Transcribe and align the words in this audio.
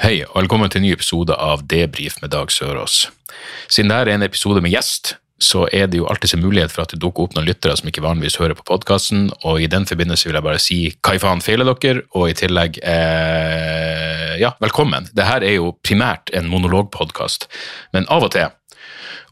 Hei, 0.00 0.22
og 0.24 0.38
velkommen 0.38 0.70
til 0.72 0.80
en 0.80 0.86
ny 0.88 0.94
episode 0.94 1.34
av 1.36 1.60
Debrif 1.68 2.14
med 2.22 2.30
Dag 2.32 2.48
Sørås. 2.48 3.02
Siden 3.68 3.90
dette 3.92 4.08
er 4.08 4.14
en 4.14 4.22
episode 4.24 4.62
med 4.64 4.72
gjest, 4.72 5.10
så 5.36 5.66
er 5.76 5.90
det 5.92 5.98
jo 5.98 6.06
alltid 6.08 6.38
en 6.38 6.44
mulighet 6.46 6.72
for 6.72 6.86
at 6.86 6.94
det 6.94 7.02
dukker 7.02 7.26
opp 7.26 7.34
noen 7.36 7.44
lyttere 7.44 7.74
som 7.76 7.90
ikke 7.90 8.00
vanligvis 8.06 8.38
hører 8.40 8.56
på 8.56 8.64
podkasten, 8.70 9.26
og 9.44 9.60
i 9.60 9.68
den 9.68 9.84
forbindelse 9.84 10.24
vil 10.30 10.38
jeg 10.38 10.46
bare 10.46 10.62
si 10.64 10.78
hva 11.04 11.12
i 11.18 11.20
faen 11.20 11.44
feiler 11.44 11.68
dere, 11.68 12.06
og 12.16 12.30
i 12.30 12.36
tillegg 12.38 12.80
eh, 12.80 14.38
ja, 14.40 14.54
velkommen. 14.64 15.10
Dette 15.12 15.36
er 15.44 15.58
jo 15.58 15.74
primært 15.84 16.32
en 16.32 16.48
monologpodkast, 16.48 17.50
men 17.92 18.08
av 18.08 18.24
og 18.30 18.32
til 18.38 18.48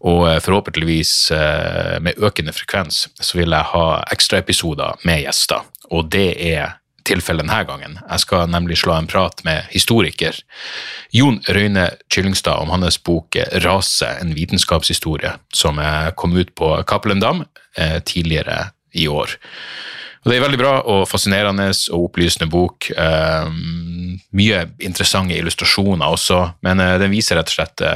og 0.05 0.29
eh, 0.29 0.37
forhåpentligvis 0.45 1.15
eh, 1.33 1.97
med 2.05 2.21
økende 2.21 2.53
frekvens, 2.53 3.07
så 3.17 3.41
vil 3.41 3.57
jeg 3.57 3.71
ha 3.73 3.87
ekstraepisoder 4.13 5.01
med 5.09 5.25
gjester. 5.25 5.65
Og 5.97 6.13
det 6.13 6.29
er 6.53 6.77
tilfellet 7.09 7.47
denne 7.47 7.63
gangen. 7.69 7.99
Jeg 8.05 8.25
skal 8.25 8.51
nemlig 8.53 8.79
slå 8.83 8.95
en 8.95 9.09
prat 9.11 9.41
med 9.47 9.67
historiker 9.73 10.37
Jon 11.15 11.41
Røyne 11.49 11.89
Kyllingstad 12.13 12.61
om 12.61 12.73
hans 12.75 12.99
bok 13.03 13.37
'Rase 13.37 14.09
en 14.21 14.35
vitenskapshistorie', 14.37 15.39
som 15.55 15.81
kom 16.17 16.37
ut 16.37 16.55
på 16.55 16.83
Cappelen 16.87 17.21
Dam 17.21 17.45
eh, 17.77 17.99
tidligere 18.01 18.71
i 18.93 19.09
år. 19.09 19.39
Det 20.25 20.35
er 20.35 20.43
en 20.43 20.49
veldig 20.49 20.61
bra 20.61 20.73
og 20.83 21.07
fascinerende 21.09 21.71
og 21.95 22.09
opplysende 22.11 22.51
bok. 22.51 22.91
Eh, 22.91 23.51
mye 24.37 24.65
interessante 24.85 25.37
illustrasjoner 25.39 26.05
også, 26.07 26.41
men 26.67 26.81
eh, 26.85 26.97
den 27.01 27.15
viser 27.15 27.41
rett 27.41 27.53
og 27.53 27.59
slett 27.59 27.87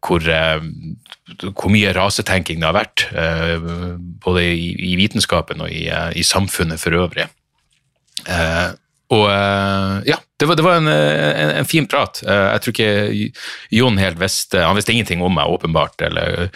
hvor, 0.00 0.24
hvor 0.24 1.68
mye 1.68 1.90
rasetenking 1.92 2.62
det 2.62 2.64
har 2.64 2.72
vært, 2.72 3.02
både 4.24 4.44
i, 4.48 4.70
i 4.88 4.94
vitenskapen 4.96 5.60
og 5.60 5.68
i, 5.68 5.82
i 6.16 6.24
samfunnet 6.24 6.80
for 6.80 6.96
øvrig. 6.96 7.26
Eh, 8.28 8.68
og 9.10 9.26
eh, 9.30 9.94
ja, 10.12 10.18
det 10.38 10.46
var, 10.46 10.56
det 10.56 10.64
var 10.64 10.78
en, 10.78 10.88
en, 10.88 11.52
en 11.62 11.68
fin 11.68 11.88
prat. 11.90 12.22
Eh, 12.26 12.46
jeg 12.54 12.62
tror 12.62 12.76
ikke 12.76 13.30
Jon 13.74 13.98
helt 14.00 14.20
visste 14.20 14.62
Han 14.64 14.78
visste 14.78 14.94
ingenting 14.94 15.24
om 15.26 15.34
meg, 15.34 15.50
åpenbart. 15.50 16.00
eller 16.06 16.50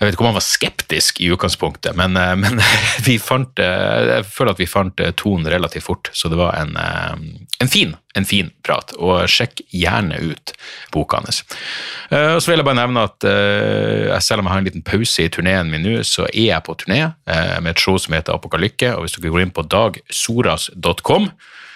jeg 0.00 0.08
vet 0.08 0.14
ikke 0.16 0.24
om 0.24 0.30
han 0.30 0.38
var 0.38 0.44
skeptisk 0.46 1.18
i 1.20 1.26
utgangspunktet, 1.34 1.92
men, 1.92 2.14
eh, 2.16 2.32
men 2.40 2.62
vi 3.06 3.18
fant, 3.20 3.60
eh, 3.60 4.06
jeg 4.08 4.28
føler 4.32 4.56
at 4.56 4.62
vi 4.62 4.68
fant 4.70 5.02
eh, 5.04 5.12
tonen 5.12 5.50
relativt 5.52 5.84
fort, 5.84 6.08
så 6.16 6.30
det 6.32 6.38
var 6.40 6.56
en, 6.56 6.72
en, 6.80 7.68
fin, 7.68 7.92
en 8.16 8.24
fin 8.24 8.48
prat. 8.64 8.94
Og 8.96 9.28
sjekk 9.28 9.60
gjerne 9.76 10.16
ut 10.24 10.54
boka 10.94 11.20
hans. 11.20 11.42
Og 12.16 12.40
så 12.40 12.48
vil 12.48 12.62
jeg 12.62 12.68
bare 12.70 12.80
nevne 12.80 13.04
at 13.10 13.26
selv 14.24 14.40
om 14.40 14.48
jeg 14.48 14.54
har 14.54 14.62
en 14.62 14.68
liten 14.70 14.86
pause 14.86 15.26
i 15.26 15.30
turneen 15.32 15.68
min 15.72 15.84
nå, 15.84 15.98
så 16.06 16.24
er 16.30 16.46
jeg 16.46 16.64
på 16.66 16.78
turné 16.80 17.02
med 17.60 17.74
et 17.74 17.82
show 17.82 17.98
som 18.00 18.16
heter 18.16 18.34
Apokalykke, 18.34 18.94
og 18.96 19.04
hvis 19.04 19.18
dere 19.18 19.34
går 19.34 19.44
inn 19.44 19.54
på 19.54 19.66
dagsoras.com, 19.68 21.28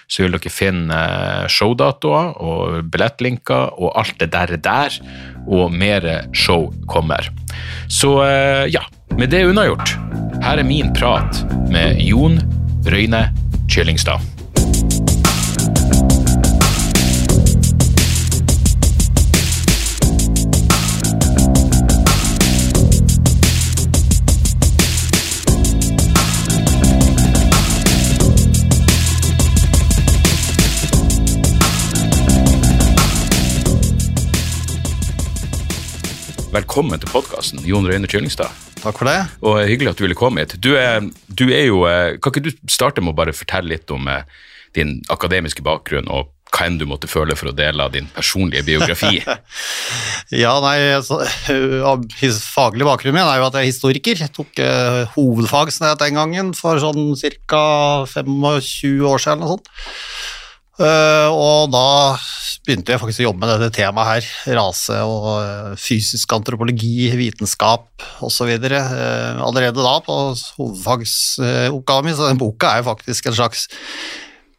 så 0.08 0.24
vil 0.24 0.36
dere 0.36 0.52
finne 0.52 0.98
eh, 0.98 1.46
showdatoer 1.52 2.34
og 2.42 2.90
billettlinker 2.92 3.78
og 3.78 3.94
alt 4.00 4.18
det 4.20 4.32
der 4.34 4.56
der, 4.56 4.98
og 5.46 5.72
mer 5.72 6.08
show 6.36 6.70
kommer. 6.90 7.30
Så 7.88 8.16
eh, 8.26 8.66
ja, 8.72 8.84
med 9.18 9.32
det 9.34 9.44
unnagjort, 9.48 9.96
her 10.44 10.60
er 10.60 10.68
min 10.68 10.92
prat 10.96 11.44
med 11.72 12.00
Jon 12.02 12.40
Røyne 12.88 13.28
Kyllingstad. 13.70 14.33
Velkommen 36.54 37.00
til 37.02 37.10
podkasten, 37.10 37.64
Jon 37.66 37.86
Røyne 37.88 38.06
Kyllingstad. 38.06 38.52
Takk 38.78 39.00
for 39.00 39.08
det. 39.10 39.16
Og 39.42 39.56
hyggelig 39.66 39.90
at 39.90 39.98
du 39.98 40.04
ville 40.04 40.14
komme 40.18 40.44
hit. 40.44 40.52
Du 40.62 40.76
er, 40.78 41.00
du 41.26 41.48
er 41.50 41.64
jo, 41.66 41.80
eh, 41.88 42.14
kan 42.22 42.30
ikke 42.30 42.44
du 42.46 42.52
starte 42.70 43.02
med 43.02 43.10
å 43.10 43.18
bare 43.18 43.34
fortelle 43.34 43.72
litt 43.72 43.90
om 43.90 44.06
eh, 44.06 44.22
din 44.76 45.00
akademiske 45.10 45.64
bakgrunn, 45.66 46.06
og 46.06 46.30
hva 46.54 46.68
enn 46.68 46.76
du 46.78 46.84
måtte 46.86 47.10
føle 47.10 47.34
for 47.34 47.50
å 47.50 47.56
dele 47.58 47.82
av 47.82 47.90
din 47.96 48.06
personlige 48.14 48.62
biografi? 48.68 49.18
Ja, 50.44 50.54
nei, 50.62 50.78
så, 51.04 51.18
his- 52.20 52.40
Faglig 52.54 52.86
bakgrunn 52.86 53.14
min 53.16 53.26
er 53.26 53.40
jo 53.40 53.48
at 53.48 53.58
jeg 53.58 53.66
er 53.66 53.72
historiker. 53.72 54.22
Jeg 54.22 54.32
tok 54.34 54.62
uh, 54.62 55.10
hovedfag 55.16 55.74
den 56.00 56.16
gangen, 56.16 56.54
for 56.56 56.78
sånn 56.82 57.12
ca. 57.50 57.64
25 58.08 58.46
år 58.46 58.62
siden. 59.26 59.42
eller 59.42 59.42
noe 59.42 59.56
sånt. 59.56 59.68
Eh, 60.74 61.30
og 61.30 61.70
da 61.70 62.16
begynte 62.64 62.94
jeg 62.94 63.00
faktisk 63.02 63.22
å 63.22 63.28
jobbe 63.28 63.44
med 63.44 63.52
dette 63.52 63.76
temaet 63.76 64.10
her. 64.10 64.56
Rase 64.58 64.98
og 65.06 65.28
eh, 65.38 65.70
fysisk 65.78 66.34
antropologi, 66.34 67.06
vitenskap 67.18 68.04
osv. 68.24 68.50
Uh, 68.58 69.40
allerede 69.44 69.84
da 69.84 69.94
på 70.02 70.18
hovedfagsoppgaven 70.58 72.08
min, 72.08 72.18
så 72.18 72.30
den 72.30 72.42
boka 72.42 72.72
er 72.72 72.82
jo 72.82 72.90
faktisk 72.90 73.30
en 73.30 73.38
slags 73.38 73.68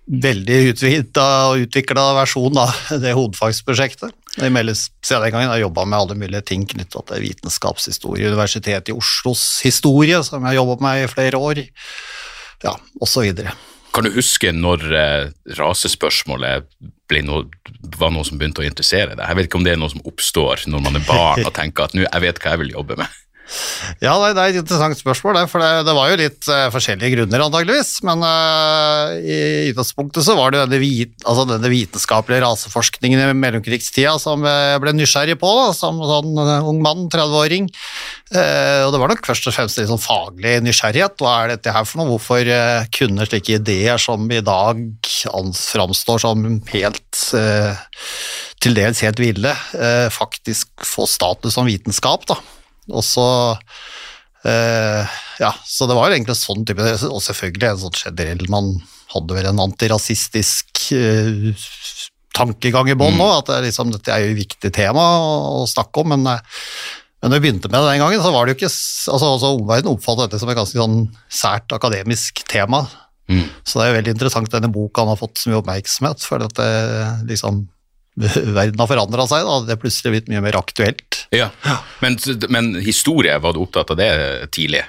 veldig 0.06 0.60
utvida 0.70 1.26
og 1.50 1.66
utvikla 1.66 2.12
versjon 2.20 2.62
av 2.62 2.74
det 3.04 3.16
hovedfagsprosjektet. 3.18 4.16
Mellomtida 4.40 5.22
den 5.24 5.32
gangen 5.32 5.50
har 5.50 5.60
jeg 5.60 5.68
jobba 5.68 5.86
med 5.88 6.00
alle 6.00 6.20
mulige 6.20 6.44
ting 6.52 6.66
knytta 6.70 7.04
til 7.10 7.24
vitenskapshistorie, 7.24 8.32
Universitetet 8.32 8.92
i 8.92 8.96
Oslos 8.96 9.46
historie, 9.66 10.20
som 10.28 10.44
jeg 10.44 10.54
har 10.54 10.60
jobba 10.62 10.80
med 10.84 11.06
i 11.06 11.12
flere 11.12 11.40
år, 11.40 11.64
ja, 12.64 12.76
osv. 13.04 13.32
Kan 13.96 14.04
du 14.04 14.12
huske 14.12 14.52
når 14.52 14.82
eh, 14.92 15.30
rasespørsmålet 15.56 16.68
noe, 17.24 17.46
var 17.96 18.12
noe 18.12 18.28
som 18.28 18.40
begynte 18.40 18.64
å 18.64 18.68
interessere 18.68 19.14
deg? 19.16 19.24
Jeg 19.24 19.40
vet 19.40 19.48
ikke 19.48 19.62
om 19.62 19.68
det 19.68 19.76
er 19.76 19.80
noe 19.80 19.94
som 19.94 20.04
oppstår 20.04 20.66
når 20.72 20.84
man 20.84 21.00
er 21.00 21.06
barn 21.08 21.46
og 21.46 21.54
tenker 21.56 21.88
at 21.88 21.96
nå, 21.96 22.04
jeg 22.04 22.26
vet 22.26 22.42
hva 22.42 22.56
jeg 22.56 22.64
vil 22.66 22.76
jobbe 22.76 23.00
med. 23.00 23.22
Ja, 24.02 24.16
det 24.34 24.42
er 24.42 24.56
et 24.56 24.60
interessant 24.60 24.98
spørsmål, 24.98 25.38
for 25.52 25.62
det, 25.62 25.94
var 25.94 26.10
jo 26.10 26.18
litt 26.20 26.48
eh, 26.50 26.66
forskjellige 26.74 27.14
grunner 27.14 27.44
antageligvis, 27.46 27.92
men 28.08 28.24
eh, 28.26 29.14
i 29.22 29.38
utgangspunktet 29.70 30.26
så 30.26 30.36
var 30.38 30.54
det 30.54 30.64
denne, 30.64 30.80
vit, 30.82 31.14
altså 31.24 31.46
denne 31.50 31.70
vitenskapelige 31.72 32.42
raseforskningen 32.44 33.22
i 33.22 33.28
mellomkrigstida 33.38 34.16
som 34.22 34.46
jeg 34.50 34.82
ble 34.82 34.96
nysgjerrig 34.98 35.38
på, 35.42 35.52
da, 35.60 35.68
som 35.78 36.02
sånn 36.02 36.42
eh, 36.42 36.72
ung 36.72 36.82
mann, 36.86 37.06
30-åring. 37.14 37.70
Eh, 38.34 38.82
og 38.88 38.96
det 38.96 39.04
var 39.04 39.14
nok 39.14 39.30
først 39.30 39.52
og 39.52 39.58
fremst 39.58 39.80
litt 39.80 39.92
sånn 39.92 40.02
faglig 40.02 40.58
nysgjerrighet. 40.66 41.22
Hva 41.22 41.38
er 41.44 41.54
dette 41.54 41.76
her 41.76 41.86
for 41.86 42.02
noe? 42.02 42.16
Hvorfor 42.16 42.50
eh, 42.50 42.90
kunne 42.96 43.30
slike 43.30 43.60
ideer 43.60 44.02
som 44.02 44.26
i 44.34 44.42
dag 44.46 44.82
framstår 45.06 46.26
som 46.26 46.44
helt 46.74 47.24
eh, 47.38 47.86
til 48.66 48.76
dels 48.78 49.04
helt 49.06 49.22
ville, 49.22 49.54
eh, 49.78 50.08
faktisk 50.10 50.86
få 50.86 51.06
status 51.10 51.54
som 51.54 51.70
vitenskap, 51.70 52.26
da. 52.26 52.40
Og 52.94 53.06
så 53.06 53.28
eh, 54.46 55.16
Ja, 55.42 55.54
så 55.66 55.88
det 55.90 55.96
var 55.98 56.10
jo 56.10 56.18
egentlig 56.18 56.38
sånn 56.38 56.66
type 56.68 56.84
Og 57.10 57.24
selvfølgelig 57.24 57.70
en 57.72 57.82
sånn 57.82 57.98
generell 58.04 58.46
Man 58.52 58.76
hadde 59.16 59.38
vel 59.38 59.50
en 59.50 59.64
antirasistisk 59.64 60.84
eh, 60.94 61.56
tankegang 62.36 62.90
i 62.92 62.98
bånn 63.00 63.16
nå, 63.16 63.26
at 63.32 63.48
det 63.48 63.54
er 63.56 63.66
liksom, 63.70 63.94
dette 63.94 64.12
er 64.12 64.26
jo 64.26 64.34
et 64.34 64.42
viktig 64.42 64.72
tema 64.76 65.04
å, 65.24 65.62
å 65.62 65.68
snakke 65.72 66.02
om, 66.02 66.10
men 66.12 66.26
eh, 66.34 66.58
men 67.26 67.32
da 67.32 67.40
vi 67.40 67.48
begynte 67.48 67.72
med 67.72 67.80
det 67.80 67.94
den 67.94 68.02
gangen, 68.04 68.22
så 68.22 68.30
var 68.30 68.46
det 68.46 68.54
jo 68.54 68.58
ikke 68.60 68.68
altså, 68.70 69.30
altså 69.32 69.48
Omverdenen 69.56 69.96
oppfattet 69.96 70.28
dette 70.28 70.40
som 70.42 70.50
et 70.52 70.58
ganske 70.60 70.78
sånn 70.78 70.98
sært 71.34 71.74
akademisk 71.74 72.44
tema. 72.46 72.84
Mm. 73.26 73.48
Så 73.66 73.80
det 73.80 73.86
er 73.86 73.90
jo 73.90 73.96
veldig 73.96 74.14
interessant 74.14 74.52
denne 74.54 74.70
boka 74.70 75.02
han 75.02 75.10
har 75.10 75.18
fått 75.18 75.42
så 75.42 75.50
mye 75.50 75.58
oppmerksomhet, 75.64 76.22
for 76.28 76.46
at 76.46 76.54
det, 76.60 76.68
liksom, 77.32 77.64
verden 78.58 78.80
har 78.80 78.90
forandra 78.90 79.28
seg. 79.30 79.46
Da. 79.48 79.62
Det 79.68 79.76
er 79.76 79.82
plutselig 79.82 80.14
blitt 80.16 80.34
mye 80.34 80.44
mer 80.46 80.60
aktuelt. 80.60 81.26
Ja, 81.36 81.50
men, 82.04 82.20
men 82.50 82.76
historie, 82.84 83.38
var 83.44 83.56
du 83.56 83.64
opptatt 83.66 83.94
av 83.94 84.00
det 84.00 84.12
tidlig? 84.56 84.86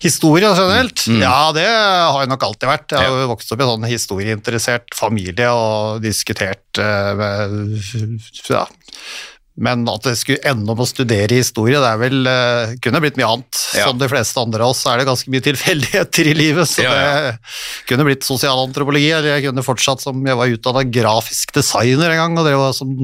Historie 0.00 0.48
generelt? 0.48 1.02
Mm. 1.08 1.20
Ja, 1.22 1.50
det 1.56 1.66
har 1.66 2.22
jeg 2.22 2.30
nok 2.30 2.44
alltid 2.46 2.70
vært. 2.70 2.94
Jeg 2.96 3.12
har 3.12 3.28
vokst 3.30 3.52
opp 3.52 3.60
i 3.60 3.66
en 3.66 3.72
sånn 3.74 3.88
historieinteressert 3.90 4.96
familie 4.96 5.50
og 5.52 6.00
diskutert 6.04 6.80
eh, 6.80 7.10
med, 7.18 7.58
ja, 8.48 8.64
Men 9.60 9.82
at 9.90 10.04
det 10.06 10.14
skulle 10.16 10.40
ende 10.46 10.72
om 10.72 10.78
å 10.80 10.86
studere 10.88 11.36
historie, 11.36 11.80
det 11.82 11.88
er 11.90 11.98
vel, 12.00 12.20
uh, 12.24 12.70
kunne 12.80 13.00
blitt 13.02 13.18
mye 13.18 13.26
annet. 13.28 13.58
Ja. 13.76 13.88
Som 13.88 13.98
de 14.00 14.08
fleste 14.08 14.40
andre 14.40 14.62
av 14.64 14.72
oss 14.72 14.84
er 14.88 15.00
det 15.02 15.08
ganske 15.08 15.32
mye 15.32 15.42
tilfeldigheter 15.44 16.30
i 16.30 16.34
livet, 16.38 16.68
så 16.70 16.84
Ja, 16.86 16.92
ja. 16.94 17.18
det 17.26 17.84
kunne 17.90 18.06
blitt 18.06 18.24
sosialantropologi, 18.24 19.10
eller 19.10 19.34
jeg 19.34 19.48
kunne 19.48 19.64
fortsatt 19.66 20.00
som 20.00 20.22
jeg 20.24 20.38
var 20.38 20.54
utdannet 20.54 20.92
grafisk 20.94 21.52
designer 21.58 22.14
en 22.14 22.22
gang, 22.22 22.38
og 22.40 22.48
det 22.48 22.54
var 22.56 22.72
som 22.76 22.94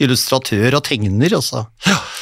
illustratør 0.00 0.78
og 0.78 0.84
tegner, 0.88 1.36
og 1.36 1.44
så, 1.44 1.66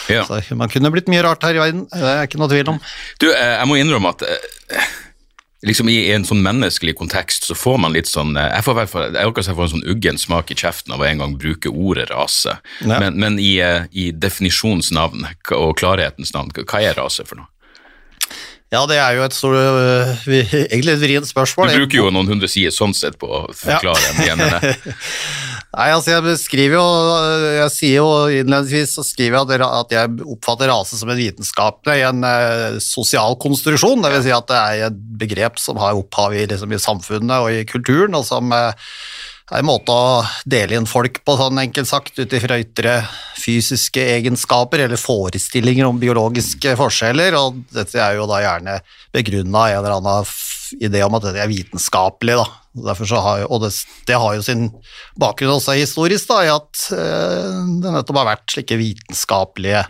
Ja. 0.08 0.24
så 0.26 0.40
man 0.56 0.72
kunne 0.72 0.90
blitt 0.94 1.08
mye 1.12 1.22
rart 1.22 1.44
her 1.46 1.54
i 1.54 1.62
verden, 1.62 1.86
det 1.92 2.02
er 2.16 2.26
ikke 2.26 2.40
noe 2.42 2.50
tvil 2.50 2.74
om. 2.74 2.80
Du, 3.20 3.28
eh, 3.30 3.58
jeg 3.60 3.68
må 3.70 3.78
innrømme 3.78 4.14
at 4.16 4.22
eh, 4.26 4.92
liksom 5.64 5.88
i 5.88 5.96
en 6.14 6.26
sånn 6.26 6.42
menneskelig 6.44 6.96
kontekst 6.98 7.48
så 7.48 7.56
får 7.58 7.80
man 7.84 7.94
litt 7.96 8.10
sånn 8.10 8.36
eh, 8.36 8.50
Jeg 8.52 8.66
får 8.66 8.76
i 8.76 8.78
hvert 8.80 8.92
fall, 8.92 9.06
jeg 9.16 9.30
orker 9.30 9.48
jeg 9.48 9.58
får 9.58 9.68
en 9.68 9.74
sånn 9.76 9.88
uggen 9.94 10.20
smak 10.20 10.52
i 10.52 10.58
kjeften 10.58 10.94
av 10.94 11.02
å 11.02 11.08
en 11.08 11.24
gang 11.24 11.38
bruke 11.40 11.72
ordet 11.72 12.08
rase. 12.12 12.58
Ja. 12.84 13.00
Men, 13.00 13.18
men 13.20 13.40
i, 13.42 13.56
eh, 13.64 13.88
i 13.92 14.10
definisjonens 14.12 14.92
navn 14.94 15.26
og 15.56 15.74
klarhetens 15.80 16.34
navn, 16.36 16.52
hva 16.54 16.84
er 16.84 16.96
rase 16.98 17.26
for 17.28 17.40
noe? 17.40 17.50
Ja, 18.74 18.82
det 18.90 18.96
er 18.98 19.14
jo 19.14 19.22
et 19.22 19.34
stort, 19.36 19.54
øh, 19.54 20.24
egentlig 20.72 20.96
et 20.96 21.02
vrient 21.02 21.28
spørsmål. 21.28 21.70
Du 21.70 21.84
bruker 21.84 22.00
jo 22.00 22.10
noen 22.14 22.32
hundre 22.32 22.48
sider 22.50 22.74
sånn 22.74 22.94
sett 22.96 23.18
på 23.20 23.28
å 23.28 23.44
forklare 23.54 24.14
genene. 24.18 24.74
Nei, 25.74 25.88
altså 25.90 26.12
jeg 26.12 26.22
beskriver 26.22 26.76
jo, 26.76 26.88
jeg 27.56 27.70
sier 27.74 27.96
jo 27.96 28.10
innledningsvis 28.30 28.92
så 28.94 29.02
skriver 29.06 29.40
jeg 29.50 29.64
at, 29.66 29.94
jeg 29.96 30.12
oppfatter 30.22 30.70
rase 30.70 30.98
som 31.00 31.10
en 31.10 31.18
vitenskapelig, 31.18 31.96
en 32.06 32.26
eh, 32.28 32.76
sosial 32.84 33.34
konstruksjon, 33.42 34.04
vil 34.04 34.22
si 34.22 34.30
at 34.34 34.46
det 34.52 34.60
er 34.60 34.84
et 34.92 35.00
begrep 35.18 35.58
som 35.58 35.80
har 35.82 35.98
opphav 35.98 36.36
i, 36.36 36.44
liksom, 36.50 36.70
i 36.70 36.82
samfunnet 36.82 37.34
og 37.42 37.50
i 37.50 37.64
kulturen, 37.66 38.14
og 38.14 38.22
som 38.28 38.54
eh, 38.54 38.92
er 39.52 39.60
en 39.60 39.68
måte 39.68 39.92
å 39.92 40.22
dele 40.48 40.78
inn 40.78 40.88
folk 40.88 41.20
på, 41.24 41.36
sånn 41.36 41.60
enkelt 41.60 41.88
sagt, 41.90 42.16
ut 42.16 42.32
ifra 42.32 42.56
ytre 42.62 42.94
fysiske 43.36 44.00
egenskaper 44.14 44.86
eller 44.86 45.00
forestillinger 45.00 45.84
om 45.84 46.00
biologiske 46.00 46.72
forskjeller, 46.80 47.36
og 47.36 47.58
dette 47.74 48.00
er 48.00 48.16
jo 48.16 48.28
da 48.30 48.40
gjerne 48.40 48.78
begrunnet 49.12 49.68
i 49.68 49.74
en 49.76 49.82
eller 49.82 49.98
annen 49.98 50.30
idé 50.80 51.02
om 51.04 51.16
at 51.18 51.26
dette 51.26 51.42
er 51.44 51.50
vitenskapelig, 51.50 52.38
da. 52.40 52.46
Har 52.74 53.44
og 53.46 53.60
det, 53.62 53.68
det 54.08 54.16
har 54.18 54.32
jo 54.34 54.42
sin 54.42 54.64
bakgrunn 55.20 55.52
også 55.60 55.76
historisk, 55.78 56.26
da, 56.32 56.38
i 56.42 56.50
at 56.50 56.86
eh, 56.96 57.60
det 57.84 57.92
nettopp 57.94 58.18
har 58.18 58.32
vært 58.32 58.48
slike 58.50 58.78
vitenskapelige 58.80 59.84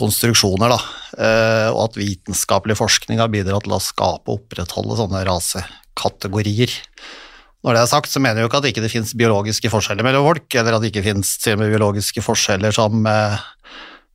konstruksjoner, 0.00 0.72
da, 0.72 0.80
eh, 1.20 1.68
og 1.68 1.84
at 1.84 2.00
vitenskapelig 2.00 2.78
forskning 2.80 3.20
har 3.22 3.30
bidratt 3.30 3.68
til 3.68 3.76
å 3.76 3.82
skape 3.82 4.32
og 4.32 4.40
opprettholde 4.40 4.98
sånne 4.98 5.22
rasekategorier. 5.28 6.74
Når 7.64 7.76
det 7.76 7.80
er 7.80 7.88
sagt, 7.88 8.12
så 8.12 8.20
mener 8.20 8.42
jeg 8.42 8.44
jo 8.44 8.50
ikke 8.50 8.60
at 8.60 8.66
det 8.66 8.74
ikke 8.74 8.88
finnes 8.92 9.14
biologiske 9.16 9.70
forskjeller 9.72 10.04
mellom 10.04 10.26
folk, 10.26 10.46
eller 10.52 10.76
at 10.76 10.84
det 10.84 10.90
ikke 10.92 11.06
finnes 11.06 11.30
til 11.40 11.56
og 11.56 11.62
med 11.62 11.72
biologiske 11.72 12.24
forskjeller 12.24 12.74
som 12.76 13.06
eh, 13.08 13.44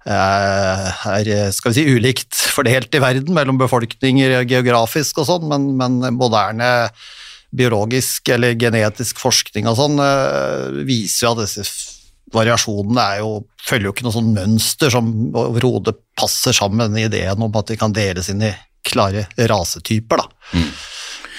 eh, 0.06 1.08
er 1.16 1.32
skal 1.56 1.74
vi 1.74 1.80
si, 1.80 1.96
ulikt 1.98 2.44
fordelt 2.54 2.94
i 2.94 3.02
verden 3.02 3.34
mellom 3.34 3.58
befolkninger 3.62 4.44
geografisk 4.50 5.24
og 5.24 5.32
sånn, 5.32 5.50
men, 5.50 5.72
men 5.82 5.98
moderne 6.20 6.70
biologisk 7.50 8.30
eller 8.36 8.54
genetisk 8.60 9.18
forskning 9.18 9.66
og 9.72 9.80
sånn 9.80 9.98
eh, 10.04 10.84
viser 10.86 11.26
jo 11.26 11.34
at 11.34 11.42
disse 11.48 11.66
variasjonene 12.34 13.06
er 13.16 13.24
jo, 13.24 13.32
følger 13.66 13.90
jo 13.90 13.96
ikke 13.96 14.06
noe 14.06 14.14
sånn 14.14 14.34
mønster 14.36 14.94
som 14.94 15.10
overhodet 15.34 15.98
passer 16.20 16.54
sammen 16.54 16.94
med 16.94 17.10
ideen 17.10 17.42
om 17.42 17.58
at 17.58 17.72
de 17.72 17.78
kan 17.80 17.96
deles 17.96 18.30
inn 18.30 18.46
i 18.46 18.54
klare 18.86 19.26
rasetyper. 19.50 20.22
Da. 20.22 20.60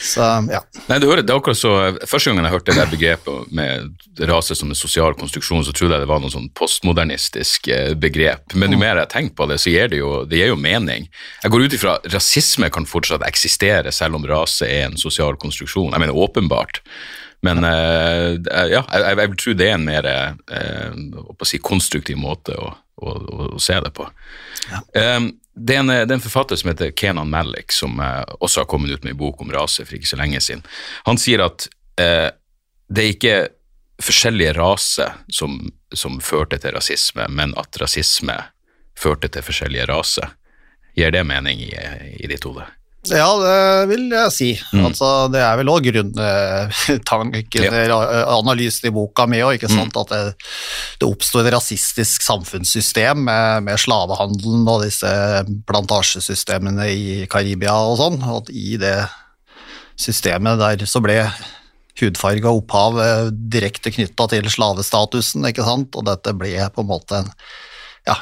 Så 0.01 0.25
ja. 0.49 0.61
Nei, 0.89 0.99
det, 0.99 1.09
hører, 1.09 1.23
det 1.27 1.33
er 1.35 1.41
akkurat 1.41 1.59
så, 1.59 1.73
Første 2.09 2.31
gangen 2.31 2.47
jeg 2.47 2.55
hørte 2.55 2.73
det 2.73 2.81
der 2.81 2.91
begrepet 2.91 3.53
med 3.53 4.27
rase 4.31 4.57
som 4.57 4.73
en 4.73 4.79
sosial 4.79 5.15
konstruksjon, 5.19 5.65
så 5.67 5.75
trodde 5.77 5.97
jeg 5.99 6.05
det 6.05 6.11
var 6.11 6.23
noe 6.23 6.33
sånn 6.33 6.49
postmodernistisk 6.57 7.71
eh, 7.73 7.93
begrep. 8.01 8.57
Men 8.59 8.75
jo 8.75 8.81
mer 8.81 9.03
jeg 9.03 9.13
tenker 9.13 9.37
på 9.37 9.49
det, 9.51 9.61
så 9.63 9.73
gir 9.73 9.93
det 9.93 10.01
jo, 10.01 10.13
det 10.29 10.41
gir 10.41 10.53
jo 10.53 10.61
mening. 10.61 11.09
Jeg 11.45 11.55
går 11.55 11.67
ut 11.67 11.79
ifra 11.79 11.97
rasisme 12.13 12.71
kan 12.73 12.89
fortsatt 12.89 13.27
eksistere, 13.29 13.93
selv 13.95 14.19
om 14.19 14.29
rase 14.29 14.69
er 14.69 14.89
en 14.89 15.01
sosial 15.01 15.39
konstruksjon. 15.41 15.93
Jeg 15.93 16.03
mener 16.03 16.17
åpenbart. 16.17 16.83
Men 17.47 17.65
eh, 17.65 18.37
ja, 18.69 18.83
jeg, 18.85 19.05
jeg 19.05 19.17
vil 19.21 19.41
tro 19.41 19.57
det 19.57 19.69
er 19.71 19.79
en 19.79 19.87
mer 19.87 20.09
eh, 20.11 20.97
hva 21.31 21.49
si, 21.49 21.61
konstruktiv 21.65 22.21
måte 22.21 22.57
å, 22.57 22.73
å, 23.01 23.15
å, 23.57 23.59
se 23.63 23.79
det 23.81 23.93
på. 23.97 24.07
Um, 24.95 25.31
det, 25.55 25.75
er 25.75 25.81
en, 25.83 25.93
det 25.93 26.09
er 26.09 26.17
en 26.17 26.25
forfatter 26.25 26.61
som 26.61 26.71
heter 26.73 26.93
Kenan 26.97 27.31
Malik, 27.31 27.73
som 27.73 28.01
eh, 28.01 28.23
også 28.41 28.63
har 28.63 28.69
kommet 28.71 28.93
ut 28.93 29.05
med 29.05 29.15
en 29.15 29.21
bok 29.21 29.43
om 29.43 29.53
rase 29.53 29.85
for 29.85 29.99
ikke 29.99 30.13
så 30.13 30.21
lenge 30.21 30.41
siden. 30.45 30.63
Han 31.09 31.21
sier 31.21 31.45
at 31.45 31.69
eh, 32.01 32.29
det 32.91 33.05
er 33.05 33.15
ikke 33.15 33.37
forskjellige 34.01 34.55
raser 34.57 35.19
som, 35.29 35.59
som 35.93 36.21
førte 36.25 36.59
til 36.63 36.75
rasisme, 36.77 37.29
men 37.29 37.53
at 37.61 37.77
rasisme 37.83 38.37
førte 38.99 39.29
til 39.29 39.45
forskjellige 39.45 39.89
raser. 39.91 40.33
Gir 40.97 41.13
det 41.15 41.25
mening 41.29 41.61
i, 41.63 41.75
i 42.17 42.31
ditt 42.31 42.45
hode? 42.49 42.65
Ja, 43.09 43.29
det 43.41 43.89
vil 43.89 44.11
jeg 44.13 44.33
si. 44.35 44.49
Mm. 44.75 44.83
Altså, 44.91 45.07
det 45.33 45.41
er 45.41 45.55
vel 45.57 45.71
òg 45.73 45.87
grunntanken, 45.89 47.65
Ja. 47.65 48.03
analysen 48.37 48.91
i 48.91 48.93
boka 48.93 49.25
mi 49.31 49.41
òg, 49.41 49.63
mm. 49.65 49.89
At 50.03 50.13
det, 50.13 50.21
det 51.01 51.09
oppsto 51.09 51.41
et 51.41 51.49
rasistisk 51.55 52.27
samfunnssystem 52.27 53.25
med, 53.25 53.65
med 53.65 53.81
slavehandelen 53.81 54.69
og 54.69 54.85
disse 54.85 55.09
plantasjesystemene 55.71 56.91
i 56.93 57.07
Karibia 57.33 57.79
og 57.89 57.97
sånn. 58.03 58.21
At 58.37 58.53
i 58.53 58.77
det 58.81 58.99
systemet 60.01 60.61
der 60.61 60.85
så 60.89 61.01
ble 61.05 61.23
hudfarge 62.01 62.49
og 62.49 62.63
opphav 62.63 63.01
eh, 63.01 63.27
direkte 63.53 63.93
knytta 63.93 64.29
til 64.33 64.47
slavestatusen, 64.53 65.45
ikke 65.49 65.65
sant. 65.67 65.97
Og 65.97 66.05
dette 66.09 66.37
ble 66.37 66.53
på 66.73 66.85
en 66.85 66.93
måte 66.93 67.25
en 67.25 67.33
ja, 68.09 68.17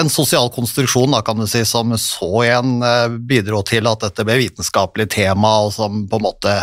en 0.00 0.08
sosial 0.10 0.48
konstruksjon, 0.54 1.12
da, 1.12 1.20
kan 1.24 1.38
du 1.38 1.46
si, 1.50 1.64
som 1.68 1.92
så 2.00 2.30
igjen 2.46 2.78
eh, 2.84 3.08
bidro 3.30 3.60
til 3.66 3.88
at 3.90 4.06
dette 4.06 4.24
ble 4.26 4.38
vitenskapelig 4.40 5.10
tema, 5.12 5.58
og 5.66 5.74
som 5.76 6.06
på 6.08 6.20
en 6.20 6.26
måte 6.28 6.54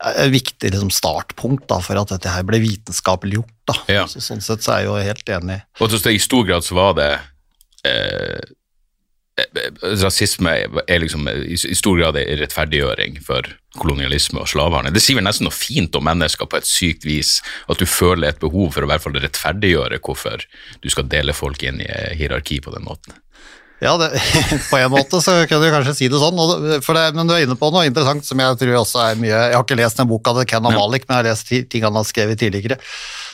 er 0.00 0.22
et 0.24 0.32
viktig 0.32 0.70
liksom, 0.72 0.92
startpunkt 0.94 1.66
da, 1.68 1.80
for 1.84 2.00
at 2.00 2.14
dette 2.14 2.32
her 2.32 2.46
ble 2.48 2.62
vitenskapelig 2.62 3.40
gjort. 3.40 3.56
Da. 3.68 3.76
Ja. 3.92 4.06
Så, 4.08 4.22
sånn 4.24 4.40
sett 4.44 4.64
så 4.64 4.74
er 4.76 4.84
jeg 4.84 4.88
jo 4.88 5.10
helt 5.10 5.34
enig. 5.36 5.58
Og 5.80 5.92
så 5.92 6.14
I 6.14 6.22
stor 6.22 6.46
grad 6.48 6.66
så 6.66 6.78
var 6.78 6.96
det 6.98 7.10
eh, 7.12 7.92
eh, 7.92 8.38
Rasisme 10.02 10.52
er 10.86 11.02
liksom 11.02 11.26
i, 11.30 11.56
stor 11.56 11.98
grad 11.98 12.18
en 12.20 12.40
rettferdiggjøring 12.40 13.20
for 13.24 13.46
kolonialisme 13.78 14.42
og 14.42 14.50
slavehandel. 14.50 14.94
Det 14.94 15.02
sier 15.04 15.18
vel 15.20 15.26
nesten 15.28 15.46
noe 15.46 15.54
fint 15.54 15.94
om 15.96 16.06
mennesker 16.06 16.48
på 16.50 16.58
et 16.58 16.68
sykt 16.68 17.06
vis, 17.06 17.38
at 17.70 17.78
du 17.78 17.86
føler 17.86 18.32
et 18.32 18.42
behov 18.42 18.72
for 18.74 18.82
å 18.82 18.88
i 18.88 18.92
hvert 18.92 19.04
fall 19.04 19.18
rettferdiggjøre 19.22 20.00
hvorfor 20.02 20.46
du 20.82 20.90
skal 20.90 21.10
dele 21.10 21.36
folk 21.36 21.62
inn 21.66 21.82
i 21.82 21.88
eh, 21.88 22.14
hierarki 22.18 22.60
på 22.64 22.74
den 22.74 22.86
måten. 22.86 23.14
Ja, 23.80 23.94
det, 23.96 24.10
på 24.70 24.76
en 24.76 24.90
måte 24.92 25.22
så 25.24 25.38
kan 25.48 25.62
du 25.62 25.70
kanskje 25.72 25.94
si 25.96 26.08
det 26.12 26.18
sånn, 26.20 26.36
det, 26.36 26.80
men 27.16 27.30
du 27.30 27.32
er 27.32 27.46
inne 27.46 27.56
på 27.56 27.70
noe 27.72 27.86
interessant 27.88 28.26
som 28.28 28.42
jeg 28.42 28.58
tror 28.60 28.74
også 28.82 29.00
er 29.06 29.22
mye 29.22 29.32
Jeg 29.32 29.54
har 29.56 29.64
ikke 29.64 29.78
lest 29.80 30.02
den 30.02 30.10
boka 30.10 30.34
til 30.36 30.48
Ken 30.50 30.66
Malik, 30.66 31.06
men 31.08 31.16
jeg 31.16 31.22
har 31.22 31.28
lest 31.30 31.48
ti- 31.48 31.62
ting 31.64 31.86
han 31.88 31.96
har 31.96 32.04
skrevet 32.04 32.42
tidligere, 32.42 32.76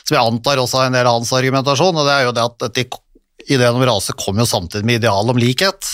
som 0.07 0.15
jeg 0.15 0.23
antar 0.23 0.61
også 0.63 0.79
er 0.85 0.87
en 0.87 0.95
del 0.95 1.09
av 1.09 1.19
hans 1.19 1.33
argumentasjon, 1.35 1.99
og 1.99 2.07
det 2.07 2.15
er 2.15 2.29
jo 2.29 2.35
det 2.37 2.45
at 2.47 2.57
dette, 2.63 3.01
ideen 3.47 3.77
om 3.77 3.85
rase 3.87 4.15
kom 4.17 4.39
jo 4.39 4.47
samtidig 4.47 4.87
med 4.87 5.01
ideal 5.01 5.31
om 5.31 5.39
likhet. 5.39 5.87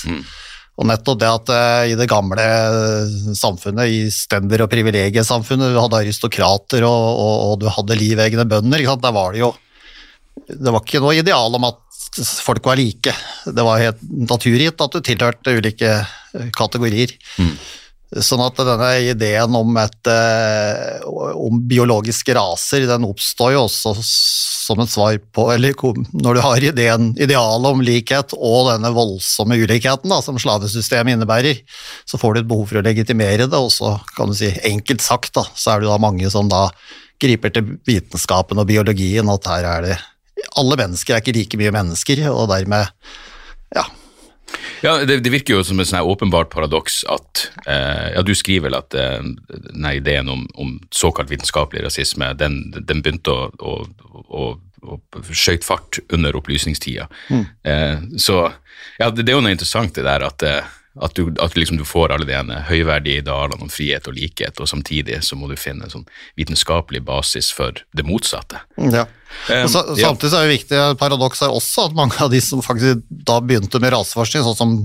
Og 0.74 0.88
nettopp 0.89 1.19
det 1.22 1.29
at 1.29 1.51
eh, 1.53 1.91
i 1.91 1.98
det 2.00 2.07
gamle 2.10 2.41
eh, 2.43 3.17
samfunnet, 3.38 3.91
i 3.93 4.07
stender- 4.13 4.65
og 4.65 4.72
privilegiesamfunnet, 4.72 5.69
du 5.69 5.77
hadde 5.77 6.00
aristokrater 6.00 6.86
og, 6.88 7.03
og, 7.13 7.36
og 7.45 7.60
du 7.62 7.67
hadde 7.69 8.00
livegne 8.00 8.48
bønder, 8.50 8.81
der 8.81 9.13
var 9.13 9.36
det 9.36 9.43
jo 9.43 9.53
Det 10.50 10.74
var 10.74 10.81
ikke 10.81 11.03
noe 11.03 11.13
ideal 11.19 11.60
om 11.60 11.69
at 11.69 11.79
folk 12.41 12.65
var 12.65 12.77
like. 12.77 13.13
Det 13.45 13.65
var 13.65 13.81
helt 13.81 14.01
naturgitt 14.01 14.81
at 14.81 14.98
du 14.98 15.01
tilhørte 15.05 15.53
ulike 15.53 15.93
kategorier. 16.57 17.13
kategorier. 17.13 17.53
Sånn 18.22 18.43
at 18.46 18.60
denne 18.60 18.89
ideen 19.10 19.55
om, 19.58 19.77
et, 19.82 20.10
eh, 20.12 21.01
om 21.08 21.58
biologiske 21.65 22.36
raser, 22.38 22.86
den 22.86 23.08
oppstår 23.08 23.55
jo 23.55 23.63
også 23.65 23.93
som 24.03 24.79
et 24.84 24.91
svar 24.91 25.17
på 25.34 25.48
Eller 25.53 25.74
når 26.13 26.38
du 26.38 26.41
har 26.43 26.65
ideen, 26.70 27.10
idealet 27.17 27.74
om 27.74 27.82
likhet 27.84 28.36
og 28.38 28.70
denne 28.70 28.91
voldsomme 28.93 29.58
ulikheten 29.58 30.13
da, 30.13 30.22
som 30.22 30.38
slavesystemet 30.39 31.17
innebærer, 31.17 31.63
så 32.05 32.20
får 32.22 32.36
du 32.36 32.41
et 32.43 32.51
behov 32.51 32.70
for 32.70 32.82
å 32.82 32.86
legitimere 32.86 33.48
det, 33.48 33.60
og 33.60 33.72
så 33.74 33.96
kan 34.17 34.29
du 34.29 34.38
si 34.38 34.51
enkelt 34.67 35.03
sagt, 35.03 35.34
da, 35.39 35.48
så 35.55 35.74
er 35.74 35.84
det 35.84 35.89
da 35.89 35.98
mange 36.01 36.29
som 36.34 36.51
da 36.51 36.67
griper 37.24 37.53
til 37.55 37.75
vitenskapen 37.88 38.62
og 38.62 38.70
biologien, 38.70 39.29
at 39.32 39.51
her 39.51 39.70
er 39.77 39.88
det 39.89 40.00
Alle 40.60 40.75
mennesker 40.75 41.15
er 41.15 41.22
ikke 41.22 41.34
like 41.38 41.58
mye 41.58 41.74
mennesker, 41.74 42.25
og 42.29 42.50
dermed 42.51 42.91
Ja. 43.74 43.88
Ja, 44.83 44.97
det, 45.07 45.21
det 45.23 45.31
virker 45.31 45.55
jo 45.55 45.63
som 45.63 45.79
et 45.79 45.87
sånn 45.87 46.03
åpenbart 46.03 46.51
paradoks 46.51 47.03
at 47.11 47.45
eh, 47.63 48.09
Ja, 48.17 48.23
du 48.25 48.33
skriver 48.35 48.67
vel 48.67 48.77
at 48.81 48.95
eh, 48.99 49.23
denne 49.53 49.93
ideen 49.95 50.31
om, 50.31 50.43
om 50.59 50.75
såkalt 50.91 51.31
vitenskapelig 51.31 51.85
rasisme, 51.85 52.33
den, 52.35 52.59
den 52.75 53.03
begynte 53.05 53.31
å, 53.31 53.47
å, 53.63 53.75
å, 54.27 54.43
å 54.83 54.99
skjøt 55.31 55.63
fart 55.63 56.01
under 56.13 56.35
opplysningstida. 56.35 57.07
Eh, 57.63 58.03
så 58.19 58.39
ja, 58.99 59.09
det, 59.09 59.23
det 59.23 59.31
er 59.31 59.37
jo 59.39 59.45
noe 59.45 59.55
interessant 59.55 59.95
det 59.95 60.03
der 60.05 60.27
at, 60.27 60.43
eh, 60.43 60.73
At 61.01 61.15
du, 61.17 61.31
at 61.41 61.55
liksom 61.57 61.79
du 61.79 61.85
får 61.89 62.12
alle 62.13 62.27
de 62.29 62.35
ene 62.38 62.59
høyverdige 62.67 63.23
idealene 63.23 63.65
om 63.65 63.71
frihet 63.73 64.05
og 64.05 64.13
likhet, 64.13 64.59
og 64.62 64.69
samtidig 64.69 65.23
så 65.25 65.33
må 65.39 65.47
du 65.50 65.55
finne 65.57 65.88
en 65.88 65.93
sånn 65.93 66.05
vitenskapelig 66.38 67.01
basis 67.07 67.50
for 67.55 67.79
det 67.97 68.05
motsatte. 68.05 68.62
Ja. 68.77 69.07
Um, 69.50 69.65
så, 69.65 69.81
samtidig 69.97 70.29
så 70.29 70.38
er 70.38 70.45
det 70.45 70.57
viktig, 70.59 70.81
paradoks 71.01 71.41
er 71.41 71.55
også 71.55 71.88
at 71.88 71.97
mange 71.97 72.19
av 72.21 72.29
de 72.29 72.38
som 72.45 72.62
faktisk 72.62 73.01
da 73.09 73.39
begynte 73.41 73.81
med 73.81 73.95
raseforskning, 73.95 74.45
sånn 74.45 74.59
som 74.59 74.75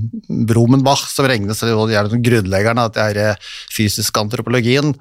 Bromenbach, 0.48 1.04
som 1.12 1.28
regnes 1.28 1.60
som 1.60 2.24
grunnleggeren 2.24 2.80
av 2.80 2.94
dette 2.96 3.34
fysisk 3.76 4.16
antropologien, 4.22 4.94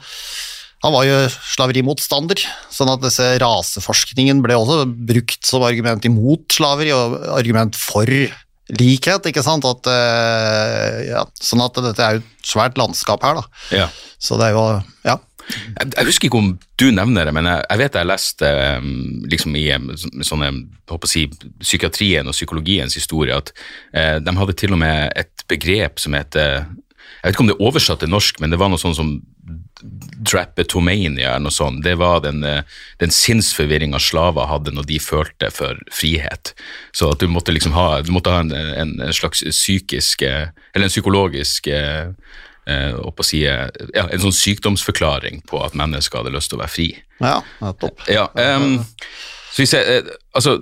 han 0.84 0.94
var 0.94 1.08
jo 1.08 1.16
slaverimotstander, 1.56 2.44
sånn 2.70 2.92
at 2.92 3.02
disse 3.02 3.26
raseforskningen 3.42 4.44
ble 4.44 4.60
også 4.60 4.84
brukt 4.86 5.48
som 5.48 5.64
argument 5.66 6.06
imot 6.06 6.52
slaveri 6.54 6.92
og 6.94 7.16
argument 7.34 7.80
for 7.80 8.12
likhet, 8.76 9.30
ikke 9.30 9.44
sant? 9.46 9.66
At, 9.68 9.88
eh, 9.92 11.08
ja, 11.14 11.24
sånn 11.40 11.64
at 11.64 11.78
dette 11.86 12.04
er 12.04 12.18
jo 12.18 12.24
et 12.26 12.48
svært 12.52 12.78
landskap 12.80 13.24
her, 13.24 13.40
da. 13.40 13.64
Ja. 13.84 13.88
Så 14.20 14.38
det 14.40 14.50
er 14.50 14.58
jo, 14.58 14.66
ja. 15.08 15.18
Jeg, 15.48 15.94
jeg 15.96 16.06
husker 16.10 16.28
ikke 16.28 16.40
om 16.42 16.50
du 16.76 16.90
nevner 16.92 17.30
det, 17.30 17.34
men 17.38 17.48
jeg, 17.48 17.62
jeg 17.70 17.80
vet 17.80 17.94
jeg 17.96 18.10
leste 18.10 18.50
um, 18.82 18.90
liksom 19.32 19.56
i 19.56 19.62
så- 19.96 20.10
sånne, 20.34 20.50
si, 21.08 21.22
psykiatrien 21.64 22.28
og 22.28 22.36
psykologiens 22.36 22.98
historie 23.00 23.32
at 23.38 23.54
uh, 23.96 24.18
de 24.20 24.34
hadde 24.42 24.58
til 24.60 24.76
og 24.76 24.82
med 24.84 25.14
et 25.16 25.46
begrep 25.48 26.04
som 26.04 26.18
heter 26.20 26.66
Jeg 27.22 27.30
vet 27.30 27.36
ikke 27.36 27.44
om 27.46 27.50
det 27.50 27.58
er 27.58 27.68
oversatt 27.68 28.02
til 28.04 28.12
norsk, 28.14 28.40
men 28.42 28.54
det 28.54 28.60
var 28.62 28.72
noe 28.72 28.82
sånn 28.82 28.96
som 28.98 29.12
drapetomania 30.28 31.36
eller 31.36 31.48
noe 31.48 31.56
sånt. 31.56 31.84
Det 31.86 31.96
var 32.00 32.22
den, 32.26 32.44
eh, 32.44 32.64
den 33.02 33.14
sinnsforvirringa 33.14 34.00
slaver 34.02 34.50
hadde 34.50 34.74
når 34.76 34.88
de 34.90 35.00
følte 35.00 35.52
for 35.54 35.80
frihet. 35.94 36.54
Så 36.94 37.12
at 37.14 37.22
du 37.22 37.28
måtte 37.32 37.54
liksom 37.54 37.76
ha, 37.78 38.02
du 38.02 38.12
måtte 38.12 38.34
ha 38.34 38.44
en, 38.46 38.52
en, 38.54 39.14
slags 39.14 39.44
psykisk 39.44 40.22
eh, 40.26 40.50
Eller 40.74 40.88
en 40.88 40.94
psykologisk 40.94 41.68
eh, 41.68 42.10
eh, 42.68 43.22
si, 43.22 43.44
ja, 43.44 43.70
en 44.04 44.24
sånn 44.26 44.36
sykdomsforklaring 44.36 45.44
på 45.48 45.62
at 45.64 45.78
mennesker 45.78 46.22
hadde 46.22 46.36
lyst 46.36 46.52
til 46.52 46.60
å 46.60 46.64
være 46.66 46.74
fri. 46.74 46.90
Ja, 47.22 47.40
nettopp. 47.62 48.04
Ja, 48.12 48.28
um, 48.34 48.82
så 49.54 49.64
vi 49.64 49.70
ser, 49.70 49.88
eh, 49.90 50.12
altså, 50.38 50.60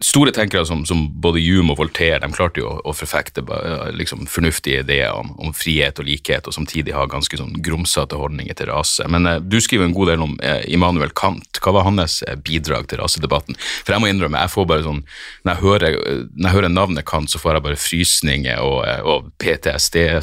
store 0.00 0.32
tenkere 0.32 0.66
som, 0.66 0.86
som 0.86 1.02
både 1.20 1.42
Hume 1.44 1.74
og 1.74 1.78
Voltaire, 1.82 2.20
de 2.22 2.32
klarte 2.32 2.62
jo 2.62 2.70
å, 2.70 2.80
å 2.88 2.94
forfekte 2.96 3.44
liksom, 3.92 4.24
fornuftige 4.30 4.80
ideer 4.84 5.12
om, 5.12 5.34
om 5.40 5.52
frihet 5.56 6.00
og 6.00 6.08
likhet, 6.08 6.48
og 6.48 6.56
samtidig 6.56 6.94
ha 6.96 7.04
ganske 7.10 7.36
sånn 7.36 7.52
grumsete 7.60 8.16
holdninger 8.16 8.56
til 8.56 8.70
rase. 8.72 9.04
Men 9.12 9.28
eh, 9.28 9.40
du 9.44 9.58
skriver 9.60 9.88
en 9.88 9.96
god 9.96 10.12
del 10.12 10.24
om 10.24 10.36
eh, 10.40 10.64
Immanuel 10.72 11.12
Kant. 11.16 11.60
Hva 11.60 11.74
var 11.76 11.86
hans 11.88 12.22
eh, 12.24 12.38
bidrag 12.40 12.88
til 12.88 13.02
rasedebatten? 13.02 13.58
For 13.60 13.92
jeg 13.94 14.02
må 14.02 14.10
innrømme, 14.10 14.40
jeg 14.40 14.54
får 14.54 14.70
bare 14.72 14.86
sånn, 14.86 15.02
når 15.44 15.52
jeg 15.52 15.62
hører, 15.66 15.98
når 16.32 16.48
jeg 16.48 16.56
hører 16.56 16.72
navnet 16.72 17.08
Kant, 17.10 17.32
så 17.32 17.42
får 17.42 17.58
jeg 17.58 17.66
bare 17.68 17.80
frysninger 17.80 18.64
og, 18.64 18.78
eh, 18.88 19.02
og 19.04 19.28
PTSD, 19.42 19.96
eh, 20.08 20.20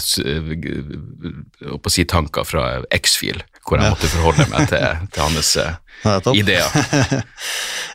fra 2.48 2.64
X-Fil, 2.98 3.44
hvor 3.68 3.82
jeg 3.82 3.94
måtte 3.94 4.10
forholde 4.10 4.50
meg 4.52 4.72
til, 4.72 4.84
til 5.14 5.28
hans 5.28 5.54
eh. 5.62 5.76
Ideer. 6.36 6.70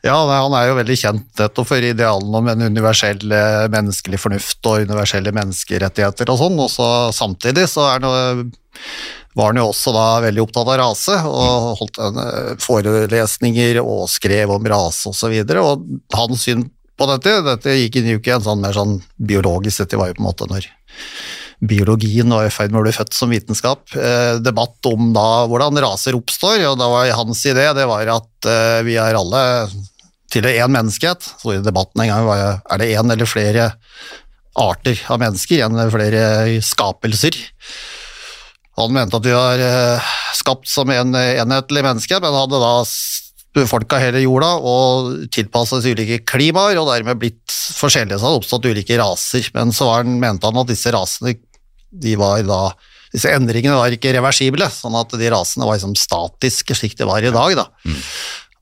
Ja, 0.03 0.17
han 0.43 0.57
er 0.59 0.69
jo 0.69 0.77
veldig 0.81 0.99
kjent 0.99 1.41
nettopp 1.41 1.69
for 1.71 1.87
idealene 1.87 2.43
om 2.43 2.51
en 2.53 2.67
universell 2.73 3.23
eh, 3.31 3.65
menneskelig 3.73 4.21
fornuft 4.21 4.71
og 4.71 4.87
universelle 4.89 5.35
menneskerettigheter 5.35 6.33
og 6.33 6.41
sånn, 6.41 6.61
og 6.63 6.71
så 6.73 6.87
samtidig 7.15 7.69
så 7.71 7.89
er 7.95 8.05
det, 8.05 8.13
var 9.39 9.53
han 9.53 9.63
jo 9.63 9.71
også 9.71 9.95
da 9.97 10.07
veldig 10.27 10.45
opptatt 10.45 10.71
av 10.75 10.79
rase, 10.83 11.17
og 11.29 11.69
holdt 11.81 12.01
eh, 12.03 12.55
forelesninger 12.63 13.83
og 13.83 14.07
skrev 14.13 14.55
om 14.57 14.71
rase 14.75 15.13
og 15.13 15.17
så 15.17 15.33
og 15.63 15.87
hans 16.17 16.49
syn 16.49 16.67
på 16.99 17.09
dette, 17.09 17.39
dette 17.47 17.79
gikk 17.79 17.99
inn 17.99 18.11
i 18.13 18.19
en 18.19 18.45
sånn 18.45 18.61
mer 18.63 18.77
sånn 18.77 18.99
biologisk, 19.17 19.83
dette 19.83 19.99
var 19.99 20.11
jo 20.11 20.19
på 20.19 20.23
en 20.23 20.29
måte 20.29 20.51
når 20.51 20.69
biologien 21.63 22.33
var 22.33 22.47
i 22.47 22.53
ferd 22.53 22.73
med 22.73 22.81
å 22.81 22.85
bli 22.87 22.95
født 22.95 23.15
som 23.15 23.31
vitenskap. 23.31 23.85
Eh, 23.95 24.41
debatt 24.43 24.91
om 24.91 25.13
da 25.15 25.45
hvordan 25.51 25.79
raser 25.85 26.19
oppstår, 26.19 26.59
og 26.73 26.81
da 26.81 26.91
var 26.91 27.13
hans 27.21 27.45
idé 27.47 27.69
det 27.77 27.87
var 27.89 28.11
at 28.17 28.51
eh, 28.51 28.81
vi 28.87 28.99
er 29.01 29.19
alle 29.19 29.45
tilhører 30.33 30.65
én 30.65 30.75
menneskehet. 30.75 31.29
Så 31.39 31.55
i 31.55 31.63
debatten 31.63 32.03
en 32.03 32.11
gang 32.11 32.27
var 32.27 32.41
jeg, 32.41 32.61
er 32.67 32.83
det 32.83 32.93
én 32.97 33.15
eller 33.15 33.31
flere 33.31 33.71
arter 34.59 34.99
av 35.09 35.23
mennesker, 35.23 35.63
én 35.63 35.77
eller 35.77 35.93
flere 35.95 36.25
skapelser. 36.67 37.39
Han 38.81 38.95
mente 38.97 39.19
at 39.21 39.27
vi 39.29 39.37
var 39.37 39.63
eh, 39.63 40.13
skapt 40.35 40.67
som 40.71 40.91
en 40.91 41.15
enhetlig 41.15 41.85
menneske, 41.87 42.19
men 42.25 42.41
hadde 42.41 42.59
da 42.59 42.75
befolka 43.53 43.99
hele 44.01 44.23
jorda 44.25 44.55
og 44.65 45.29
tilpasset 45.31 45.87
ulike 45.93 46.23
klimaer, 46.27 46.81
og 46.81 46.89
dermed 46.89 47.21
blitt 47.21 47.55
forskjellige, 47.77 48.19
så 48.19 48.29
hadde 48.31 48.41
oppstått 48.41 48.69
ulike 48.73 48.99
raser. 48.99 49.47
Men 49.55 49.75
så 49.77 49.93
han, 49.93 50.17
mente 50.19 50.49
han 50.49 50.59
at 50.59 50.71
disse 50.73 50.91
rasene 50.91 51.37
de 51.93 52.17
var 52.17 52.43
da 52.49 52.63
disse 53.13 53.29
endringene 53.29 53.77
var 53.77 53.93
ikke 53.93 54.15
reversible, 54.17 54.65
sånn 54.73 54.95
at 54.97 55.11
de 55.21 55.29
rasene 55.35 55.67
var 55.69 55.77
liksom 55.77 55.93
statiske 56.01 56.73
slik 56.79 56.97
de 56.97 57.05
var 57.05 57.21
i 57.21 57.31
dag. 57.35 57.57
da. 57.59 57.67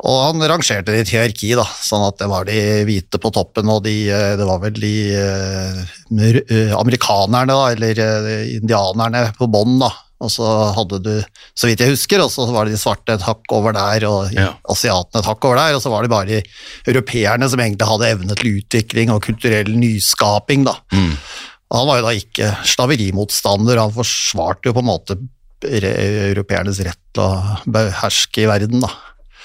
Og 0.00 0.16
han 0.24 0.40
rangerte 0.48 0.88
det 0.90 0.96
i 0.96 1.04
et 1.04 1.10
hierarki, 1.12 1.50
da, 1.58 1.66
sånn 1.84 2.06
at 2.08 2.16
det 2.18 2.26
var 2.32 2.46
de 2.48 2.56
hvite 2.88 3.20
på 3.20 3.30
toppen, 3.36 3.68
og 3.68 3.82
de, 3.84 4.08
eh, 4.08 4.32
det 4.40 4.46
var 4.48 4.58
vel 4.62 4.72
de 4.80 4.92
eh, 5.12 5.80
eh, 6.24 6.72
amerikanerne, 6.78 7.52
da, 7.52 7.66
eller 7.74 8.00
eh, 8.00 8.54
indianerne 8.56 9.26
på 9.38 9.46
bånn, 9.52 9.76
da. 9.82 9.90
Og 10.20 10.28
så 10.32 10.44
hadde 10.76 10.98
du, 11.04 11.12
så 11.56 11.68
vidt 11.68 11.80
jeg 11.80 11.94
husker, 11.94 12.20
og 12.20 12.28
så 12.32 12.44
var 12.52 12.66
det 12.68 12.74
de 12.74 12.80
svarte 12.80 13.14
et 13.16 13.22
hakk 13.24 13.54
over 13.56 13.72
der, 13.76 14.04
og 14.08 14.32
Ja. 14.36 14.50
asiatene 14.68 15.20
et 15.22 15.28
hakk 15.30 15.44
over 15.48 15.56
der, 15.56 15.76
og 15.76 15.80
så 15.84 15.92
var 15.92 16.02
det 16.04 16.10
bare 16.12 16.42
europeerne 16.88 17.48
som 17.48 17.60
egentlig 17.60 17.88
hadde 17.88 18.10
evne 18.16 18.36
til 18.36 18.58
utvikling 18.60 19.12
og 19.14 19.22
kulturell 19.24 19.70
nyskaping, 19.76 20.64
da. 20.64 20.74
Og 20.92 21.49
Han 21.70 21.86
var 21.86 22.00
jo 22.00 22.06
da 22.08 22.14
ikke 22.18 22.48
slaverimotstander, 22.66 23.78
han 23.78 23.94
forsvarte 23.94 24.70
jo 24.70 24.74
på 24.74 24.82
en 24.82 24.90
måte 24.90 25.18
europeernes 25.60 26.80
rett 26.86 27.00
til 27.14 27.22
å 27.22 27.60
beherske 27.70 28.42
i 28.42 28.48
verden, 28.50 28.82
da. 28.82 28.90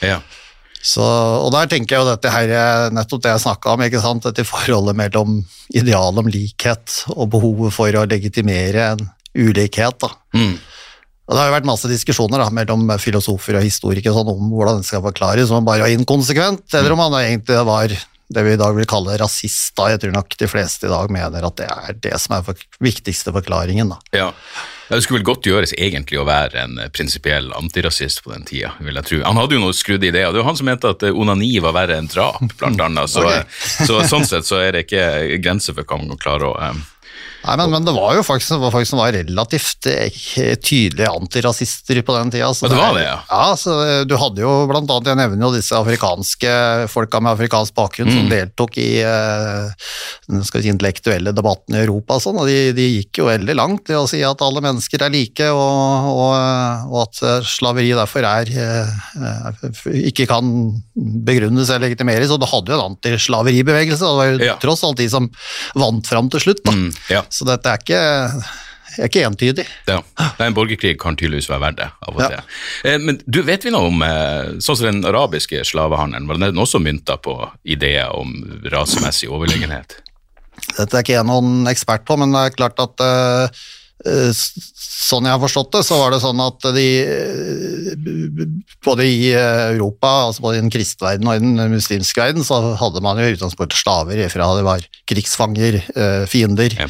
Ja. 0.05 0.19
Så, 0.85 1.01
og 1.01 1.49
der 1.55 1.69
tenker 1.69 1.95
jeg 1.95 2.03
jo 2.03 2.11
dette 2.11 2.29
her, 2.29 2.51
nettopp 2.93 3.23
det 3.23 3.33
jeg 3.33 3.43
snakka 3.47 3.73
om, 3.73 3.83
ikke 3.87 4.01
sant? 4.03 4.25
dette 4.27 4.45
forholdet 4.45 4.97
mellom 4.97 5.39
idealet 5.73 6.21
om 6.21 6.29
likhet 6.29 6.99
og 7.15 7.31
behovet 7.33 7.73
for 7.73 7.97
å 7.97 8.05
legitimere 8.09 8.91
en 8.93 9.05
ulikhet. 9.33 9.97
da. 10.01 10.11
Mm. 10.37 10.55
Og 11.25 11.33
Det 11.33 11.41
har 11.41 11.49
jo 11.49 11.55
vært 11.55 11.69
masse 11.71 11.89
diskusjoner 11.89 12.41
da, 12.41 12.51
mellom 12.53 12.85
filosofer 13.01 13.57
og 13.57 13.65
historikere 13.65 14.13
sånn, 14.13 14.29
om 14.29 14.51
hvordan 14.53 14.83
det 14.83 14.89
skal 14.89 15.01
forklares, 15.05 15.49
om 15.49 15.63
han 15.63 15.69
bare 15.71 15.87
var 15.87 15.95
inkonsekvent, 15.95 16.67
eller 16.77 16.93
om 16.93 17.01
han 17.07 17.17
egentlig 17.23 17.63
var 17.65 17.95
det 18.27 18.43
vi 18.45 18.53
i 18.55 18.59
dag 18.59 18.75
vil 18.75 18.87
kalle 18.89 19.17
rasist. 19.21 19.75
da. 19.77 19.89
Jeg 19.93 20.01
tror 20.01 20.15
nok 20.15 20.37
de 20.39 20.47
fleste 20.49 20.87
i 20.87 20.93
dag 20.93 21.11
mener 21.13 21.45
at 21.45 21.59
det 21.59 21.67
er 21.69 21.99
det 22.07 22.15
som 22.21 22.37
er 22.37 22.45
for 22.47 22.65
viktigste 22.83 23.33
forklaringen. 23.35 23.93
da. 23.93 23.99
Ja. 24.15 24.31
Det 24.89 25.01
skulle 25.01 25.19
vel 25.19 25.25
godt 25.25 25.47
gjøres 25.49 25.73
egentlig 25.81 26.19
å 26.21 26.27
være 26.27 26.61
en 26.61 26.75
eh, 26.77 26.91
prinsipiell 26.93 27.49
antirasist 27.57 28.21
på 28.21 28.33
den 28.35 28.45
tida, 28.45 28.75
vil 28.85 28.99
jeg 28.99 29.09
tro. 29.09 29.21
Han 29.25 29.39
hadde 29.41 29.57
jo 29.57 29.63
noen 29.63 29.77
skrudde 29.77 30.11
ideer. 30.11 30.29
Det 30.29 30.43
var 30.43 30.51
han 30.51 30.59
som 30.59 30.69
mente 30.69 30.91
at 30.93 31.05
eh, 31.05 31.15
onani 31.15 31.49
var 31.63 31.73
verre 31.77 31.97
enn 31.97 32.09
drap, 32.11 32.43
blant 32.59 32.83
annet. 32.85 33.09
Så, 33.09 33.23
okay. 33.25 33.41
eh, 33.41 33.87
så 33.89 34.03
sånn 34.05 34.27
sett 34.29 34.45
så 34.45 34.61
er 34.61 34.75
det 34.75 34.85
ikke 34.85 35.39
grenser 35.41 35.77
for 35.77 35.89
hva 35.89 35.97
man 36.01 36.13
kan 36.13 36.21
klare 36.27 36.51
å 36.51 36.75
Nei, 37.45 37.55
men, 37.61 37.69
men 37.75 37.85
det 37.85 37.93
var 37.95 38.15
jo 38.17 38.23
faktisk 38.25 38.55
som 38.89 38.99
var 38.99 39.13
relativt 39.13 39.85
eh, 39.91 40.55
tydelige 40.57 41.09
antirasister 41.11 41.99
på 42.05 42.15
den 42.17 42.31
tida. 42.33 42.49
så 42.53 42.65
men 42.65 42.73
det 42.73 42.79
var 42.81 42.95
det, 42.97 43.03
ja. 43.05 43.17
Ja, 43.29 43.55
så 43.59 43.75
eh, 43.85 44.01
Du 44.09 44.15
hadde 44.17 44.41
jo 44.41 44.53
blant 44.69 44.89
annet, 44.89 45.11
jeg 45.11 45.19
nevner 45.19 45.45
jo 45.47 45.51
disse 45.53 45.77
afrikanske 45.77 46.55
folka 46.91 47.21
med 47.21 47.35
afrikansk 47.35 47.75
bakgrunn 47.77 48.09
Mm. 48.09 48.17
som 48.17 48.29
deltok 48.29 48.77
i 48.81 48.89
eh, 49.01 49.69
den 50.29 50.43
si, 50.45 50.61
intellektuelle 50.69 51.31
debatten 51.35 51.75
i 51.77 51.81
Europa, 51.83 52.17
og 52.17 52.21
sånn, 52.25 52.37
og 52.41 52.49
de, 52.49 52.71
de 52.77 52.85
gikk 52.99 53.21
jo 53.21 53.29
veldig 53.29 53.55
langt 53.57 53.89
i 53.89 53.97
å 53.97 54.05
si 54.09 54.19
at 54.25 54.41
alle 54.45 54.61
mennesker 54.65 55.01
er 55.05 55.13
like, 55.13 55.47
og, 55.53 56.09
og, 56.11 56.91
og 56.91 56.99
at 57.05 57.21
slaveri 57.49 57.91
derfor 57.97 58.25
er, 58.29 58.51
ikke 60.05 60.25
kan 60.29 60.49
begrunnes 60.95 61.69
eller 61.69 61.87
legitimeres. 61.89 62.31
Og 62.33 62.41
du 62.41 62.47
hadde 62.49 62.73
jo 62.73 62.77
en 62.79 62.93
antislaveribevegelse, 62.93 64.05
og 64.05 64.11
det 64.11 64.19
var 64.21 64.31
jo 64.31 64.45
Ja. 64.45 64.55
tross 64.61 64.83
alt 64.85 64.97
de 65.01 65.07
som 65.09 65.29
vant 65.75 66.05
fram 66.07 66.29
til 66.29 66.39
slutt. 66.39 66.63
da. 66.65 66.71
mm, 66.71 66.91
Ja. 67.09 67.21
Så 67.35 67.43
dette 67.47 67.67
er 67.73 67.81
ikke, 67.81 67.99
er 68.95 69.09
ikke 69.09 69.25
entydig. 69.27 69.65
Ja. 69.89 69.97
Nei, 70.39 70.47
En 70.47 70.55
borgerkrig 70.55 70.93
kan 71.01 71.17
tydeligvis 71.19 71.49
være 71.51 71.63
verdt 71.65 71.79
det 71.81 71.89
av 72.07 72.15
og 72.15 72.21
Ja. 72.23 72.29
til. 72.31 72.55
Eh, 72.91 72.97
Men 73.03 73.19
du, 73.27 73.41
vet 73.43 73.65
vi 73.67 73.73
noe 73.75 73.89
om 73.91 74.01
eh, 74.07 74.53
sånn 74.63 74.77
som 74.79 74.85
den 74.87 75.03
arabiske 75.09 75.63
slavehandelen? 75.67 76.27
Var 76.31 76.39
den 76.45 76.61
også 76.63 76.79
mynta 76.79 77.17
på 77.19 77.35
ideer 77.65 78.13
om 78.15 78.31
rasemessig 78.71 79.27
overlegenhet? 79.29 79.97
Dette 80.77 80.95
er 80.95 81.03
ikke 81.03 81.17
jeg 81.17 81.27
noen 81.27 81.65
ekspert 81.67 82.05
på, 82.07 82.15
men 82.17 82.31
det 82.31 82.45
er 82.45 82.55
klart 82.55 82.79
at 82.79 83.01
s- 83.03 83.51
sånn 84.05 85.25
jeg 85.27 85.33
har 85.33 85.41
forstått 85.41 85.71
det, 85.75 85.81
så 85.85 85.97
var 85.99 86.13
det 86.13 86.19
sånn 86.23 86.41
at 86.43 86.65
de 86.75 86.85
eh, 87.01 88.45
både 88.85 89.05
i 89.07 89.31
eh, 89.33 89.73
Europa, 89.73 90.11
altså 90.27 90.45
både 90.45 90.59
i 90.59 90.63
den 90.63 90.71
kristne 90.73 91.07
verden 91.09 91.29
og 91.29 91.37
i 91.37 91.43
den 91.43 91.73
muslimske 91.73 92.21
verden, 92.21 92.45
så 92.45 92.59
hadde 92.79 93.03
man 93.05 93.19
jo 93.19 93.27
i 93.27 93.35
utgangspunktet 93.35 93.79
slaver 93.81 94.21
fra 94.33 94.49
det 94.57 94.65
var 94.67 94.85
krigsfanger, 95.09 95.79
eh, 95.95 96.25
fiender, 96.29 96.75
Ja. 96.79 96.87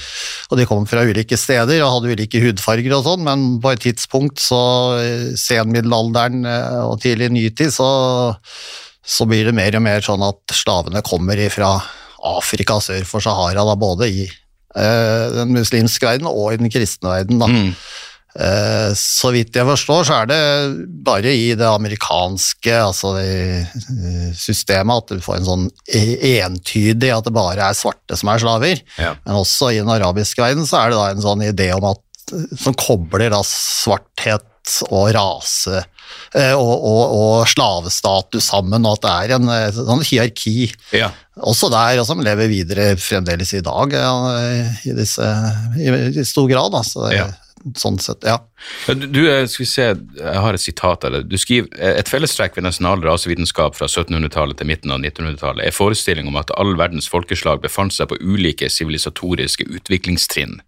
og 0.52 0.60
de 0.60 0.68
kom 0.70 0.86
fra 0.90 1.06
ulike 1.08 1.38
steder 1.40 1.84
og 1.86 1.98
hadde 1.98 2.16
ulike 2.16 2.42
hudfarger 2.44 2.98
og 2.98 3.06
sånn, 3.08 3.26
men 3.28 3.46
på 3.64 3.74
et 3.74 3.84
tidspunkt 3.88 4.44
så 4.44 4.62
eh, 5.02 5.28
senmiddelalderen 5.40 6.46
eh, 6.46 6.80
og 6.86 7.00
tidlig 7.04 7.32
nytid 7.36 7.74
så, 7.76 7.90
så 9.06 9.28
blir 9.30 9.50
det 9.50 9.56
mer 9.56 9.76
og 9.80 9.86
mer 9.88 10.06
sånn 10.06 10.24
at 10.26 10.56
slavene 10.56 11.04
kommer 11.06 11.40
fra 11.54 11.78
Afrika 12.26 12.80
sør 12.82 13.06
for 13.06 13.22
Sahara, 13.24 13.64
da, 13.68 13.76
både 13.78 14.10
i 14.10 14.26
eh, 14.26 14.42
den 14.76 15.54
muslimske 15.56 16.08
verden 16.08 16.28
og 16.28 16.54
i 16.54 16.60
den 16.60 16.72
kristne 16.74 17.14
verden. 17.14 17.40
Da. 17.40 17.48
Mm. 17.48 17.70
Så 19.00 19.30
vidt 19.32 19.56
jeg 19.56 19.64
forstår, 19.64 20.02
så 20.04 20.16
er 20.18 20.26
det 20.28 20.40
bare 21.08 21.32
i 21.32 21.54
det 21.56 21.70
amerikanske 21.70 22.74
altså 22.84 23.14
det 23.16 23.30
eh, 23.64 24.34
systemet 24.36 25.06
at 25.06 25.14
du 25.16 25.24
får 25.24 25.38
en 25.38 25.48
sånn 25.48 25.64
e- 25.88 26.34
entydig 26.42 27.14
at 27.16 27.30
det 27.30 27.32
bare 27.38 27.70
er 27.70 27.78
svarte 27.80 28.18
som 28.20 28.34
er 28.34 28.44
slaver. 28.44 28.82
Ja. 29.00 29.14
Men 29.24 29.40
også 29.40 29.72
i 29.72 29.80
den 29.80 29.94
arabiske 29.96 30.44
verden 30.44 30.68
så 30.68 30.82
er 30.82 30.92
det 30.92 31.00
da 31.00 31.08
en 31.14 31.24
sånn 31.24 31.46
idé 31.48 31.70
om 31.78 31.88
at 31.94 32.04
som 32.60 32.76
kobler 32.76 33.30
da 33.32 33.40
svarthet 33.46 34.44
og 34.90 35.10
rase 35.16 35.78
eh, 36.36 36.54
og, 36.54 36.74
og, 36.74 37.16
og 37.20 37.48
slavestatus 37.52 38.50
sammen, 38.52 38.86
og 38.86 38.98
at 38.98 39.06
det 39.06 39.14
er 39.16 39.36
en 39.38 39.54
eh, 39.54 39.70
sånn 39.78 40.04
hierarki 40.06 40.72
Ja. 40.96 41.12
også 41.42 41.70
der, 41.74 42.02
og 42.02 42.08
som 42.10 42.24
lever 42.26 42.52
videre 42.52 42.92
fremdeles 43.00 43.54
i 43.58 43.64
dag 43.66 43.96
ja, 43.96 44.14
i, 44.86 44.94
disse, 44.98 45.32
i, 45.80 45.90
i 46.12 46.26
stor 46.28 46.48
grad. 46.52 46.78
Altså, 46.82 47.10
Ja. 47.14 47.30
Sånn 47.74 47.96
sett, 47.98 48.22
ja. 48.22 48.36
Du, 48.94 49.24
skal 49.50 49.64
vi 49.64 49.66
se, 49.66 49.86
jeg 50.20 50.42
har 50.44 50.54
et 50.54 50.62
sitat 50.62 51.06
av 51.08 51.16
det. 51.16 51.22
Du 51.32 51.34
skriver 51.42 51.72
et 51.98 52.10
fellestrekk 52.12 52.54
ved 52.60 52.68
nesten 52.68 52.86
all 52.86 53.02
rasevitenskap 53.02 53.74
fra 53.74 53.88
1700-tallet 53.90 54.60
til 54.60 54.70
midten 54.70 54.94
av 54.94 55.00
1900-tallet 55.02 55.66
er 55.66 55.74
forestilling 55.74 56.30
om 56.30 56.38
at 56.38 56.54
all 56.62 56.76
verdens 56.78 57.10
folkeslag 57.10 57.64
befant 57.64 57.96
seg 57.96 58.12
på 58.12 58.20
ulike 58.22 58.70
sivilisatoriske 58.70 59.66
utviklingstrinn, 59.80 60.60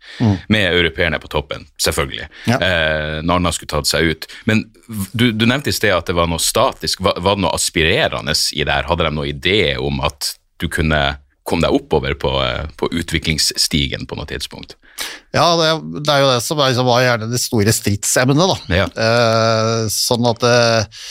med 0.49 0.65
europeerne 0.71 1.19
på 1.21 1.29
toppen, 1.29 1.67
selvfølgelig, 1.77 2.27
Ja. 2.49 2.57
eh, 2.57 3.21
når 3.21 3.35
annet 3.43 3.59
skulle 3.59 3.75
tatt 3.75 3.87
seg 3.93 4.09
ut. 4.15 4.27
Men 4.49 4.65
du, 5.13 5.29
du 5.31 5.45
nevnte 5.45 5.69
i 5.69 5.77
sted 5.77 5.93
at 5.93 6.09
det 6.09 6.17
var 6.17 6.25
noe 6.31 6.41
statisk. 6.41 7.05
Var, 7.05 7.21
var 7.21 7.37
det 7.37 7.45
noe 7.45 7.53
aspirerende 7.53 8.33
i 8.57 8.63
det 8.65 8.73
her? 8.73 8.89
Hadde 8.89 9.05
de 9.05 9.13
noen 9.13 9.29
idé 9.35 9.77
om 9.77 10.01
at 10.01 10.33
du 10.57 10.65
kunne 10.67 11.19
komme 11.47 11.61
deg 11.63 11.77
oppover 11.77 12.17
på, 12.19 12.33
eh, 12.41 12.65
på 12.75 12.89
utviklingsstigen 12.89 14.09
på 14.09 14.17
noe 14.17 14.25
tidspunkt? 14.25 14.75
Ja, 15.35 15.47
det, 15.59 15.67
det 16.05 16.13
er 16.13 16.23
jo 16.23 16.29
det 16.31 16.39
som 16.45 16.61
er, 16.61 16.71
liksom, 16.71 16.87
var 16.87 17.03
gjerne 17.03 17.29
det 17.31 17.41
store 17.41 17.73
stridsemnet, 17.75 18.39
da. 18.53 18.79
Ja. 18.83 18.87
Eh, 18.87 19.83
sånn 19.93 20.25
at 20.29 20.45
eh, 20.47 21.03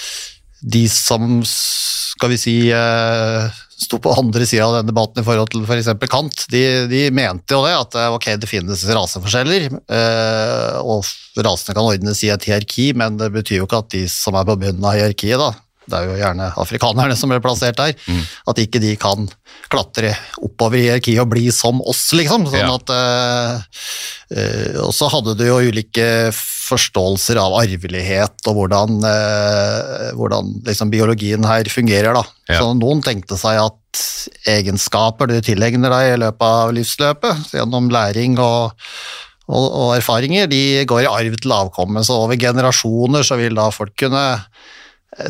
de 0.66 0.86
som, 0.90 1.38
skal 1.46 2.32
vi 2.32 2.40
si, 2.40 2.56
eh, 2.74 3.62
sto 3.76 4.00
på 4.02 4.14
andre 4.16 4.46
sida 4.48 4.66
av 4.66 4.78
den 4.78 4.88
debatten 4.88 5.20
i 5.20 5.26
forhold 5.26 5.52
til 5.52 5.66
f.eks. 5.66 5.92
Kant, 6.10 6.46
de, 6.52 6.62
de 6.90 7.02
mente 7.14 7.54
jo 7.54 7.62
det, 7.66 7.74
at 7.76 7.98
eh, 8.00 8.14
ok, 8.16 8.30
det 8.40 8.50
finnes 8.50 8.86
raseforskjeller, 8.88 9.68
eh, 9.68 10.78
og 10.80 11.04
rasene 11.44 11.76
kan 11.76 11.84
ordnes 11.84 12.24
i 12.24 12.32
et 12.32 12.48
hierarki, 12.48 12.90
men 12.96 13.20
det 13.20 13.30
betyr 13.36 13.60
jo 13.60 13.68
ikke 13.68 13.84
at 13.84 13.92
de 13.94 14.06
som 14.10 14.38
er 14.38 14.48
på 14.48 14.58
bunnen 14.64 14.88
av 14.88 14.96
hierarkiet, 14.96 15.38
da, 15.42 15.52
det 15.86 15.98
er 15.98 16.08
jo 16.08 16.16
gjerne 16.18 16.48
afrikanerne 16.58 17.16
som 17.18 17.30
ble 17.30 17.40
plassert 17.44 17.78
der, 17.78 17.94
at 18.50 18.58
ikke 18.62 18.80
de 18.82 18.94
kan 18.98 19.28
klatre 19.72 20.12
oppover 20.42 20.78
i 20.78 20.84
hierarkiet 20.88 21.22
og 21.22 21.30
bli 21.32 21.46
som 21.54 21.80
oss, 21.82 22.08
liksom. 22.18 22.46
Sånn 22.50 22.66
Ja. 22.66 22.74
at 22.74 22.90
eh, 22.90 24.80
Og 24.82 24.92
så 24.94 25.08
hadde 25.12 25.36
du 25.38 25.44
jo 25.46 25.58
ulike 25.62 26.32
forståelser 26.66 27.38
av 27.38 27.54
arvelighet 27.60 28.48
og 28.50 28.56
hvordan, 28.58 28.96
eh, 29.06 30.08
hvordan 30.18 30.50
liksom 30.66 30.90
biologien 30.90 31.44
her 31.46 31.64
fungerer, 31.70 32.14
da. 32.18 32.24
Ja. 32.50 32.58
Så 32.60 32.72
noen 32.78 33.02
tenkte 33.06 33.38
seg 33.38 33.60
at 33.62 34.02
egenskaper 34.50 35.30
du 35.30 35.38
tilegner 35.40 35.90
deg 35.94 36.14
i 36.14 36.18
løpet 36.24 36.42
av 36.42 36.74
livsløpet, 36.76 37.52
gjennom 37.54 37.90
læring 37.94 38.38
og 38.42 38.72
og, 39.46 39.62
og 39.70 39.90
erfaringer 39.94 40.48
de 40.50 40.82
går 40.90 41.04
i 41.04 41.06
arv 41.06 41.36
til 41.38 41.52
avkommet, 41.54 42.02
så 42.02 42.16
over 42.24 42.34
generasjoner 42.34 43.22
så 43.22 43.36
vil 43.38 43.54
da 43.54 43.68
folk 43.70 43.92
kunne 43.94 44.22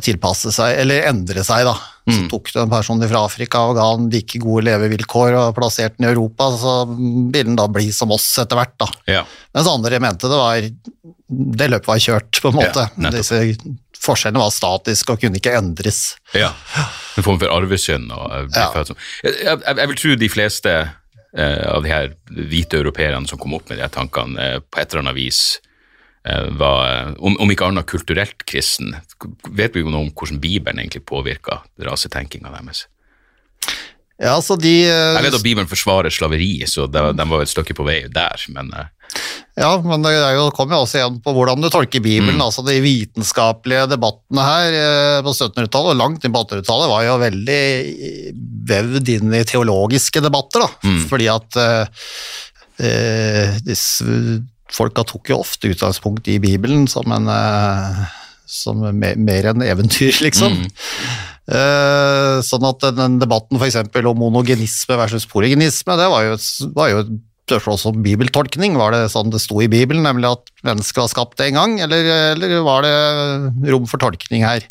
tilpasse 0.02 0.50
seg, 0.54 0.80
eller 0.82 1.06
endre 1.10 1.44
seg 1.46 1.64
da. 1.68 1.76
Så 2.06 2.28
tok 2.30 2.52
du 2.54 2.60
en 2.62 2.70
person 2.70 3.00
fra 3.02 3.24
Afrika 3.26 3.64
og 3.66 3.74
ga 3.78 3.84
han 3.92 4.04
like 4.12 4.38
gode 4.42 4.62
levevilkår 4.68 5.34
og 5.40 5.56
plasserte 5.56 5.98
den 5.98 6.06
i 6.06 6.12
Europa, 6.12 6.52
så 6.54 6.74
vil 6.94 7.48
den 7.48 7.56
da 7.58 7.64
bli 7.70 7.88
som 7.94 8.12
oss 8.14 8.28
etter 8.38 8.58
hvert 8.60 8.76
da. 8.78 8.86
Ja. 9.10 9.24
Mens 9.56 9.70
andre 9.70 9.98
mente 10.02 10.30
det 10.30 10.38
var, 10.38 10.68
det 11.58 11.68
løpet 11.72 11.90
var 11.90 12.02
kjørt 12.04 12.38
på 12.42 12.52
en 12.52 12.58
måte. 12.60 12.86
Ja. 12.94 13.10
Disse 13.14 13.40
forskjellene 14.06 14.42
var 14.44 14.54
statiske 14.54 15.16
og 15.16 15.22
kunne 15.24 15.40
ikke 15.40 15.56
endres. 15.58 16.12
Ja, 16.36 16.52
en 17.18 17.26
form 17.26 17.40
for 17.42 17.50
arvesynd. 17.50 18.06
Og, 18.14 18.30
eh, 18.36 18.46
Ja. 18.54 18.68
jeg, 19.24 19.34
jeg, 19.42 19.62
jeg 19.66 19.88
vil 19.90 20.00
tro 20.02 20.14
de 20.22 20.28
fleste 20.30 20.76
eh, 20.76 21.62
av 21.72 21.82
de 21.82 21.90
her 21.90 22.12
hvite 22.30 22.78
europeerne 22.78 23.26
som 23.26 23.38
kom 23.42 23.54
opp 23.58 23.66
med 23.72 23.82
de 23.82 23.88
tankene, 23.90 24.38
eh, 24.38 24.58
på 24.62 24.78
et 24.82 24.92
eller 24.92 25.08
annet 25.08 25.18
vis 25.18 25.40
var, 26.58 26.82
eh, 26.90 27.12
om, 27.18 27.36
om 27.42 27.52
ikke 27.54 27.68
annet 27.70 27.86
kulturelt 27.90 28.42
kristen. 28.48 28.94
Vet 29.54 29.76
vi 29.76 29.84
jo 29.84 29.92
noe 29.92 30.06
om 30.08 30.12
hvordan 30.12 30.40
Bibelen 30.42 30.80
egentlig 30.82 31.04
påvirka 31.06 31.60
rasetenkinga 31.86 32.50
deres? 32.56 32.86
Ja, 34.16 34.32
altså 34.38 34.56
de... 34.56 34.70
eh, 34.88 35.14
Jeg 35.18 35.26
vet 35.26 35.34
at 35.36 35.44
Bibelen 35.44 35.68
forsvarer 35.68 36.10
slaveri, 36.14 36.54
så 36.70 36.86
de, 36.88 37.02
de 37.18 37.26
var 37.28 37.42
et 37.44 37.50
stykke 37.52 37.74
på 37.76 37.84
vei 37.84 37.98
der, 38.08 38.46
men 38.54 38.70
eh, 38.72 38.86
Ja, 39.60 39.74
men 39.84 40.02
det 40.04 40.14
jo, 40.16 40.46
kommer 40.56 40.78
jo 40.78 40.86
også 40.86 40.98
igjen 41.02 41.18
på 41.24 41.34
hvordan 41.36 41.60
du 41.60 41.68
tolker 41.72 42.00
Bibelen. 42.04 42.40
altså 42.40 42.64
De 42.64 42.78
vitenskapelige 42.84 43.86
debattene 43.92 44.46
her 44.48 44.78
på 45.24 45.32
1700-tallet 45.36 45.92
og 45.94 46.00
langt 46.00 46.24
inn 46.24 46.32
på 46.34 46.42
1800-tallet 46.46 46.90
var 46.94 47.04
jo 47.06 47.18
veldig 47.22 47.60
vevd 48.72 49.12
inn 49.18 49.36
i 49.36 49.44
teologiske 49.48 50.24
debatter. 50.24 50.64
da, 50.66 50.96
Fordi 51.12 51.28
at 51.36 51.60
eh, 52.80 53.56
disse 53.68 54.04
folka 54.72 55.04
tok 55.06 55.30
jo 55.32 55.40
ofte 55.42 55.70
utgangspunkt 55.72 56.28
i 56.32 56.38
Bibelen 56.42 56.86
som 56.90 57.12
en 57.14 57.30
eh, 57.30 58.04
som 58.46 58.82
mer, 58.82 59.18
mer 59.18 59.50
enn 59.50 59.64
eventyr, 59.66 60.14
liksom. 60.26 60.58
Eh, 61.46 62.36
sånn 62.46 62.66
at 62.66 62.88
den 62.96 63.20
debatten 63.22 63.60
eksempel 63.62 64.08
om 64.10 64.20
monogenisme 64.22 64.98
versus 64.98 65.26
polygenisme, 65.30 65.98
det 65.98 66.10
var 66.12 66.28
jo, 66.28 66.36
var 66.78 66.92
jo 66.92 67.02
et 67.04 67.16
spørsmål 67.46 67.92
om 67.92 68.02
bibeltolkning. 68.02 68.78
Var 68.78 68.94
det 68.94 69.04
sånn 69.12 69.30
det 69.34 69.42
sto 69.42 69.60
i 69.62 69.70
Bibelen, 69.70 70.06
nemlig 70.06 70.32
at 70.32 70.50
mennesket 70.66 71.04
var 71.04 71.12
skapt 71.12 71.42
en 71.44 71.58
gang, 71.60 71.78
eller, 71.84 72.10
eller 72.34 72.58
var 72.66 72.86
det 72.86 73.70
rom 73.70 73.86
for 73.90 74.02
tolkning 74.02 74.46
her? 74.46 74.66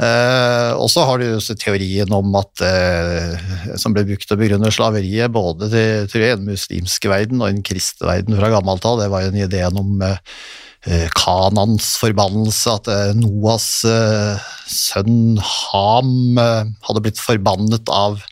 Eh, 0.00 0.72
og 0.80 0.88
så 0.88 1.04
har 1.04 1.20
du 1.20 1.26
jo 1.26 1.56
teorien 1.60 2.12
om 2.16 2.32
at 2.38 2.62
eh, 2.64 3.74
som 3.80 3.92
ble 3.92 4.06
brukt 4.08 4.24
til 4.24 4.38
å 4.38 4.40
begrunne 4.40 4.72
slaveriet, 4.72 5.32
både 5.34 5.68
til, 5.72 6.24
jeg, 6.24 6.38
den 6.40 6.48
muslimske 6.48 7.10
verden 7.12 7.42
og 7.42 7.50
den 7.50 7.66
kristne 7.66 8.08
verden 8.08 8.38
fra 8.38 8.52
gammelt 8.54 8.86
av, 8.88 9.02
det 9.02 9.10
var 9.12 9.26
jo 9.26 9.32
en 9.34 9.42
ideen 9.44 9.80
om 9.82 10.06
eh, 10.06 11.06
Kanans 11.12 11.92
forbannelse, 12.00 12.78
at 12.80 12.88
eh, 12.88 13.12
Noas 13.18 13.68
eh, 13.84 14.50
sønn 14.72 15.36
Ham 15.44 16.40
eh, 16.40 16.70
hadde 16.88 17.04
blitt 17.04 17.20
forbannet 17.20 17.92
av 17.92 18.22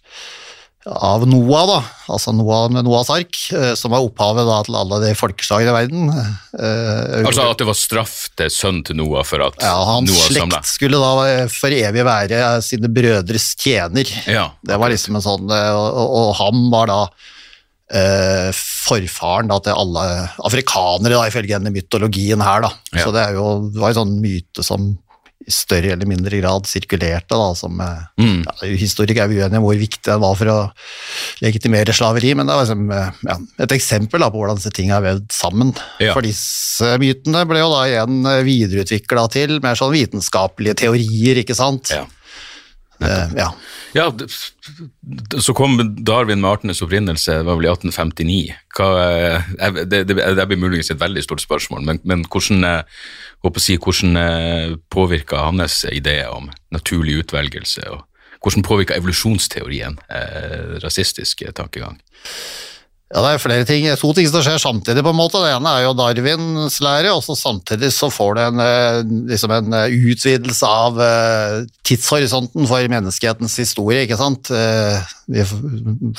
av 0.89 1.25
Noah, 1.29 1.65
da, 1.69 1.79
altså 2.15 2.33
Noah 2.33 2.69
med 2.73 2.87
Noahs 2.87 3.11
ark, 3.13 3.37
eh, 3.53 3.73
som 3.79 3.93
var 3.93 4.05
opphavet 4.07 4.47
da, 4.49 4.59
til 4.67 4.77
alle 4.81 5.01
de 5.03 5.13
folkeslagene 5.19 5.73
i 5.73 5.77
verden. 5.77 6.13
Eh, 6.13 7.25
Altså 7.29 7.45
at 7.45 7.61
det 7.61 7.69
var 7.69 7.79
straff 7.79 8.15
til 8.39 8.53
sønnen 8.53 8.85
til 8.89 8.99
Noah 9.01 9.27
for 9.29 9.45
at 9.45 9.59
ja, 9.63 9.75
hans 9.89 10.09
Noah 10.09 10.29
slekt 10.31 10.45
samlet. 10.47 10.71
skulle 10.71 11.01
da 11.03 11.49
for 11.53 11.75
evig 11.77 12.07
være 12.09 12.45
sine 12.65 12.91
brødres 12.93 13.51
tjener. 13.61 14.13
Ja, 14.31 14.49
Det 14.65 14.79
var 14.81 14.93
liksom 14.95 15.19
en 15.19 15.27
sånn, 15.27 15.51
eh, 15.53 15.73
og, 15.77 16.15
og, 16.21 16.31
han 16.41 16.65
var 16.73 16.93
da 16.93 17.01
eh, 17.93 18.49
forfaren 18.55 19.51
da, 19.53 19.61
til 19.65 19.77
alle 19.77 20.07
afrikanere, 20.49 21.17
da, 21.19 21.27
ifølge 21.29 21.59
denne 21.59 21.75
mytologien 21.75 22.45
her. 22.45 22.65
Da. 22.65 22.73
Ja. 22.95 23.05
Så 23.05 23.13
det, 23.13 23.27
er 23.27 23.39
jo, 23.39 23.51
det 23.75 23.83
var 23.83 23.93
en 23.93 24.01
sånn 24.03 24.17
myte 24.25 24.65
som 24.67 24.95
større 25.49 25.95
eller 25.95 26.07
mindre 26.09 26.41
grad 26.43 26.67
sirkulerte. 26.69 27.35
Da, 27.35 27.55
som, 27.59 27.81
eh, 27.81 28.05
Mm. 28.19 28.45
ja, 28.45 28.69
Historikere 28.77 29.25
er 29.25 29.29
uenige 29.49 29.59
om 29.59 29.65
hvor 29.65 29.79
viktig 29.79 30.03
den 30.05 30.21
var 30.21 30.35
for 30.37 30.47
å 30.53 30.59
legitimere 31.43 31.95
slaveri, 31.95 32.35
men 32.37 32.47
det 32.47 32.55
var 32.57 32.65
liksom, 32.67 32.91
eh, 32.93 33.11
ja, 33.29 33.37
et 33.65 33.75
eksempel 33.77 34.21
da, 34.21 34.31
på 34.31 34.41
hvordan 34.43 34.57
disse 34.61 34.73
tingene 34.75 34.99
er 34.99 35.07
vevd 35.15 35.29
sammen. 35.33 35.75
Ja. 36.01 36.13
For 36.15 36.23
disse 36.23 36.99
mytene 37.01 37.47
ble 37.49 37.59
jo 37.63 37.71
da 37.73 37.83
igjen 37.89 38.23
videreutvikla 38.45 39.29
til 39.31 39.59
mer 39.65 39.75
sånn 39.79 39.93
vitenskapelige 39.95 40.77
teorier, 40.85 41.43
ikke 41.45 41.57
sant? 41.57 41.91
Ja. 41.95 42.05
Eh, 43.01 43.31
ja. 43.39 43.53
Ja, 43.95 44.13
så 45.41 45.55
kom 45.55 45.79
Darwin 46.05 46.41
med 46.43 46.51
artenes 46.51 46.83
opprinnelse, 46.83 47.39
det 47.41 47.47
var 47.47 47.57
vel 47.61 47.69
i 47.69 47.71
1859. 47.71 48.55
Hva, 48.77 48.89
eh, 49.05 49.43
jeg- 49.59 49.89
det, 49.91 50.01
det, 50.09 50.17
det 50.37 50.47
blir 50.51 50.59
muligens 50.59 50.91
et 50.91 51.01
veldig 51.01 51.23
stort 51.25 51.41
spørsmål, 51.45 51.85
men, 51.87 52.01
men 52.05 52.25
hvordan, 52.25 52.65
eh, 52.65 52.83
håper 53.45 53.61
å 53.61 53.65
si, 53.65 53.77
hvordan 53.79 54.79
påvirka 54.91 55.45
hans 55.47 55.85
ideer 55.93 56.29
om 56.35 56.51
naturlig 56.75 57.21
utvelgelse, 57.23 57.87
og 57.91 58.05
hvordan 58.43 58.67
påvirka 58.67 58.97
evolusjonsteorien 58.99 59.99
eh, 60.11 60.79
rasistisk 60.83 61.43
tankegang? 61.55 62.01
Ja, 63.09 63.23
det 63.25 63.29
er 63.31 63.41
flere 63.41 63.65
ting, 63.65 63.87
to 63.97 64.11
ting 64.13 64.27
som 64.29 64.43
skjer 64.45 64.59
samtidig 64.61 65.01
på 65.01 65.13
en 65.15 65.17
måte. 65.17 65.41
Det 65.41 65.55
ene 65.55 65.71
er 65.79 65.87
jo 65.87 65.95
Darwins 65.97 66.75
lære, 66.85 67.15
og 67.17 67.23
så 67.25 67.33
samtidig 67.41 67.89
så 67.97 68.11
får 68.13 68.35
du 68.37 68.41
en, 68.43 68.61
eh, 68.61 68.99
liksom 69.31 69.55
en 69.57 69.73
eh, 69.79 69.95
utvidelse 70.13 70.69
av 70.69 71.01
eh, 71.01 71.55
tidshorisonten 71.89 72.69
for 72.69 72.85
menneskehetens 72.93 73.57
historie, 73.63 74.03
ikke 74.05 74.19
sant? 74.21 74.53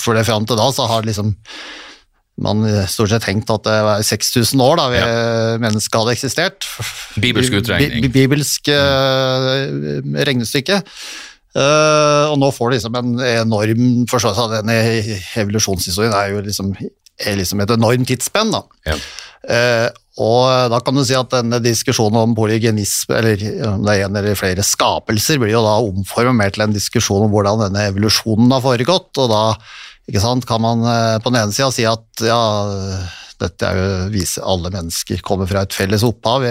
For 0.02 0.18
det 0.18 0.26
fram 0.26 0.50
til 0.50 0.58
da 0.58 0.66
så 0.74 0.88
har 0.90 1.06
liksom 1.06 1.36
man 2.40 2.64
stort 2.88 3.12
sett 3.12 3.26
tenkt 3.28 3.50
at 3.52 3.66
det 3.68 3.78
var 3.84 4.00
6000 4.08 4.62
år 4.64 4.78
da 4.80 4.86
vi, 4.94 5.00
mennesket 5.60 5.98
hadde 6.00 6.14
eksistert. 6.16 6.68
Bibelsk 7.20 7.58
utregning. 7.60 8.00
Bi- 8.00 8.08
bi- 8.08 8.14
Bibelsk 8.24 8.70
regnestykke. 10.26 10.80
Eh, 11.58 12.26
og 12.30 12.38
nå 12.38 12.52
får 12.54 12.70
du 12.70 12.76
liksom 12.78 12.98
en 13.00 13.16
enorm 13.26 13.86
forståelse 14.10 14.46
av 14.46 14.58
denne 14.60 14.76
evolusjonshistorien 15.42 16.14
er 16.14 16.36
jo 16.36 16.44
liksom 16.46 16.76
er 17.20 17.40
liksom 17.40 17.64
et 17.64 17.74
enormt 17.74 18.08
tidsspenn. 18.10 18.54
da. 18.54 18.64
Ja. 18.88 19.00
Uh, 19.40 19.88
og 20.20 20.72
da 20.74 20.82
kan 20.84 20.98
du 20.98 21.04
si 21.08 21.16
at 21.16 21.32
denne 21.32 21.62
diskusjonen 21.64 22.18
om 22.20 22.34
polygenisme, 22.36 23.16
eller 23.22 23.44
om 23.70 23.86
det 23.86 23.94
er 23.94 24.06
en 24.06 24.20
eller 24.20 24.36
flere 24.40 24.66
skapelser, 24.68 25.40
blir 25.40 25.54
jo 25.54 25.64
da 25.64 25.78
omformet 25.80 26.36
mer 26.36 26.52
til 26.56 26.66
en 26.66 26.76
diskusjon 26.76 27.24
om 27.28 27.32
hvordan 27.32 27.64
denne 27.64 27.86
evolusjonen 27.88 28.52
har 28.52 28.64
foregått, 28.66 29.14
og 29.16 29.32
da 29.32 29.44
ikke 30.10 30.24
sant, 30.24 30.48
kan 30.50 30.64
man 30.64 30.84
eh, 30.90 31.16
på 31.24 31.32
den 31.32 31.40
ene 31.40 31.56
sida 31.56 31.70
si 31.72 31.86
at 31.88 32.24
ja, 32.26 32.40
dette 33.40 33.68
er 33.70 33.80
jo 33.80 33.90
viser 34.12 34.44
alle 34.44 34.74
mennesker 34.74 35.24
kommer 35.24 35.48
fra 35.48 35.64
et 35.64 35.76
felles 35.76 36.04
opphav, 36.04 36.44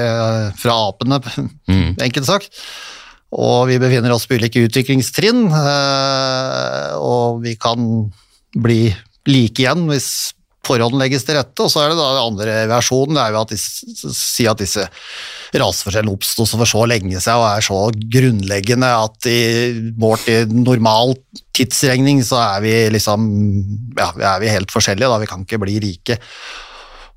fra 0.57 0.79
apene, 0.89 1.21
enkelt 2.07 2.29
sagt. 2.31 2.63
Og 3.37 3.69
vi 3.69 3.77
befinner 3.81 4.15
oss 4.15 4.25
på 4.29 4.39
ulike 4.39 4.63
utviklingstrinn, 4.65 5.45
eh, 5.53 6.95
og 6.97 7.43
vi 7.45 7.55
kan 7.61 7.83
bli 8.57 8.87
like 9.29 9.61
igjen 9.61 9.85
hvis 9.91 10.09
forholdene 10.69 11.05
legges 11.05 11.27
til 11.27 11.37
rette. 11.39 11.65
Og 11.65 11.71
så 11.73 11.83
er 11.83 11.93
det 11.93 11.99
da 11.99 12.09
den 12.15 12.25
andre 12.25 12.57
versjonen, 12.71 13.17
det 13.17 13.25
er 13.25 13.35
jo 13.35 13.43
at 13.43 13.53
de 13.53 13.59
si 14.17 14.49
at 14.49 14.63
disse 14.63 14.87
raseforskjellene 15.49 16.13
oppsto 16.13 16.45
for 16.51 16.69
så 16.69 16.85
lenge 16.89 17.17
siden 17.17 17.41
og 17.41 17.47
er 17.49 17.65
så 17.65 17.79
grunnleggende 18.17 18.91
at 19.05 19.29
i 19.31 19.39
målt 20.01 20.29
i 20.29 20.43
normal 20.53 21.15
tidsregning 21.57 22.21
så 22.27 22.41
er 22.43 22.65
vi 22.65 22.75
liksom 22.93 23.29
ja, 23.97 24.11
er 24.35 24.43
vi 24.45 24.53
helt 24.53 24.73
forskjellige, 24.73 25.09
da. 25.09 25.21
Vi 25.23 25.31
kan 25.31 25.45
ikke 25.45 25.61
bli 25.65 25.79
like. 25.85 26.19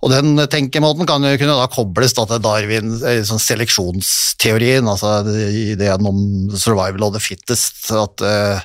Og 0.02 0.10
den 0.10 0.34
tenkemåten 0.50 1.06
kan 1.10 1.24
jo 1.26 1.38
kunne 1.38 1.58
da 1.60 1.68
kobles 1.70 2.16
da 2.18 2.26
til 2.26 2.42
Darwin, 2.42 2.96
eh, 3.06 3.22
sånn 3.28 3.42
seleksjonsteorien, 3.42 4.88
altså 4.90 5.20
ideen 5.48 6.08
om 6.10 6.24
survival 6.56 7.10
of 7.10 7.14
the 7.14 7.22
fittest. 7.22 7.92
at 7.94 8.26
eh, 8.26 8.64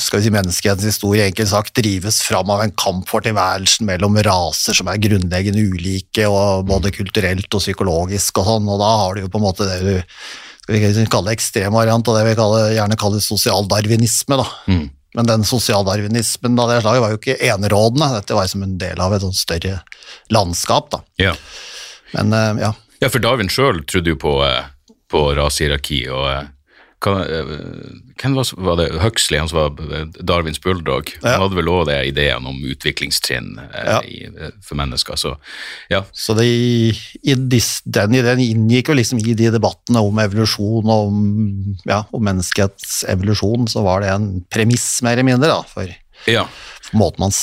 skal 0.00 0.18
vi 0.18 0.24
si 0.24 0.32
menneskehetens 0.34 0.86
historie 0.88 1.26
enkelt 1.28 1.50
sagt 1.50 1.74
drives 1.76 2.22
fram 2.26 2.50
av 2.50 2.62
en 2.64 2.72
kamp 2.72 3.08
for 3.10 3.22
tilværelsen 3.22 3.86
mellom 3.86 4.16
raser 4.24 4.74
som 4.74 4.88
er 4.88 5.02
grunnleggende 5.02 5.66
ulike, 5.66 6.26
og 6.26 6.66
både 6.70 6.94
kulturelt 6.94 7.50
og 7.50 7.62
psykologisk 7.62 8.40
og 8.40 8.48
sånn, 8.48 8.70
og 8.70 8.80
da 8.82 8.94
har 9.02 9.14
du 9.14 9.26
jo 9.26 9.32
på 9.32 9.42
en 9.42 9.46
måte 9.46 9.68
det 9.68 9.82
du 9.84 9.92
skal 10.70 10.94
vi 10.94 11.06
kalle 11.10 11.34
ekstremvariant 11.34 12.08
av 12.08 12.16
det 12.18 12.24
vi 12.28 12.38
kaller, 12.38 12.72
gjerne 12.76 12.98
kaller 13.00 13.22
sosialdarwinisme. 13.24 14.36
da. 14.38 14.46
Mm. 14.70 14.84
Men 15.14 15.26
den 15.26 15.44
sosialdarwinismen 15.44 16.58
av 16.62 16.70
det 16.70 16.80
slaget 16.84 17.02
var 17.02 17.14
jo 17.14 17.18
ikke 17.18 17.38
enerådende, 17.42 18.12
dette 18.14 18.36
var 18.36 18.46
som 18.50 18.62
en 18.62 18.76
del 18.78 19.00
av 19.02 19.14
et 19.14 19.24
sånt 19.24 19.38
større 19.38 19.80
landskap. 20.30 20.90
da. 20.92 21.02
Ja. 21.18 21.34
Men 22.14 22.32
eh, 22.36 22.62
ja. 22.62 22.74
ja, 23.02 23.10
for 23.10 23.22
Darwin 23.22 23.50
sjøl 23.50 23.82
trodde 23.90 24.14
jo 24.14 24.20
på, 24.20 24.36
eh, 24.46 24.94
på 25.10 25.24
rasehierarki, 25.38 26.04
og 26.14 26.28
eh, 26.30 26.48
hvem 27.00 28.34
var, 28.36 28.50
var 28.60 28.76
det 28.76 28.88
Huxley, 29.00 29.38
han 29.40 29.48
som 29.48 29.58
var 29.58 29.92
eh, 29.96 30.04
Darwins 30.20 30.60
bulldog, 30.60 31.08
Ja. 31.22 31.36
han 31.36 31.44
hadde 31.46 31.56
vel 31.56 31.70
òg 31.72 31.86
det 31.88 31.96
ideen 32.10 32.46
om 32.46 32.58
utviklingstrinn 32.68 33.54
eh, 33.62 33.86
Ja. 33.88 34.00
i, 34.04 34.24
eh, 34.28 34.50
for 34.62 34.76
mennesker, 34.76 35.16
så 35.16 35.36
ja. 35.90 36.02
Så 36.12 36.36
de, 36.36 36.92
dis, 37.48 37.70
den 37.84 38.14
ideen 38.18 38.42
inngikk 38.44 38.92
jo 38.92 38.98
liksom 38.98 39.18
i 39.24 39.34
de 39.34 39.50
debattene 39.54 40.02
om 40.04 40.18
evolusjon 40.22 40.84
og 40.92 41.08
om, 41.08 41.24
ja, 41.88 42.02
om 42.12 42.22
menneskets 42.24 43.04
evolusjon, 43.08 43.66
så 43.72 43.82
var 43.86 44.04
det 44.04 44.12
en 44.12 44.30
premiss 44.52 45.00
mer 45.02 45.16
eller 45.16 45.30
mindre 45.32 45.48
da, 45.48 45.62
for, 45.66 45.88
ja. 46.28 46.46
måten 46.92 47.24
man 47.24 47.34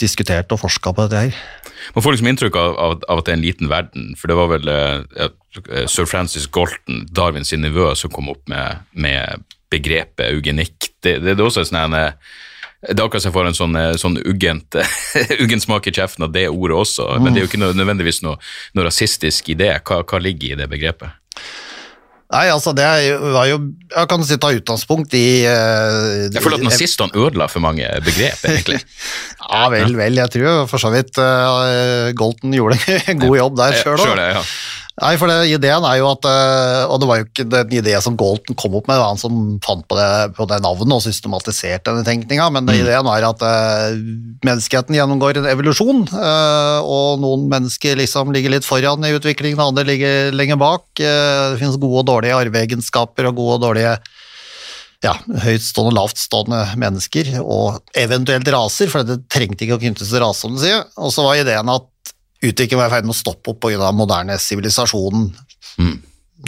diskuterte 0.00 0.56
og 0.56 0.62
forska 0.64 0.92
på 0.96 1.06
dette 1.06 1.24
her. 1.24 1.40
Man 1.94 2.04
får 2.04 2.16
liksom 2.16 2.30
inntrykk 2.32 2.58
av, 2.60 2.76
av, 2.76 2.98
av 3.08 3.22
at 3.22 3.28
det 3.28 3.32
er 3.32 3.38
en 3.38 3.46
liten 3.46 3.70
verden, 3.70 4.10
for 4.18 4.30
det 4.30 4.36
var 4.38 4.50
vel 4.52 4.68
eh, 4.72 5.00
ja, 5.16 5.30
sir 5.90 6.08
Francis 6.08 6.46
Galton, 6.52 7.06
Darwin 7.10 7.48
sin 7.48 7.64
nevø, 7.64 7.92
som 7.96 8.12
kom 8.12 8.30
opp 8.32 8.44
med, 8.50 8.84
med 8.92 9.48
begrepet 9.72 10.28
eugenikk. 10.28 10.92
Det, 11.00 11.18
det, 11.22 11.34
det 11.34 11.38
er 11.38 11.46
også 11.46 11.64
sånn 11.66 11.80
en, 11.86 11.96
eh, 11.98 12.36
det 12.88 12.96
er 12.96 13.04
akkurat 13.04 13.24
som 13.24 13.30
jeg 13.30 13.36
får 13.36 13.48
en 13.50 13.58
sånn, 13.58 13.80
eh, 13.80 13.96
sånn 14.00 14.20
uggent, 14.24 14.78
uggen 15.38 15.60
smak 15.66 15.88
i 15.88 15.94
kjeften 15.96 16.28
av 16.28 16.36
det 16.36 16.46
ordet 16.48 16.78
også, 16.80 17.08
men 17.20 17.32
det 17.32 17.42
er 17.42 17.46
jo 17.46 17.50
ikke 17.52 17.64
nødvendigvis 17.64 18.22
noe, 18.26 18.38
noe 18.76 18.86
rasistisk 18.88 19.52
i 19.52 19.58
det. 19.60 19.74
Hva, 19.84 20.02
hva 20.04 20.22
ligger 20.22 20.54
i 20.54 20.60
det 20.60 20.70
begrepet? 20.70 21.16
Nei, 22.30 22.44
altså 22.46 22.70
det 22.78 22.86
var 23.34 23.48
jo 23.50 23.56
Jeg 23.90 24.06
kan 24.10 24.22
si 24.22 24.36
ta 24.38 24.52
utgangspunkt 24.54 25.14
i 25.18 25.42
uh, 25.50 26.28
Jeg 26.30 26.42
føler 26.44 26.60
at 26.60 26.66
nazistene 26.68 27.10
ødela 27.18 27.48
for 27.50 27.62
mange 27.64 27.88
begrep, 28.06 28.44
egentlig. 28.46 28.80
Ja 29.50 29.64
vel, 29.72 29.96
vel. 29.98 30.14
Jeg 30.20 30.30
tror 30.30 30.68
for 30.70 30.78
så 30.78 30.92
vidt 30.94 31.18
uh, 31.18 32.12
Golten 32.14 32.54
gjorde 32.54 32.78
en 33.10 33.18
god 33.18 33.34
jobb 33.40 33.56
der 33.58 33.80
sjøl 33.80 34.04
òg. 34.04 34.20
ja. 34.36 34.44
Nei, 35.00 35.14
for 35.16 35.30
det, 35.32 35.48
ideen 35.48 35.84
er 35.88 35.96
jo 35.96 36.10
at 36.10 36.26
eh, 36.28 36.82
Og 36.92 36.98
det 37.00 37.08
var 37.08 37.20
jo 37.20 37.24
ikke 37.24 37.46
den 37.48 37.72
ideen 37.78 38.04
som 38.04 38.18
Galton 38.20 38.56
kom 38.58 38.76
opp 38.76 38.88
med, 38.88 38.98
det 38.98 39.00
var 39.00 39.14
han 39.14 39.20
som 39.20 39.38
fant 39.64 39.86
på 39.88 39.96
det, 39.96 40.10
på 40.36 40.46
det 40.50 40.60
navnet 40.60 40.96
og 40.98 41.04
systematiserte 41.04 41.88
denne 41.88 42.04
tenkninga, 42.04 42.50
men 42.52 42.68
ideen 42.74 43.06
var 43.06 43.24
at 43.30 43.44
eh, 43.46 43.96
menneskeheten 44.44 44.98
gjennomgår 44.98 45.40
en 45.40 45.48
evolusjon, 45.54 46.04
eh, 46.04 46.78
og 46.84 47.22
noen 47.22 47.48
mennesker 47.52 47.96
liksom 48.00 48.34
ligger 48.34 48.52
litt 48.52 48.68
foran 48.68 49.06
i 49.08 49.14
utviklingen, 49.16 49.62
andre 49.62 49.86
ligger 49.88 50.34
lenger 50.36 50.60
bak. 50.60 50.84
Det 51.00 51.60
finnes 51.60 51.80
gode 51.80 52.02
og 52.02 52.08
dårlige 52.10 52.36
arveegenskaper 52.36 53.30
og 53.30 53.38
gode 53.40 53.56
og 53.56 53.64
dårlige 53.68 53.94
ja, 55.04 55.14
høytstående 55.46 55.94
og 55.94 55.96
lavtstående 55.96 56.60
mennesker, 56.80 57.32
og 57.40 57.80
eventuelt 57.96 58.48
raser, 58.52 58.92
for 58.92 59.06
det 59.06 59.22
trengte 59.32 59.64
ikke 59.64 59.78
å 59.78 59.82
knyttes 59.82 60.12
til 60.12 60.20
rase, 60.22 60.44
som 60.44 60.56
du 60.56 60.60
sier. 60.60 60.84
Og 61.00 61.14
så 61.14 61.24
var 61.24 61.40
ideen 61.40 61.72
at 61.72 61.88
utviklingen 62.40 62.80
var 62.80 62.90
i 62.90 62.94
ferd 62.96 63.08
med 63.08 63.14
å 63.14 63.20
stoppe 63.20 63.52
opp 63.52 63.60
pga. 63.64 63.92
moderne 63.92 64.38
sivilisasjon. 64.40 65.28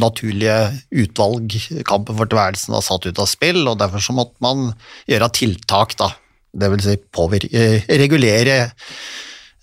Naturlige 0.00 0.57
utvalg, 1.05 1.52
kampen 1.85 2.16
for 2.16 2.31
tilværelsen 2.31 2.72
var 2.72 2.85
satt 2.85 3.07
ut 3.07 3.20
av 3.20 3.28
spill, 3.28 3.66
og 3.68 3.78
derfor 3.81 4.00
så 4.00 4.14
måtte 4.16 4.40
man 4.40 4.72
gjøre 5.11 5.33
tiltak, 5.37 5.96
da. 6.00 6.12
Det 6.52 6.68
vil 6.72 6.85
si 6.85 6.96
påvirke, 6.96 7.52
eh, 7.52 7.85
regulere 8.00 8.57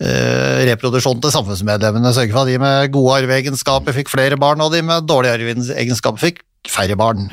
eh, 0.01 0.59
reproduksjonen 0.69 1.21
til 1.21 1.33
samfunnsmedlemmene, 1.33 2.13
sørge 2.13 2.33
for 2.33 2.45
at 2.45 2.49
de 2.49 2.61
med 2.61 2.93
gode 2.93 3.23
arveegenskaper 3.23 3.93
fikk 3.97 4.09
flere 4.09 4.37
barn, 4.37 4.61
og 4.61 4.73
de 4.73 4.81
med 4.85 5.09
dårlige 5.09 5.37
arveegenskaper 5.37 6.21
fikk 6.21 6.41
færre 6.69 6.97
barn. 6.97 7.29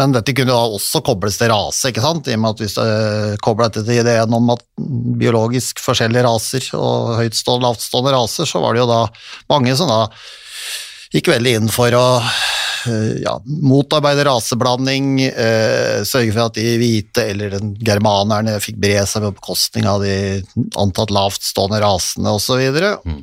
Men 0.00 0.14
dette 0.14 0.32
kunne 0.32 0.54
da 0.54 0.76
også 0.76 1.02
kobles 1.04 1.36
til 1.36 1.50
rase, 1.52 1.90
ikke 1.90 2.04
sant? 2.04 2.28
i 2.28 2.36
og 2.36 2.40
med 2.40 2.54
at 2.54 2.62
hvis 2.64 2.76
du 2.78 3.42
kobla 3.44 3.68
dette 3.68 3.84
til 3.84 4.00
ideen 4.00 4.36
om 4.38 4.54
at 4.54 4.62
biologisk 5.20 5.82
forskjellige 5.84 6.24
raser 6.24 6.70
og 6.78 7.18
høytstående 7.18 7.60
og 7.60 7.66
lavtstående 7.68 8.14
raser, 8.14 8.48
så 8.48 8.62
var 8.62 8.72
det 8.72 8.82
jo 8.82 8.88
da 8.88 9.02
mange 9.52 9.76
som 9.76 9.92
da 9.92 10.06
gikk 11.12 11.28
veldig 11.34 11.52
inn 11.58 11.68
for 11.68 11.92
å 11.92 12.06
eh, 12.22 13.20
ja, 13.20 13.34
motarbeide 13.44 14.24
raseblanding, 14.30 15.10
eh, 15.28 15.98
sørge 16.08 16.32
for 16.32 16.46
at 16.46 16.56
de 16.56 16.78
hvite 16.80 17.26
eller 17.34 17.58
den 17.58 17.74
germanerne 17.84 18.56
fikk 18.64 18.80
bre 18.80 19.04
seg 19.04 19.26
på 19.26 19.34
bekostning 19.36 19.90
av 19.90 20.06
de 20.06 20.16
antatt 20.80 21.12
lavtstående 21.12 21.82
rasene 21.84 22.32
osv. 22.32 22.64
Og 22.64 22.80
så 22.80 23.20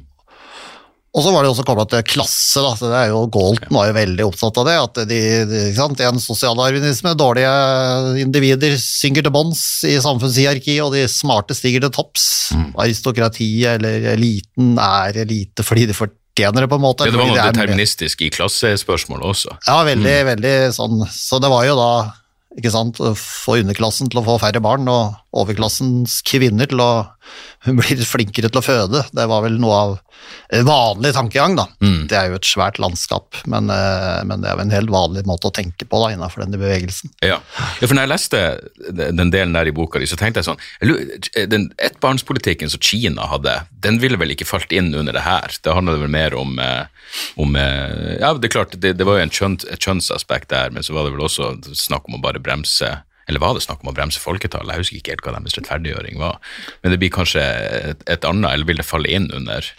var 1.17 1.41
det 1.43 1.49
også 1.49 1.65
kobla 1.65 1.85
til 1.89 2.03
klasse. 2.05 2.61
da, 2.61 2.75
så 2.77 2.89
det 2.91 2.99
er 2.99 3.07
jo 3.09 3.23
Galton 3.33 3.73
var 3.73 3.89
jo 3.89 3.95
veldig 3.97 4.25
opptatt 4.27 4.59
av 4.61 4.67
det. 4.67 4.75
At 4.83 4.99
de, 5.09 5.19
de, 5.49 5.63
ikke 5.71 5.79
sant, 5.79 6.03
en 6.05 6.21
sosialarvinisme, 6.21 7.15
dårlige 7.17 7.53
individer 8.21 8.77
synker 8.81 9.25
til 9.25 9.33
bånns 9.33 9.63
i 9.89 9.95
samfunnshierarkiet, 10.03 10.83
og 10.85 10.93
de 10.93 11.07
smarte 11.09 11.57
stiger 11.57 11.85
til 11.85 11.93
topps. 11.95 12.29
Aristokratiet 12.77 13.79
eller 13.79 14.11
eliten 14.13 14.77
er 14.79 15.23
elite 15.25 15.65
fordi 15.65 15.87
de 15.89 15.97
fortjener 15.97 16.65
det, 16.65 16.69
på 16.69 16.77
en 16.77 16.85
måte. 16.85 17.09
Ja, 17.09 17.15
det 17.15 17.21
var 17.23 17.33
noe 17.33 17.41
er 17.41 17.57
deterministisk 17.57 18.21
i 18.23 18.31
klassespørsmålet 18.33 19.29
også. 19.33 19.57
ja, 19.65 19.81
veldig, 19.89 20.17
veldig 20.35 20.55
sånn. 20.77 21.03
Så 21.09 21.41
det 21.41 21.49
var 21.51 21.65
jo 21.67 21.77
da 21.79 21.91
ikke 22.57 22.71
sant, 22.73 22.97
få 23.17 23.59
underklassen 23.61 24.09
til 24.09 24.21
å 24.21 24.25
få 24.25 24.37
færre 24.41 24.61
barn, 24.63 24.87
og 24.89 25.17
overklassens 25.37 26.19
kvinner 26.27 26.69
til 26.69 26.81
å 26.81 26.91
bli 27.65 27.75
blir 27.79 28.05
flinkere 28.07 28.49
til 28.51 28.61
å 28.61 28.65
føde. 28.65 29.03
Det 29.15 29.25
var 29.29 29.43
vel 29.45 29.57
noe 29.61 29.79
av 29.79 29.97
vanlig 30.65 31.11
tankegang, 31.15 31.55
da. 31.57 31.65
Det 32.09 32.17
er 32.17 32.29
jo 32.31 32.37
et 32.39 32.47
svært 32.47 32.79
landskap, 32.81 33.37
men, 33.49 33.69
eh, 33.69 34.21
men 34.27 34.41
det 34.41 34.49
er 34.49 34.57
jo 34.57 34.65
en 34.65 34.73
helt 34.73 34.91
vanlig 34.93 35.25
måte 35.27 35.49
å 35.49 35.53
tenke 35.53 35.85
på 35.85 36.01
da, 36.01 36.11
innenfor 36.13 36.43
denne 36.43 36.59
bevegelsen. 36.59 37.11
Ja. 37.21 37.39
ja, 37.79 37.87
for 37.87 37.95
når 37.95 38.07
jeg 38.07 38.11
leste 38.13 38.41
den 39.11 39.31
delen 39.31 39.53
der 39.53 39.69
i 39.69 39.75
boka 39.75 39.99
di, 39.99 40.07
så 40.09 40.17
tenkte 40.19 40.41
jeg 40.41 40.49
sånn 40.49 41.49
Den 41.51 41.69
ettbarnspolitikken 41.77 42.71
som 42.71 42.81
Kina 42.83 43.27
hadde, 43.31 43.55
den 43.83 43.99
ville 43.99 44.19
vel 44.19 44.33
ikke 44.33 44.47
falt 44.49 44.73
inn 44.75 44.93
under 44.93 45.15
det 45.15 45.25
her? 45.25 45.55
Det 45.63 45.75
handla 45.75 45.97
vel 45.99 46.11
mer 46.11 46.35
om, 46.37 46.57
eh, 46.59 47.11
om 47.35 47.55
eh, 47.55 48.17
Ja, 48.19 48.33
det 48.33 48.49
er 48.49 48.55
klart, 48.59 48.79
det, 48.79 48.95
det 48.99 49.07
var 49.07 49.19
jo 49.19 49.27
en 49.27 49.35
kjønn, 49.35 49.59
et 49.69 49.83
kjønnsaspekt 49.83 50.49
der, 50.53 50.73
men 50.75 50.85
så 50.85 50.95
var 50.95 51.05
det 51.05 51.15
vel 51.15 51.27
også 51.27 51.53
snakk 51.75 52.09
om 52.09 52.19
å 52.19 52.23
bare 52.23 52.41
bremse 52.43 52.97
eller 53.29 53.41
var 53.43 53.55
det 53.55 53.63
snakk 53.65 53.83
om 53.83 53.91
å 53.91 53.95
bremse 53.95 54.21
folketallet? 54.21 54.73
Jeg 54.73 54.83
husker 54.83 54.99
ikke 54.99 55.15
helt 55.15 55.25
hva 55.25 55.35
deres 55.37 55.57
rettferdiggjøring 55.59 56.21
var. 56.21 56.39
Men 56.81 56.93
det 56.93 57.01
blir 57.01 57.13
kanskje 57.13 57.43
et, 57.93 58.07
et 58.09 58.25
annet, 58.27 58.49
eller 58.51 58.69
vil 58.69 58.81
det 58.81 58.87
falle 58.87 59.11
inn 59.19 59.29
under 59.35 59.73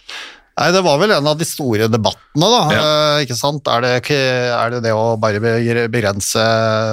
Nei, 0.61 0.67
det 0.75 0.81
var 0.83 0.97
vel 0.99 1.13
en 1.15 1.27
av 1.31 1.37
de 1.39 1.45
store 1.47 1.87
debattene, 1.89 2.47
da. 2.51 2.57
Ja. 2.75 2.81
eh, 2.83 3.21
Ikke 3.23 3.37
sant? 3.39 3.69
Er 3.71 3.85
det, 3.85 3.93
er 4.11 4.73
det 4.73 4.81
det 4.83 4.91
å 4.93 5.15
bare 5.17 5.39
begrense 5.89 6.43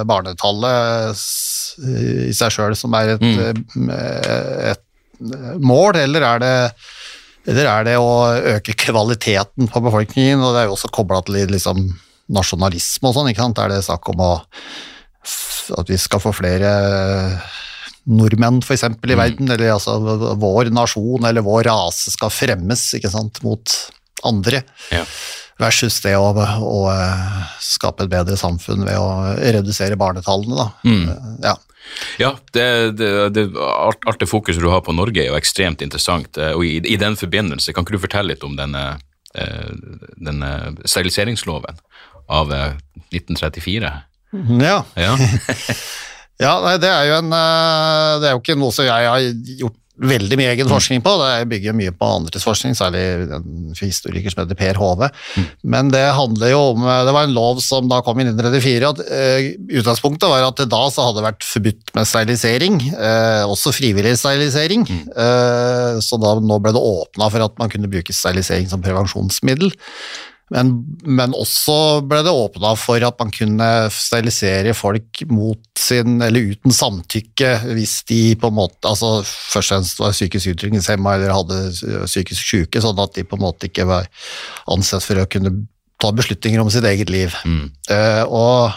barnetallet 0.09 1.25
i 2.29 2.31
seg 2.33 2.55
sjøl 2.55 2.77
som 2.79 2.95
er 2.97 3.13
et, 3.17 3.25
mm. 3.25 3.91
et 4.71 4.81
mål, 5.59 5.99
eller 5.99 6.25
er 6.31 6.41
det 6.43 6.55
eller 7.49 7.65
er 7.65 7.85
det 7.87 7.95
å 7.97 8.09
øke 8.57 8.75
kvaliteten 8.77 9.69
på 9.71 9.81
befolkningen, 9.81 10.41
og 10.43 10.53
det 10.53 10.61
er 10.61 10.69
jo 10.69 10.75
også 10.75 10.91
kobla 10.93 11.21
til 11.25 11.49
liksom 11.49 11.81
nasjonalisme 12.35 13.09
og 13.09 13.15
sånn, 13.15 13.29
ikke 13.31 13.45
sant? 13.45 13.61
Er 13.63 13.71
det 13.73 13.85
snakk 13.87 14.11
om 14.11 14.21
å, 14.21 14.33
at 15.77 15.89
vi 15.91 15.97
skal 16.01 16.21
få 16.23 16.31
flere 16.33 16.71
nordmenn 18.09 18.61
for 18.65 18.73
eksempel 18.73 19.13
i 19.13 19.17
verden, 19.19 19.51
eller 19.53 19.75
altså 19.75 19.97
vår 20.39 20.71
nasjon 20.73 21.27
eller 21.29 21.45
vår 21.45 21.67
rase 21.69 22.13
skal 22.15 22.31
fremmes 22.33 22.87
ikke 22.97 23.11
sant, 23.13 23.41
mot 23.45 23.75
andre, 24.25 24.63
Ja. 24.91 25.03
versus 25.59 25.99
det 26.01 26.15
å, 26.17 26.31
å 26.33 26.79
eh, 26.91 27.39
skape 27.63 28.07
et 28.07 28.11
bedre 28.11 28.37
samfunn 28.39 28.85
ved 28.87 28.97
å 28.97 29.35
redusere 29.37 29.97
barnetallene. 29.99 30.55
Da. 30.55 30.67
Mm. 30.89 31.37
Ja. 31.43 31.55
Ja, 32.21 32.31
det, 32.53 32.65
det, 32.99 33.09
det, 33.33 33.43
alt, 33.57 34.03
alt 34.07 34.19
det 34.21 34.27
fokuset 34.29 34.61
du 34.61 34.69
har 34.69 34.81
på 34.85 34.93
Norge 34.93 35.23
er 35.23 35.31
jo 35.31 35.37
ekstremt 35.39 35.81
interessant, 35.85 36.37
eh, 36.37 36.51
og 36.57 36.65
i, 36.65 36.77
i 36.85 36.97
den 37.01 37.15
forbindelse, 37.19 37.73
kan 37.73 37.85
ikke 37.85 37.97
du 37.97 38.03
fortelle 38.03 38.33
litt 38.33 38.43
om 38.45 38.57
denne, 38.59 38.83
eh, 39.35 39.71
denne 40.17 40.51
steriliseringsloven 40.85 41.79
av 42.29 42.51
eh, 42.53 42.77
1934? 43.13 43.93
Ja. 44.61 44.83
Ja, 44.95 45.15
Ja, 46.39 46.53
nei, 46.63 46.77
det 46.79 46.87
er 46.87 47.09
jo 47.09 47.17
en 47.19 47.33
eh, 47.35 48.13
Det 48.21 48.29
er 48.29 48.35
jo 48.37 48.39
ikke 48.39 48.55
noe 48.59 48.71
som 48.71 48.87
jeg 48.87 49.07
har 49.11 49.23
gjort 49.59 49.75
veldig 49.99 50.37
mye 50.39 50.51
egen 50.53 50.69
forskning 50.69 51.01
på. 51.03 51.11
Det 51.19 51.47
bygger 51.51 51.75
mye 51.75 51.91
på 51.91 52.07
andres 52.07 52.45
forskning, 52.47 52.75
særlig 52.77 53.01
en 53.35 53.73
historiker 53.75 54.31
som 54.31 54.45
heter 54.45 54.55
Per 54.55 54.79
Hove. 54.79 55.09
Men 55.67 55.89
det 55.91 56.05
handler 56.15 56.53
jo 56.53 56.61
om 56.69 56.85
Det 56.87 57.15
var 57.17 57.27
en 57.27 57.35
lov 57.35 57.59
som 57.63 57.89
da 57.91 57.99
kom 58.05 58.21
i 58.21 58.27
1934. 58.29 58.93
at 58.93 59.01
eh, 59.11 59.49
Utgangspunktet 59.81 60.31
var 60.31 60.47
at 60.47 60.61
det 60.61 60.69
da 60.71 60.81
så 60.87 61.09
hadde 61.09 61.19
det 61.19 61.27
vært 61.27 61.49
forbudt 61.49 61.93
med 61.99 62.07
sterilisering, 62.07 62.79
eh, 62.95 63.43
også 63.43 63.75
frivillig 63.75 64.15
sterilisering. 64.21 64.87
Eh, 64.87 65.99
så 66.05 66.21
da 66.23 66.37
nå 66.39 66.61
ble 66.63 66.71
det 66.75 66.87
åpna 66.95 67.27
for 67.35 67.49
at 67.49 67.59
man 67.59 67.75
kunne 67.75 67.91
bruke 67.91 68.15
sterilisering 68.15 68.71
som 68.71 68.83
prevensjonsmiddel. 68.85 69.75
Men, 70.53 70.71
men 71.05 71.35
også 71.37 72.01
ble 72.09 72.23
det 72.25 72.33
åpna 72.33 72.73
for 72.79 73.03
at 73.05 73.19
man 73.21 73.31
kunne 73.33 73.69
sterilisere 73.93 74.73
folk 74.77 75.21
mot 75.29 75.61
sin, 75.77 76.17
eller 76.25 76.55
uten 76.55 76.73
samtykke, 76.73 77.53
hvis 77.77 77.99
de 78.09 78.21
på 78.39 78.49
en 78.49 78.57
måte 78.57 78.89
altså 78.89 79.19
først 79.25 79.59
og 79.59 79.75
fremst 79.75 80.01
var 80.01 80.15
psykisk 80.15 80.55
utviklingshemma 80.55 81.15
eller 81.15 81.35
hadde 81.35 81.59
psykisk 82.09 82.41
syke, 82.41 82.81
sånn 82.81 83.01
at 83.01 83.13
de 83.17 83.27
på 83.27 83.37
en 83.37 83.45
måte 83.45 83.69
ikke 83.69 83.87
var 83.89 84.09
ansett 84.73 85.05
for 85.05 85.21
å 85.21 85.29
kunne 85.29 85.53
ta 85.99 86.11
beslutninger 86.15 86.61
om 86.63 86.69
sitt 86.71 86.87
eget 86.87 87.11
liv. 87.13 87.35
Eh, 87.91 88.23
og, 88.25 88.73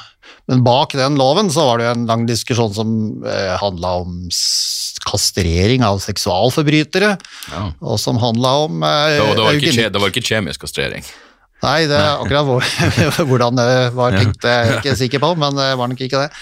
men 0.51 0.65
bak 0.67 0.97
den 0.99 1.17
loven 1.21 1.51
så 1.55 1.69
var 1.71 1.81
det 1.81 1.89
jo 1.89 1.97
en 1.97 2.07
lang 2.11 2.29
diskusjon 2.29 2.75
som 2.77 2.95
eh, 3.25 3.55
handla 3.63 3.97
om 4.03 4.23
kastrering 5.09 5.85
av 5.87 6.03
seksualforbrytere, 6.03 7.15
ja. 7.51 7.67
og 7.81 8.01
som 8.03 8.21
handla 8.23 8.57
om 8.67 8.83
eh, 8.87 9.17
Det, 9.17 9.21
var, 9.23 9.37
det, 9.37 9.45
var 9.47 9.61
ikke, 9.61 9.93
det 9.95 10.03
var 10.03 10.15
ikke 10.15 10.27
kjemisk 10.35 10.67
kastrering. 10.67 11.07
Nei, 11.63 11.85
det 11.87 11.95
er 11.95 12.17
akkurat 12.17 12.49
hvor, 12.49 12.65
hvordan 13.29 13.59
det 13.61 13.69
var 13.95 14.17
tenkt, 14.19 14.41
det 14.43 14.51
er 14.51 14.65
jeg 14.67 14.81
ikke 14.81 14.97
sikker 15.05 15.23
på, 15.23 15.35
men 15.39 15.55
det 15.59 15.69
var 15.79 15.93
nok 15.93 16.03
ikke 16.03 16.25
det. 16.25 16.33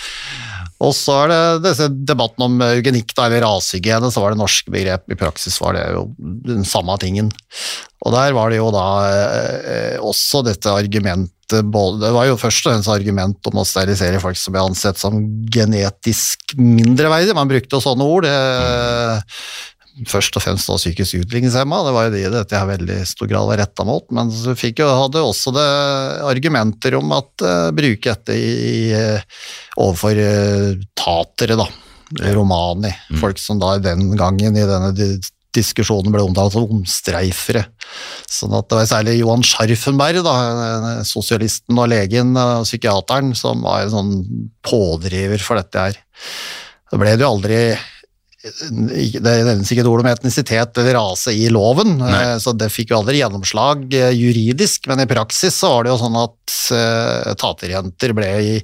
Og 0.80 0.94
så 0.96 1.12
er 1.26 1.28
det 1.28 1.40
disse 1.66 1.90
debatten 2.08 2.46
om 2.46 2.54
eugenikk, 2.64 3.12
da, 3.12 3.26
eller 3.26 3.44
rasehygiene, 3.44 4.08
så 4.08 4.22
var 4.22 4.32
det 4.32 4.40
norske 4.40 4.72
begrep. 4.72 5.04
I 5.12 5.18
praksis 5.20 5.58
var 5.60 5.76
det 5.76 5.84
jo 5.92 6.06
den 6.48 6.64
samme 6.64 6.96
tingen. 7.02 7.28
Og 8.00 8.14
der 8.14 8.32
var 8.32 8.48
det 8.48 8.62
jo 8.62 8.70
da 8.72 8.86
eh, 9.10 9.98
også 10.00 10.40
dette 10.46 10.72
argumentet 10.72 11.66
både, 11.66 12.04
Det 12.04 12.12
var 12.14 12.28
jo 12.28 12.36
først 12.38 12.62
og 12.62 12.70
fremst 12.70 12.92
argument 12.92 13.48
om 13.50 13.58
å 13.58 13.66
sterilisere 13.66 14.20
folk 14.22 14.38
som 14.38 14.54
ble 14.54 14.62
ansett 14.70 15.00
som 15.00 15.16
genetisk 15.50 16.54
mindreverdige. 16.56 17.34
Man 17.36 17.50
brukte 17.50 17.76
jo 17.76 17.82
sånne 17.82 18.06
ord. 18.06 18.28
Eh, 18.30 19.42
først 20.08 20.36
og 20.38 20.44
fremst 20.44 20.70
da 20.70 20.76
psykisk 20.78 21.18
utviklingshemma, 21.20 21.82
det 21.86 21.94
var 21.96 22.06
jo 22.06 22.14
det 22.14 22.32
dette 22.34 22.56
jeg 22.56 22.70
veldig 22.70 22.98
stor 23.08 23.30
grad 23.30 23.48
var 23.50 23.60
retta 23.62 23.86
mot, 23.88 24.06
men 24.16 24.32
så 24.34 24.54
fikk 24.58 24.82
jo, 24.82 24.88
hadde 25.02 25.24
også 25.24 25.52
det 25.56 25.66
argumenter 26.30 26.96
om 27.00 27.12
at 27.16 27.44
uh, 27.44 27.68
bruke 27.76 28.14
dette 28.14 28.36
i, 28.36 28.50
i 28.70 28.80
overfor 29.80 30.22
uh, 30.22 30.86
tatere, 30.98 31.58
da, 31.60 31.68
romani, 32.34 32.92
folk 33.20 33.38
som 33.38 33.60
da 33.60 33.76
den 33.82 34.14
gangen 34.18 34.56
i 34.58 34.66
denne 34.66 34.94
diskusjonen 35.54 36.14
ble 36.14 36.22
omtalt 36.22 36.54
som 36.54 36.70
omstreifere. 36.70 37.64
Sånn 38.30 38.54
at 38.54 38.68
det 38.70 38.78
var 38.78 38.88
særlig 38.90 39.16
Johan 39.18 39.44
Scharfenberg, 39.46 40.22
da, 40.26 40.34
eh, 40.46 41.00
sosialisten 41.06 41.78
og 41.78 41.90
legen 41.90 42.36
og 42.38 42.66
psykiateren, 42.68 43.34
som 43.38 43.64
var 43.66 43.84
en 43.84 43.94
sånn 43.94 44.12
pådriver 44.66 45.42
for 45.42 45.58
dette 45.58 45.86
her. 45.88 45.98
Det 46.90 46.98
ble 46.98 47.16
det 47.16 47.26
jo 47.26 47.32
aldri 47.34 47.58
det 48.40 49.32
nevnes 49.44 49.68
ikke 49.68 49.82
et 49.82 49.88
ord 49.90 50.00
om 50.00 50.08
etnisitet 50.08 50.78
eller 50.80 50.96
rase 50.96 51.32
i 51.36 51.50
loven, 51.52 51.98
Nei. 52.00 52.12
eh, 52.22 52.36
så 52.40 52.54
det 52.56 52.70
fikk 52.72 52.94
jo 52.94 53.00
aldri 53.00 53.20
gjennomslag 53.20 53.84
eh, 53.96 54.14
juridisk, 54.16 54.88
men 54.88 55.04
i 55.04 55.10
praksis 55.10 55.58
så 55.60 55.74
var 55.74 55.84
det 55.84 55.92
jo 55.92 55.98
sånn 56.00 56.16
at 56.22 56.54
eh, 56.76 57.34
taterjenter 57.40 58.14
ble 58.16 58.30
i 58.40 58.54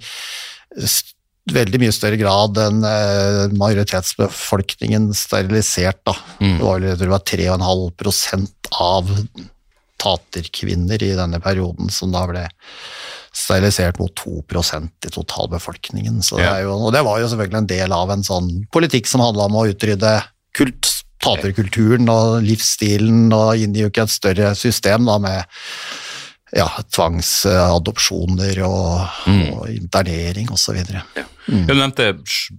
veldig 1.52 1.78
mye 1.78 1.94
større 1.94 2.18
grad 2.18 2.58
enn 2.58 2.80
majoritetsbefolkningen 3.54 5.12
sterilisert. 5.14 6.00
Da. 6.08 6.16
Mm. 6.40 6.56
Det 6.56 6.64
var 6.64 6.86
jeg 6.88 6.96
tror 6.96 7.04
det 7.04 7.12
var 7.12 7.28
3,5 7.30 7.84
prosent 8.00 8.70
av 8.82 9.12
taterkvinner 10.02 11.04
i 11.06 11.12
denne 11.16 11.38
perioden 11.44 11.92
som 11.94 12.10
da 12.10 12.24
ble 12.26 12.42
sterilisert 13.36 13.98
mot 14.00 14.12
2% 14.16 15.06
i 15.06 15.12
totalbefolkningen. 15.12 16.22
Så 16.24 16.38
det 16.56 16.64
jo, 16.64 16.76
og 16.88 16.92
det 16.96 17.02
var 17.04 17.20
jo 17.20 17.28
selvfølgelig 17.28 17.58
en 17.62 17.68
del 17.74 17.92
av 17.92 18.10
en 18.14 18.24
sånn 18.24 18.50
politikk 18.72 19.06
som 19.10 19.20
handla 19.24 19.50
om 19.50 19.58
å 19.60 19.66
utrydde 19.68 20.14
kult, 20.56 20.92
taterkulturen 21.20 22.08
og 22.12 22.38
livsstilen, 22.46 23.26
og 23.36 23.60
innjuke 23.60 24.04
et 24.06 24.12
større 24.14 24.54
system 24.56 25.04
da 25.08 25.18
med 25.20 25.44
ja, 26.56 26.68
tvangsadopsjoner 26.94 28.60
og, 28.66 29.00
og 29.52 29.68
internering 29.72 30.50
osv. 30.54 30.78
Du 31.46 31.74
nevnte 31.74 32.12
Sch- 32.24 32.54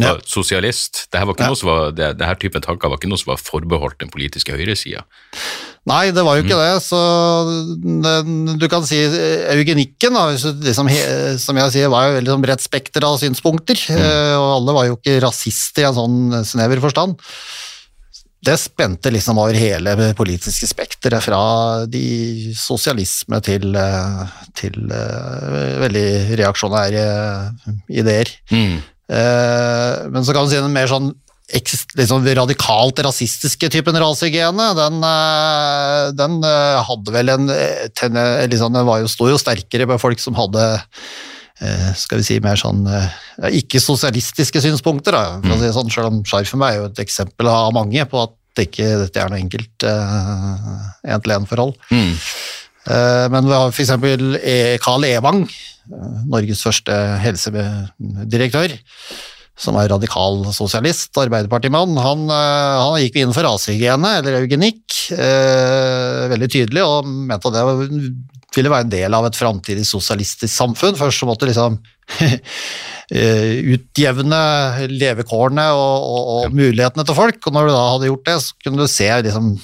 var 0.00 0.16
Ja. 0.18 0.24
sosialist. 0.26 1.06
Dette 1.12 1.24
var 1.26 1.34
ikke 1.34 1.44
Ja. 1.44 1.52
noe 1.52 1.56
som 1.56 1.68
var, 1.68 1.90
det, 1.92 2.08
det 2.18 2.26
her 2.26 2.34
typen 2.34 2.60
tanker 2.64 2.88
var 2.90 2.98
ikke 2.98 3.08
noe 3.08 3.18
som 3.20 3.30
var 3.34 3.38
forbeholdt 3.38 3.98
den 4.00 4.10
politiske 4.10 4.52
høyresida. 4.52 5.04
Nei, 5.86 6.10
det 6.16 6.24
var 6.24 6.38
jo 6.38 6.42
ikke 6.46 6.56
det, 6.56 6.82
så 6.82 6.98
det, 8.02 8.58
du 8.58 8.68
kan 8.72 8.82
si 8.88 8.96
eh, 9.04 9.52
eugenikken, 9.54 10.14
da, 10.16 10.30
liksom, 10.32 10.88
som 11.38 11.56
jeg 11.60 11.70
sier, 11.74 11.90
var 11.92 12.08
jo 12.08 12.14
veldig 12.18 12.32
sånn 12.32 12.42
bredt 12.46 12.64
spekter 12.64 13.04
av 13.04 13.18
synspunkter, 13.20 13.76
Mm. 13.92 14.38
og 14.40 14.48
alle 14.56 14.72
var 14.78 14.86
jo 14.88 14.96
ikke 14.96 15.20
rasister 15.22 15.82
i 15.84 15.88
en 15.90 15.94
sånn 15.94 16.44
snever 16.48 16.80
forstand. 16.80 17.20
Det 18.44 18.58
spente 18.60 19.08
liksom 19.12 19.38
over 19.40 19.54
hele 19.56 19.94
det 19.96 20.10
politiske 20.16 20.66
spekteret, 20.68 21.22
fra 21.24 21.86
de 21.88 22.52
sosialisme 22.56 23.40
til, 23.42 23.74
eh, 23.76 24.26
til 24.54 24.74
eh, 24.92 25.78
veldig 25.84 26.36
reaksjonære 26.40 27.04
ideer. 27.88 28.34
Eh, 29.10 30.06
men 30.10 30.24
så 30.24 30.34
kan 30.34 30.46
du 30.46 30.52
si 30.52 30.60
den 30.60 30.74
mer 30.74 30.90
sånn 30.90 31.12
liksom 31.54 32.24
radikalt 32.24 33.02
rasistiske 33.04 33.68
typen 33.68 33.98
rasehygiene, 34.00 34.70
den, 34.78 34.96
eh, 35.04 36.08
den 36.16 36.38
eh, 36.48 36.80
hadde 36.88 37.14
vel 37.14 37.34
en 37.34 37.52
tenne, 37.92 38.24
liksom, 38.48 38.72
Den 38.72 38.88
var 38.88 39.02
jo, 39.02 39.10
sto 39.12 39.28
jo 39.28 39.40
sterkere 39.40 39.86
på 39.90 40.00
folk 40.00 40.22
som 40.22 40.36
hadde 40.38 40.66
skal 41.94 42.18
vi 42.18 42.24
si 42.26 42.34
mer 42.42 42.58
sånn 42.58 42.80
ikke-sosialistiske 43.46 44.58
synspunkter, 44.60 45.14
da, 45.14 45.36
for 45.38 45.54
å 45.54 45.58
si 45.60 45.68
sånn, 45.72 45.92
selv 45.94 46.08
om 46.10 46.16
Scharfenberg 46.26 46.74
er 46.74 46.80
jo 46.80 46.88
et 46.88 46.98
eksempel 47.04 47.48
av 47.48 47.70
mange 47.76 48.02
på 48.10 48.24
at 48.24 48.34
det 48.54 48.68
ikke, 48.68 48.88
dette 49.04 49.22
er 49.22 49.30
noe 49.32 49.40
enkelt 49.42 49.86
eh, 49.88 50.58
en-til-en-forhold. 51.14 51.74
Eh, 52.86 53.28
Men 53.32 53.46
vi 53.48 53.52
har 53.54 53.70
E- 54.42 54.78
Carl 54.82 55.04
Evang, 55.04 55.44
eh, 55.44 56.24
Norges 56.28 56.62
første 56.62 56.92
helsedirektør, 57.22 58.74
som 59.56 59.76
er 59.78 59.88
radikal 59.88 60.44
sosialist, 60.52 61.12
arbeiderpartimann. 61.16 61.96
Han, 61.96 62.28
eh, 62.28 62.82
han 62.82 63.00
gikk 63.00 63.16
inn 63.22 63.32
for 63.32 63.42
rasehygiene, 63.46 64.18
eller 64.18 64.40
eugenikk, 64.42 64.80
veldig 66.30 66.48
tydelig, 66.50 66.82
og 66.84 67.04
mente 67.06 67.46
at 67.48 67.52
det 67.54 68.14
ville 68.54 68.70
være 68.70 68.84
en 68.86 68.90
del 68.92 69.14
av 69.14 69.26
et 69.26 69.36
framtidig 69.36 69.84
sosialistisk 69.84 70.52
samfunn. 70.54 70.94
Først 70.96 71.20
så 71.20 71.26
måtte 71.26 71.46
liksom 71.48 71.78
utjevne 73.74 74.40
levekårene 74.90 75.66
og, 75.74 76.06
og, 76.08 76.28
og 76.46 76.54
mulighetene 76.56 77.04
til 77.06 77.16
folk, 77.18 77.40
og 77.46 77.52
når 77.56 77.68
du 77.68 77.72
da 77.74 77.84
hadde 77.92 78.10
gjort 78.10 78.28
det, 78.28 78.36
så 78.44 78.58
kunne 78.64 78.80
du 78.84 78.90
se 78.90 79.08
liksom 79.26 79.54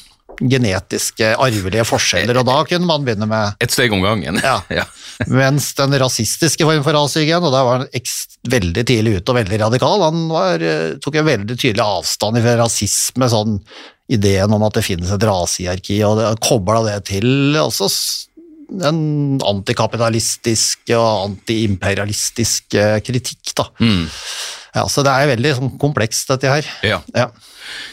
genetiske, 0.41 1.35
arvelige 1.37 1.85
forskjeller, 1.85 2.39
og 2.41 2.47
da 2.49 2.59
kunne 2.69 2.89
man 2.89 3.05
begynne 3.05 3.29
med 3.29 3.61
Et 3.61 3.71
steg 3.75 3.93
om 3.93 4.01
gangen. 4.05 4.41
Ja. 4.43 4.61
ja. 4.81 4.87
mens 5.29 5.75
den 5.79 5.93
rasistiske 6.01 6.65
formen 6.65 6.85
for 6.87 6.97
rasehygiene, 6.97 7.45
og 7.45 7.53
der 7.53 7.67
var 7.69 7.83
han 7.85 8.11
veldig 8.51 8.87
tidlig 8.89 9.19
ute 9.21 9.35
og 9.35 9.37
veldig 9.43 9.61
radikal, 9.67 10.07
han 10.09 10.27
var, 10.33 10.65
eh, 10.65 10.95
tok 11.03 11.21
en 11.21 11.29
veldig 11.29 11.59
tydelig 11.61 11.85
avstand 11.85 12.41
fra 12.41 12.57
rasisme, 12.63 13.29
sånn 13.29 13.59
ideen 14.11 14.51
om 14.57 14.65
at 14.67 14.75
det 14.75 14.83
finnes 14.89 15.13
et 15.15 15.23
rasehierarki, 15.29 16.01
og 16.09 16.41
kobla 16.43 16.81
det 16.89 16.97
til 17.13 17.29
også 17.61 17.87
s- 17.91 18.27
en 18.87 19.39
antikapitalistisk 19.45 20.93
og 20.97 21.31
antiimperialistisk 21.31 22.77
kritikk, 23.07 23.53
da. 23.59 23.67
Ja, 24.71 24.85
så 24.87 25.03
det 25.03 25.11
er 25.11 25.33
veldig 25.33 25.55
sånn, 25.59 25.73
komplekst, 25.83 26.29
dette 26.31 26.47
her. 26.53 26.67
Ja. 26.87 27.01
Ja. 27.17 27.29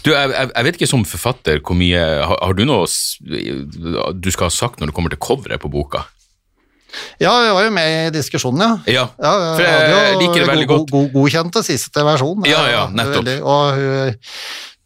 Du, 0.06 0.12
jeg, 0.14 0.30
jeg, 0.34 0.52
jeg 0.54 0.66
vet 0.68 0.78
ikke 0.78 0.90
som 0.90 1.04
forfatter 1.06 1.60
hvor 1.66 1.76
mye 1.78 2.00
Har, 2.26 2.38
har 2.42 2.54
du 2.58 2.64
noe 2.66 2.86
du 4.18 4.30
skal 4.34 4.48
ha 4.48 4.54
sagt 4.54 4.80
når 4.82 4.90
det 4.92 4.96
kommer 4.98 5.14
til 5.14 5.20
coveret 5.22 5.62
på 5.62 5.70
boka? 5.74 6.04
Ja, 7.22 7.34
vi 7.44 7.50
var 7.52 7.66
jo 7.66 7.72
med 7.76 8.08
i 8.08 8.14
diskusjonen, 8.16 8.62
ja. 8.64 8.78
Ja, 8.88 9.04
Ja, 9.20 9.32
for 9.58 9.62
jeg, 9.66 9.90
jeg 9.92 10.20
liker 10.22 10.40
det 10.40 10.48
veldig 10.50 10.68
god- 10.70 10.78
godt. 10.86 10.92
god- 10.94 11.12
Godkjente 11.18 11.64
siste 11.68 12.06
versjon. 12.08 12.46
Ja, 12.48 12.62
ja, 12.72 12.84
nettopp. 12.90 13.26
veldig- 13.26 13.42
og 13.44 13.82
hun, 13.82 14.16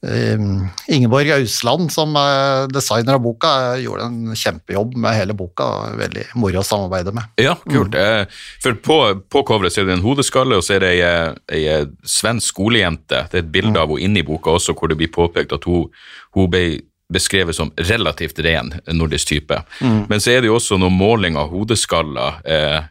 Ingeborg 0.01 1.29
Ausland, 1.35 1.91
som 1.93 2.15
er 2.17 2.67
designer 2.73 3.19
av 3.19 3.21
boka, 3.21 3.49
eh, 3.75 3.83
gjorde 3.83 4.07
en 4.09 4.35
kjempejobb 4.35 4.95
med 4.97 5.13
hele 5.13 5.35
boka. 5.37 5.67
Veldig 5.99 6.23
moro 6.41 6.63
å 6.63 6.65
samarbeide 6.65 7.13
med. 7.13 7.29
Ja, 7.37 7.53
kult. 7.69 7.93
Mm. 7.93 8.25
For 8.63 8.73
på, 8.73 8.97
på 9.29 9.43
coveret 9.45 9.77
er 9.77 9.85
det 9.85 9.99
en 9.99 10.05
hodeskalle, 10.05 10.57
og 10.57 10.65
så 10.65 10.79
er 10.79 10.85
det 10.85 10.93
ei, 10.95 11.01
eh, 11.05 11.35
ei 11.53 11.65
eh, 11.69 11.89
svensk 12.01 12.49
skolejente. 12.55 13.27
Det 13.29 13.37
er 13.37 13.45
et 13.45 13.51
bilde 13.53 13.77
av 13.77 13.93
henne 13.93 14.07
inni 14.07 14.25
boka 14.25 14.57
også, 14.57 14.73
hvor 14.73 14.89
det 14.89 14.97
blir 14.97 15.13
påpekt 15.13 15.53
at 15.53 15.69
hun, 15.69 15.91
hun 16.33 16.49
ble 16.49 16.81
beskrevet 17.11 17.55
som 17.55 17.69
relativt 17.77 18.39
ren 18.39 18.73
nordisk 18.95 19.27
type. 19.27 19.57
Men 19.81 20.23
så 20.23 20.31
er 20.31 20.41
det 20.41 20.49
jo 20.49 20.57
også 20.57 20.79
noe 20.79 20.93
måling 20.95 21.37
av 21.37 21.51
hodeskaller, 21.51 22.39
eh, 22.47 22.81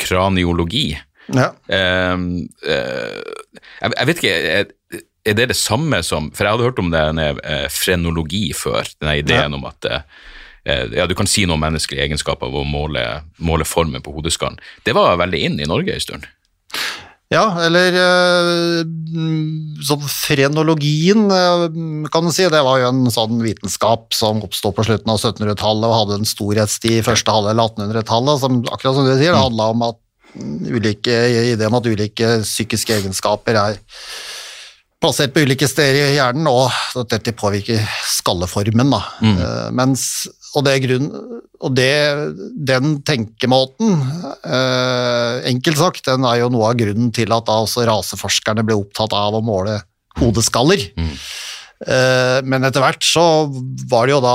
kraniologi. 0.00 0.98
Ja. 1.28 1.50
Eh, 1.68 2.16
eh, 2.66 3.20
jeg, 3.82 3.92
jeg 3.92 4.08
vet 4.08 4.22
ikke, 4.22 4.36
er, 4.56 4.70
er 5.24 5.36
det 5.36 5.50
det 5.52 5.58
samme 5.58 6.00
som 6.06 6.30
For 6.34 6.46
jeg 6.46 6.56
hadde 6.56 6.68
hørt 6.70 6.82
om 6.82 6.92
denne 6.92 7.32
eh, 7.44 7.66
frenologi 7.72 8.50
før, 8.56 8.88
denne 9.00 9.18
ideen 9.20 9.56
om 9.56 9.66
at 9.68 9.88
eh, 9.88 10.06
eh, 10.64 10.86
ja, 10.96 11.06
du 11.08 11.16
kan 11.18 11.28
si 11.30 11.46
noe 11.46 11.58
om 11.58 11.64
menneskelige 11.66 12.06
egenskaper 12.08 12.50
ved 12.52 12.64
å 12.64 12.68
måle, 12.68 13.04
måle 13.38 13.68
formen 13.68 14.04
på 14.04 14.14
hodeskallen. 14.16 14.60
Det 14.86 14.96
var 14.96 15.20
veldig 15.20 15.44
inn 15.46 15.60
i 15.60 15.68
Norge 15.68 15.96
en 15.96 16.04
stund. 16.06 16.28
Ja, 17.30 17.44
eller 17.62 17.94
sånn 19.86 20.00
frenologien, 20.02 21.28
kan 22.10 22.26
du 22.26 22.32
si, 22.34 22.42
det 22.50 22.62
var 22.66 22.80
jo 22.82 22.88
en 22.88 23.04
sånn 23.14 23.36
vitenskap 23.44 24.16
som 24.18 24.42
oppstod 24.42 24.74
på 24.74 24.82
slutten 24.88 25.12
av 25.12 25.20
1700-tallet 25.20 25.86
og 25.86 25.94
hadde 25.94 26.16
en 26.18 26.26
storhetstid 26.26 26.96
i 26.96 27.04
første 27.06 27.30
halvdel 27.30 27.62
av 27.62 27.70
1800-tallet, 27.76 28.42
som 28.42 28.58
akkurat 28.66 28.98
som 28.98 29.06
du 29.06 29.12
sier, 29.12 29.30
det 29.30 29.44
handla 29.44 29.68
om 29.76 29.86
at 29.92 30.00
ulike, 30.74 31.14
ideen 31.52 31.70
om 31.70 31.78
at 31.78 31.86
ulike 31.86 32.32
psykiske 32.42 32.98
egenskaper 32.98 33.62
er 33.62 33.78
plassert 35.00 35.32
på 35.34 35.44
ulike 35.46 35.68
steder 35.68 36.12
i 36.12 36.16
hjernen, 36.18 36.48
og 36.50 36.68
at 37.00 37.14
dette 37.14 37.34
påvirker 37.36 37.80
skalleformen. 38.10 38.92
Da. 38.92 39.00
Eh, 39.44 39.68
mens, 39.76 40.04
og 40.54 40.66
det 40.66 40.76
grunn, 40.84 41.08
og 41.60 41.76
det, 41.76 41.92
den 42.68 42.98
tenkemåten, 43.06 43.96
eh, 44.44 45.40
enkelt 45.52 45.80
sagt, 45.80 46.04
den 46.08 46.26
er 46.28 46.42
jo 46.42 46.50
noe 46.52 46.72
av 46.72 46.80
grunnen 46.80 47.12
til 47.16 47.32
at 47.32 47.48
da 47.48 47.60
også 47.64 47.86
raseforskerne 47.88 48.64
ble 48.66 48.76
opptatt 48.80 49.16
av 49.16 49.38
å 49.38 49.44
måle 49.44 49.78
hodeskaller. 50.20 50.84
Eh, 51.80 52.38
men 52.44 52.66
etter 52.68 52.84
hvert 52.84 53.04
så 53.06 53.24
var 53.88 54.06
det 54.06 54.18
jo 54.18 54.24
da 54.24 54.34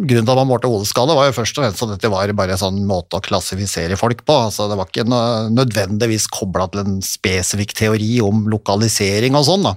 Grunnen 0.00 0.24
til 0.24 0.32
at 0.32 0.38
man 0.38 0.48
målte 0.48 0.70
hodeskade, 0.70 1.14
var 1.16 1.28
jo 1.28 1.36
først 1.36 1.58
og 1.58 1.64
fremst 1.64 1.84
at 1.84 1.90
dette 1.92 2.10
var 2.12 2.32
bare 2.38 2.56
en 2.56 2.62
sånn 2.62 2.82
måte 2.88 3.18
å 3.18 3.24
klassifisere 3.24 3.98
folk 4.00 4.24
på. 4.24 4.36
altså 4.48 4.68
Det 4.70 4.78
var 4.80 4.88
ikke 4.88 5.06
nødvendigvis 5.52 6.28
kobla 6.32 6.70
til 6.72 6.84
en 6.84 7.00
spesifikk 7.04 7.74
teori 7.76 8.20
om 8.24 8.46
lokalisering 8.52 9.36
og 9.36 9.48
sånn. 9.48 9.66
da. 9.68 9.74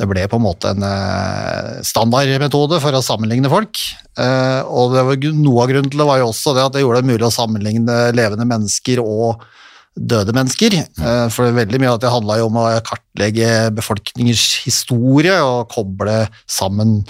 Det 0.00 0.08
ble 0.08 0.24
på 0.30 0.38
en 0.38 0.44
måte 0.46 0.70
en 0.72 0.84
eh, 0.86 1.80
standardmetode 1.84 2.78
for 2.82 2.96
å 2.96 3.02
sammenligne 3.04 3.50
folk. 3.52 3.80
Eh, 4.18 4.60
og 4.64 4.94
det 4.96 5.04
var, 5.06 5.26
noe 5.36 5.64
av 5.64 5.72
grunnen 5.72 5.92
til 5.92 6.00
det 6.00 6.08
var 6.08 6.22
jo 6.22 6.30
også 6.30 6.54
det 6.56 6.64
at 6.64 6.76
det 6.76 6.84
gjorde 6.84 7.02
det 7.02 7.12
mulig 7.12 7.26
å 7.28 7.34
sammenligne 7.34 7.98
levende 8.16 8.48
mennesker 8.48 9.02
og 9.04 9.44
døde 9.92 10.32
mennesker. 10.34 10.78
Eh, 10.80 11.26
for 11.34 11.52
veldig 11.54 11.82
mye 11.82 11.92
av 11.92 12.00
det 12.00 12.12
handla 12.12 12.40
jo 12.40 12.48
om 12.48 12.58
å 12.62 12.66
kartlegge 12.88 13.52
befolkningers 13.76 14.46
historie 14.64 15.36
og 15.44 15.68
koble 15.74 16.22
sammen 16.50 17.02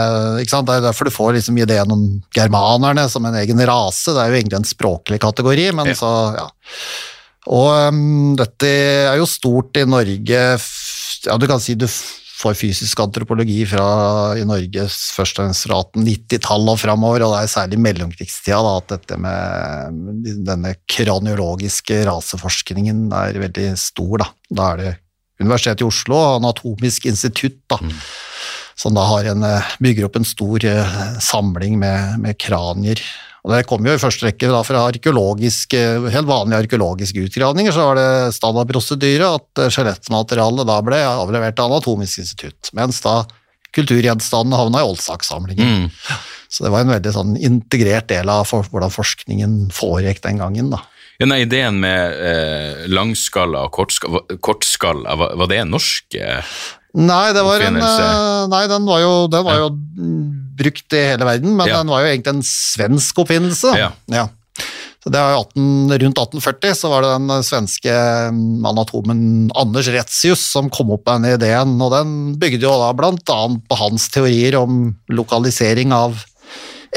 ikke 0.41 0.49
sant? 0.53 0.67
Det 0.69 0.77
er 0.79 0.85
derfor 0.87 1.05
du 1.05 1.11
får 1.11 1.35
liksom 1.35 1.57
ideen 1.59 1.91
om 1.91 2.05
germanerne 2.33 3.03
som 3.11 3.25
en 3.27 3.35
egen 3.35 3.59
rase. 3.67 4.13
Det 4.15 4.21
er 4.23 4.31
jo 4.31 4.39
egentlig 4.39 4.61
en 4.61 4.69
språklig 4.69 5.19
kategori, 5.21 5.71
men 5.75 5.91
Ja. 5.91 5.93
så 5.99 6.11
ja. 6.37 6.47
Og 7.51 7.89
um, 7.91 8.35
dette 8.37 8.67
er 9.09 9.17
jo 9.17 9.25
stort 9.25 9.75
i 9.75 9.83
Norge 9.89 10.59
Ja, 11.25 11.37
du 11.41 11.47
kan 11.49 11.59
si 11.59 11.73
du 11.73 11.87
får 12.41 12.57
fysisk 12.57 12.99
antropologi 13.03 13.59
fra, 13.69 13.85
i 14.39 14.45
Norge 14.47 14.87
først 14.89 15.37
og 15.37 15.45
fremst 15.45 15.67
fra 15.67 15.79
1890-tallet 15.83 16.73
og 16.73 16.81
framover, 16.81 17.25
og 17.25 17.35
det 17.35 17.43
er 17.43 17.53
særlig 17.53 17.77
i 17.79 17.83
mellomkrigstida 17.85 18.59
da, 18.65 18.73
at 18.81 18.91
dette 18.95 19.19
med 19.21 20.25
denne 20.47 20.73
kraniologiske 20.89 22.01
raseforskningen 22.09 23.07
er 23.21 23.41
veldig 23.45 23.71
stor. 23.79 24.23
Da, 24.23 24.29
da 24.49 24.73
er 24.73 24.83
det 24.83 24.91
Universitetet 25.41 25.81
i 25.81 25.87
Oslo 25.87 26.17
og 26.19 26.35
Anatomisk 26.37 27.07
institutt 27.09 27.57
da, 27.71 27.79
som 28.77 28.93
da 28.93 29.07
har 29.09 29.31
en, 29.31 29.43
eh, 29.45 29.73
bygger 29.81 30.07
opp 30.07 30.19
en 30.19 30.27
stor 30.27 30.65
eh, 30.65 30.97
samling 31.21 31.79
med, 31.81 32.19
med 32.21 32.37
kranier. 32.41 33.01
Og 33.41 33.53
Det 33.55 33.65
kom 33.65 33.85
jo 33.85 33.93
i 33.95 34.01
første 34.01 34.27
rekke 34.27 34.51
da 34.51 34.61
fra 34.65 34.83
arkeologiske, 34.91 35.79
helt 36.13 36.29
vanlige 36.29 36.59
arkeologiske 36.67 37.23
utgravninger, 37.25 37.73
så 37.73 37.87
var 37.89 37.97
det 37.97 38.35
standardprosedyre 38.37 39.31
at 39.39 39.63
eh, 39.63 39.71
skjelettmaterialet 39.73 40.69
da 40.69 40.77
ble 40.85 40.99
avlevert 41.09 41.57
til 41.57 41.71
Anatomisk 41.71 42.21
institutt, 42.21 42.69
mens 42.77 43.01
da 43.01 43.23
kulturgjenstandene 43.73 44.59
havna 44.59 44.83
i 44.83 44.87
Oldsak-samlingen. 44.91 45.89
Så 46.51 46.65
det 46.65 46.73
var 46.73 46.83
en 46.83 46.91
veldig 46.91 47.13
sånn 47.15 47.37
integrert 47.39 48.09
del 48.11 48.29
av 48.29 48.43
for, 48.49 48.67
hvordan 48.67 48.91
forskningen 48.91 49.53
foregikk 49.73 50.19
den 50.25 50.41
gangen. 50.43 50.73
da. 50.73 50.81
Denne 51.21 51.37
ideen 51.43 51.77
med 51.81 52.17
eh, 52.17 52.85
langskalla 52.91 53.67
og 53.67 53.73
kortskalla, 53.77 54.37
kortskalla 54.41 55.15
var, 55.19 55.35
var 55.39 55.51
det 55.51 55.59
en 55.61 55.75
norsk 55.77 56.17
eh, 56.19 56.53
Nei, 56.91 57.31
det 57.31 57.43
var 57.47 57.63
en, 57.63 57.77
eh, 57.79 58.47
nei 58.51 58.65
den 58.67 58.83
var 58.83 58.99
jo, 58.99 59.11
den 59.31 59.45
var 59.47 59.61
jo 59.61 59.67
mm, 59.71 60.50
brukt 60.61 60.95
i 60.97 61.07
hele 61.11 61.27
verden, 61.27 61.55
men 61.57 61.71
den 61.71 61.91
var 61.91 62.05
jo 62.05 62.11
egentlig 62.13 62.35
en 62.35 62.45
svensk 62.45 63.23
oppfinnelse. 63.23 63.73
Ja. 64.11 64.27
Så 65.01 65.09
det 65.09 65.17
var 65.17 65.33
jo 65.33 65.41
18, 65.47 65.61
Rundt 66.03 66.19
1840 66.21 66.75
så 66.77 66.89
var 66.91 67.01
det 67.01 67.13
den 67.15 67.45
svenske 67.45 67.93
anatomen 68.69 69.23
Anders 69.57 69.89
Retzius 69.89 70.43
som 70.53 70.69
kom 70.73 70.93
opp 70.93 71.07
med 71.09 71.23
den 71.25 71.39
ideen, 71.39 71.73
og 71.81 71.95
den 71.95 72.11
bygde 72.41 72.67
jo 72.67 72.75
da 72.77 72.91
annet 72.93 73.65
på 73.65 73.79
hans 73.79 74.05
teorier 74.13 74.59
om 74.59 74.91
lokalisering 75.09 75.95
av 75.95 76.21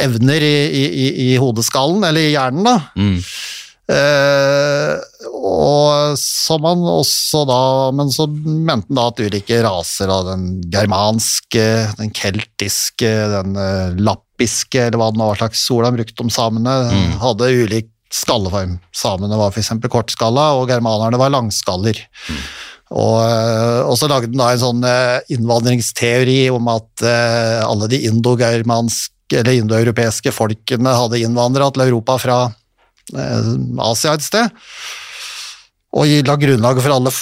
evner 0.04 0.42
i, 0.42 0.56
i, 0.68 0.84
i, 0.84 1.08
i 1.30 1.36
hodeskallen, 1.40 2.04
eller 2.04 2.26
i 2.26 2.34
hjernen. 2.34 2.66
da. 2.66 2.78
mm. 2.98 3.18
Eh, 3.84 4.92
og 5.54 6.18
som 6.20 6.64
han 6.66 6.82
også 6.88 7.44
da 7.48 7.60
Men 7.96 8.10
så 8.12 8.26
mente 8.28 8.88
han 8.90 8.98
da 8.98 9.06
at 9.10 9.22
ulike 9.22 9.60
raser 9.64 10.10
av 10.12 10.28
den 10.28 10.46
germanske, 10.72 11.64
den 11.98 12.12
keltiske, 12.14 13.10
den 13.32 13.58
eh, 13.60 13.96
lappiske, 13.98 14.86
eller 14.86 15.00
hva 15.00 15.10
det 15.12 15.20
nå 15.20 15.30
var 15.30 15.40
slags 15.40 15.64
ord 15.74 15.88
han 15.88 15.98
brukte 15.98 16.24
om 16.24 16.32
samene, 16.32 16.74
hadde 17.22 17.50
ulik 17.64 17.90
skalleform. 18.14 18.76
Samene 18.94 19.38
var 19.40 19.54
f.eks. 19.54 19.72
kortskalla, 19.90 20.52
og 20.58 20.68
germanerne 20.70 21.18
var 21.18 21.32
langskaller. 21.34 21.98
Og, 22.94 23.16
eh, 23.24 23.80
og 23.82 23.96
så 23.98 24.10
lagde 24.10 24.30
han 24.30 24.42
da 24.42 24.50
en 24.52 24.62
sånn 24.62 24.84
eh, 24.86 25.34
innvandringsteori 25.34 26.40
om 26.54 26.68
at 26.74 27.06
alle 27.64 27.90
de 27.90 28.04
indogermanske 28.10 29.40
eller 29.40 29.56
indoeuropeiske 29.56 30.30
folkene 30.36 30.92
hadde 30.94 31.22
innvandra 31.24 31.70
til 31.72 31.88
Europa 31.88 32.18
fra 32.20 32.36
Asia 33.14 34.12
et 34.14 34.24
sted. 34.24 34.52
Og 35.94 36.10
la 36.26 36.34
grunnlaget 36.40 36.82
for 36.82 36.92
alle 36.96 37.12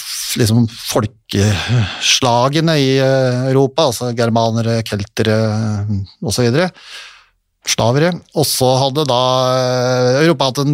liksom, 0.41 0.63
folkeslagene 0.89 2.75
i 2.81 2.89
eh, 2.97 3.43
Europa, 3.51 3.89
altså 3.91 4.09
germanere, 4.17 4.79
keltere 4.87 5.37
osv. 6.25 6.47
Slavere. 7.69 8.11
Og 8.33 8.45
så 8.49 8.71
hadde 8.81 9.05
da 9.09 9.21
eh, 9.53 10.23
Europa 10.23 10.49
hatt 10.49 10.63
en 10.63 10.73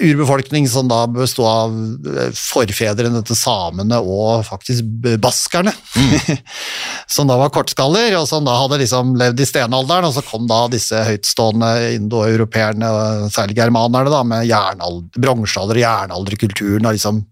urbefolkning 0.00 0.68
som 0.70 0.88
da 0.90 1.04
bestod 1.10 1.48
av 1.48 1.74
eh, 2.12 2.30
forfedrene 2.36 3.22
til 3.26 3.38
samene 3.38 3.98
og 4.00 4.44
faktisk 4.46 4.86
baskerne. 5.22 5.72
baskerne. 5.72 6.38
som 7.14 7.28
da 7.30 7.36
var 7.40 7.52
kortskaller, 7.54 8.16
og 8.20 8.26
som 8.30 8.46
da 8.46 8.56
hadde 8.60 8.80
liksom 8.82 9.14
levd 9.20 9.42
i 9.42 9.48
stenalderen, 9.48 10.08
og 10.08 10.16
så 10.16 10.24
kom 10.26 10.48
da 10.50 10.64
disse 10.72 11.02
høytstående 11.06 11.72
indoeuropeerne, 11.98 12.92
særlig 13.34 13.58
germanerne, 13.58 14.12
da, 14.12 14.22
med 14.26 15.18
bronsealder 15.18 15.80
og 15.80 15.84
jernalderkulturen. 15.84 16.88
og 16.88 16.96
Liksom, 16.96 17.22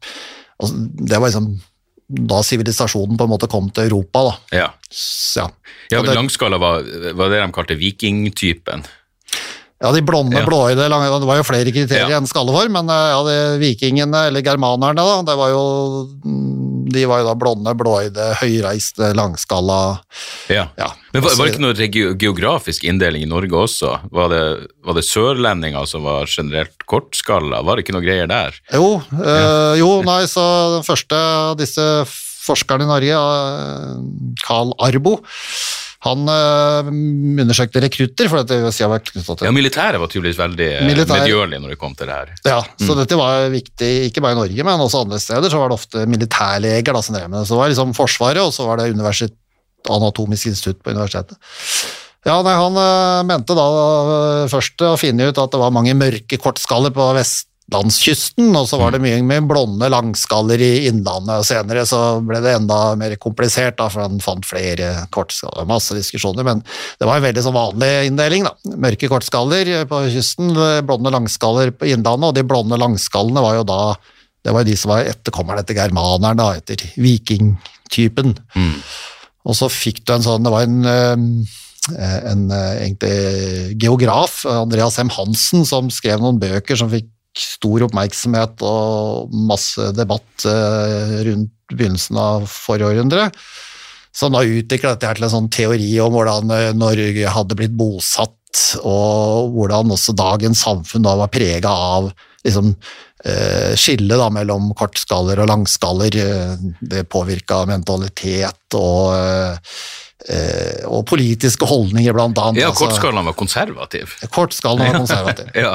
og 0.61 0.79
det 1.01 1.19
var 1.19 1.31
liksom 1.31 1.53
da 2.11 2.41
sivilisasjonen 2.43 3.19
på 3.19 3.27
en 3.27 3.31
måte 3.31 3.49
kom 3.51 3.71
til 3.71 3.87
Europa. 3.91 4.23
da. 4.31 4.63
Ja. 4.65 4.71
Så, 4.91 5.47
Ja, 5.91 5.99
ja 6.03 6.15
Langskala 6.15 6.59
var, 6.59 6.83
var 7.15 7.31
det 7.31 7.41
de 7.43 7.53
kalte 7.55 7.77
vikingtypen. 7.79 8.85
Ja, 9.81 9.93
de 9.97 10.03
blonde, 10.05 10.37
Ja. 10.37 10.45
blåøyde, 10.45 10.77
det 10.77 11.27
var 11.27 11.39
jo 11.39 11.45
flere 11.49 11.73
kriterier 11.73 12.11
Ja. 12.11 12.19
enn 12.19 12.27
skalleform, 12.29 12.73
men 12.77 12.91
eh, 12.93 13.11
ja, 13.15 13.21
de 13.25 13.59
vikingene, 13.63 14.27
eller 14.29 14.43
germanerne, 14.45 14.95
da, 15.01 15.23
det 15.25 15.37
var 15.39 15.49
jo, 15.55 15.63
mm, 16.23 16.91
de 16.93 17.05
var 17.09 17.23
jo 17.23 17.29
da 17.31 17.35
blonde, 17.35 17.73
blåøyde, 17.81 18.27
høyreiste, 18.43 19.15
langskalla 19.17 20.01
Ja. 20.51 20.67
ja. 20.77 20.91
Men 21.15 21.23
var, 21.25 21.33
var 21.39 21.47
det 21.49 21.55
ikke 21.55 21.65
noe 21.65 22.15
geografisk 22.21 22.85
inndeling 22.85 23.23
i 23.25 23.31
Norge 23.31 23.57
også? 23.57 23.95
Var 24.13 24.29
det, 24.29 24.43
var 24.85 24.95
det 25.01 25.05
sørlendinger 25.09 25.89
som 25.89 26.05
var 26.05 26.27
generelt 26.29 26.77
kortskalla? 26.87 27.63
Var 27.65 27.77
det 27.81 27.87
ikke 27.87 27.97
noe 27.97 28.05
greier 28.05 28.29
der? 28.29 28.53
Jo, 28.75 29.01
eh, 29.17 29.79
jo, 29.81 30.03
nei, 30.05 30.25
så 30.29 30.45
den 30.77 30.85
første 30.85 31.17
av 31.17 31.57
disse 31.57 32.05
forskerne 32.45 32.85
i 32.85 32.91
Norge, 32.91 33.17
eh, 33.17 33.97
Carl 34.45 34.75
Arbo, 34.79 35.23
han 36.01 36.23
øh, 36.33 36.87
undersøkte 37.45 37.83
rekrutter, 37.85 38.29
for 38.33 38.41
dette 38.41 38.57
USA 38.65 38.87
var 38.89 39.03
knyttet 39.05 39.27
til 39.41 39.45
Ja, 39.45 39.53
militæret 39.53 40.01
var 40.01 40.09
tydeligvis 40.09 40.39
veldig 40.41 40.69
eh, 40.79 40.87
Militær- 40.89 41.19
medgjørlig 41.21 41.59
når 41.61 41.75
det 41.75 41.79
kom 41.83 41.93
til 41.99 42.09
det 42.09 42.17
her. 42.17 42.31
Ja, 42.49 42.61
så 42.81 42.97
dette 42.97 43.19
var 43.21 43.51
viktig, 43.53 43.91
ikke 44.09 44.23
bare 44.25 44.33
i 44.33 44.41
Norge, 44.41 44.65
men 44.65 44.81
også 44.87 45.03
andre 45.05 45.19
steder. 45.21 45.53
Så 45.53 45.61
var 45.61 45.69
det 45.69 45.77
ofte 45.77 46.07
militærleger 46.09 46.97
da, 46.97 47.03
som 47.05 47.19
drev 47.19 47.29
med 47.29 47.43
det. 47.43 47.47
Så 47.51 47.53
det 47.57 47.61
var 47.61 47.69
liksom 47.75 47.93
Forsvaret, 47.99 48.41
og 48.41 48.55
så 48.57 48.65
var 48.69 48.81
det 48.81 48.89
universitet, 48.95 49.37
Anatomisk 49.91 50.47
institutt 50.51 50.81
på 50.85 50.93
universitetet. 50.93 51.37
Ja, 52.27 52.35
nei, 52.45 52.53
Han 52.53 52.75
øh, 52.77 53.21
mente 53.29 53.55
da 53.57 53.69
øh, 53.73 54.49
først 54.53 54.83
å 54.85 54.97
finne 55.01 55.29
ut 55.31 55.39
at 55.41 55.53
det 55.55 55.61
var 55.63 55.73
mange 55.73 55.95
mørke 55.97 56.37
kortskaller 56.41 56.93
på 56.93 57.07
vestlandskysten, 57.71 58.51
og 58.57 58.67
så 58.69 58.79
var 58.79 58.93
det 58.93 59.01
mye 59.03 59.21
med 59.23 59.47
blonde 59.49 59.89
langskaller 59.89 60.59
i 60.59 60.89
innlandet. 60.89 61.47
Senere 61.47 61.87
så 61.87 62.21
ble 62.21 62.41
det 62.43 62.55
enda 62.57 62.97
mer 62.97 63.15
komplisert, 63.17 63.77
da, 63.79 63.89
for 63.89 64.03
han 64.03 64.21
fant 64.21 64.45
flere 64.45 65.07
kortskaller. 65.11 65.67
Masse 65.69 65.95
diskusjoner, 65.95 66.45
men 66.45 66.63
det 66.99 67.07
var 67.07 67.19
en 67.19 67.27
veldig 67.29 67.45
sånn 67.45 67.55
vanlig 67.55 67.91
inndeling. 68.09 68.45
da. 68.45 68.55
Mørke 68.77 69.09
kortskaller 69.09 69.87
på 69.87 70.03
kysten, 70.11 70.53
blonde 70.87 71.11
langskaller 71.11 71.71
på 71.71 71.87
innlandet, 71.87 72.29
og 72.29 72.35
de 72.35 72.47
blonde 72.47 72.81
langskallene 72.81 73.41
var 73.41 73.61
jo 73.61 73.69
da 73.69 73.83
det 74.43 74.55
var 74.57 74.65
de 74.65 74.75
som 74.75 74.95
var 74.95 75.05
etterkommerne 75.05 75.61
etter 75.61 75.77
germaneren, 75.77 76.39
da, 76.39 76.55
etter 76.57 76.81
vikingtypen. 76.97 78.35
Og 79.45 79.57
så 79.57 79.69
fikk 79.73 80.03
du 80.05 80.15
en 80.15 80.25
sånn 80.25 80.45
Det 80.45 80.51
var 80.53 80.63
en, 80.65 80.85
eh, 80.85 82.31
en 82.31 82.51
eh, 82.51 82.87
egentlig 82.87 83.77
geograf, 83.81 84.45
Andreas 84.49 84.99
M. 84.99 85.11
Hansen, 85.13 85.65
som 85.65 85.91
skrev 85.93 86.21
noen 86.21 86.41
bøker 86.41 86.77
som 86.77 86.91
fikk 86.93 87.09
stor 87.39 87.87
oppmerksomhet 87.87 88.63
og 88.67 89.35
masse 89.49 89.91
debatt 89.97 90.47
eh, 90.49 91.21
rundt 91.29 91.53
begynnelsen 91.71 92.19
av 92.19 92.47
forrige 92.51 92.95
århundre. 92.95 93.29
Som 94.11 94.35
da 94.35 94.43
utvikla 94.43 94.97
dette 94.97 95.13
til 95.15 95.27
en 95.29 95.35
sånn 95.37 95.53
teori 95.53 95.93
om 96.03 96.17
hvordan 96.17 96.51
eh, 96.57 96.73
Norge 96.77 97.37
hadde 97.37 97.59
blitt 97.59 97.77
bosatt, 97.79 98.37
og 98.83 99.55
hvordan 99.55 99.95
også 99.95 100.17
dagens 100.19 100.65
samfunn 100.67 101.07
da 101.07 101.15
var 101.21 101.31
prega 101.31 101.71
av 101.71 102.09
liksom, 102.43 102.73
eh, 103.23 103.77
skillet 103.79 104.35
mellom 104.35 104.73
kortskaller 104.79 105.45
og 105.45 105.53
langskaller. 105.53 106.19
Det 106.81 107.07
påvirka 107.13 107.63
mentalitet 107.71 108.79
og, 108.79 109.15
og 110.87 111.07
politiske 111.09 111.67
holdninger, 111.67 112.13
blant 112.15 112.39
annet. 112.39 112.61
Ja, 112.61 112.69
Altså, 112.71 112.87
kortskallen 112.87 113.27
var 113.27 113.35
konservativ. 113.39 114.13
kortskallen 114.31 114.85
var 114.85 114.99
konservativ. 115.03 115.49
Ja, 115.57 115.73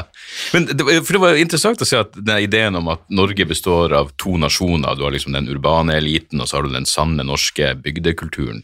men 0.54 0.68
det, 0.70 0.86
for 1.04 1.16
det 1.16 1.22
var 1.22 1.40
interessant 1.40 1.82
å 1.82 1.88
se 1.88 1.98
at 2.00 2.14
den 2.16 2.46
ideen 2.46 2.78
om 2.78 2.88
at 2.94 3.02
Norge 3.12 3.46
består 3.48 3.92
av 3.96 4.14
to 4.20 4.36
nasjoner, 4.40 4.96
du 4.96 5.04
har 5.04 5.14
liksom 5.14 5.36
den 5.36 5.50
urbane 5.52 5.98
eliten, 5.98 6.40
og 6.40 6.48
så 6.48 6.58
har 6.58 6.66
du 6.66 6.74
den 6.74 6.88
sanne 6.88 7.26
norske 7.26 7.74
bygdekulturen. 7.82 8.62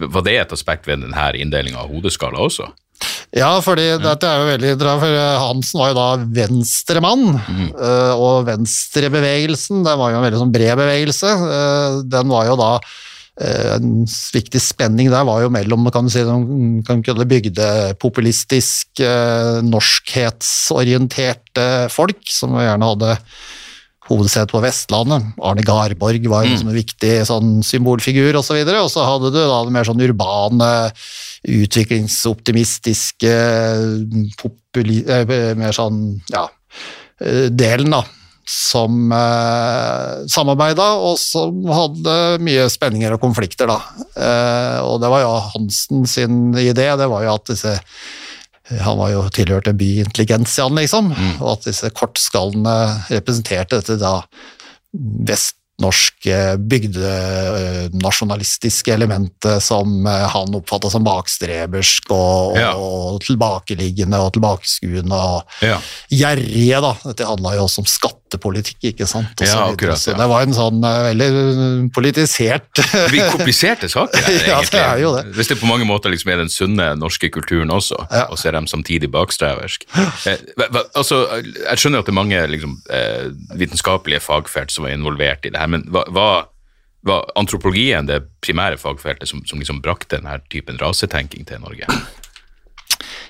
Var 0.00 0.26
det 0.26 0.36
et 0.42 0.54
aspekt 0.56 0.90
ved 0.90 1.04
denne 1.06 1.30
inndelinga 1.38 1.84
av 1.84 1.94
hodeskala 1.94 2.42
også? 2.50 2.70
Ja, 3.32 3.52
fordi 3.64 3.86
dette 4.02 4.26
er 4.26 4.40
jo 4.42 4.48
veldig 4.48 4.72
for 5.00 5.18
Hansen 5.40 5.80
var 5.80 5.92
jo 5.92 5.96
da 5.96 6.08
venstremann, 6.40 7.38
mm. 7.38 7.68
og 8.18 8.48
venstrebevegelsen, 8.48 9.84
det 9.86 9.94
var 10.00 10.12
jo 10.12 10.18
en 10.18 10.26
veldig 10.26 10.40
sånn 10.42 10.52
bred 10.54 10.74
bevegelse, 10.80 11.30
eh, 11.54 12.00
den 12.10 12.28
var 12.32 12.50
jo 12.50 12.58
da 12.60 12.72
eh, 12.80 12.98
en 13.40 14.04
viktig 14.34 14.60
spenning 14.60 15.10
der 15.12 15.24
var 15.24 15.42
jo 15.44 15.50
mellom, 15.52 15.90
kan 15.94 16.04
du 16.04 16.10
si, 16.12 16.22
sånn, 16.26 16.82
kan 16.86 17.02
kalle 17.06 17.24
det 17.24 17.30
bygdepopulistisk, 17.30 19.00
eh, 19.00 19.60
norskhetsorienterte 19.64 21.88
folk, 21.94 22.20
som 22.28 22.50
gjerne 22.60 22.86
hadde 22.92 23.10
hovedsete 24.10 24.50
på 24.50 24.58
Vestlandet. 24.64 25.22
Arne 25.46 25.62
Garborg 25.62 26.24
var 26.30 26.48
liksom 26.48 26.68
en 26.72 26.80
viktig 26.80 27.26
sånn 27.28 27.50
symbolfigur 27.66 28.36
osv. 28.40 28.56
Og, 28.58 28.66
så 28.66 28.82
og 28.82 28.90
så 28.92 29.00
hadde 29.06 29.30
du 29.30 29.38
da 29.38 29.64
det 29.64 29.74
mer 29.76 29.86
sånn 29.86 30.04
urbane, 30.04 30.70
utviklingsoptimistiske, 31.60 33.34
populi 34.40 34.96
eh, 35.06 35.54
mer 35.58 35.72
sånn 35.76 35.98
ja, 36.32 36.44
eh, 37.22 37.46
delen, 37.54 37.90
da. 37.94 38.02
Som 38.50 39.12
eh, 39.14 40.24
samarbeida, 40.30 40.88
og 40.98 41.18
som 41.22 41.62
hadde 41.70 42.16
mye 42.42 42.66
spenninger 42.72 43.14
og 43.14 43.22
konflikter, 43.22 43.70
da. 43.70 43.78
Eh, 44.16 44.78
og 44.82 44.98
det 45.02 45.12
var 45.12 45.22
jo 45.22 45.36
Hansen 45.52 46.02
sin 46.10 46.50
idé, 46.58 46.88
det 46.98 47.06
var 47.10 47.26
jo 47.26 47.36
at 47.36 47.52
disse 47.52 47.78
han 48.70 49.00
var 49.00 49.08
jo 49.10 49.22
tilhørte 49.34 49.72
byintelligensiaen, 49.74 50.76
liksom, 50.78 51.08
og 51.40 51.48
at 51.56 51.64
disse 51.66 51.88
kortskallene 51.90 52.74
representerte 53.10 53.80
dette 53.80 53.96
da 53.98 54.20
vestnorske 55.80 56.58
bygdenasjonalistiske 56.68 58.92
elementet 58.94 59.62
som 59.62 60.06
eh, 60.06 60.28
han 60.32 60.54
oppfatta 60.54 60.90
som 60.92 61.04
bakstrebersk 61.06 62.10
og, 62.12 62.56
Ja. 62.58 62.72
og 62.76 63.20
tilbakeliggende 63.24 64.18
og 64.20 64.32
tilbakeskuende 64.36 65.14
og 65.14 65.42
Ja. 65.62 65.78
gjerrige, 66.10 66.80
da. 66.80 66.94
Dette 67.04 67.24
handla 67.26 67.54
jo 67.56 67.62
også 67.64 67.78
om 67.80 67.86
skattepolitikk, 67.86 68.82
ikke 68.92 69.06
sant. 69.06 69.26
Og 69.40 69.46
så 69.46 69.50
Ja, 69.50 69.66
akkurat, 69.72 69.98
Så 69.98 70.10
ja. 70.12 70.16
det 70.18 70.28
var 70.28 70.42
en 70.42 70.52
sånn 70.54 70.84
eh, 70.84 71.14
veldig 71.14 71.92
politisert 71.92 72.78
Vi 73.10 73.18
kompliserte 73.30 73.88
saker 73.88 74.20
her, 74.26 74.46
Ja, 74.48 74.60
det 74.60 74.74
er 74.74 74.98
jo 75.00 75.16
det. 75.16 75.24
Hvis 75.34 75.48
det 75.48 75.58
på 75.60 75.66
mange 75.66 75.84
måter 75.86 76.10
liksom 76.10 76.30
er 76.32 76.36
den 76.44 76.48
sunne 76.48 76.96
norske 76.98 77.30
kulturen 77.30 77.70
også, 77.70 77.94
og 78.30 78.38
så 78.38 78.48
er 78.48 78.52
de 78.60 78.66
samtidig 78.68 79.10
bakstreversk. 79.10 79.84
Eh, 80.26 80.36
altså, 80.94 81.26
jeg 81.42 81.78
skjønner 81.78 81.98
at 82.00 82.06
det 82.06 82.12
er 82.12 82.20
mange 82.20 82.46
liksom, 82.50 82.76
eh, 82.90 83.30
vitenskapelige 83.56 84.20
fagfelt 84.20 84.70
som 84.70 84.84
er 84.86 84.90
involvert 84.96 85.44
i 85.46 85.50
det 85.50 85.58
her, 85.60 85.66
men 85.72 85.86
hva, 85.90 86.06
hva, 86.10 86.30
var 87.06 87.30
antropologien 87.40 88.04
det 88.04 88.18
primære 88.44 88.76
fagfeltet 88.76 89.30
som, 89.30 89.40
som 89.48 89.60
liksom 89.60 89.78
brakte 89.80 90.18
denne 90.18 90.34
typen 90.52 90.76
rasetenking 90.82 91.46
til 91.48 91.62
Norge? 91.62 91.88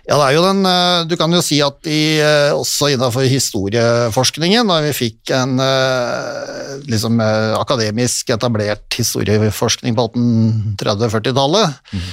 Ja, 0.09 0.17
det 0.17 0.25
er 0.25 0.35
jo 0.35 0.43
den 0.43 0.65
eh, 0.67 1.05
Du 1.07 1.15
kan 1.21 1.33
jo 1.35 1.43
si 1.45 1.61
at 1.63 1.87
i, 1.87 2.19
eh, 2.19 2.51
også 2.57 2.91
innenfor 2.95 3.29
historieforskningen, 3.31 4.71
da 4.71 4.81
vi 4.83 4.95
fikk 4.97 5.33
en 5.37 5.61
eh, 5.63 6.73
liksom 6.91 7.21
akademisk 7.23 8.33
etablert 8.35 8.89
historieforskning 8.97 9.95
på 9.99 10.09
1830-40-tallet 10.11 11.95
mm. 11.95 12.11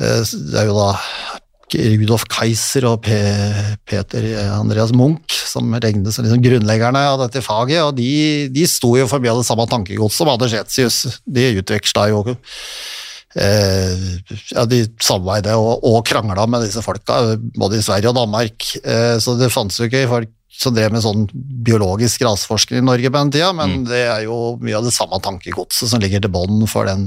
Det 0.00 0.56
er 0.56 0.68
jo 0.68 0.76
da 0.78 0.92
Rudolf 1.74 2.24
Kaiser 2.30 2.86
og 2.88 3.04
Peter 3.04 4.26
Andreas 4.56 4.94
Munch 4.96 5.40
som 5.50 5.74
regnes 5.82 6.16
som 6.16 6.26
liksom 6.26 6.42
grunnleggerne 6.44 7.02
av 7.12 7.20
dette 7.24 7.42
faget, 7.44 7.82
og 7.84 7.94
de, 7.98 8.48
de 8.52 8.66
sto 8.68 8.94
jo 8.98 9.08
forbi 9.10 9.30
av 9.30 9.40
det 9.40 9.48
samme 9.48 9.66
tankegodset 9.70 10.22
som 10.22 10.32
Anders 10.32 10.56
Etius. 10.56 11.02
De 11.26 11.46
utveksla 11.60 12.08
jo 12.12 12.24
eh, 13.34 14.04
ja, 14.52 14.66
de 14.68 14.82
samarbeidet 15.02 15.56
og, 15.58 15.86
og 15.86 16.02
krangla 16.08 16.46
med 16.50 16.66
disse 16.66 16.82
folka, 16.84 17.36
både 17.56 17.80
i 17.80 17.86
Sverige 17.86 18.12
og 18.12 18.18
Danmark. 18.20 18.68
Eh, 18.82 19.16
så 19.22 19.36
det 19.40 19.52
fantes 19.54 19.80
jo 19.80 19.90
ikke 19.90 20.08
folk 20.10 20.36
som 20.60 20.74
drev 20.76 20.92
med 20.92 21.00
sånn 21.00 21.22
biologisk 21.64 22.24
raseforskning 22.26 22.82
i 22.82 22.84
Norge 22.84 23.08
på 23.08 23.16
den 23.16 23.30
tida, 23.32 23.52
men 23.56 23.84
det 23.88 24.02
er 24.10 24.26
jo 24.26 24.58
mye 24.60 24.76
av 24.76 24.84
det 24.84 24.92
samme 24.92 25.16
tankegodset 25.22 25.88
som 25.88 26.02
ligger 26.02 26.20
til 26.20 26.32
bånn 26.34 26.66
for 26.68 26.90
den 26.90 27.06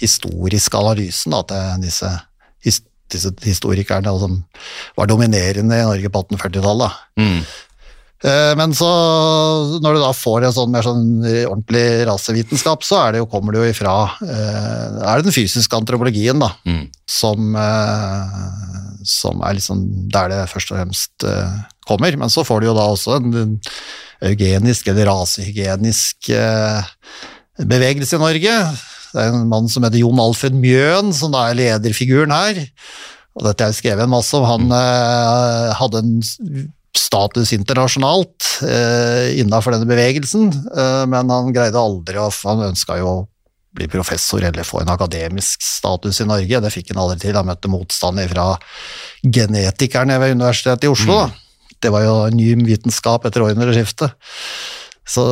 historiske 0.00 0.78
analysen 0.78 1.34
da, 1.34 1.42
til 1.50 1.84
disse, 1.84 2.12
his, 3.16 3.24
disse 3.38 3.48
historikerne 3.54 4.12
og 4.12 4.20
som 4.24 4.40
var 4.98 5.08
dominerende 5.10 5.78
i 5.80 5.86
Norge 5.86 6.10
på 6.12 6.24
1840-tallet. 6.26 6.98
Mm. 7.20 7.38
Eh, 8.24 8.52
Men 8.56 8.72
så, 8.76 8.88
når 9.84 9.96
du 9.98 10.00
da 10.00 10.12
får 10.16 10.46
en 10.48 10.54
sånn 10.56 10.70
mer 10.72 10.86
sånn 10.86 11.02
ordentlig 11.44 11.84
rasevitenskap, 12.08 12.84
så 12.86 13.02
det 13.12 13.20
jo, 13.20 13.26
kommer 13.28 13.52
det 13.52 13.60
jo 13.64 13.72
ifra 13.74 13.96
eh, 14.24 15.02
er 15.04 15.20
det 15.20 15.26
den 15.28 15.36
fysiske 15.36 15.76
antropologien, 15.76 16.40
da, 16.40 16.52
Mm. 16.64 16.86
som, 17.06 17.54
eh, 17.56 18.38
som 19.04 19.42
er 19.44 19.58
liksom 19.58 19.84
der 20.14 20.32
det 20.32 20.40
først 20.48 20.72
og 20.72 20.78
fremst 20.80 21.26
kommer. 21.86 22.16
Men 22.16 22.32
så 22.32 22.44
får 22.48 22.60
du 22.64 22.70
jo 22.70 22.76
da 22.78 22.86
også 22.94 23.18
en, 23.20 23.34
en 23.36 23.60
eugenisk 24.30 24.88
eller 24.88 25.10
rasehygienisk 25.10 26.30
eh, 26.32 26.86
bevegelse 27.60 28.16
i 28.16 28.22
Norge. 28.22 28.54
Det 29.14 29.22
er 29.22 29.30
en 29.30 29.50
mann 29.50 29.68
som 29.70 29.84
heter 29.86 30.02
Jon 30.02 30.22
Alfred 30.22 30.56
Mjøen, 30.58 31.12
som 31.14 31.34
da 31.34 31.46
er 31.48 31.58
lederfiguren 31.58 32.34
her. 32.34 32.64
Og 33.34 33.46
dette 33.46 33.62
har 33.62 33.70
jeg 33.70 33.80
skrevet 33.80 34.06
en 34.06 34.14
masse 34.14 34.34
om. 34.34 34.46
Han 34.46 34.74
eh, 34.74 35.74
hadde 35.78 36.02
en 36.02 36.16
status 36.94 37.52
internasjonalt 37.54 38.48
eh, 38.66 39.38
innenfor 39.42 39.74
denne 39.74 39.88
bevegelsen, 39.90 40.50
eh, 40.50 41.04
men 41.10 41.30
han 41.30 41.54
greide 41.54 41.80
aldri 41.80 42.20
å 42.22 42.28
Han 42.44 42.68
ønska 42.70 42.98
jo 43.00 43.10
å 43.10 43.22
bli 43.74 43.88
professor 43.90 44.42
eller 44.46 44.66
få 44.66 44.84
en 44.84 44.92
akademisk 44.92 45.62
status 45.66 46.20
i 46.22 46.28
Norge. 46.30 46.60
Det 46.62 46.70
fikk 46.70 46.92
han 46.92 47.02
aldri 47.02 47.24
til. 47.24 47.34
Han 47.34 47.48
møtte 47.48 47.70
motstand 47.70 48.22
fra 48.30 48.52
genetikerne 49.22 50.20
ved 50.22 50.36
Universitetet 50.36 50.86
i 50.86 50.92
Oslo. 50.92 51.24
Mm. 51.26 51.40
Det 51.82 51.90
var 51.92 52.04
jo 52.06 52.14
en 52.28 52.38
ny 52.38 52.52
vitenskap 52.68 53.26
etter 53.26 53.42
århundreskiftet. 53.42 54.14
Så, 55.04 55.22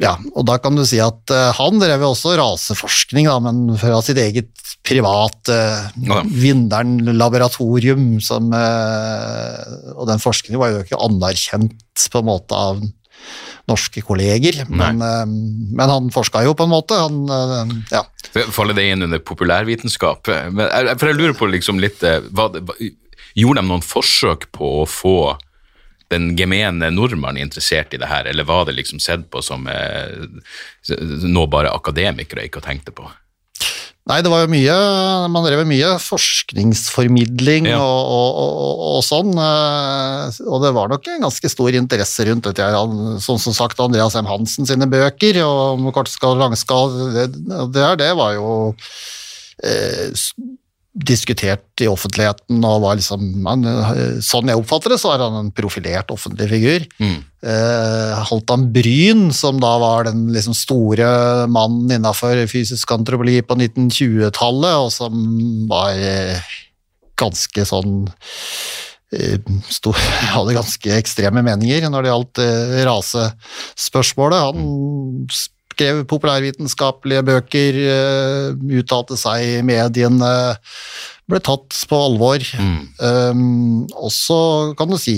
ja, 0.00 0.14
og 0.32 0.46
da 0.48 0.56
kan 0.64 0.78
du 0.78 0.80
si 0.88 0.96
at 1.02 1.28
uh, 1.28 1.50
han 1.58 1.80
drev 1.80 2.00
jo 2.00 2.14
også 2.14 2.32
raseforskning, 2.40 3.28
da, 3.28 3.36
men 3.44 3.76
fra 3.80 3.98
sitt 4.04 4.20
eget 4.20 4.54
private 4.86 5.56
Ja. 6.00 6.22
Vinderen 6.24 6.96
laboratorium, 7.18 8.14
som, 8.24 8.48
eh, 8.56 9.74
og 9.92 10.06
den 10.08 10.22
forskningen 10.22 10.60
var 10.60 10.72
jo 10.72 10.80
ikke 10.80 11.00
anerkjent 11.04 12.06
på 12.10 12.22
en 12.22 12.28
måte 12.30 12.56
av 12.56 12.80
norske 13.68 14.00
kolleger. 14.02 14.62
Men, 14.72 15.02
eh, 15.04 15.26
men 15.28 15.92
han 15.92 16.08
forska 16.14 16.42
jo 16.46 16.56
på 16.56 16.64
en 16.64 16.72
måte. 16.72 16.96
Han, 16.96 17.84
ja. 17.92 18.02
Faller 18.56 18.78
det 18.78 18.88
inn 18.88 19.04
under 19.04 19.20
populærvitenskap? 19.20 20.32
Men, 20.48 20.72
for 20.96 21.10
jeg 21.10 21.20
lurer 21.20 21.36
på 21.36 21.50
liksom 21.52 21.82
litt 21.82 22.00
hva, 22.00 22.48
Gjorde 23.38 23.60
de 23.60 23.68
noen 23.68 23.84
forsøk 23.84 24.48
på 24.56 24.72
å 24.80 24.86
få 24.90 25.16
den 26.10 26.32
gemene 26.38 26.90
nordmann 26.90 27.38
interessert 27.38 27.94
i 27.94 28.00
det 28.02 28.08
her, 28.10 28.26
eller 28.26 28.44
var 28.48 28.64
det 28.66 28.74
liksom 28.78 28.98
sett 29.02 29.28
på 29.30 29.42
som 29.46 29.66
eh, 29.70 30.26
noe 31.30 31.46
bare 31.50 31.70
akademikere 31.72 32.48
ikke 32.48 32.62
tenkte 32.64 32.92
på? 32.96 33.06
Nei, 34.10 34.16
det 34.24 34.30
var 34.32 34.40
jo 34.42 34.48
mye 34.50 34.74
Man 35.30 35.44
drev 35.44 35.60
med 35.60 35.68
mye 35.74 35.90
forskningsformidling 36.02 37.68
Ja. 37.68 37.78
og, 37.78 38.08
og, 38.10 38.38
og, 38.64 38.80
og 38.96 39.02
sånn. 39.06 39.30
eh, 39.38 40.40
Og 40.50 40.64
det 40.64 40.72
var 40.74 40.88
nok 40.90 41.06
en 41.12 41.26
ganske 41.28 41.50
stor 41.52 41.76
interesse 41.78 42.24
rundt 42.26 42.48
dette. 42.48 42.64
Han- 42.74 43.20
Sånn 43.22 43.38
som 43.38 43.54
sagt 43.54 43.78
Andreas 43.84 44.16
M. 44.18 44.26
Hansen 44.26 44.66
sine 44.66 44.88
bøker 44.90 45.38
om 45.44 45.90
kortskall 45.94 46.34
og 46.38 46.42
langskall. 46.46 46.96
Det, 47.14 47.26
det, 47.76 47.86
det 48.00 48.10
var 48.18 48.34
jo 48.38 48.48
eh, 49.62 50.10
diskutert 50.90 51.82
i 51.84 51.86
offentligheten 51.86 52.64
og 52.66 52.80
var 52.82 52.96
liksom 52.98 53.22
han, 53.46 53.62
eh, 53.64 54.16
Sånn 54.24 54.50
jeg 54.50 54.58
oppfatter 54.58 54.90
det, 54.90 54.98
så 54.98 55.12
er 55.14 55.22
han 55.22 55.36
en 55.38 55.52
profilert 55.54 56.10
offentlig 56.10 56.48
figur. 56.50 56.86
Eh, 57.46 58.24
Halvdan 58.26 58.72
Bryn, 58.74 59.28
som 59.32 59.60
da 59.62 59.76
var 59.78 60.08
den 60.10 60.26
liksom 60.34 60.56
store 60.56 61.46
mannen 61.46 61.94
innafor 61.94 62.42
fysisk 62.50 62.90
antropologi 62.90 63.40
på 63.46 63.54
1920-tallet, 63.54 64.74
og 64.82 64.90
som 64.90 65.14
var 65.70 65.94
eh, 65.94 66.42
ganske 67.20 67.66
sånn 67.68 67.94
eh, 69.14 69.38
hadde 70.34 70.58
ganske 70.58 70.98
ekstreme 70.98 71.44
meninger 71.46 71.86
når 71.86 72.02
det 72.02 72.12
gjaldt 72.12 72.42
eh, 72.44 72.76
rasespørsmålet. 72.90 74.50
Han 74.50 75.22
skrev 75.80 76.04
populærvitenskapelige 76.10 77.24
bøker, 77.24 77.80
eh, 77.88 78.52
uttalte 78.80 79.16
seg 79.16 79.46
i 79.46 79.64
mediene, 79.64 80.30
ble 81.30 81.40
tatt 81.40 81.78
på 81.88 81.96
alvor. 81.96 82.44
Um, 83.00 83.86
også 83.94 84.74
kan 84.76 84.90
du 84.90 84.98
si 85.00 85.16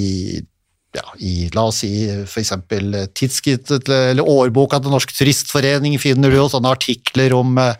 ja, 0.92 1.06
i, 1.24 1.48
la 1.56 1.64
oss 1.70 1.80
si 1.80 2.04
eksempel 2.06 3.08
tidsskriftet 3.16 3.88
eller 3.88 4.28
årboka 4.28 4.76
til 4.78 4.92
Norsk 4.92 5.14
Turistforening 5.16 5.96
finner 5.96 6.28
du 6.28 6.36
jo 6.36 6.50
sånne 6.52 6.74
artikler 6.76 7.32
om 7.32 7.56
uh, 7.56 7.72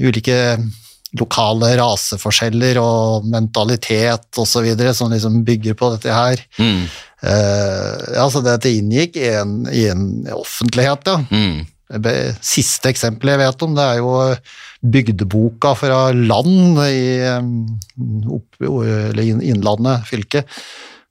ulike 0.00 0.56
lokale 1.18 1.72
raseforskjeller 1.80 2.78
og 2.80 3.26
mentalitet 3.30 4.40
videre, 4.62 4.94
som 4.94 5.10
liksom 5.10 5.42
bygger 5.46 5.74
på 5.74 5.90
dette 5.96 6.14
her. 6.14 6.42
Mm. 6.58 6.84
Eh, 7.20 8.14
ja, 8.14 8.28
så 8.30 8.42
dette 8.44 8.70
inngikk 8.70 9.18
i 9.18 9.28
en, 9.40 9.56
i 9.74 9.88
en 9.90 10.04
offentlighet, 10.32 11.10
ja. 11.10 11.18
Mm. 11.30 11.66
Det 11.90 12.16
Siste 12.46 12.92
eksempelet 12.92 13.34
jeg 13.34 13.42
vet 13.42 13.64
om, 13.66 13.72
det 13.74 13.86
er 13.86 13.98
jo 13.98 14.12
bygdeboka 14.80 15.74
fra 15.76 16.04
Land 16.14 16.78
i 16.86 17.02
um, 17.36 17.50
opp, 18.38 18.60
eller 18.62 19.24
Innlandet 19.26 20.06
fylke. 20.08 20.44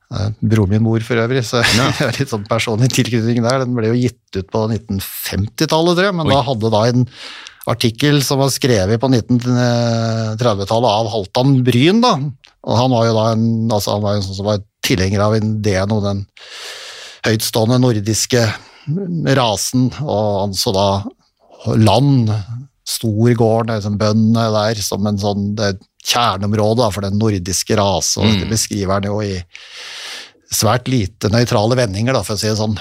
Eh, 0.09 0.29
Broren 0.41 0.71
min 0.73 0.87
bor 0.87 1.03
for 1.05 1.21
øvrig, 1.21 1.43
så 1.45 1.61
jeg 1.65 1.97
har 1.99 2.15
litt 2.17 2.31
sånn 2.31 2.47
personlig 2.49 2.89
tilknytning 2.95 3.43
der. 3.45 3.65
Den 3.65 3.75
ble 3.77 3.91
jo 3.91 3.99
gitt 3.99 4.39
ut 4.39 4.49
på 4.49 4.65
1950-tallet, 4.71 5.99
tror 5.99 6.09
jeg, 6.09 6.17
men 6.17 6.29
Oi. 6.29 6.33
da 6.33 6.41
hadde 6.47 6.73
da 6.73 6.83
en 6.89 7.05
artikkel 7.69 8.23
som 8.25 8.39
var 8.41 8.49
skrevet 8.53 9.01
på 9.01 9.09
1930-tallet 9.11 10.89
av 10.89 11.11
Halvdan 11.13 11.59
Bryn, 11.67 12.01
da. 12.01 12.15
Og 12.65 12.79
han 12.79 12.95
var 12.95 13.05
jo 13.05 13.13
da 13.19 13.27
en, 13.35 13.45
altså 13.69 13.97
han 13.97 14.05
var 14.07 14.17
en 14.17 14.25
sånn 14.25 14.39
som 14.39 14.49
var 14.49 14.63
tilhenger 14.85 15.21
av 15.21 15.37
ideen 15.37 15.93
om 15.93 16.01
den 16.01 16.25
høytstående 17.27 17.77
nordiske 17.83 18.47
rasen, 19.37 19.89
og 20.03 20.43
anså 20.47 20.73
da 20.75 20.89
land, 21.77 22.31
Storgården, 22.89 23.75
liksom 23.75 23.99
bøndene 24.01 24.47
der, 24.49 24.79
som 24.81 25.05
en 25.05 25.19
sånn 25.21 25.51
det 25.57 25.67
er 25.67 25.75
kjerneområde 26.09 26.87
for 26.93 27.05
den 27.05 27.19
nordiske 27.21 27.75
rase, 27.77 28.21
og 28.23 28.39
det 28.39 28.47
beskriver 28.49 28.95
han 28.95 29.05
jo 29.05 29.19
i 29.21 29.35
svært 30.49 30.89
lite 30.89 31.29
nøytrale 31.29 31.77
vendinger, 31.77 32.15
da, 32.17 32.23
for 32.25 32.33
å 32.33 32.41
si 32.41 32.49
det 32.49 32.57
sånn. 32.57 32.77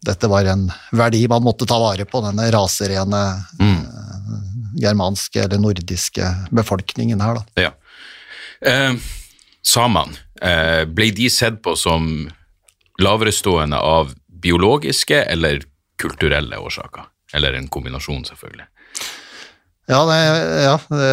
Dette 0.00 0.30
var 0.32 0.48
en 0.48 0.64
verdi 0.96 1.26
man 1.28 1.44
måtte 1.44 1.68
ta 1.68 1.76
vare 1.82 2.06
på, 2.08 2.22
denne 2.24 2.46
raserene 2.54 3.24
eh, 3.60 4.30
germanske 4.80 5.42
eller 5.44 5.60
nordiske 5.60 6.30
befolkningen 6.56 7.20
her, 7.20 7.42
da. 7.42 7.66
Ja. 7.66 7.74
Eh, 8.64 8.96
samene, 9.60 10.16
eh, 10.40 10.86
ble 10.88 11.10
de 11.16 11.28
sett 11.28 11.60
på 11.60 11.76
som 11.76 12.30
laverestående 13.00 13.76
av 13.76 14.14
biologiske 14.42 15.24
eller 15.32 15.64
kulturelle 16.00 16.58
årsaker? 16.60 17.08
Eller 17.36 17.54
en 17.56 17.68
kombinasjon, 17.70 18.24
selvfølgelig. 18.26 18.66
Ja, 19.90 20.00
det, 20.06 20.18
ja 20.62 20.76
det, 20.90 21.12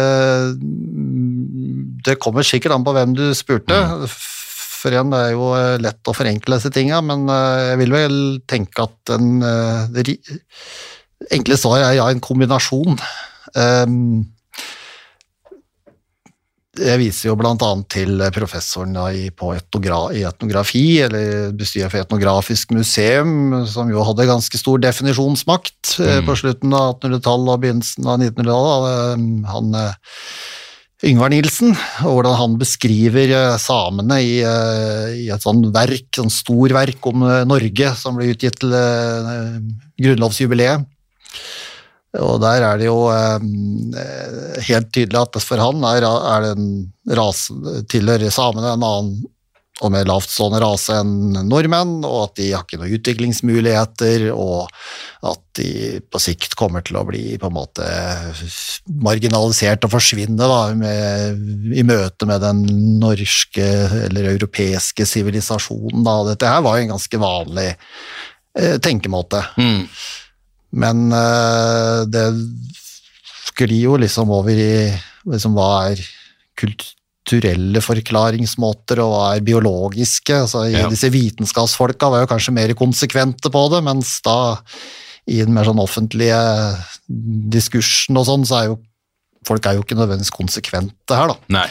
det 2.06 2.18
kommer 2.22 2.46
sikkert 2.46 2.76
an 2.76 2.86
på 2.86 2.94
hvem 2.94 3.14
du 3.18 3.26
spurte. 3.34 3.78
For 4.08 4.94
igjen, 4.94 5.10
det 5.10 5.20
er 5.20 5.34
jo 5.34 5.50
lett 5.82 6.10
å 6.10 6.14
forenkle 6.14 6.58
disse 6.60 6.70
tinga, 6.74 7.00
men 7.02 7.26
eh, 7.34 7.62
jeg 7.72 7.80
vil 7.80 7.94
vel 7.96 8.18
tenke 8.46 8.86
at 8.86 9.14
en 9.16 9.42
eh, 9.42 9.88
det 9.96 10.04
enkle 11.34 11.58
svaret 11.58 11.88
er 11.88 11.96
ja, 11.98 12.06
en 12.12 12.22
kombinasjon. 12.22 12.98
Um, 13.58 14.28
jeg 16.78 17.00
viser 17.00 17.28
jo 17.28 17.36
annet 17.38 17.86
til 17.92 18.22
professoren 18.34 18.94
i, 19.12 19.28
på 19.34 19.52
etnogra, 19.56 20.00
etnografi, 20.14 21.00
eller 21.04 21.50
bestyrer 21.58 21.92
for 21.92 22.02
Etnografisk 22.02 22.72
museum, 22.76 23.64
som 23.66 23.90
jo 23.92 24.04
hadde 24.06 24.28
ganske 24.28 24.60
stor 24.60 24.78
definisjonsmakt 24.82 25.96
mm. 25.98 26.28
på 26.28 26.38
slutten 26.42 26.76
av 26.76 26.94
1800-tallet 26.98 27.54
og 27.54 27.64
begynnelsen 27.64 28.08
av 28.08 28.22
1900-tallet. 28.22 29.18
Eh, 29.18 29.50
Han 29.52 29.74
eh, 29.78 29.92
Yngvar 31.06 31.30
Nilsen, 31.30 31.76
og 32.02 32.16
hvordan 32.16 32.34
han 32.40 32.54
beskriver 32.58 33.30
eh, 33.30 33.56
samene 33.62 34.18
i, 34.18 34.38
eh, 34.42 35.12
i 35.14 35.28
et 35.30 35.44
sånn 35.44 35.62
verk, 35.74 36.08
sånn 36.16 36.32
storverk 36.32 37.06
om 37.06 37.22
eh, 37.22 37.44
Norge, 37.46 37.92
som 38.00 38.18
ble 38.18 38.32
utgitt 38.32 38.58
til 38.64 38.74
eh, 38.74 39.60
grunnlovsjubileet. 40.02 40.88
Og 42.24 42.38
der 42.42 42.64
er 42.66 42.78
det 42.80 42.88
jo 42.88 43.08
eh, 43.12 44.62
helt 44.68 44.92
tydelig 44.94 45.20
at 45.20 45.40
for 45.44 45.62
han 45.62 45.82
er, 45.90 46.06
er 46.06 46.46
det 46.46 46.54
en 46.56 46.70
rase, 47.18 47.56
tilhører 47.90 48.32
samene 48.34 48.74
en 48.74 48.86
annen 48.86 49.18
og 49.78 49.92
mer 49.94 50.08
lavtstående 50.08 50.58
rase 50.62 50.96
enn 50.98 51.36
nordmenn, 51.46 52.00
og 52.06 52.24
at 52.24 52.32
de 52.40 52.48
har 52.50 52.64
ikke 52.64 52.80
noen 52.80 52.96
utviklingsmuligheter, 52.96 54.24
og 54.34 54.66
at 55.28 55.42
de 55.58 56.00
på 56.02 56.22
sikt 56.22 56.56
kommer 56.58 56.82
til 56.86 56.98
å 56.98 57.04
bli 57.06 57.36
på 57.38 57.46
en 57.50 57.54
måte 57.54 57.86
marginalisert 59.06 59.86
og 59.86 59.94
forsvinne 59.94 60.50
da, 60.50 60.60
med, 60.78 61.42
i 61.78 61.86
møte 61.86 62.26
med 62.26 62.42
den 62.42 62.64
norske 63.02 63.68
eller 64.08 64.32
europeiske 64.34 65.06
sivilisasjonen. 65.06 66.06
Dette 66.32 66.50
her 66.50 66.64
var 66.66 66.78
jo 66.78 66.88
en 66.88 66.94
ganske 66.96 67.22
vanlig 67.22 67.68
eh, 67.70 68.78
tenkemåte. 68.82 69.44
Mm. 69.62 69.84
Men 70.70 71.08
eh, 71.14 72.02
det 72.10 72.26
sklir 73.48 73.80
jo 73.80 73.96
liksom 74.00 74.30
over 74.34 74.52
i 74.52 74.72
liksom, 75.28 75.56
hva 75.56 75.70
er 75.90 76.02
kulturelle 76.58 77.82
forklaringsmåter, 77.84 79.02
og 79.04 79.14
hva 79.14 79.24
er 79.36 79.46
biologiske. 79.46 80.42
Altså, 80.44 80.66
i 80.68 80.76
Ja. 80.76 80.88
Disse 80.92 81.10
vitenskapsfolka 81.14 82.10
var 82.12 82.24
jo 82.24 82.32
kanskje 82.34 82.56
mer 82.56 82.74
konsekvente 82.78 83.50
på 83.50 83.64
det, 83.72 83.82
mens 83.86 84.18
da 84.26 84.58
i 85.28 85.42
den 85.42 85.52
mer 85.52 85.68
sånn 85.68 85.80
offentlige 85.82 86.40
diskursen 87.52 88.16
og 88.16 88.28
sånn, 88.28 88.46
så 88.48 88.60
er 88.62 88.70
jo 88.70 88.78
folk 89.46 89.64
er 89.66 89.78
jo 89.78 89.84
ikke 89.84 89.96
nødvendigvis 89.96 90.34
konsekvente 90.34 91.16
her, 91.16 91.30
da. 91.30 91.36
Nei. 91.60 91.68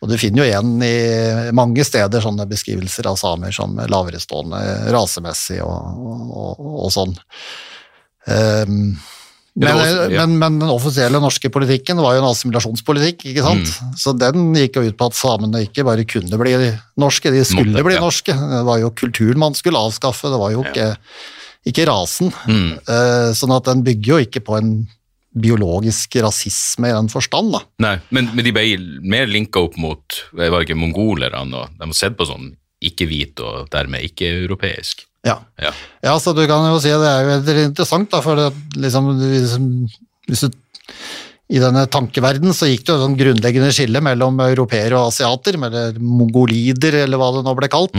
Og 0.00 0.08
du 0.08 0.16
finner 0.16 0.42
jo 0.42 0.46
igjen 0.48 0.70
i 0.82 1.52
mange 1.56 1.84
steder 1.84 2.22
sånne 2.24 2.46
beskrivelser 2.48 3.10
av 3.10 3.18
samer 3.20 3.52
som 3.52 3.76
laverestående 3.76 4.60
rasemessig 4.94 5.60
og, 5.60 6.00
og, 6.32 6.62
og 6.86 6.94
sånn. 6.94 7.12
Ehm, 8.30 8.98
Men 9.60 9.76
men, 10.14 10.36
men, 10.38 10.58
den 10.62 10.70
offisielle 10.70 11.18
norske 11.20 11.50
politikken 11.52 11.98
var 12.00 12.14
jo 12.14 12.20
en 12.22 12.28
assimilasjonspolitikk, 12.28 13.24
ikke 13.32 13.42
sant? 13.44 13.66
Mm. 13.66 13.96
Så 13.98 14.14
den 14.16 14.54
gikk 14.54 14.78
jo 14.78 14.84
ut 14.86 14.96
på 14.96 15.08
at 15.10 15.18
samene 15.18 15.64
ikke 15.66 15.84
bare 15.84 16.06
kunne 16.08 16.38
bli 16.40 16.54
norske, 17.02 17.32
de 17.34 17.42
skulle 17.44 17.74
Måte, 17.74 17.84
bli 17.88 17.96
ja. 17.98 18.04
norske. 18.04 18.36
Det 18.54 18.62
var 18.68 18.78
jo 18.80 18.92
kulturen 18.94 19.42
man 19.42 19.58
skulle 19.58 19.82
avskaffe, 19.82 20.30
det 20.30 20.38
var 20.40 20.54
jo 20.54 20.62
ikke, 20.64 20.86
ikke 21.66 21.88
rasen. 21.90 22.30
Mm. 22.46 22.70
Uh, 22.86 23.34
sånn 23.36 23.56
at 23.58 23.66
den 23.68 23.82
bygger 23.90 24.14
jo 24.14 24.28
ikke 24.28 24.44
på 24.46 24.56
en 24.60 24.72
biologisk 25.30 26.16
rasisme 26.22 26.88
i 26.90 26.94
den 26.94 27.10
forstand, 27.10 27.52
da. 27.54 27.60
Nei, 27.82 27.96
men, 28.14 28.30
men 28.34 28.46
de 28.46 28.54
ble 28.54 28.64
mer 29.02 29.30
linka 29.30 29.62
opp 29.66 29.76
mot 29.78 30.22
var 30.34 30.62
ikke 30.62 30.78
mongolerne, 30.78 31.42
og 31.50 31.76
de 31.76 31.90
var 31.90 31.98
sett 31.98 32.16
på 32.18 32.26
sånn 32.30 32.52
ikke-hvit 32.80 33.42
og 33.44 33.68
dermed 33.74 34.06
ikke-europeisk. 34.08 35.04
Ja. 35.26 35.36
Ja. 35.60 35.72
Ja, 36.04 36.14
så 36.20 36.32
du 36.36 36.46
kan 36.48 36.64
jo 36.70 36.78
si 36.80 36.92
det 36.92 37.08
er 37.08 37.24
jo 37.24 37.32
veldig 37.34 37.64
interessant, 37.70 38.08
da, 38.12 38.22
for 38.24 38.40
det, 38.40 38.48
liksom, 38.80 39.10
liksom 39.20 39.66
hvis 40.30 40.46
du, 40.46 40.56
I 41.50 41.60
denne 41.60 41.84
tankeverden 41.90 42.54
så 42.56 42.68
gikk 42.70 42.86
det 42.86 42.94
jo 42.94 43.02
sånn 43.02 43.18
grunnleggende 43.18 43.72
skille 43.74 44.00
mellom 44.04 44.38
europeere 44.46 44.96
og 44.96 45.10
asiater, 45.10 45.58
eller 45.58 45.98
mongolider, 45.98 47.02
eller 47.02 47.20
hva 47.20 47.32
det 47.36 47.44
nå 47.46 47.54
ble 47.58 47.68
kalt. 47.72 47.98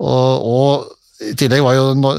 Og, 0.00 0.48
og 0.50 1.26
i 1.30 1.34
tillegg 1.38 1.62
var 1.64 1.76
jo 1.76 1.86
no, 1.96 2.12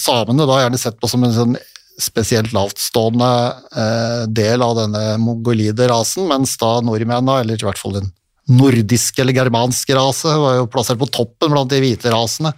samene 0.00 0.46
da 0.48 0.62
gjerne 0.62 0.80
sett 0.80 1.00
på 1.00 1.08
som 1.10 1.24
en 1.26 1.34
sånn 1.36 1.58
spesielt 2.00 2.54
lavtstående 2.56 3.32
eh, 3.76 4.22
del 4.32 4.62
av 4.64 4.78
denne 4.78 5.02
mongolide 5.20 5.88
rasen, 5.90 6.28
mens 6.30 6.54
da 6.60 6.78
nordmennene, 6.84 7.42
eller 7.42 7.60
i 7.60 7.66
hvert 7.66 7.80
fall 7.80 7.98
den 7.98 8.08
nordiske 8.50 9.22
eller 9.22 9.36
germanske 9.36 9.94
rase, 9.96 10.30
var 10.42 10.58
jo 10.58 10.68
plassert 10.72 10.98
på 11.00 11.08
toppen 11.12 11.52
blant 11.52 11.70
de 11.72 11.80
hvite 11.82 12.10
rasene. 12.12 12.52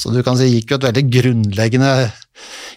Så 0.00 0.12
du 0.14 0.22
kan 0.26 0.38
si 0.38 0.48
gikk 0.50 0.72
jo 0.74 0.80
et 0.80 0.88
veldig 0.88 1.04
grunnleggende 1.12 1.92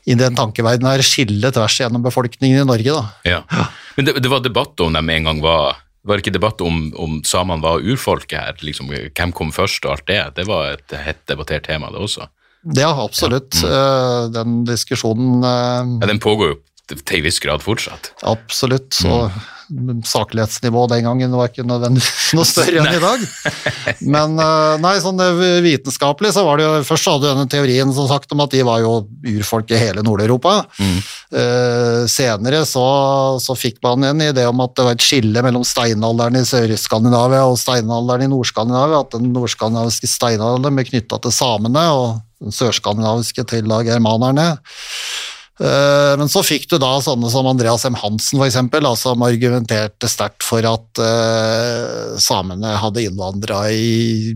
i 0.05 0.17
den 0.19 0.35
tankeverdenen 0.35 0.91
her 0.91 1.03
skille 1.05 1.51
tvers 1.55 1.79
gjennom 1.79 2.03
befolkningen 2.03 2.61
i 2.61 2.67
Norge, 2.67 2.97
da. 2.97 3.31
Ja. 3.39 3.67
Men 3.95 4.09
det, 4.09 4.17
det 4.23 4.31
var 4.31 4.43
debatt 4.43 4.79
om 4.83 4.93
dem 4.93 5.09
en 5.13 5.29
gang 5.29 5.41
var 5.43 5.79
Var 6.03 6.17
det 6.19 6.25
ikke 6.25 6.35
debatt 6.35 6.59
om, 6.59 6.89
om 6.99 7.21
samene 7.23 7.63
var 7.63 7.79
urfolket 7.79 8.35
her? 8.35 8.57
Liksom, 8.59 8.89
hvem 8.91 9.31
kom 9.31 9.53
først 9.55 9.85
og 9.87 9.93
alt 9.93 10.07
det? 10.09 10.19
Det 10.35 10.43
var 10.49 10.73
et 10.73 10.95
hett 10.99 11.21
debattert 11.31 11.63
tema, 11.69 11.87
det 11.93 12.01
også. 12.03 12.27
Ja, 12.75 12.89
absolutt. 13.05 13.55
Eh, 13.63 14.25
Den 14.35 14.65
diskusjonen 14.67 15.43
eh, 15.43 15.93
Ja, 16.03 16.09
Den 16.11 16.19
pågår 16.19 16.53
jo 16.53 16.59
til 16.91 17.21
en 17.21 17.23
viss 17.23 17.39
grad 17.39 17.63
fortsatt. 17.63 18.11
Absolutt. 18.27 18.99
Og 19.07 19.31
saklighetsnivået 20.07 20.93
den 20.95 21.07
gangen 21.07 21.35
var 21.37 21.49
ikke 21.49 21.65
nødvendigvis 21.67 22.33
noe 22.37 22.47
større 22.47 22.83
enn 22.83 22.97
i 22.97 23.01
dag. 23.01 23.25
Men 24.15 24.37
eh, 24.41 24.75
nei, 24.83 24.93
sånn 25.03 25.21
eh, 25.23 25.59
vitenskapelig 25.65 26.33
så 26.35 26.45
var 26.47 26.59
det 26.59 26.67
jo 26.67 26.73
Først 26.87 27.09
hadde 27.09 27.23
du 27.23 27.29
denne 27.29 27.49
teorien 27.51 27.93
som 27.95 28.07
sagt 28.09 28.31
om 28.35 28.43
at 28.43 28.53
de 28.53 28.63
var 28.67 28.83
jo 28.83 28.93
urfolk 29.33 29.71
i 29.73 29.79
hele 29.79 30.03
Nord-Europa. 30.05 30.55
Eh, 31.33 32.03
senere 32.11 32.63
så, 32.69 32.85
så 33.43 33.57
fikk 33.57 33.79
man 33.85 34.05
en 34.09 34.25
idé 34.25 34.45
om 34.49 34.63
at 34.63 34.75
det 34.77 34.87
var 34.87 34.97
et 34.97 35.05
skille 35.05 35.45
mellom 35.45 35.65
steinalderen 35.67 36.39
i 36.39 36.45
Sør-Skandinavia 36.47 37.45
og 37.49 37.59
steinalderen 37.61 38.27
i 38.27 38.31
Nord-Skandinavia. 38.31 39.03
At 39.03 39.15
den 39.17 39.31
nordskandinaviske 39.33 40.09
steinalderen 40.11 40.77
ble 40.77 40.87
knytta 40.87 41.19
til 41.23 41.33
samene, 41.33 41.85
og 41.93 42.21
den 42.43 42.55
sørskandinaviske 42.55 43.45
til 43.49 43.69
da 43.71 43.81
germanerne. 43.87 44.47
Eh, 45.61 46.13
Men 46.17 46.29
så 46.31 46.41
fikk 46.45 46.65
du 46.71 46.79
da 46.81 46.95
sånne 47.03 47.29
som 47.29 47.45
Andreas 47.45 47.85
M. 47.85 47.93
Hansen, 48.01 48.39
for 48.39 48.47
eksempel, 48.47 48.87
som 48.97 49.21
argumenterte 49.21 50.09
sterkt 50.09 50.43
for 50.45 50.65
at 50.65 51.03
eh, 51.03 52.17
samene 52.21 52.73
hadde 52.81 53.03
innvandra 53.05 53.67
i 53.71 54.33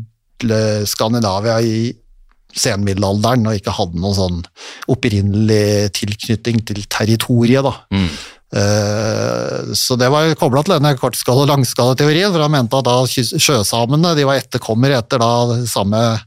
Skandinavia 0.86 1.58
i 1.66 1.90
senmiddelalderen 2.58 3.46
og 3.50 3.58
ikke 3.58 3.74
hadde 3.74 4.00
noen 4.02 4.16
sånn 4.18 4.40
opprinnelig 4.94 5.92
tilknytning 5.98 6.62
til 6.66 6.84
territoriet. 6.90 7.66
da. 7.66 7.74
Eh, 8.54 9.74
Så 9.74 9.98
det 9.98 10.10
var 10.10 10.34
kobla 10.40 10.64
til 10.64 10.78
denne 10.78 10.96
kortskala- 10.98 11.44
og 11.44 11.50
langskalateorien, 11.52 12.32
for 12.32 12.42
han 12.46 12.52
mente 12.52 12.78
at 12.78 12.86
da 12.86 13.04
sjøsamene 13.06 14.16
de 14.16 14.24
var 14.24 14.40
etterkommere 14.40 14.98
etter 15.02 15.20
da 15.20 15.66
samme 15.66 16.22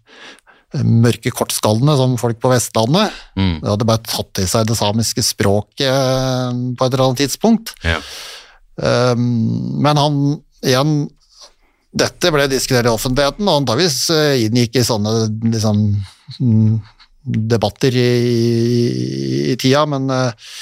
mørke 0.87 1.33
kortskallene 1.35 1.97
som 1.99 2.13
folk 2.21 2.39
på 2.43 2.51
Vestlandet. 2.53 3.15
De 3.61 3.71
hadde 3.73 3.89
bare 3.89 4.05
tatt 4.07 4.31
til 4.39 4.47
seg 4.51 4.69
det 4.69 4.77
samiske 4.79 5.25
språket 5.27 5.89
eh, 5.89 6.61
på 6.79 6.87
et 6.87 6.93
eller 6.93 7.09
annet 7.09 7.25
tidspunkt. 7.25 7.75
Ja. 7.83 7.99
Um, 8.81 9.83
Men 9.83 9.99
han 10.01 10.21
igjen 10.65 11.11
Dette 11.91 12.31
ble 12.31 12.47
diskutert 12.47 12.87
i 12.87 12.93
offentligheten, 12.93 13.49
og 13.51 13.65
antageligvis 13.65 14.11
eh, 14.15 14.45
inngikk 14.47 14.79
i 14.79 14.85
sånne 14.87 15.15
liksom, 15.51 15.81
mm, 16.39 16.77
debatter 17.51 17.97
i, 17.99 18.11
i 19.51 19.57
tida, 19.59 19.83
men, 19.91 20.07
eh, 20.15 20.53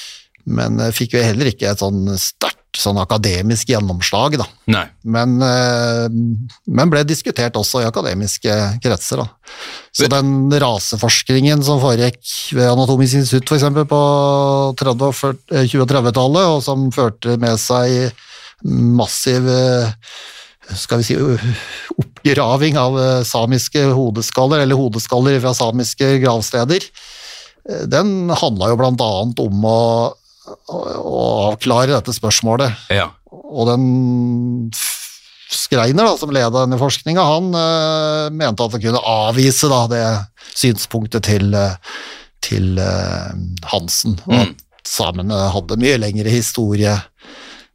men 0.49 0.81
eh, 0.81 0.95
fikk 0.95 1.17
jo 1.17 1.25
heller 1.25 1.51
ikke 1.51 1.69
et 1.71 1.83
sånn 1.83 2.07
sterkt 2.21 2.57
sånn 2.79 2.99
akademisk 3.01 3.71
gjennomslag, 3.73 4.37
da. 4.39 4.47
Nei. 4.71 4.85
Men, 5.09 5.37
eh, 5.43 6.07
men 6.69 6.93
ble 6.93 7.03
diskutert 7.09 7.57
også 7.59 7.83
i 7.83 7.89
akademiske 7.89 8.55
kretser. 8.85 9.23
Da. 9.25 9.55
Så 9.97 10.11
den 10.13 10.53
raseforskningen 10.53 11.65
som 11.67 11.81
foregikk 11.83 12.21
ved 12.55 12.69
Anatomisk 12.71 13.19
institutt 13.23 13.57
eksempel, 13.57 13.89
på 13.89 14.01
30 14.79 15.07
og 15.09 15.17
40 15.17 15.57
eh, 15.57 15.69
20- 15.73 15.85
og 15.85 15.93
30-tallet, 15.95 16.51
og 16.55 16.65
som 16.67 16.89
førte 16.95 17.39
med 17.41 17.59
seg 17.63 18.13
massiv 18.63 19.47
skal 20.77 21.01
vi 21.01 21.07
si, 21.07 21.15
oppgraving 21.97 22.77
av 22.77 22.99
samiske 23.25 23.87
hodeskaller, 23.97 24.61
eller 24.61 24.77
hodeskaller 24.77 25.39
fra 25.41 25.55
samiske 25.57 26.19
gravsteder, 26.21 26.85
den 27.89 28.29
handla 28.29 28.69
jo 28.71 28.79
blant 28.81 29.01
annet 29.05 29.41
om 29.41 29.65
å, 29.65 29.79
å, 30.69 30.79
avklare 31.53 31.95
dette 31.97 32.15
spørsmålet. 32.17 32.89
Ja. 32.95 33.11
Og 33.33 33.69
den 33.71 34.71
Skreiner, 35.49 36.05
da, 36.05 36.13
som 36.21 36.29
leda 36.29 36.51
denne 36.53 36.77
forskninga, 36.77 37.23
han 37.25 37.47
eh, 37.57 38.27
mente 38.37 38.65
at 38.67 38.75
han 38.77 38.83
kunne 38.83 39.01
avvise 39.01 39.71
da, 39.73 39.79
det 39.89 40.03
synspunktet 40.53 41.25
til, 41.25 41.55
eh, 41.57 42.03
til 42.45 42.77
eh, 42.77 43.31
Hansen, 43.71 44.19
og 44.27 44.35
at 44.43 44.89
samene 44.89 45.39
hadde 45.55 45.79
mye 45.81 45.97
lengre 46.03 46.35
historie, 46.35 46.93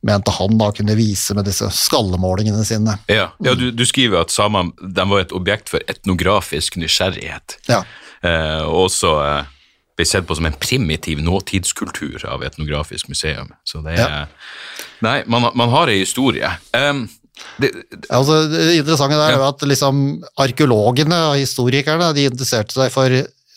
mente 0.05 0.36
han 0.38 0.57
da 0.59 0.69
kunne 0.76 0.93
vise 0.99 1.34
med 1.34 1.47
disse 1.49 1.65
skallemålingene 1.74 2.61
sine. 2.67 2.97
Ja, 3.09 3.32
ja 3.41 3.55
du, 3.57 3.71
du 3.74 3.84
skriver 3.89 4.21
at 4.21 4.34
samene 4.36 4.74
var 5.09 5.24
et 5.24 5.34
objekt 5.34 5.74
for 5.74 5.82
etnografisk 5.89 6.78
nysgjerrighet, 6.78 7.57
Ja. 7.71 7.82
eh, 8.21 8.61
også 8.69 9.15
eh, 9.24 9.53
ble 9.97 10.05
sett 10.07 10.25
på 10.27 10.37
som 10.37 10.47
en 10.49 10.57
primitiv 10.57 11.21
nåtidskultur 11.21 12.25
av 12.29 12.43
Etnografisk 12.45 13.11
museum. 13.11 13.51
Så 13.67 13.83
det 13.85 13.99
er 13.99 14.07
Ja. 14.07 14.23
Nei, 15.03 15.23
man, 15.27 15.49
man 15.53 15.69
har 15.69 15.91
ei 15.91 15.99
historie. 15.99 16.49
Um, 16.73 17.09
det, 17.59 17.71
Altså, 18.09 18.47
det 18.47 18.77
interessante 18.79 19.17
der 19.19 19.33
er 19.33 19.37
jo 19.41 19.47
at 19.49 19.61
liksom 19.67 20.23
arkeologene 20.39 21.19
og 21.31 21.39
historikerne 21.41 22.13
de 22.15 22.27
interesserte 22.29 22.75
seg 22.77 22.91
for 22.93 23.09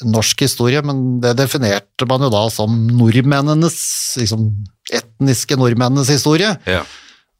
norsk 0.04 0.42
historie, 0.44 0.82
men 0.84 1.20
det 1.22 1.36
definerte 1.38 2.08
man 2.08 2.26
jo 2.26 2.28
da 2.32 2.44
som 2.52 2.74
nordmennenes, 2.90 3.78
liksom 4.20 4.50
etniske 4.92 5.56
nordmennenes 5.56 6.12
historie. 6.12 6.56
ja. 6.66 6.84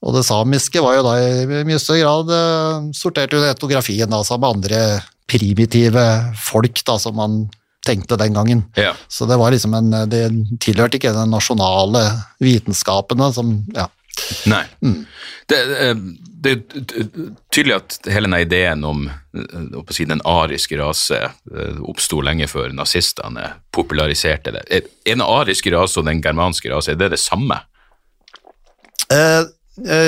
Og 0.04 0.12
det 0.14 0.26
samiske 0.28 0.78
var 0.84 0.98
jo 0.98 1.04
da 1.06 1.14
i 1.18 1.64
mye 1.66 1.78
større 1.82 2.02
grad 2.04 2.32
eh, 2.36 2.88
sortert 2.94 3.32
under 3.34 3.48
etnografien, 3.50 4.12
altså 4.12 4.36
med 4.38 4.58
andre 4.58 4.80
primitive 5.26 6.04
folk 6.38 6.82
da, 6.86 6.98
som 7.02 7.16
man 7.18 7.38
tenkte 7.86 8.18
den 8.20 8.36
gangen. 8.36 8.64
Ja. 8.78 8.92
Så 9.08 9.28
det 9.30 9.38
var 9.40 9.54
liksom 9.54 9.74
en, 9.78 9.94
det 10.10 10.24
tilhørte 10.62 11.00
ikke 11.00 11.14
den 11.16 11.32
nasjonale 11.34 12.04
vitenskapene 12.42 13.30
som, 13.36 13.58
ja. 13.76 13.88
Nei. 14.48 14.62
Det, 15.46 15.58
eh, 15.76 15.98
det 16.46 16.52
er 16.52 17.08
tydelig 17.52 17.74
at 17.76 17.96
hele 18.10 18.28
denne 18.28 18.40
ideen 18.44 18.84
om 18.86 19.06
eh, 19.08 19.92
si, 19.94 20.06
den 20.08 20.22
ariske 20.26 20.78
rase 20.80 21.20
eh, 21.26 21.80
oppsto 21.84 22.22
lenge 22.24 22.48
før 22.50 22.74
nazistene 22.76 23.50
populariserte 23.74 24.54
det. 24.56 24.64
Er 24.70 24.86
den 25.08 25.24
ariske 25.24 25.72
rase 25.74 26.00
og 26.00 26.08
den 26.08 26.22
germanske 26.24 26.72
rase 26.72 26.94
er 26.94 27.00
det 27.00 27.12
det 27.14 27.22
samme? 27.22 27.60
Eh, 29.12 29.42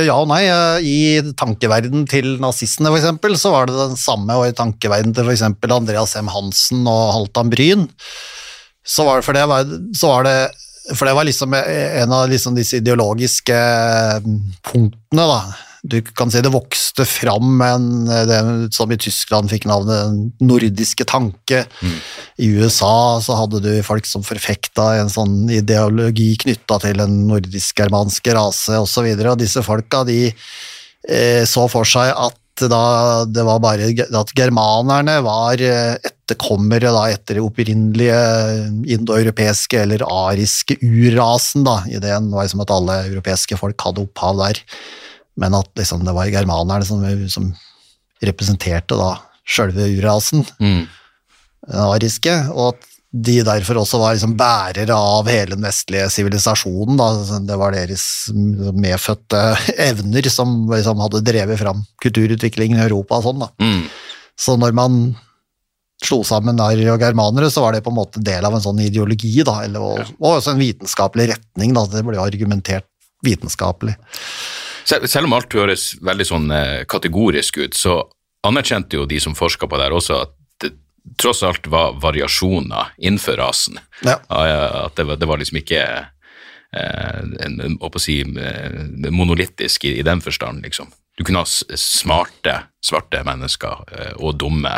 ja 0.08 0.14
og 0.16 0.28
nei. 0.30 0.44
eh, 0.48 0.86
I 0.88 1.34
tankeverden 1.36 2.06
til 2.08 2.36
nazistene 2.42 2.92
for 2.92 3.00
eksempel, 3.00 3.36
så 3.40 3.52
var 3.52 3.68
det 3.68 3.76
den 3.76 3.98
samme, 4.00 4.38
og 4.38 4.48
i 4.48 4.56
tankeverden 4.56 5.12
til 5.16 5.28
eksempel 5.34 5.74
Andreas 5.76 6.16
M. 6.20 6.30
Hansen 6.32 6.88
og 6.88 7.12
Halvdan 7.16 7.52
Bryn, 7.52 7.86
så 8.88 9.04
var 9.04 9.20
det, 9.20 9.26
for 9.28 9.36
det 9.36 9.44
var, 9.50 9.68
var 10.14 10.28
det 10.28 10.38
for 10.96 11.04
det 11.04 11.12
var 11.18 11.26
liksom 11.28 11.52
en 11.52 12.12
av 12.16 12.30
liksom 12.30 12.54
disse 12.56 12.78
ideologiske 12.80 13.56
eh, 13.56 14.28
punktene, 14.70 15.26
da. 15.28 15.40
Du 15.88 15.98
kan 16.16 16.32
si 16.32 16.42
det 16.44 16.52
vokste 16.52 17.06
fram 17.08 17.62
en, 17.64 17.86
det 18.28 18.40
som 18.76 18.90
i 18.92 18.98
Tyskland 19.00 19.50
fikk 19.52 19.68
navnet 19.70 20.08
den 20.08 20.48
nordiske 20.50 21.06
tanke. 21.08 21.64
I 22.38 22.50
USA 22.58 23.20
så 23.24 23.38
hadde 23.40 23.62
du 23.64 23.70
folk 23.86 24.08
som 24.08 24.26
forfekta 24.26 24.90
en 25.00 25.12
sånn 25.12 25.46
ideologi 25.52 26.34
knytta 26.44 26.80
til 26.84 27.00
den 27.00 27.22
nordisk-germanske 27.30 28.36
rase 28.36 28.76
osv., 28.78 29.08
og, 29.08 29.22
så 29.22 29.32
og 29.32 29.40
disse 29.40 29.64
folka 29.64 30.04
de 30.08 30.20
eh, 30.28 31.44
så 31.48 31.66
for 31.72 31.88
seg 31.88 32.12
at 32.12 32.36
da 32.66 33.24
det 33.28 33.44
var 33.46 33.60
bare 33.62 33.90
at 33.94 34.32
germanerne 34.36 35.18
var 35.22 35.60
eh, 35.62 35.94
etterkommere 36.00 36.90
da 36.94 37.04
etter 37.12 37.38
det 37.38 37.44
opprinnelige 37.44 38.18
indoeuropeiske 38.96 39.82
eller 39.84 40.04
ariske 40.06 40.78
urrasen. 40.82 41.66
da, 41.68 41.80
Ideen 41.86 42.30
var 42.32 42.48
liksom 42.48 42.64
at 42.64 42.74
alle 42.74 42.98
europeiske 43.06 43.58
folk 43.60 43.86
hadde 43.86 44.06
opphav 44.08 44.40
der, 44.42 44.62
men 45.38 45.56
at 45.58 45.70
liksom 45.78 46.04
det 46.06 46.14
var 46.16 46.30
germanerne 46.32 46.86
som, 46.86 47.04
som 47.30 47.50
representerte 48.24 48.98
da 48.98 49.14
sjølve 49.48 49.86
urrasen, 49.96 50.44
den 50.58 51.82
ariske, 51.88 52.34
og 52.52 52.74
at 52.74 52.88
de 53.08 53.38
derfor 53.40 53.80
også 53.80 53.98
var 54.02 54.16
liksom 54.16 54.34
bærere 54.36 54.92
av 54.92 55.28
hele 55.32 55.56
den 55.56 55.64
vestlige 55.64 56.10
sivilisasjonen. 56.12 56.98
Det 57.48 57.56
var 57.56 57.72
deres 57.72 58.02
medfødte 58.34 59.40
evner 59.88 60.28
som 60.32 60.66
liksom 60.68 61.00
hadde 61.00 61.24
drevet 61.24 61.60
fram 61.62 61.80
kulturutviklingen 62.04 62.76
i 62.76 62.84
Europa 62.84 63.16
og 63.16 63.30
sånn. 63.30 63.46
Mm. 63.64 63.80
Så 64.38 64.58
når 64.60 64.76
man 64.76 65.00
slo 66.04 66.20
sammen 66.26 66.60
ariere 66.62 66.94
og 66.94 67.02
germanere, 67.02 67.48
så 67.50 67.64
var 67.64 67.74
det 67.74 67.82
på 67.86 67.90
en 67.90 67.98
måte 67.98 68.20
del 68.22 68.44
av 68.44 68.54
en 68.54 68.62
sånn 68.62 68.84
ideologi, 68.84 69.32
da, 69.46 69.56
eller, 69.64 69.82
og, 69.82 70.12
og 70.20 70.36
også 70.36 70.52
en 70.52 70.62
vitenskapelig 70.62 71.30
retning. 71.32 71.72
da, 71.74 71.88
Det 71.90 72.04
ble 72.06 72.20
argumentert 72.22 72.86
vitenskapelig. 73.26 73.96
Sel 74.88 75.08
selv 75.08 75.28
om 75.28 75.36
alt 75.36 75.52
høres 75.52 75.90
veldig 76.04 76.26
sånn 76.26 76.52
eh, 76.54 76.84
kategorisk 76.88 77.58
ut, 77.60 77.76
så 77.76 78.00
anerkjente 78.46 78.96
jo 78.96 79.08
de 79.08 79.18
som 79.20 79.36
forska 79.36 79.68
på 79.68 79.78
det 79.78 79.88
her 79.88 79.96
også 79.96 80.20
at 80.22 80.34
det, 80.62 80.72
tross 81.20 81.42
alt 81.44 81.66
var 81.68 81.98
variasjoner 82.00 82.94
innenfor 82.96 83.36
rasen. 83.40 83.80
Ja. 84.06 84.20
At 84.28 84.96
det 84.96 85.08
var, 85.08 85.20
det 85.20 85.28
var 85.28 85.42
liksom 85.42 85.60
ikke 85.60 85.82
eh, 85.82 87.20
en, 87.44 87.60
en, 87.60 87.76
å 87.80 87.92
si, 88.00 88.20
eh, 88.22 88.80
monolittisk 89.10 89.84
i, 89.90 89.98
i, 89.98 90.06
den 90.06 90.24
forstand, 90.24 90.64
liksom. 90.64 90.92
Du 91.18 91.24
kunne 91.26 91.42
ha 91.42 91.76
smarte 91.76 92.54
svarte 92.84 93.24
mennesker 93.26 93.84
eh, 93.92 94.12
og 94.22 94.38
dumme, 94.38 94.74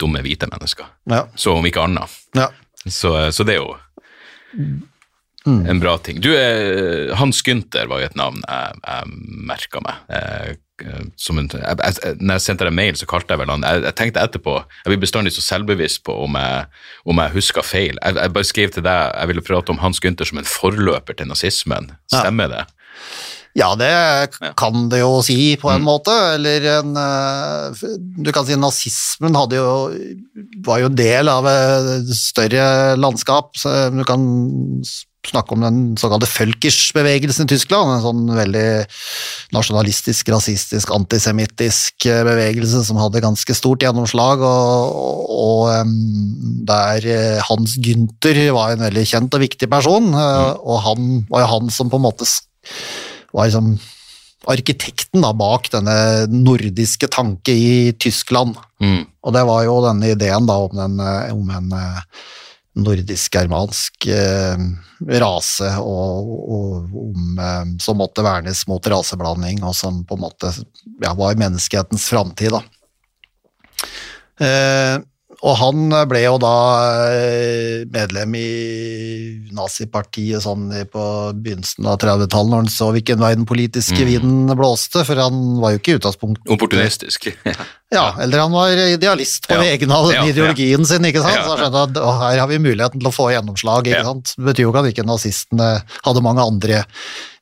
dumme 0.00 0.22
hvite 0.24 0.48
mennesker. 0.50 0.88
Ja. 1.10 1.26
Så 1.34 1.56
om 1.58 1.66
ikke 1.66 1.84
annet. 1.88 2.20
Ja. 2.38 2.48
Så, 2.86 3.14
så, 3.32 3.44
det 3.46 3.58
er 3.58 3.62
jo 3.62 3.74
mm. 5.46 5.62
en 5.70 5.80
bra 5.82 5.96
ting. 5.98 6.20
Du, 6.22 6.30
Hans 7.18 7.42
Gunther 7.46 7.88
var 7.90 8.02
jo 8.02 8.10
et 8.10 8.18
navn 8.18 8.42
jeg, 8.42 8.82
jeg 8.82 9.42
merka 9.50 9.82
meg. 9.84 10.02
En, 10.82 11.48
jeg, 11.52 11.76
jeg, 11.78 12.14
når 12.18 12.38
jeg 12.38 12.42
sendte 12.42 12.66
deg 12.66 12.74
mail, 12.74 12.96
så 12.98 13.06
kalte 13.06 13.34
jeg 13.34 13.42
vel 13.42 13.52
han 13.52 13.62
jeg, 13.62 13.84
jeg, 13.84 13.94
tenkte 14.00 14.22
etterpå 14.24 14.54
Jeg 14.58 14.88
blir 14.88 15.02
bestandig 15.04 15.30
så 15.36 15.44
selvbevisst 15.44 16.00
på 16.06 16.16
om 16.24 16.38
jeg, 16.38 16.64
om 17.06 17.20
jeg 17.22 17.36
husker 17.36 17.66
feil. 17.66 18.00
Jeg, 18.02 18.32
bare 18.34 18.48
skrev 18.48 18.72
til 18.74 18.86
deg 18.86 19.12
jeg 19.12 19.30
ville 19.30 19.46
prate 19.46 19.74
om 19.74 19.82
Hans 19.82 20.02
Gunther 20.02 20.28
som 20.28 20.42
en 20.42 20.48
forløper 20.48 21.18
til 21.18 21.30
nazismen. 21.30 21.92
Stemmer 22.10 22.50
ja. 22.50 22.62
det? 22.62 22.64
Ja, 23.52 23.74
det 23.76 23.92
kan 24.56 24.86
det 24.88 25.02
jo 25.02 25.18
si, 25.24 25.36
på 25.60 25.68
en 25.68 25.82
mm. 25.82 25.86
måte. 25.86 26.14
Eller 26.38 26.64
en 26.78 26.96
eh, 26.96 27.82
Du 28.24 28.32
kan 28.32 28.46
si 28.48 28.56
nazismen 28.56 29.36
jo, 29.52 29.92
var 30.64 30.80
jo 30.80 30.92
del 30.92 31.28
av 31.28 31.48
et 31.50 32.12
større 32.16 32.96
landskap. 32.96 33.52
Så 33.60 33.90
du 33.92 34.04
kan 34.08 34.24
snakke 35.28 35.54
om 35.54 35.62
den 35.62 35.78
såkalte 36.00 36.26
Völkers-bevegelsen 36.26 37.46
i 37.46 37.52
Tyskland. 37.52 37.92
En 37.92 38.02
sånn 38.04 38.24
veldig 38.34 38.66
nasjonalistisk, 39.54 40.32
rasistisk, 40.34 40.90
antisemittisk 40.94 42.06
eh, 42.10 42.24
bevegelse 42.26 42.82
som 42.86 42.98
hadde 43.00 43.22
ganske 43.24 43.56
stort 43.56 43.84
gjennomslag, 43.86 44.42
og, 44.42 45.30
og, 45.36 45.94
der 46.68 47.06
eh, 47.06 47.40
Hans 47.48 47.78
Günther 47.82 48.44
var 48.56 48.74
en 48.74 48.86
veldig 48.88 49.06
kjent 49.14 49.38
og 49.38 49.44
viktig 49.44 49.70
person, 49.70 50.12
mm. 50.12 50.60
og 50.62 50.84
han 50.88 51.16
var 51.30 51.46
jo 51.46 51.54
han 51.56 51.72
som 51.74 51.92
på 51.92 52.00
en 52.00 52.06
måte 52.10 52.28
var 53.32 53.48
liksom 53.48 53.74
arkitekten 54.50 55.22
da, 55.22 55.30
bak 55.36 55.68
denne 55.72 55.96
nordiske 56.32 57.08
tanke 57.12 57.54
i 57.54 57.74
Tyskland. 58.00 58.56
Mm. 58.82 59.04
Og 59.22 59.34
det 59.36 59.44
var 59.46 59.64
jo 59.66 59.76
denne 59.84 60.12
ideen 60.16 60.48
da 60.48 60.58
om, 60.64 60.74
den, 60.76 60.98
eh, 61.02 61.34
om 61.34 61.52
en 61.54 61.76
eh, 61.78 62.00
nordisk-germansk 62.78 64.06
eh, 64.08 64.62
rase 65.20 65.68
og, 65.82 66.32
og 66.56 66.98
om, 67.04 67.38
eh, 67.38 67.64
som 67.82 68.00
måtte 68.00 68.24
vernes 68.24 68.64
mot 68.70 68.86
raseblanding, 68.94 69.62
og 69.66 69.76
som 69.76 70.02
på 70.08 70.16
en 70.16 70.24
måte 70.24 70.52
ja, 71.02 71.12
var 71.18 71.40
menneskehetens 71.40 72.08
framtid. 72.12 72.56
Eh, 74.40 74.98
og 75.42 75.56
han 75.58 75.94
ble 76.06 76.20
jo 76.22 76.36
da 76.40 76.56
eh, 77.10 77.82
medlem 77.90 78.36
i 78.38 78.48
nazipartiet 79.52 80.44
sånn 80.44 80.68
på 80.92 81.04
begynnelsen 81.34 81.88
av 81.90 81.98
30-tallet, 81.98 82.52
når 82.52 82.62
han 82.62 82.70
så 82.70 82.92
hvilken 82.94 83.20
vei 83.20 83.32
den 83.34 83.48
politiske 83.48 83.98
mm. 83.98 84.08
vinden 84.12 84.56
blåste, 84.58 85.02
for 85.08 85.18
han 85.18 85.58
var 85.60 85.74
jo 85.74 85.82
ikke 85.82 85.96
i 85.96 85.98
utgangspunktet 85.98 86.54
Opportunistisk. 86.54 87.32
ja, 87.92 88.06
eller 88.24 88.40
han 88.40 88.54
var 88.54 88.72
idealist 88.72 89.44
på 89.48 89.58
ja. 89.58 89.64
vegne 89.66 89.96
av 89.96 90.06
ja, 90.14 90.22
ideologien 90.28 90.80
ja. 90.80 90.88
sin, 90.88 91.04
ikke 91.04 91.20
sant? 91.20 91.42
så 91.44 91.50
han 91.52 91.60
skjønte 91.60 91.82
at 91.90 91.98
å, 92.00 92.14
her 92.22 92.40
har 92.40 92.48
vi 92.48 92.60
muligheten 92.62 93.02
til 93.02 93.10
å 93.10 93.12
få 93.12 93.28
gjennomslag. 93.34 93.90
ikke 93.90 94.06
sant? 94.06 94.32
Det 94.38 94.46
betyr 94.48 94.64
jo 94.64 94.72
ikke 94.72 94.82
at 94.84 94.88
ikke 94.94 95.04
nazistene 95.08 95.68
hadde 96.06 96.24
mange 96.24 96.46
andre 96.46 96.80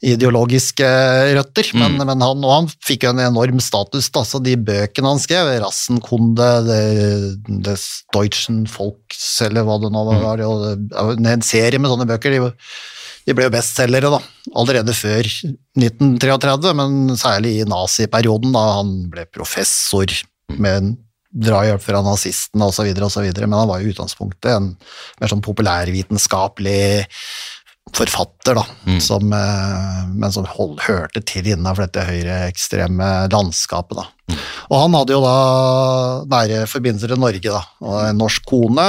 ideologiske 0.01 0.88
røtter, 1.36 1.70
mm. 1.70 1.80
men, 1.82 2.07
men 2.09 2.24
han, 2.24 2.44
og 2.46 2.55
han 2.55 2.70
fikk 2.86 3.07
jo 3.07 3.12
en 3.12 3.22
enorm 3.22 3.61
status. 3.62 4.09
Da, 4.11 4.24
så 4.26 4.40
de 4.42 4.57
bøkene 4.59 5.12
han 5.12 5.22
skrev, 5.22 5.53
Rassenkunde, 5.62 6.48
Des 7.66 7.84
Deutschen 8.16 8.64
Volks, 8.74 9.28
eller 9.46 9.68
hva 9.68 9.78
det 9.82 9.92
nå 9.94 10.07
var, 10.09 10.42
mm. 10.42 11.28
en 11.30 11.46
serie 11.46 11.78
med 11.78 11.92
sånne 11.92 12.09
bøker, 12.11 12.34
de, 12.34 12.51
de 13.28 13.36
ble 13.36 13.46
jo 13.46 13.55
bestselgere 13.55 14.11
da, 14.16 14.22
allerede 14.59 14.96
før 14.96 15.30
1933, 15.78 16.74
men 16.80 17.14
særlig 17.20 17.61
i 17.61 17.68
naziperioden, 17.68 18.57
da 18.57 18.66
han 18.80 18.96
ble 19.12 19.28
professor. 19.30 20.11
Med 20.62 20.80
en 20.80 20.90
drahjelp 21.30 21.82
fra 21.84 22.02
nazistene 22.02 22.66
osv., 22.66 22.90
men 22.90 23.58
han 23.58 23.70
var 23.70 23.80
i 23.80 23.92
utgangspunktet 23.92 24.50
en 24.50 24.72
mer 25.20 25.30
sånn 25.30 25.44
populærvitenskapelig 25.46 27.06
forfatter, 27.96 28.54
da, 28.54 28.64
mm. 28.86 28.98
som, 29.02 29.32
eh, 29.34 30.00
men 30.14 30.32
som 30.32 30.46
hold, 30.46 30.78
hørte 30.84 31.22
til 31.26 31.48
innenfor 31.50 31.86
dette 31.86 32.06
høyreekstreme 32.06 33.08
landskapet. 33.32 33.98
Da. 33.98 34.06
Mm. 34.30 34.42
Og 34.70 34.82
han 34.84 34.98
hadde 34.98 35.16
jo 35.16 35.22
da 35.24 35.36
nære 36.30 36.66
forbindelser 36.70 37.14
til 37.14 37.22
Norge, 37.22 37.54
da, 37.54 37.62
og 37.82 37.96
en 38.04 38.20
norsk 38.20 38.46
kone. 38.46 38.88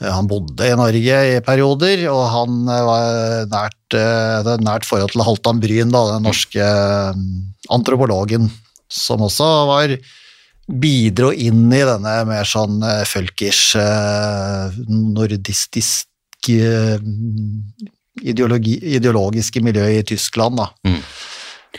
Eh, 0.00 0.10
han 0.10 0.30
bodde 0.30 0.68
i 0.68 0.76
Norge 0.78 1.22
i 1.32 1.38
perioder, 1.46 2.04
og 2.12 2.24
han 2.34 2.60
eh, 2.68 2.84
var 2.90 3.48
nært, 3.54 3.98
nært 4.62 4.86
forhold 4.88 5.14
til 5.14 5.26
Halvdan 5.26 5.62
Bryn, 5.64 5.94
da, 5.94 6.04
den 6.14 6.28
norske 6.28 6.68
antropologen, 7.74 8.52
som 8.92 9.24
også 9.26 9.50
var 9.70 9.96
bidro 10.68 11.30
inn 11.32 11.66
i 11.72 11.82
denne 11.84 12.14
mer 12.28 12.48
sånn 12.48 12.80
følkish, 13.08 13.76
nordistisk 14.88 16.08
ideologi, 18.22 18.78
ideologiske 18.96 19.62
miljøet 19.64 20.02
i 20.02 20.08
Tyskland. 20.14 20.60
Da. 20.60 20.68
Mm. 20.88 21.00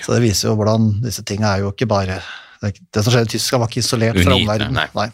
Så 0.02 0.16
det 0.16 0.24
viser 0.26 0.50
jo 0.50 0.56
hvordan 0.60 0.90
disse 1.04 1.24
tingene 1.28 1.54
er 1.54 1.64
jo 1.66 1.74
ikke 1.74 1.88
bare 1.90 2.20
Det, 2.62 2.72
det 2.94 3.04
som 3.04 3.14
skjedde 3.14 3.30
i 3.30 3.36
Tyskland, 3.36 3.62
var 3.62 3.70
ikke 3.70 3.82
isolert 3.84 4.18
fra 4.18 4.34
omverdenen. 4.34 4.88
Nei. 4.96 5.10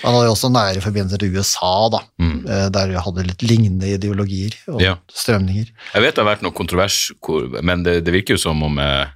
Han 0.00 0.14
hadde 0.14 0.28
jo 0.30 0.32
også 0.32 0.48
nære 0.54 0.80
forbindelser 0.80 1.20
til 1.20 1.34
USA, 1.36 1.72
da, 1.92 2.00
mm. 2.22 2.36
Eh, 2.48 2.68
der 2.72 2.88
vi 2.88 3.02
hadde 3.04 3.24
litt 3.26 3.42
lignende 3.44 3.90
ideologier 3.98 4.54
og 4.72 4.80
ja. 4.80 4.94
strømninger. 5.12 5.68
Jeg 5.68 6.04
vet 6.04 6.16
det 6.16 6.22
har 6.22 6.30
vært 6.30 6.46
noe 6.46 6.56
kontrovers, 6.56 7.10
men 7.60 7.84
det, 7.84 7.98
det 8.06 8.14
virker 8.14 8.38
jo 8.38 8.44
som 8.46 8.62
om 8.64 8.80
eh, 8.80 9.12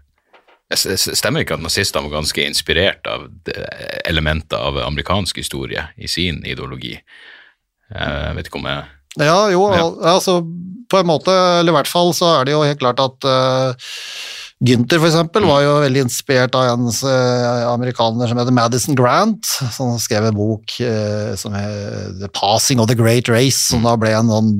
Stemmer 0.76 1.44
ikke 1.44 1.56
at 1.56 1.64
nazistene 1.64 2.04
var 2.08 2.18
ganske 2.20 2.44
inspirert 2.44 3.08
av 3.08 3.28
elementer 4.04 4.60
av 4.60 4.76
amerikansk 4.84 5.40
historie 5.40 5.86
i 5.96 6.10
sin 6.10 6.42
ideologi? 6.44 6.98
Jeg 7.88 8.36
vet 8.36 8.50
ikke 8.50 8.60
om 8.60 8.68
jeg 8.68 8.84
ja, 9.18 9.48
jo, 9.50 9.62
ja. 9.72 9.86
altså 10.14 10.42
på 10.88 11.00
en 11.00 11.08
måte, 11.08 11.32
eller 11.32 11.72
i 11.72 11.76
hvert 11.78 11.90
fall 11.90 12.12
så 12.16 12.38
er 12.38 12.48
det 12.48 12.54
jo 12.54 12.64
helt 12.64 12.80
klart 12.80 13.00
at 13.02 13.26
uh, 13.28 13.94
Gynter 14.64 14.98
for 14.98 15.06
eksempel, 15.06 15.44
var 15.46 15.62
jo 15.62 15.74
veldig 15.84 16.02
inspirert 16.06 16.56
av 16.58 16.72
en 16.72 16.88
uh, 16.88 17.68
amerikaner 17.70 18.30
som 18.30 18.40
heter 18.40 18.54
Madison 18.54 18.98
Grant, 18.98 19.46
som 19.74 19.94
skrev 20.02 20.28
en 20.28 20.38
bok 20.38 20.78
uh, 20.82 21.34
som 21.38 21.54
het 21.56 22.18
The 22.22 22.30
Passing 22.34 22.82
of 22.82 22.90
the 22.90 22.98
Great 22.98 23.30
Race, 23.30 23.60
som 23.68 23.86
da 23.86 23.94
ble 24.00 24.14
en 24.16 24.32
sånn 24.32 24.52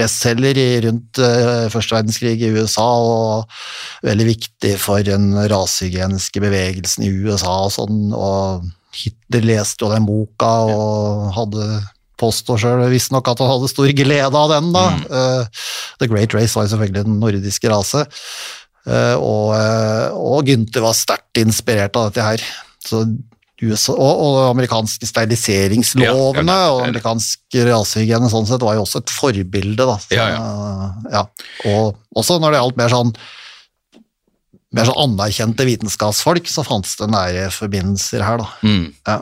bestselger 0.00 0.80
rundt 0.86 1.20
uh, 1.22 1.68
første 1.72 1.96
verdenskrig 1.96 2.34
i 2.40 2.50
USA, 2.56 2.88
og 3.04 4.06
veldig 4.06 4.26
viktig 4.32 4.74
for 4.80 5.04
den 5.06 5.32
rasehygieniske 5.52 6.42
bevegelsen 6.42 7.06
i 7.06 7.12
USA 7.24 7.54
og 7.68 7.74
sånn, 7.76 8.04
og 8.16 8.68
Hitler 8.96 9.46
leste 9.52 9.84
jo 9.84 9.92
den 9.92 10.08
boka 10.08 10.50
og 10.66 11.30
hadde 11.36 11.66
påstår 12.20 12.58
sjøl 12.60 12.82
visstnok 12.92 13.30
at 13.30 13.40
han 13.40 13.48
hadde 13.48 13.70
stor 13.70 13.92
glede 13.96 14.36
av 14.36 14.50
den. 14.52 14.72
da. 14.74 14.86
Mm. 14.92 15.04
Uh, 15.08 15.68
The 16.02 16.08
Great 16.10 16.34
Race 16.36 16.52
var 16.56 16.66
jo 16.66 16.74
selvfølgelig 16.74 17.06
den 17.06 17.20
nordiske 17.22 17.70
rase. 17.72 18.04
Uh, 18.88 19.16
og, 19.16 19.54
og 20.16 20.48
Gunther 20.48 20.84
var 20.84 20.98
sterkt 20.98 21.40
inspirert 21.40 21.96
av 21.96 22.10
dette 22.10 22.26
her. 22.26 22.44
Så 22.84 23.04
USA, 23.62 23.92
og, 23.92 24.22
og 24.24 24.38
amerikanske 24.50 25.08
steriliseringslovene 25.08 26.56
ja, 26.56 26.70
og 26.72 26.86
amerikansk 26.86 27.60
rasehygiene 27.68 28.30
sånn 28.32 28.48
sett 28.48 28.64
var 28.64 28.78
jo 28.78 28.86
også 28.86 29.02
et 29.02 29.12
forbilde. 29.12 29.84
da. 29.84 29.98
Så, 30.00 30.16
ja, 30.16 31.26
Og 31.72 32.00
også 32.16 32.40
når 32.40 32.54
det 32.56 32.62
gjaldt 32.62 32.80
mer 32.80 32.94
sånn 32.94 33.14
mer 34.70 34.86
så 34.86 34.94
anerkjente 35.02 35.64
vitenskapsfolk, 35.66 36.46
så 36.46 36.62
fantes 36.66 36.94
det 37.00 37.08
nære 37.10 37.48
forbindelser 37.54 38.22
her. 38.22 38.38
da. 38.38 38.46
Mm. 38.62 38.92
Ja. 39.06 39.16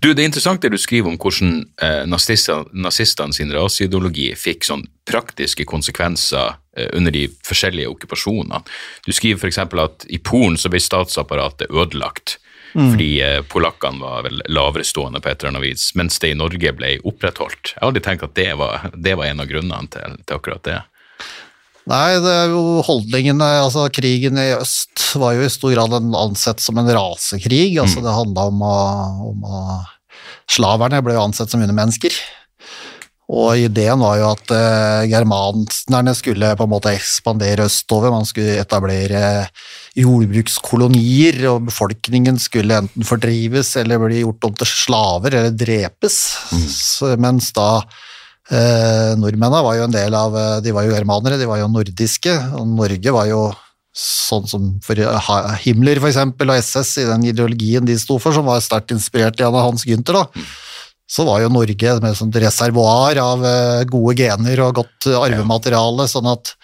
Du, 0.00 0.14
Det 0.14 0.22
er 0.22 0.30
interessant 0.30 0.62
det 0.62 0.72
du 0.72 0.78
skriver 0.80 1.12
om 1.12 1.18
hvordan 1.20 1.58
eh, 1.82 2.04
nazistene 2.08 3.36
sin 3.36 3.52
raseideologi 3.52 4.30
fikk 4.36 4.64
sånn 4.64 4.86
praktiske 5.04 5.66
konsekvenser 5.68 6.56
eh, 6.76 6.88
under 6.96 7.12
de 7.12 7.26
forskjellige 7.44 7.90
okkupasjonene. 7.92 8.62
Du 9.04 9.12
skriver 9.12 9.44
f.eks. 9.44 9.60
at 9.60 10.08
i 10.08 10.22
Polen 10.24 10.56
så 10.56 10.72
ble 10.72 10.80
statsapparatet 10.80 11.68
ødelagt. 11.68 12.38
Mm. 12.74 12.88
Fordi 12.90 13.10
eh, 13.22 13.40
polakkene 13.46 14.02
var 14.02 14.24
vel 14.26 14.42
laverestående 14.50 15.22
på 15.22 15.30
et 15.30 15.38
eller 15.38 15.54
annet 15.54 15.66
vis, 15.68 15.90
mens 15.98 16.18
det 16.22 16.32
i 16.32 16.38
Norge 16.38 16.72
ble 16.74 16.96
opprettholdt. 17.06 17.74
Jeg 17.74 17.80
har 17.80 17.92
aldri 17.92 18.02
tenkt 18.02 18.26
at 18.26 18.34
det 18.38 18.50
var, 18.58 18.88
det 18.94 19.14
var 19.20 19.30
en 19.30 19.44
av 19.44 19.50
grunnene 19.50 19.90
til, 19.94 20.18
til 20.24 20.40
akkurat 20.40 20.64
det. 20.66 20.80
Nei, 21.90 22.16
det 22.24 22.32
er 22.32 22.52
jo 22.54 22.80
holdningene 22.86 23.46
altså 23.60 23.84
Krigen 23.92 24.40
i 24.40 24.54
øst 24.56 25.02
var 25.20 25.34
jo 25.36 25.44
i 25.44 25.52
stor 25.52 25.74
grad 25.74 25.92
ansett 26.16 26.62
som 26.64 26.80
en 26.80 26.88
rasekrig. 26.88 27.76
altså 27.76 28.00
mm. 28.00 28.06
Det 28.06 28.14
handla 28.18 28.46
om, 28.50 28.62
om 29.34 29.44
å, 29.44 29.60
Slaverne 30.50 31.02
ble 31.04 31.16
jo 31.16 31.26
ansett 31.26 31.52
som 31.52 31.62
undermennesker. 31.64 32.16
Og 33.32 33.56
ideen 33.56 34.02
var 34.04 34.18
jo 34.20 34.26
at 34.34 34.50
eh, 34.52 35.06
germanerne 35.08 36.12
skulle 36.16 36.50
på 36.58 36.66
en 36.66 36.72
måte 36.74 36.92
ekspandere 36.92 37.64
østover, 37.70 38.12
man 38.12 38.26
skulle 38.28 38.58
etablere 38.60 39.46
jordbrukskolonier, 39.96 41.38
og 41.48 41.70
befolkningen 41.70 42.36
skulle 42.42 42.82
enten 42.82 43.06
fordrives 43.08 43.72
eller 43.80 44.02
bli 44.02 44.20
gjort 44.20 44.50
om 44.50 44.58
til 44.60 44.68
slaver 44.68 45.38
eller 45.38 45.56
drepes. 45.56 46.18
Så, 46.74 47.14
mens 47.16 47.48
da 47.56 47.78
eh, 47.80 49.16
nordmennene 49.16 49.64
var 49.70 49.78
jo 49.80 49.88
en 49.88 49.96
del 49.96 50.18
av 50.18 50.36
eh, 50.36 50.60
De 50.66 50.76
var 50.76 50.84
jo 50.84 50.92
germanere, 50.92 51.40
de 51.40 51.48
var 51.48 51.62
jo 51.62 51.72
nordiske, 51.72 52.36
og 52.60 52.68
Norge 52.76 53.16
var 53.16 53.32
jo 53.32 53.46
sånn 53.94 54.44
som 54.50 54.68
for 54.82 54.98
Himmler 55.62 56.00
for 56.02 56.10
eksempel, 56.10 56.50
og 56.50 56.60
SS 56.60 56.96
i 57.00 57.08
den 57.08 57.24
ideologien 57.30 57.88
de 57.88 57.96
sto 57.96 58.18
for, 58.20 58.36
som 58.36 58.44
var 58.44 58.60
sterkt 58.60 58.92
inspirert 58.92 59.40
av 59.46 59.56
Hans 59.56 59.86
Günther 59.88 60.18
da 60.18 60.44
så 61.06 61.24
var 61.28 61.42
jo 61.42 61.50
Norge 61.52 61.96
med 62.00 62.10
et 62.10 62.18
sånt 62.18 62.36
reservoar 62.40 63.18
av 63.20 63.44
eh, 63.44 63.82
gode 63.90 64.16
gener 64.18 64.62
og 64.64 64.78
godt 64.80 65.10
eh, 65.10 65.18
arvemateriale, 65.20 66.06
sånn 66.08 66.30
at 66.32 66.54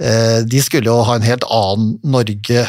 eh, 0.00 0.42
de 0.44 0.60
skulle 0.64 0.92
jo 0.92 1.00
ha 1.08 1.16
en 1.16 1.26
helt 1.26 1.46
annen 1.48 1.96
Norge 2.04 2.66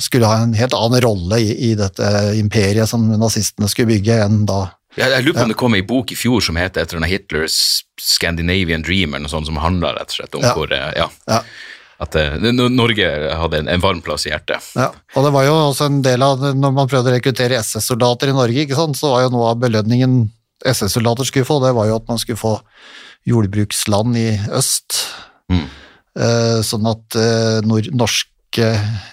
skulle 0.00 0.28
ha 0.28 0.38
en 0.40 0.54
helt 0.56 0.72
annen 0.72 1.02
rolle 1.04 1.36
i, 1.42 1.50
i 1.68 1.74
dette 1.76 2.06
imperiet 2.38 2.88
som 2.88 3.02
nazistene 3.18 3.68
skulle 3.68 3.90
bygge, 3.90 4.14
enn 4.24 4.44
da 4.48 4.62
Jeg, 4.96 5.10
jeg 5.12 5.24
lurer 5.26 5.36
på 5.36 5.42
om 5.44 5.50
det 5.52 5.58
kom 5.60 5.76
ei 5.76 5.82
bok 5.84 6.12
i 6.14 6.16
fjor 6.16 6.44
som 6.44 6.56
heter 6.56 6.86
etter 6.86 7.02
Hitlers 7.04 7.58
Scandinavian 8.00 8.84
Dreamer', 8.86 9.20
noe 9.20 9.32
sånt, 9.32 9.50
som 9.50 9.58
handla 9.60 9.92
rett 9.98 10.14
og 10.14 10.16
slett 10.20 10.38
om 10.38 10.46
Ja. 10.46 10.54
hvor 10.56 10.72
ja, 10.72 11.10
Ja. 11.28 11.42
At 12.02 12.16
eh, 12.20 12.36
Norge 12.52 13.08
hadde 13.40 13.62
en, 13.62 13.70
en 13.72 13.82
varm 13.82 14.02
plass 14.04 14.26
i 14.28 14.32
hjertet. 14.32 14.72
Ja, 14.76 14.90
og 14.92 15.26
det 15.26 15.32
var 15.32 15.46
jo 15.46 15.54
også 15.70 15.88
en 15.88 16.02
del 16.04 16.24
av 16.24 16.42
Når 16.44 16.74
man 16.76 16.90
prøvde 16.90 17.12
å 17.12 17.16
rekruttere 17.16 17.60
SS-soldater 17.62 18.32
i 18.32 18.36
Norge, 18.36 18.66
ikke 18.66 18.76
sant, 18.78 18.98
så 18.98 19.14
var 19.14 19.24
jo 19.24 19.32
noe 19.32 19.52
av 19.54 19.62
belønningen 19.62 20.26
SS-soldater 20.66 21.28
skulle 21.28 21.48
få, 21.48 21.58
det 21.64 21.74
var 21.76 21.88
jo 21.88 21.98
at 21.98 22.08
man 22.10 22.20
skulle 22.20 22.40
få 22.40 22.54
jordbruksland 23.26 24.16
i 24.20 24.28
øst. 24.56 25.02
Mm. 25.52 25.66
Eh, 26.16 26.58
Sånn 26.66 26.88
at 26.88 27.18
eh, 27.20 27.60
nor 27.66 27.88
norske 27.96 28.70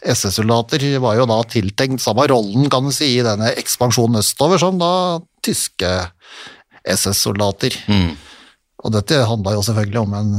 SS-soldater 0.08 0.86
var 1.04 1.18
jo 1.20 1.28
da 1.28 1.40
tiltenkt 1.50 2.04
samme 2.04 2.28
rollen, 2.32 2.70
kan 2.72 2.86
du 2.88 2.94
si, 2.96 3.16
i 3.18 3.26
denne 3.26 3.52
ekspansjonen 3.60 4.22
østover 4.22 4.62
som 4.62 4.80
da 4.80 4.94
tyske 5.44 5.90
SS-soldater. 6.84 7.76
Mm. 7.92 8.14
Og 8.84 8.92
dette 8.92 9.22
handla 9.30 9.54
jo 9.56 9.62
selvfølgelig 9.64 10.00
om 10.02 10.14
en 10.18 10.32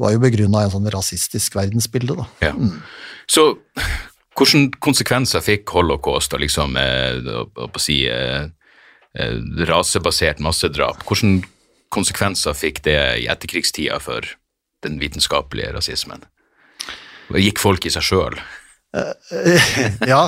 var 0.00 0.10
jo 0.14 0.22
begrunna 0.24 0.62
i 0.62 0.66
en 0.66 0.72
sånn 0.74 0.90
rasistisk 0.90 1.54
verdensbilde, 1.54 2.16
da. 2.18 2.26
Ja. 2.42 2.52
Så 3.30 3.44
hvilke 4.34 4.72
konsekvenser 4.82 5.44
fikk 5.44 5.70
holocaust 5.76 6.34
og 6.34 6.40
liksom, 6.42 6.76
eh, 6.76 7.20
å- 7.22 7.68
å 7.68 7.80
si, 7.80 8.06
eh, 8.08 8.48
eh, 9.14 9.36
rasebasert 9.70 10.40
massedrap? 10.40 11.04
Hvilke 11.06 11.44
konsekvenser 11.92 12.54
fikk 12.56 12.82
det 12.82 12.98
i 13.22 13.28
etterkrigstida 13.28 14.00
for 14.00 14.22
den 14.82 14.98
vitenskapelige 14.98 15.72
rasismen? 15.76 16.24
Gikk 17.30 17.58
folk 17.58 17.86
i 17.86 17.90
seg 17.90 18.02
sjøl? 18.02 18.38
ja. 20.12 20.22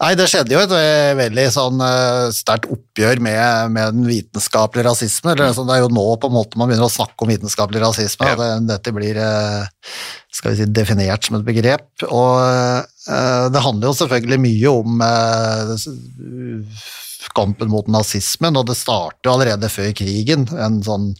Nei, 0.00 0.10
det 0.18 0.26
skjedde 0.28 0.52
jo 0.52 0.62
et 0.66 0.74
eh, 0.76 1.12
veldig 1.16 1.44
sånn 1.54 1.80
eh, 1.80 2.26
sterkt 2.36 2.68
oppgjør 2.72 3.22
med, 3.24 3.72
med 3.72 3.96
den 3.96 4.08
vitenskapelige 4.08 4.90
rasisme. 4.90 5.32
Eller, 5.32 5.54
sånn, 5.56 5.70
det 5.70 5.78
er 5.78 5.84
jo 5.86 5.92
nå 5.94 6.04
på 6.20 6.28
en 6.28 6.36
måte 6.36 6.60
man 6.60 6.68
begynner 6.68 6.90
å 6.90 6.92
snakke 6.92 7.24
om 7.24 7.32
vitenskapelig 7.32 7.84
rasisme. 7.86 8.28
Ja. 8.28 8.36
Det, 8.40 8.50
dette 8.74 8.94
blir 8.96 9.20
eh, 9.24 9.88
skal 10.34 10.52
vi 10.52 10.60
si, 10.60 10.68
definert 10.76 11.24
som 11.24 11.38
et 11.38 11.48
begrep. 11.48 11.88
Og 12.10 12.34
eh, 12.44 13.48
det 13.54 13.64
handler 13.64 13.90
jo 13.90 13.98
selvfølgelig 14.02 14.40
mye 14.44 14.76
om 14.82 15.06
eh, 15.08 16.84
kampen 17.34 17.72
mot 17.72 17.88
nazismen, 17.90 18.60
og 18.60 18.68
det 18.68 18.76
starter 18.78 19.32
allerede 19.32 19.72
før 19.72 19.94
krigen. 19.96 20.44
En 20.60 20.82
sånn 20.84 21.14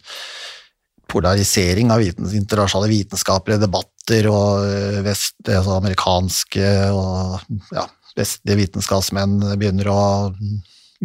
polarisering 1.09 1.91
av 1.93 2.01
vitens, 2.01 2.33
internasjonale 2.37 2.91
vitenskapelige 2.91 3.65
debatter 3.65 3.94
og 4.29 4.65
eh, 4.69 5.01
vest, 5.05 5.35
altså 5.47 5.79
amerikanske 5.79 6.71
og 6.93 7.41
ja, 7.73 7.85
vestlige 8.17 8.61
vitenskapsmenn 8.61 9.39
begynner 9.55 9.91
å 9.91 10.01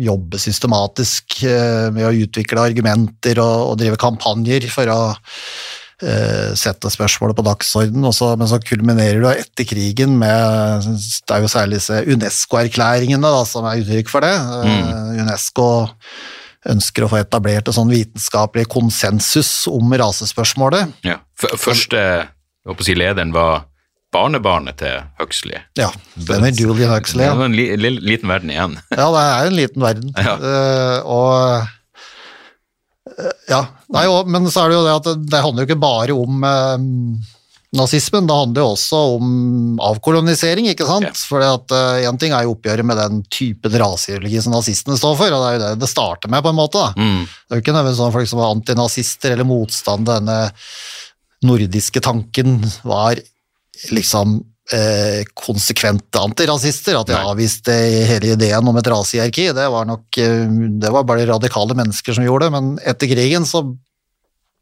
jobbe 0.01 0.39
systematisk 0.41 1.43
eh, 1.49 1.91
med 1.95 2.07
å 2.07 2.15
utvikle 2.25 2.69
argumenter 2.71 3.41
og, 3.43 3.73
og 3.73 3.79
drive 3.81 3.99
kampanjer 4.01 4.67
for 4.73 4.91
å 4.93 4.99
eh, 5.11 6.53
sette 6.59 6.93
spørsmålet 6.93 7.39
på 7.39 7.47
dagsorden, 7.47 8.05
men 8.05 8.51
så 8.51 8.61
kulminerer 8.65 9.25
det 9.25 9.37
etter 9.45 9.69
krigen 9.73 10.19
med 10.21 10.91
Det 10.91 11.37
er 11.37 11.45
jo 11.45 11.51
særlig 11.51 11.81
disse 11.81 12.03
UNESCO-erklæringene 12.07 13.33
som 13.49 13.67
er 13.69 13.83
uttrykk 13.83 14.13
for 14.13 14.27
det. 14.27 14.37
Mm. 14.37 15.25
UNESCO 15.25 15.71
ønsker 16.71 17.07
å 17.07 17.09
få 17.09 17.23
etablert 17.23 17.71
en 17.71 17.77
sånn 17.77 17.93
vitenskapelig 17.93 18.67
konsensus 18.71 19.65
om 19.71 19.95
rasespørsmålet. 19.97 20.93
Ja. 21.07 21.23
Første 21.41 22.03
jeg 22.61 22.73
håper 22.73 22.85
å 22.85 22.87
si, 22.87 22.97
lederen 22.99 23.35
var 23.35 23.67
barnebarnet 24.13 24.81
til 24.81 25.03
Huxley. 25.21 25.63
Ja, 25.79 25.91
stemmer. 26.17 26.53
Julian 26.53 26.93
Huxley. 26.93 27.25
Det 27.25 27.39
var 27.39 27.51
en 27.51 27.57
li, 27.57 27.67
li, 27.79 27.93
liten 28.03 28.31
verden 28.31 28.53
igjen. 28.53 28.79
ja, 28.91 29.07
det 29.15 29.25
er 29.25 29.45
jo 29.45 29.51
en 29.53 29.61
liten 29.61 29.85
verden. 29.87 30.15
Ja. 30.31 30.35
Uh, 30.37 30.99
og 31.11 31.35
uh, 33.17 33.37
Ja. 33.51 33.65
Nei, 33.91 34.07
og, 34.11 34.29
men 34.31 34.47
så 34.51 34.65
er 34.65 34.71
det 34.71 34.79
jo 34.79 34.87
det 34.87 34.97
at 34.99 35.07
det, 35.09 35.17
det 35.31 35.45
handler 35.45 35.65
jo 35.65 35.71
ikke 35.71 35.83
bare 35.83 36.15
om 36.15 36.45
uh, 36.45 36.77
nazismen, 37.77 38.27
det 38.27 38.35
handler 38.35 38.65
jo 38.65 38.71
også 38.75 39.01
om 39.17 39.27
avkolonisering, 39.87 40.69
ikke 40.73 40.87
sant? 40.89 41.07
Ja. 41.07 41.15
For 41.15 41.43
én 42.03 42.19
ting 42.19 42.35
er 42.35 42.47
jo 42.47 42.57
oppgjøret 42.57 42.87
med 42.87 42.99
den 42.99 43.21
typen 43.31 43.77
raseideologi 43.79 44.43
som 44.43 44.57
nazistene 44.57 44.99
står 44.99 45.15
for, 45.21 45.37
og 45.37 45.45
det 45.45 45.51
er 45.51 45.55
jo 45.57 45.63
det 45.63 45.85
det 45.85 45.91
starter 45.91 46.33
med, 46.33 46.43
på 46.43 46.51
en 46.51 46.59
måte. 46.59 46.83
Mm. 46.99 47.23
Det 47.27 47.55
er 47.55 47.61
jo 47.61 47.65
ikke 47.65 47.77
nødvendigvis 47.77 48.03
sånn 48.03 48.17
folk 48.17 48.31
som 48.33 48.43
var 48.43 48.57
antinazister 48.57 49.37
eller 49.37 49.47
motstand 49.47 50.11
denne 50.11 50.41
nordiske 51.47 52.03
tanken 52.05 52.59
var 52.87 53.21
liksom 53.91 54.41
eh, 54.73 55.25
konsekvente 55.35 56.21
antirasister, 56.21 56.99
at 57.01 57.11
de 57.11 57.19
avviste 57.19 57.75
hele 58.11 58.35
ideen 58.35 58.69
om 58.69 58.79
et 58.79 58.91
rasehierarki. 58.93 59.51
Det 59.57 59.69
var 59.73 59.89
nok 59.89 60.21
eh, 60.21 60.47
det 60.83 60.93
var 60.95 61.07
bare 61.09 61.29
radikale 61.31 61.77
mennesker 61.79 62.17
som 62.17 62.27
gjorde 62.27 62.49
det, 62.49 62.57
men 62.57 62.73
etter 62.85 63.11
krigen 63.11 63.49
så 63.49 63.65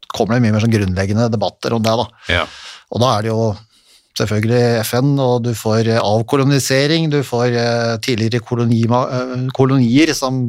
kommer 0.09 0.35
det 0.35 0.45
mye 0.45 0.55
mer 0.55 0.63
sånn 0.63 0.73
grunnleggende 0.73 1.29
debatter 1.31 1.75
om 1.75 1.83
det. 1.85 1.95
da. 1.99 2.07
Ja. 2.39 2.45
Og 2.89 3.03
da 3.03 3.11
er 3.15 3.25
det 3.25 3.33
jo 3.33 3.43
selvfølgelig 4.19 4.63
FN, 4.87 5.13
og 5.21 5.45
du 5.45 5.53
får 5.55 5.93
eh, 5.93 6.01
avkolonisering, 6.01 7.11
du 7.11 7.21
får 7.25 7.47
eh, 7.53 7.95
tidligere 8.03 8.43
kolonima, 8.45 9.05
kolonier 9.55 10.15
som 10.17 10.41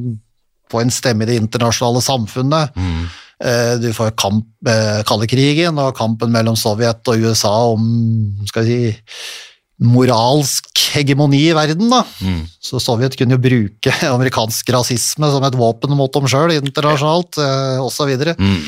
får 0.70 0.86
en 0.86 0.94
stemme 0.94 1.26
i 1.26 1.32
det 1.32 1.40
internasjonale 1.42 2.02
samfunnet. 2.04 2.78
Mm. 2.78 3.04
Eh, 3.40 3.76
Du 3.80 3.88
får 3.96 4.10
kamp, 4.20 4.44
eh, 4.68 5.02
kalde 5.08 5.26
krigen 5.30 5.78
og 5.80 5.94
kampen 5.96 6.30
mellom 6.34 6.56
Sovjet 6.60 7.06
og 7.08 7.22
USA 7.24 7.52
om 7.72 7.86
skal 8.46 8.64
vi 8.66 8.80
si, 8.92 8.98
moralsk 9.80 10.76
hegemoni 10.92 11.46
i 11.48 11.54
verden. 11.56 11.88
da. 11.90 12.02
Mm. 12.20 12.42
Så 12.60 12.80
Sovjet 12.82 13.16
kunne 13.16 13.38
jo 13.38 13.42
bruke 13.42 13.92
amerikansk 14.14 14.68
rasisme 14.76 15.30
som 15.32 15.44
et 15.48 15.56
våpen 15.56 15.94
mot 15.96 16.12
dem 16.12 16.28
sjøl 16.28 16.52
internasjonalt, 16.58 17.38
eh, 17.40 17.80
osv. 17.80 18.12
Mm. 18.36 18.64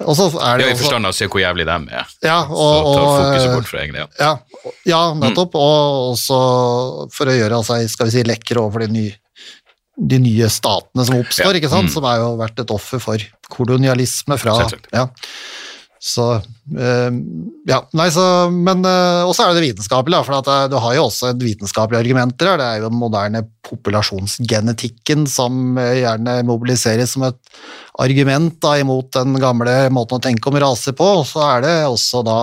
Og 0.00 0.16
så 0.16 0.26
er 0.40 0.58
det 0.58 0.66
Ja, 0.66 0.72
I 0.72 0.78
forstand 0.80 1.04
av 1.06 1.12
å 1.12 1.16
se 1.18 1.26
hvor 1.28 1.42
jævlig 1.42 1.66
dem 1.68 1.86
er. 1.92 2.06
ja, 2.24 2.38
Så 2.48 2.56
og, 2.56 2.94
tar 2.96 3.08
fokuset 3.20 3.54
bort 3.54 3.68
fra 3.68 3.80
egne. 3.84 3.98
Ja. 4.00 4.08
ja, 4.18 4.70
ja, 4.88 5.00
nettopp. 5.14 5.54
Og 5.60 6.14
også 6.14 6.38
for 7.12 7.28
å 7.28 7.34
gjøre 7.36 7.58
seg 7.68 7.84
skal 7.92 8.08
vi 8.08 8.14
si, 8.16 8.22
lekre 8.24 8.62
overfor 8.62 8.86
de 8.86 8.94
nye, 8.96 9.12
de 10.00 10.20
nye 10.22 10.48
statene 10.48 11.04
som 11.04 11.18
oppstår, 11.20 11.52
Ja, 11.52 11.60
ikke 11.60 11.72
sant? 11.72 11.90
mm. 11.90 11.94
som 11.96 12.06
er 12.08 12.22
jo 12.22 12.30
vært 12.40 12.62
et 12.62 12.72
offer 12.72 13.02
for 13.02 13.24
kolonialisme 13.52 14.38
fra 14.40 14.56
ja. 14.94 15.08
Så 16.00 16.24
øh, 16.40 17.16
Ja, 17.68 17.82
nei, 17.92 18.06
så 18.08 18.24
Men 18.48 18.80
øh, 18.88 19.28
også 19.28 19.44
er 19.44 19.52
det 19.52 19.60
det 19.60 19.66
vitenskapelige, 19.68 20.24
for 20.24 20.38
at 20.38 20.48
eh, 20.48 20.68
du 20.72 20.78
har 20.80 20.94
jo 20.96 21.04
også 21.10 21.34
et 21.34 21.44
vitenskapelig 21.44 21.98
argumenter 22.00 22.48
her. 22.48 22.56
Det 22.56 22.66
er 22.66 22.80
jo 22.80 22.88
den 22.88 22.98
moderne 23.02 23.42
populasjonsgenetikken 23.68 25.26
som 25.28 25.76
gjerne 25.76 26.40
mobiliseres 26.48 27.12
som 27.12 27.28
et 27.28 27.38
argument 28.00 28.56
da, 28.64 28.78
imot 28.80 29.12
den 29.12 29.36
gamle 29.42 29.76
måten 29.92 30.16
å 30.16 30.24
tenke 30.24 30.48
om 30.48 30.56
raser 30.62 30.96
på. 30.96 31.04
Og 31.20 31.26
så 31.28 31.44
er 31.50 31.66
det 31.66 31.76
også 31.84 32.24
da 32.24 32.38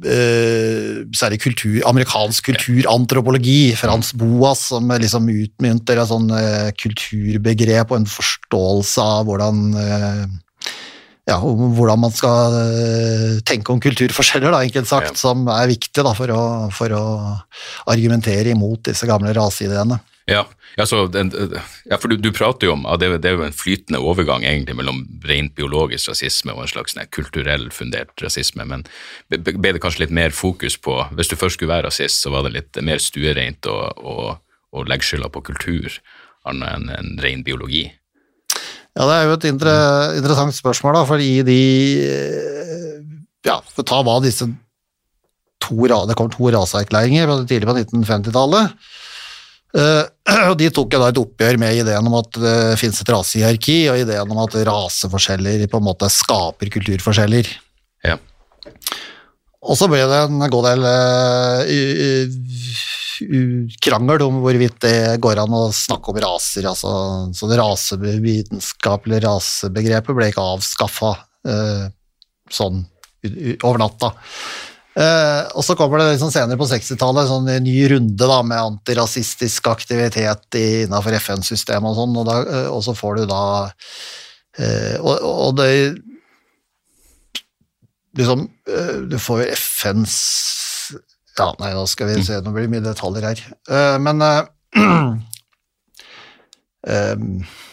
særlig 0.00 1.40
kultur, 1.42 1.80
amerikansk 1.90 2.46
kulturantropologi, 2.46 3.74
Frans 3.76 4.12
Boas, 4.16 4.68
som 4.70 4.88
liksom 4.88 5.26
utmynter 5.28 5.98
et 6.00 6.08
sånn 6.08 6.30
eh, 6.32 6.70
kulturbegrep 6.78 7.90
og 7.92 7.98
en 8.00 8.06
forståelse 8.08 9.02
av 9.02 9.26
hvordan 9.28 9.64
eh, 9.76 10.22
ja, 11.30 11.36
hvordan 11.42 12.00
man 12.06 12.14
skal 12.14 12.56
eh, 12.60 13.34
tenke 13.46 13.74
om 13.74 13.82
kulturforskjeller, 13.82 14.50
da, 14.54 14.62
enkelt 14.66 14.88
sagt, 14.88 15.12
Ja. 15.12 15.18
som 15.20 15.44
er 15.52 15.68
viktig 15.70 16.02
da, 16.06 16.14
for, 16.16 16.32
å, 16.32 16.44
for 16.74 16.94
å 16.96 17.04
argumentere 17.92 18.54
imot 18.54 18.88
disse 18.88 19.06
gamle 19.10 19.34
raseideene. 19.36 20.00
Ja, 20.30 20.44
ja, 20.78 20.84
så 20.86 21.02
den, 21.10 21.32
ja 21.90 21.98
for 21.98 22.12
du, 22.12 22.14
du 22.22 22.30
prater 22.30 22.68
jo 22.68 22.76
om 22.76 22.84
at 22.86 23.02
det, 23.02 23.08
det 23.24 23.32
er 23.32 23.34
jo 23.34 23.46
en 23.48 23.56
flytende 23.56 23.98
overgang 23.98 24.44
egentlig 24.46 24.76
mellom 24.78 25.02
rent 25.26 25.56
biologisk 25.58 26.12
rasisme 26.12 26.54
og 26.54 26.62
en 26.64 26.70
slags 26.70 26.94
sånn 26.94 27.10
kulturell 27.10 27.66
fundert 27.74 28.14
rasisme, 28.22 28.64
men 28.70 28.86
ble 29.30 29.74
det 29.74 29.82
kanskje 29.82 30.04
litt 30.04 30.14
mer 30.14 30.34
fokus 30.34 30.78
på 30.78 31.00
Hvis 31.18 31.32
du 31.32 31.36
først 31.38 31.58
skulle 31.58 31.74
være 31.74 31.88
rasist, 31.88 32.22
så 32.22 32.30
var 32.30 32.46
det 32.46 32.54
litt 32.54 32.80
mer 32.86 33.02
stuereint 33.02 33.66
å, 33.66 33.78
å, 33.90 34.16
å 34.70 34.86
legge 34.86 35.10
skylda 35.10 35.32
på 35.34 35.42
kultur 35.50 35.98
annet 36.48 36.76
enn 36.76 36.88
en 36.94 37.10
ren 37.20 37.42
biologi. 37.44 37.84
Ja, 38.96 39.06
det 39.06 39.16
er 39.16 39.28
jo 39.28 39.36
et 39.36 39.46
inter 39.50 39.70
interessant 40.18 40.56
spørsmål, 40.56 40.98
da, 40.98 41.04
fordi 41.08 41.30
de 41.46 41.60
Ja, 43.46 43.60
for 43.74 43.86
ta 43.86 44.02
hva 44.04 44.18
disse 44.22 44.48
to 45.60 45.86
Det 46.08 46.16
kom 46.16 46.30
to 46.32 46.50
raseerklæringer 46.50 47.30
tidlig 47.46 47.68
på 47.68 47.76
1950-tallet. 47.76 48.72
Eh, 49.76 50.04
og 50.50 50.56
De 50.58 50.70
tok 50.74 50.94
jo 50.96 51.00
da 51.02 51.08
et 51.12 51.20
oppgjør 51.20 51.58
med 51.62 51.78
ideen 51.82 52.06
om 52.10 52.16
at 52.18 52.30
det 52.42 52.56
finnes 52.80 53.00
et 53.04 53.12
rasehierarki, 53.14 53.78
og 53.92 54.00
ideen 54.02 54.32
om 54.34 54.40
at 54.42 54.56
raseforskjeller 54.66 55.66
på 55.70 55.78
en 55.80 55.86
måte 55.86 56.08
skaper 56.10 56.72
kulturforskjeller. 56.74 57.46
Ja. 58.06 58.16
Og 59.60 59.76
så 59.76 59.86
ble 59.92 60.00
det 60.08 60.20
en 60.24 60.40
god 60.50 60.64
del 60.70 60.86
eh, 60.88 62.30
krangel 63.84 64.22
om 64.24 64.38
hvorvidt 64.40 64.78
det 64.80 64.94
går 65.20 65.42
an 65.42 65.52
å 65.52 65.66
snakke 65.76 66.12
om 66.14 66.20
raser. 66.24 66.64
Altså, 66.70 66.92
så 67.36 67.48
det 67.50 67.58
rasevitenskapelige 67.60 69.26
rasebegrepet 69.26 70.16
ble 70.16 70.30
ikke 70.32 70.46
avskaffa 70.56 71.12
sånn 72.50 72.80
u- 73.28 73.36
u- 73.52 73.58
over 73.68 73.78
natta. 73.84 74.14
Eh, 74.98 75.42
og 75.54 75.62
så 75.62 75.76
kommer 75.78 76.00
det 76.00 76.16
liksom 76.16 76.32
senere 76.34 76.58
på 76.58 76.66
60-tallet 76.66 77.28
sånn 77.30 77.46
en 77.52 77.62
ny 77.62 77.76
runde 77.92 78.26
da, 78.26 78.40
med 78.42 78.58
antirasistisk 78.58 79.68
aktivitet 79.70 80.58
innafor 80.58 81.14
FN-systemet 81.20 81.92
og 81.92 81.98
sånn, 82.00 82.16
og, 82.18 82.26
da, 82.26 82.38
eh, 82.42 82.68
og 82.74 82.82
så 82.82 82.94
får 82.98 83.20
du 83.20 83.24
da 83.30 83.44
uh, 83.70 84.96
og, 84.98 85.14
og 85.30 85.52
det 85.60 85.70
liksom 88.18 88.48
Du 89.12 89.14
får 89.22 89.44
jo 89.44 89.52
FNs 89.54 90.14
Ja, 91.38 91.52
nei, 91.62 91.70
nå 91.76 91.86
skal 91.86 92.10
vi 92.10 92.24
se, 92.26 92.40
nå 92.42 92.50
blir 92.52 92.66
det 92.66 92.72
mye 92.72 92.82
detaljer 92.84 93.22
her. 93.28 93.40
Men 94.02 94.20
em, 96.90 97.30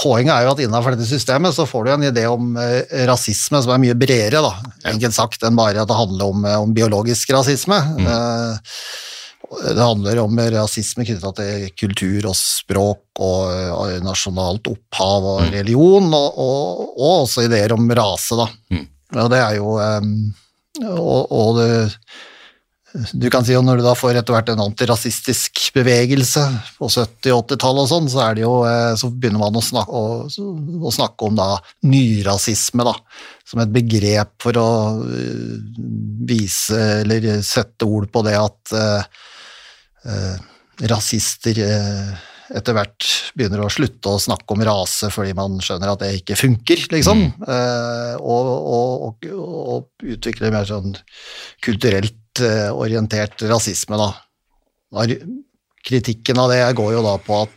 Poenget 0.00 0.32
er 0.32 0.46
jo 0.46 0.54
at 0.54 0.62
innenfor 0.64 0.94
dette 0.94 1.08
systemet 1.08 1.54
så 1.56 1.66
får 1.68 1.84
du 1.84 1.92
en 1.92 2.08
idé 2.08 2.24
om 2.30 2.54
eh, 2.60 3.04
rasisme 3.08 3.60
som 3.60 3.74
er 3.74 3.82
mye 3.82 3.96
bredere, 3.98 4.40
da, 4.40 4.72
enkelt 4.88 5.16
sagt, 5.16 5.44
enn 5.44 5.58
bare 5.58 5.82
at 5.82 5.90
det 5.90 5.98
handler 5.98 6.32
om, 6.32 6.44
eh, 6.48 6.58
om 6.62 6.72
biologisk 6.76 7.32
rasisme. 7.36 7.78
Eh, 8.00 8.76
det 9.50 9.82
handler 9.82 10.22
om 10.22 10.40
rasisme 10.54 11.04
knytta 11.04 11.32
til 11.36 11.66
kultur 11.74 12.30
og 12.30 12.36
språk 12.38 13.20
og, 13.20 13.50
og 13.74 14.04
nasjonalt 14.06 14.70
opphav 14.70 15.26
og 15.34 15.48
religion, 15.50 16.06
og, 16.14 16.38
og, 16.38 16.84
og 16.94 17.24
også 17.26 17.48
ideer 17.48 17.74
om 17.74 17.90
rase, 17.98 18.38
da. 18.38 18.46
Og 19.20 19.32
det 19.32 19.42
er 19.42 19.58
jo 19.58 19.74
Og, 20.80 21.32
og 21.34 21.56
det, 21.58 21.70
du 22.90 23.28
kan 23.30 23.44
si 23.46 23.54
at 23.54 23.62
når 23.64 23.78
du 23.78 23.84
da 23.84 23.92
får 23.94 24.18
etter 24.18 24.34
hvert 24.34 24.48
en 24.50 24.62
antirasistisk 24.64 25.60
bevegelse 25.76 26.42
på 26.78 26.88
70- 26.90 27.34
og 27.36 27.44
80-tallet 27.44 27.84
og 27.84 27.90
sånn, 27.90 28.08
så, 28.10 28.24
eh, 28.66 28.94
så 28.98 29.10
begynner 29.14 29.42
man 29.44 29.58
å 29.58 29.62
snakke, 29.62 30.00
å, 30.00 30.26
å 30.26 30.94
snakke 30.94 31.28
om 31.28 31.38
da 31.38 31.52
nyrasisme, 31.86 32.86
da, 32.86 32.96
som 33.46 33.62
et 33.62 33.74
begrep 33.74 34.34
for 34.42 34.58
å 34.58 34.70
eh, 35.06 35.54
vise 36.30 36.80
eller 37.04 37.30
sette 37.46 37.86
ord 37.86 38.10
på 38.10 38.24
det 38.26 38.36
at 38.38 38.74
uh, 38.76 39.22
uh, 40.06 40.36
rasister 40.90 41.62
eh, 41.64 42.10
etter 42.56 42.74
hvert 42.74 43.06
begynner 43.38 43.62
å 43.64 43.70
slutte 43.72 44.10
å 44.10 44.20
snakke 44.20 44.56
om 44.56 44.64
rase 44.66 45.10
fordi 45.14 45.34
man 45.38 45.60
skjønner 45.62 45.92
at 45.92 46.02
det 46.02 46.10
ikke 46.18 46.38
funker, 46.38 46.82
liksom, 46.94 47.22
eh, 47.46 48.16
og, 48.18 48.50
og, 48.50 49.20
og, 49.28 49.28
og 49.76 50.10
utvikler 50.16 50.54
mer 50.54 50.66
sånn 50.68 50.96
kulturelt 51.64 52.42
eh, 52.42 52.68
orientert 52.74 53.46
rasisme, 53.50 54.00
da. 54.00 55.06
Kritikken 55.86 56.42
av 56.42 56.50
det 56.52 56.64
går 56.76 56.96
jo 56.96 57.04
da 57.06 57.14
på 57.22 57.44
at 57.44 57.56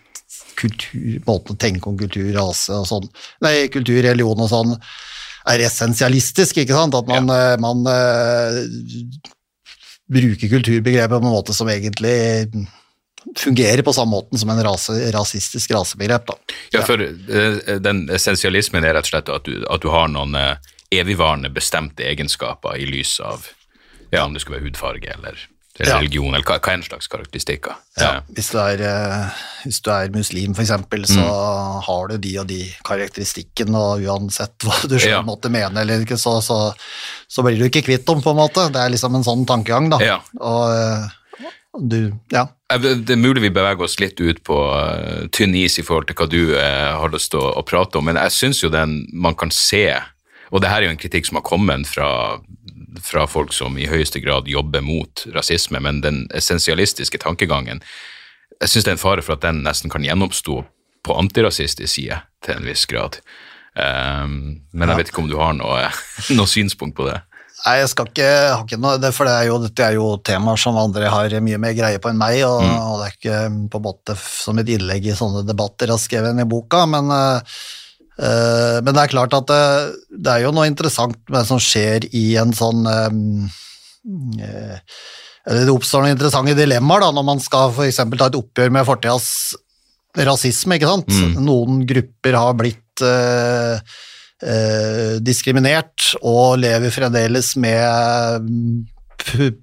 kultur, 0.59 1.17
måten 1.25 1.55
å 1.55 1.59
tenke 1.59 1.89
om 1.89 1.97
kultur, 1.99 2.29
rase 2.35 2.75
og 2.77 2.87
sånn, 2.87 3.09
nei, 3.43 3.67
kultur, 3.73 3.99
religion 4.05 4.45
og 4.45 4.51
sånn, 4.51 4.75
er 5.49 5.65
essensialistisk, 5.65 6.61
ikke 6.61 6.77
sant? 6.77 6.95
At 6.95 7.09
man, 7.09 7.27
eh, 7.33 7.55
man 7.59 7.83
uh, 7.83 8.61
bruker 10.13 10.51
kulturbegrepet 10.55 11.17
på 11.17 11.19
en 11.19 11.33
måte 11.33 11.55
som 11.55 11.69
egentlig 11.71 12.15
fungerer 13.37 13.81
på 13.85 13.93
samme 13.95 14.11
måten 14.17 14.37
som 14.39 14.49
en 14.49 14.63
rase, 14.63 14.95
rasistisk 15.15 15.71
rasebegrep. 15.71 16.25
Da. 16.27 16.33
Ja, 16.75 16.81
for 16.87 17.01
eh, 17.01 17.77
den 17.79 18.05
essensialismen 18.13 18.83
er 18.85 18.93
rett 18.97 19.07
og 19.09 19.13
slett 19.15 19.29
at 19.33 19.45
du, 19.47 19.63
at 19.69 19.81
du 19.81 19.89
har 19.93 20.07
noen 20.11 20.35
eh, 20.35 20.55
evigvarende 20.93 21.49
bestemte 21.53 22.03
egenskaper 22.05 22.77
i 22.77 22.85
lys 22.85 23.19
av 23.23 23.47
ja, 24.11 24.25
om 24.27 24.33
det 24.35 24.41
skulle 24.43 24.59
være 24.59 24.67
hudfarge 24.69 25.09
eller, 25.15 25.39
eller 25.79 25.89
Ja. 25.89 25.95
religion, 25.97 26.35
eller 26.35 26.45
hva, 26.45 26.59
hva 26.61 26.73
enn 26.75 26.83
slags 26.85 27.07
karakteristikker. 27.09 27.73
Ja, 27.97 28.03
ja, 28.03 28.19
hvis, 28.37 28.51
du 28.53 28.59
er, 28.61 28.83
eh, 28.85 29.39
hvis 29.63 29.79
du 29.81 29.89
er 29.89 30.11
muslim, 30.13 30.53
eksempel, 30.53 31.07
så 31.09 31.23
Mm. 31.23 31.81
har 31.87 32.07
du 32.11 32.17
de 32.21 32.35
og 32.43 32.45
de 32.51 32.59
karakteristikkene, 32.85 33.73
og 33.79 34.05
uansett 34.05 34.53
hva 34.67 34.77
du 34.85 34.99
selv 34.99 35.09
Ja. 35.15 35.21
måtte 35.25 35.49
mene, 35.49 35.81
eller 35.81 36.05
ikke, 36.05 36.19
så, 36.21 36.35
så, 36.45 36.59
så 37.27 37.41
blir 37.41 37.57
du 37.57 37.65
ikke 37.65 37.81
kvitt 37.87 38.05
dem, 38.05 38.21
på 38.21 38.29
en 38.35 38.37
måte. 38.43 38.67
Det 38.71 38.83
er 38.83 38.93
liksom 38.93 39.15
en 39.17 39.23
sånn 39.25 39.47
tankegang, 39.49 39.89
da. 39.89 39.97
Ja. 40.05 40.19
Og 40.39 41.89
du, 41.89 42.13
ja. 42.31 42.45
Eh, 42.73 42.81
Det 42.81 43.13
er 43.13 43.21
mulig 43.21 43.41
vi 43.41 43.53
beveger 43.53 43.85
oss 43.85 43.99
litt 44.01 44.19
ut 44.21 44.43
på 44.43 44.57
eh, 44.77 45.27
tynn 45.31 45.55
is 45.55 45.79
i 45.79 45.85
forhold 45.85 46.09
til 46.09 46.17
hva 46.19 46.29
du 46.29 46.55
eh, 46.57 46.91
har 46.99 47.13
lyst 47.13 47.33
til 47.33 47.41
å, 47.41 47.53
å 47.59 47.65
prate 47.67 47.99
om, 47.99 48.09
men 48.09 48.19
jeg 48.19 48.35
syns 48.37 48.63
jo 48.63 48.71
den 48.73 49.03
man 49.13 49.37
kan 49.39 49.53
se, 49.53 49.87
og 50.51 50.61
det 50.61 50.71
her 50.71 50.81
er 50.81 50.89
jo 50.89 50.95
en 50.95 51.01
kritikk 51.01 51.29
som 51.29 51.39
har 51.39 51.47
kommet 51.47 51.87
fra, 51.89 52.09
fra 53.01 53.25
folk 53.29 53.53
som 53.55 53.77
i 53.77 53.89
høyeste 53.89 54.21
grad 54.23 54.49
jobber 54.49 54.83
mot 54.85 55.25
rasisme, 55.33 55.81
men 55.81 56.03
den 56.05 56.25
essensialistiske 56.35 57.21
tankegangen, 57.23 57.81
jeg 58.61 58.69
syns 58.69 58.85
det 58.85 58.93
er 58.93 58.97
en 58.99 59.01
fare 59.01 59.23
for 59.25 59.35
at 59.35 59.43
den 59.43 59.63
nesten 59.65 59.91
kan 59.91 60.05
gjenoppstå 60.05 60.61
på 61.03 61.15
antirasistisk 61.19 61.89
side 61.89 62.21
til 62.45 62.55
en 62.55 62.67
viss 62.69 62.85
grad. 62.87 63.17
Um, 63.73 64.61
men 64.71 64.91
jeg 64.91 64.99
vet 64.99 65.09
ikke 65.09 65.23
om 65.23 65.27
du 65.31 65.35
har 65.39 65.55
noe, 65.57 65.89
noe 66.37 66.47
synspunkt 66.47 66.95
på 66.95 67.09
det. 67.09 67.17
Nei, 67.63 67.77
jeg 67.79 67.91
skal 67.93 68.09
ikke, 68.09 68.31
ikke 68.65 68.77
noe, 68.83 69.11
for 69.15 69.29
det 69.29 69.33
er 69.37 69.45
jo, 69.47 69.59
dette 69.63 69.85
er 69.85 69.95
jo 69.95 70.07
temaer 70.25 70.59
som 70.59 70.75
andre 70.79 71.07
har 71.07 71.35
mye 71.45 71.59
mer 71.63 71.75
greie 71.77 72.01
på 72.03 72.11
enn 72.11 72.19
meg, 72.19 72.41
og, 72.43 72.59
og 72.59 72.97
det 72.99 73.05
er 73.05 73.15
ikke 73.15 73.37
på 73.71 73.79
en 73.79 73.85
måte 73.85 74.15
som 74.19 74.59
et 74.59 74.71
innlegg 74.73 75.07
i 75.07 75.15
sånne 75.15 75.45
debatter 75.47 75.87
jeg 75.87 75.95
har 75.95 76.03
skrevet 76.03 76.43
i 76.43 76.47
boka, 76.49 76.83
men, 76.91 77.13
eh, 77.15 77.55
eh, 78.19 78.77
men 78.83 78.91
det 78.91 79.05
er 79.05 79.13
klart 79.15 79.37
at 79.39 79.47
det, 79.47 79.63
det 80.11 80.35
er 80.35 80.43
jo 80.43 80.51
noe 80.57 80.67
interessant 80.67 81.15
med 81.23 81.39
det 81.39 81.45
som 81.53 81.63
skjer 81.63 82.09
i 82.11 82.25
en 82.41 82.51
sånn 82.57 82.83
øh, 82.83 83.17
eh, 84.43 84.99
Det 85.63 85.71
oppstår 85.71 86.03
noen 86.03 86.17
interessante 86.17 86.59
dilemmaer 86.59 87.07
da, 87.07 87.13
når 87.15 87.29
man 87.31 87.43
skal 87.43 87.71
for 87.71 87.87
eksempel 87.87 88.19
ta 88.19 88.27
et 88.27 88.41
oppgjør 88.43 88.75
med 88.75 88.89
fortidas 88.91 89.29
rasisme. 90.19 90.75
ikke 90.75 90.91
sant? 90.91 91.15
Noen 91.39 91.85
grupper 91.89 92.35
har 92.37 92.59
blitt 92.59 93.01
eh, 93.07 93.95
eh, 94.43 95.15
diskriminert 95.23 96.13
og 96.21 96.59
lever 96.61 96.93
fremdeles 96.93 97.53
med 97.61 98.47
mm, 98.47 99.55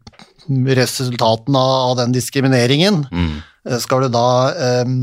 resultatene 0.76 1.62
av 1.90 1.96
den 2.00 2.16
diskrimineringen. 2.16 3.04
Mm. 3.12 3.38
Skal 3.82 4.06
du 4.06 4.12
da 4.14 4.28
eh, 4.56 4.94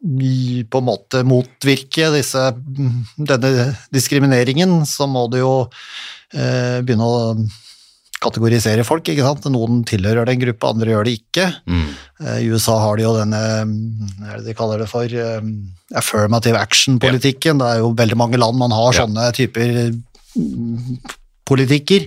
på 0.00 0.80
en 0.80 0.86
måte 0.88 1.24
motvirke 1.28 2.08
disse, 2.14 2.50
mm, 2.56 3.00
denne 3.28 3.72
diskrimineringen, 3.92 4.80
så 4.88 5.08
må 5.10 5.26
du 5.32 5.40
jo 5.42 5.54
eh, 6.32 6.80
begynne 6.80 7.08
å 7.08 7.34
kategorisere 8.20 8.84
folk. 8.84 9.08
ikke 9.08 9.24
sant? 9.24 9.46
Noen 9.52 9.82
tilhører 9.88 10.28
den 10.28 10.40
gruppa, 10.42 10.70
andre 10.74 10.92
gjør 10.92 11.08
det 11.08 11.14
ikke. 11.22 11.46
Mm. 11.66 11.86
I 12.42 12.48
USA 12.52 12.76
har 12.82 12.96
de 13.00 13.06
jo 13.06 13.14
denne 13.16 13.42
mm, 13.64 14.14
hva 14.20 14.32
er 14.34 14.40
det 14.42 14.46
de 14.50 14.56
kaller 14.58 14.82
det 14.84 14.88
for 14.92 15.04
eh, 15.08 15.50
affirmative 15.96 16.60
action-politikken. 16.60 17.58
Det 17.62 17.68
er 17.74 17.82
jo 17.84 17.94
veldig 17.96 18.18
mange 18.20 18.40
land 18.40 18.60
man 18.60 18.74
har 18.76 18.92
Ja. 18.92 19.06
sånne 19.06 19.30
typer 19.36 19.94
mm, 20.36 20.98
politikker. 21.48 22.06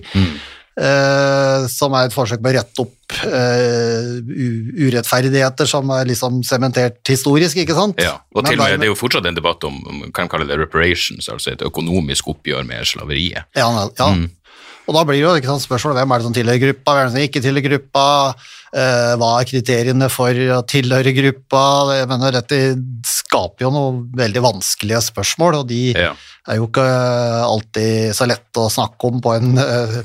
eh, 0.74 1.66
som 1.70 1.92
er 1.94 2.08
et 2.08 2.14
forsøk 2.14 2.40
på 2.42 2.50
å 2.50 2.54
rette 2.56 2.82
opp 2.82 3.18
eh, 3.28 4.14
urettferdigheter 4.86 5.68
som 5.70 5.90
er 5.94 6.08
liksom 6.10 6.40
sementert 6.46 6.98
historisk, 7.10 7.58
ikke 7.62 7.76
sant? 7.76 8.00
Ja, 8.02 8.16
og 8.34 8.42
Men 8.42 8.50
til 8.52 8.60
og 8.60 8.64
med, 8.70 8.80
Det 8.80 8.88
er 8.88 8.92
jo 8.92 8.98
fortsatt 8.98 9.26
en 9.30 9.36
debatt 9.38 9.64
om 9.68 10.10
kan 10.14 10.28
kalle 10.30 10.46
det 10.48 10.58
reparations, 10.58 11.28
altså 11.28 11.52
et 11.52 11.62
økonomisk 11.62 12.32
oppgjør 12.34 12.66
med 12.66 12.86
slaveriet. 12.90 13.44
Ja, 13.54 13.68
ja. 13.70 13.88
ja. 13.98 14.08
Og 14.84 14.92
da 14.98 15.02
blir 15.08 15.16
det 15.16 15.24
jo 15.24 15.32
ikke 15.40 15.48
sant, 15.48 15.62
spørsmålet 15.64 15.96
hvem 16.02 16.12
er 16.12 16.20
det 16.20 16.26
som 16.26 16.34
tilhører 16.36 16.60
gruppa, 16.60 16.92
hvem 16.92 17.00
er 17.00 17.06
det 17.08 17.14
som 17.14 17.22
ikke 17.24 17.40
tilhører 17.44 17.64
gruppa, 17.70 18.02
eh, 18.76 19.12
hva 19.20 19.30
er 19.40 19.48
kriteriene 19.48 20.08
for 20.12 20.40
å 20.56 20.58
tilhøre 20.68 21.14
gruppa? 21.16 21.62
Jeg 21.96 22.10
mener, 22.10 22.34
dette 22.36 22.58
skaper 23.08 23.64
jo 23.64 23.70
noen 23.72 24.02
veldig 24.20 24.42
vanskelige 24.44 25.00
spørsmål, 25.08 25.60
og 25.62 25.68
de 25.72 25.80
Ja. 25.96 26.10
er 26.48 26.56
jo 26.60 26.66
ikke 26.68 26.84
alltid 27.48 28.12
så 28.14 28.28
lette 28.28 28.60
å 28.60 28.68
snakke 28.68 29.08
om 29.08 29.22
på 29.24 29.32
en 29.38 29.56
eh, 29.58 30.02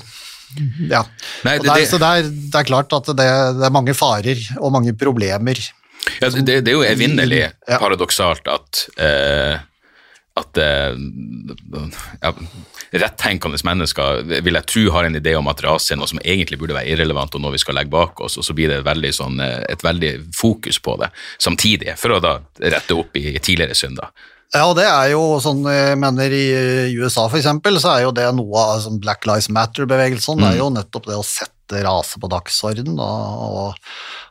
ja. 0.90 1.04
Nei, 1.44 1.58
det- 1.60 1.68
det, 1.68 1.76
er, 1.76 1.86
så 1.86 2.00
det 2.00 2.08
er, 2.10 2.30
det 2.32 2.56
er 2.62 2.70
klart 2.72 2.94
at 2.96 3.06
det, 3.12 3.28
det 3.60 3.66
er 3.68 3.76
mange 3.76 3.94
farer 3.94 4.40
og 4.62 4.72
mange 4.72 4.94
problemer. 4.98 5.60
Ja, 6.22 6.30
det, 6.30 6.64
det 6.64 6.72
er 6.72 6.78
jo 6.80 6.88
evinnelig 6.88 7.52
Ja. 7.68 7.78
paradoksalt 7.78 8.48
at, 8.48 8.86
eh, 8.98 9.60
at 10.40 10.58
eh, 10.58 10.96
ja, 12.24 12.32
rettenkende 12.92 13.60
mennesker 13.66 14.24
vil 14.30 14.58
jeg 14.58 14.68
tro 14.70 14.86
har 14.96 15.08
en 15.08 15.20
idé 15.20 15.36
om 15.38 15.50
at 15.52 15.62
rase 15.66 15.94
er 15.94 16.00
noe 16.00 16.10
som 16.10 16.22
egentlig 16.24 16.60
burde 16.62 16.78
være 16.78 16.94
irrelevant, 16.94 17.36
og 17.36 17.44
noe 17.44 17.54
vi 17.54 17.62
skal 17.62 17.78
legge 17.78 17.94
bak 17.94 18.22
oss, 18.26 18.40
og 18.40 18.48
så 18.48 18.56
blir 18.58 18.72
det 18.72 18.82
veldig 18.88 19.14
sånn, 19.16 19.40
eh, 19.44 19.62
et 19.70 19.86
veldig 19.86 20.14
fokus 20.36 20.82
på 20.82 20.98
det 21.02 21.12
samtidig, 21.38 21.96
for 22.00 22.18
å 22.18 22.24
da 22.24 22.40
rette 22.60 22.98
opp 22.98 23.18
i 23.20 23.38
tidligere 23.38 23.78
synder. 23.78 24.10
Ja, 24.50 24.64
og 24.66 24.80
det 24.80 24.88
er 24.90 25.12
jo 25.12 25.38
sånn 25.44 25.62
jeg 25.70 25.98
mener 26.02 26.34
i 26.34 26.46
USA 26.98 27.28
for 27.28 27.38
eksempel, 27.38 27.78
så 27.82 27.92
er 27.94 28.08
jo 28.08 28.14
det 28.18 28.26
noe 28.34 28.58
av 28.58 28.72
altså 28.80 28.96
Black 28.98 29.28
Lives 29.30 29.52
Matter-bevegelsen, 29.54 30.42
det 30.42 30.56
er 30.56 30.62
jo 30.64 30.72
nettopp 30.74 31.06
det 31.06 31.20
å 31.20 31.26
sette 31.26 31.84
rase 31.86 32.18
på 32.18 32.32
dagsorden 32.32 32.98
og, 32.98 33.76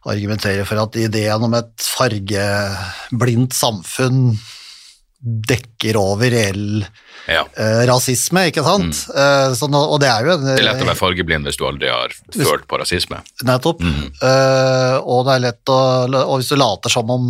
og 0.02 0.10
argumentere 0.10 0.66
for 0.66 0.82
at 0.82 0.98
ideen 0.98 1.46
om 1.46 1.54
et 1.54 1.86
fargeblindt 1.86 3.54
samfunn 3.54 4.32
dekker 5.22 5.98
over 5.98 6.34
reell 6.34 6.82
Ja. 7.28 7.42
eh, 7.60 7.82
rasisme, 7.90 8.46
ikke 8.48 8.64
sant? 8.64 9.02
Eh, 9.14 9.52
sånn, 9.58 9.74
og 9.76 9.98
det 10.00 10.08
er 10.08 10.24
jo 10.24 10.32
en 10.38 10.46
Det 10.46 10.54
er 10.62 10.64
lett 10.70 10.82
å 10.82 10.88
være 10.88 10.96
fargeblind 10.96 11.44
hvis 11.44 11.58
du 11.60 11.66
aldri 11.68 11.90
har 11.92 12.14
følt 12.32 12.64
på 12.70 12.78
rasisme. 12.80 13.20
Nettopp. 13.44 13.82
Eh, 13.84 14.96
og 15.04 15.26
det 15.28 15.34
er 15.36 15.44
lett 15.50 15.72
å 15.74 15.78
Og 16.24 16.38
hvis 16.40 16.48
du 16.48 16.56
later 16.56 16.88
som 16.90 17.10
om 17.10 17.28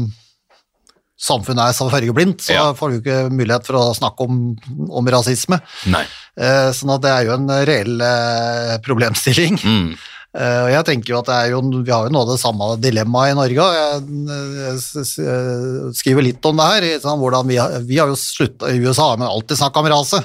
samfunnet 1.19 1.65
er 1.73 1.75
så 1.75 1.89
fargeblindt, 1.91 2.45
så 2.47 2.53
Ja. 2.55 2.73
får 2.79 2.91
du 2.93 3.01
ikke 3.01 3.31
mulighet 3.35 3.67
for 3.67 3.75
å 3.75 3.95
snakke 3.97 4.23
om, 4.23 4.57
om 4.89 5.05
rasisme. 5.11 5.59
Nei. 5.91 6.05
Eh, 6.39 6.71
sånn 6.71 6.95
at 6.95 7.03
det 7.03 7.11
er 7.11 7.25
jo 7.27 7.33
en 7.35 7.49
reell 7.67 8.01
eh, 8.01 8.77
problemstilling. 8.87 9.59
Mm. 9.59 9.97
Eh, 10.39 10.59
og 10.63 10.71
jeg 10.71 10.87
tenker 10.87 11.13
jo 11.15 11.19
at 11.19 11.31
det 11.31 11.39
jo, 11.51 11.63
vi 11.83 11.91
har 11.91 12.07
jo 12.07 12.21
av 12.21 12.29
det 12.31 12.39
samme 12.39 12.69
dilemmaet 12.79 13.33
i 13.33 13.39
Norge, 13.39 13.65
jeg, 13.75 14.05
eh, 14.37 14.77
eh, 15.25 15.89
skriver 15.99 16.27
litt 16.29 16.47
om 16.47 16.61
det 16.61 16.69
her, 16.69 16.87
hvordan 17.09 17.49
vi 17.49 17.59
har, 17.59 17.75
vi 17.89 17.99
har 17.99 18.13
jo 18.13 18.19
sluttet, 18.19 18.69
i 18.71 18.79
USA 18.79 19.11
man 19.17 19.27
alltid 19.33 19.59
snakket 19.59 19.83
om 19.83 19.91
rase. 19.97 20.23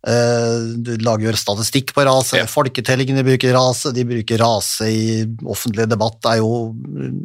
Du 0.00 0.94
lager 1.04 1.26
jo 1.28 1.32
statistikk 1.36 1.90
på 1.92 2.04
rase, 2.08 2.38
Ja. 2.38 2.46
folketellingene 2.48 3.20
bruker 3.24 3.52
rase, 3.52 3.92
de 3.92 4.04
bruker 4.08 4.40
rase 4.40 4.88
i 4.88 5.26
offentlig 5.44 5.88
debatt, 5.88 6.24
er 6.24 6.38
jo, 6.40 6.72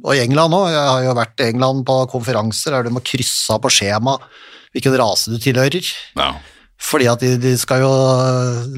og 0.03 0.11
i 0.11 0.19
England 0.19 0.51
også, 0.51 0.73
jeg 0.73 0.89
har 0.91 1.03
jo 1.05 1.13
vært 1.15 1.39
i 1.39 1.49
England 1.53 1.85
på 1.87 1.95
konferanser, 2.11 2.75
der 2.75 2.83
du 2.83 2.91
må 2.91 3.03
krysse 3.03 3.55
av 3.55 3.63
på 3.63 3.71
skjema 3.71 4.17
hvilken 4.75 4.97
rase 4.99 5.31
du 5.31 5.39
tilhører. 5.39 5.87
Ja. 6.19 6.33
Fordi 6.75 7.07
at 7.07 7.21
de, 7.23 7.31
de 7.39 7.53
skal 7.57 7.81
jo 7.85 7.89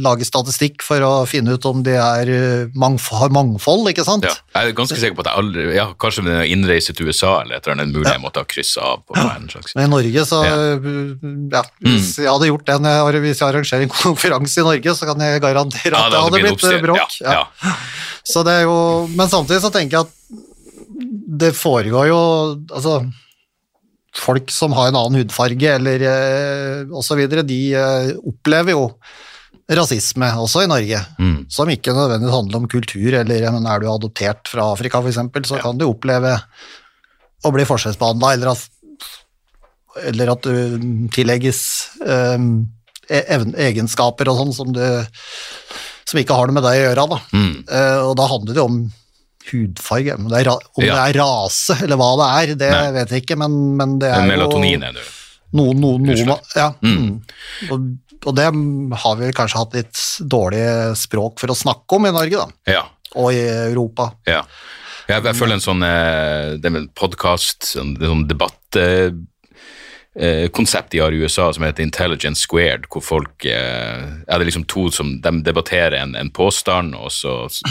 lage 0.03 0.25
statistikk 0.27 0.83
for 0.85 1.01
å 1.01 1.11
finne 1.27 1.55
ut 1.57 1.65
om 1.65 1.79
de 1.83 1.95
er, 1.97 2.29
øh, 2.29 2.69
mangf 2.77 3.07
har 3.17 3.33
mangfold, 3.33 3.89
ikke 3.89 4.05
sant? 4.05 4.27
Ja. 4.27 4.35
Jeg 4.53 4.69
er 4.71 4.77
ganske 4.77 4.99
sikker 5.01 5.17
på 5.17 5.25
at 5.25 5.31
jeg 5.31 5.41
aldri 5.41 5.65
ja, 5.75 5.87
Kanskje 5.99 6.23
med 6.27 6.37
en 6.39 6.51
innreise 6.53 6.93
til 6.95 7.09
USA 7.09 7.41
eller 7.41 7.57
et 7.57 7.65
eller 7.67 7.77
annet 7.79 7.95
mulig 7.97 8.09
jeg 8.13 8.21
måtte 8.23 8.41
ha 8.43 8.47
kryssa 8.49 8.85
av 8.93 9.03
på 9.05 9.17
en 9.17 9.49
slags 9.51 9.75
Men 9.77 9.89
i 9.89 9.93
Norge, 9.95 10.25
så 10.29 10.43
Ja. 10.47 11.63
Hvis 11.81 12.13
jeg 12.21 12.29
hadde 12.29 12.51
gjort 12.51 12.69
jeg, 12.69 13.21
hvis 13.25 13.41
jeg 13.41 13.47
arrangerer 13.49 13.87
en 13.87 13.95
konferanse 14.03 14.61
i 14.61 14.67
Norge, 14.69 14.95
så 14.97 15.09
kan 15.09 15.25
jeg 15.27 15.43
garantere 15.43 16.03
at 16.03 16.13
det 16.13 16.23
hadde 16.27 16.43
blitt 16.43 16.51
øh, 16.53 16.57
oppstyr. 16.57 16.81
bråk. 16.85 17.17
Så 18.27 18.43
det 18.45 18.59
er 18.61 18.67
jo, 18.67 18.79
men 19.13 19.31
samtidig 19.31 19.63
så 19.65 19.73
tenker 19.73 19.97
jeg 19.97 20.07
at 20.07 20.43
det 21.37 21.53
foregår 21.57 22.07
jo 22.09 22.19
altså, 22.71 23.01
Folk 24.18 24.49
som 24.51 24.74
har 24.74 24.89
en 24.89 24.97
annen 24.97 25.20
hudfarge 25.22 25.70
eller 25.78 26.01
eh, 26.09 26.93
osv., 26.97 27.22
de 27.45 27.59
eh, 27.78 28.11
opplever 28.28 28.74
jo 28.74 28.88
rasisme 29.68 30.30
også 30.39 30.63
i 30.63 30.70
Norge, 30.72 30.99
Mm. 31.20 31.39
som 31.51 31.68
ikke 31.70 31.91
nødvendigvis 31.93 32.34
handler 32.38 32.61
om 32.61 32.68
kultur, 32.72 33.13
eller 33.20 33.47
men 33.51 33.65
er 33.68 33.82
du 33.84 33.89
adoptert 33.91 34.47
fra 34.47 34.70
Afrika 34.74 35.01
f.eks., 35.03 35.20
så 35.49 35.59
kan 35.61 35.78
du 35.78 35.86
oppleve 35.89 36.38
å 37.45 37.51
bli 37.53 37.65
forskjellsbehandla, 37.68 38.34
eller 38.38 38.53
at, 38.53 38.63
eller 40.07 40.32
at 40.34 40.47
du 40.47 41.07
tillegges 41.13 41.61
eh, 42.05 42.38
evn- 43.36 43.55
egenskaper 43.68 44.32
og 44.32 44.39
sånn 44.39 44.55
som, 44.55 44.72
du- 44.74 45.05
som 46.07 46.22
ikke 46.22 46.38
har 46.39 46.47
noe 46.47 46.55
med 46.57 46.63
deg 46.63 46.80
å 46.80 46.86
gjøre. 46.88 47.07
Da. 47.11 47.20
Mm. 47.36 47.53
Eh, 47.68 47.99
og 48.07 48.15
da 48.22 48.28
handler 48.32 48.55
det 48.57 48.63
om 48.63 48.80
hudfarge. 49.51 50.15
Om 50.17 50.27
det 50.31 50.41
er, 50.43 50.49
om 50.53 50.83
Ja. 50.83 50.95
det 50.95 51.03
er 51.15 51.19
rase, 51.21 51.77
eller 51.83 51.99
hva 51.99 52.09
det 52.21 52.27
er, 52.31 52.55
det 52.63 52.71
Nei. 52.73 52.91
vet 52.97 53.13
jeg 53.15 53.23
ikke, 53.25 53.37
men, 53.43 53.55
men 53.79 53.97
det 54.01 54.09
er 54.11 54.25
melatonin, 54.27 54.75
jo 54.75 54.79
Melatonin 54.81 54.83
er 54.89 54.97
det. 54.97 55.05
noe, 55.57 55.73
noe, 55.73 56.01
noe 56.03 56.39
ja. 56.55 56.71
Mm. 56.81 56.97
Mm. 56.97 57.71
Og, 57.71 57.87
og 58.27 58.35
det 58.35 58.47
har 59.03 59.15
vi 59.21 59.31
kanskje 59.37 59.61
hatt 59.61 59.77
litt 59.77 60.03
dårlig 60.27 60.65
språk 60.99 61.39
for 61.39 61.53
å 61.53 61.57
snakke 61.57 61.99
om 61.99 62.09
i 62.09 62.15
Norge, 62.15 62.43
da. 62.43 62.73
Ja. 62.79 62.83
Og 63.15 63.31
i 63.33 63.39
Europa. 63.71 64.11
Ja. 64.27 64.43
Jeg, 65.07 65.23
jeg 65.23 65.37
føler 65.39 65.55
en 65.55 65.63
sånn 65.63 65.83
eh, 65.87 66.57
Det 66.59 66.67
med 66.67 66.81
en 66.81 66.89
podkast, 66.99 67.69
er 67.79 68.09
sånn 68.11 68.25
debatt 68.27 68.75
eh, 68.75 69.13
eh, 70.19 70.49
konsept 70.51 70.91
de 70.91 70.99
har 70.99 71.15
i 71.15 71.21
USA 71.23 71.45
som 71.55 71.63
heter 71.63 71.85
Intelligence 71.85 72.43
Squared, 72.43 72.89
hvor 72.91 73.05
folk 73.05 73.45
eh, 73.47 74.03
ja, 74.03 74.35
Det 74.35 74.41
er 74.41 74.49
liksom 74.49 74.67
to 74.67 74.89
som 74.91 75.15
de 75.23 75.33
debatterer 75.47 75.95
en, 76.01 76.15
en 76.19 76.29
påstand, 76.35 76.95
og 76.99 77.11
så, 77.15 77.37
så, 77.47 77.63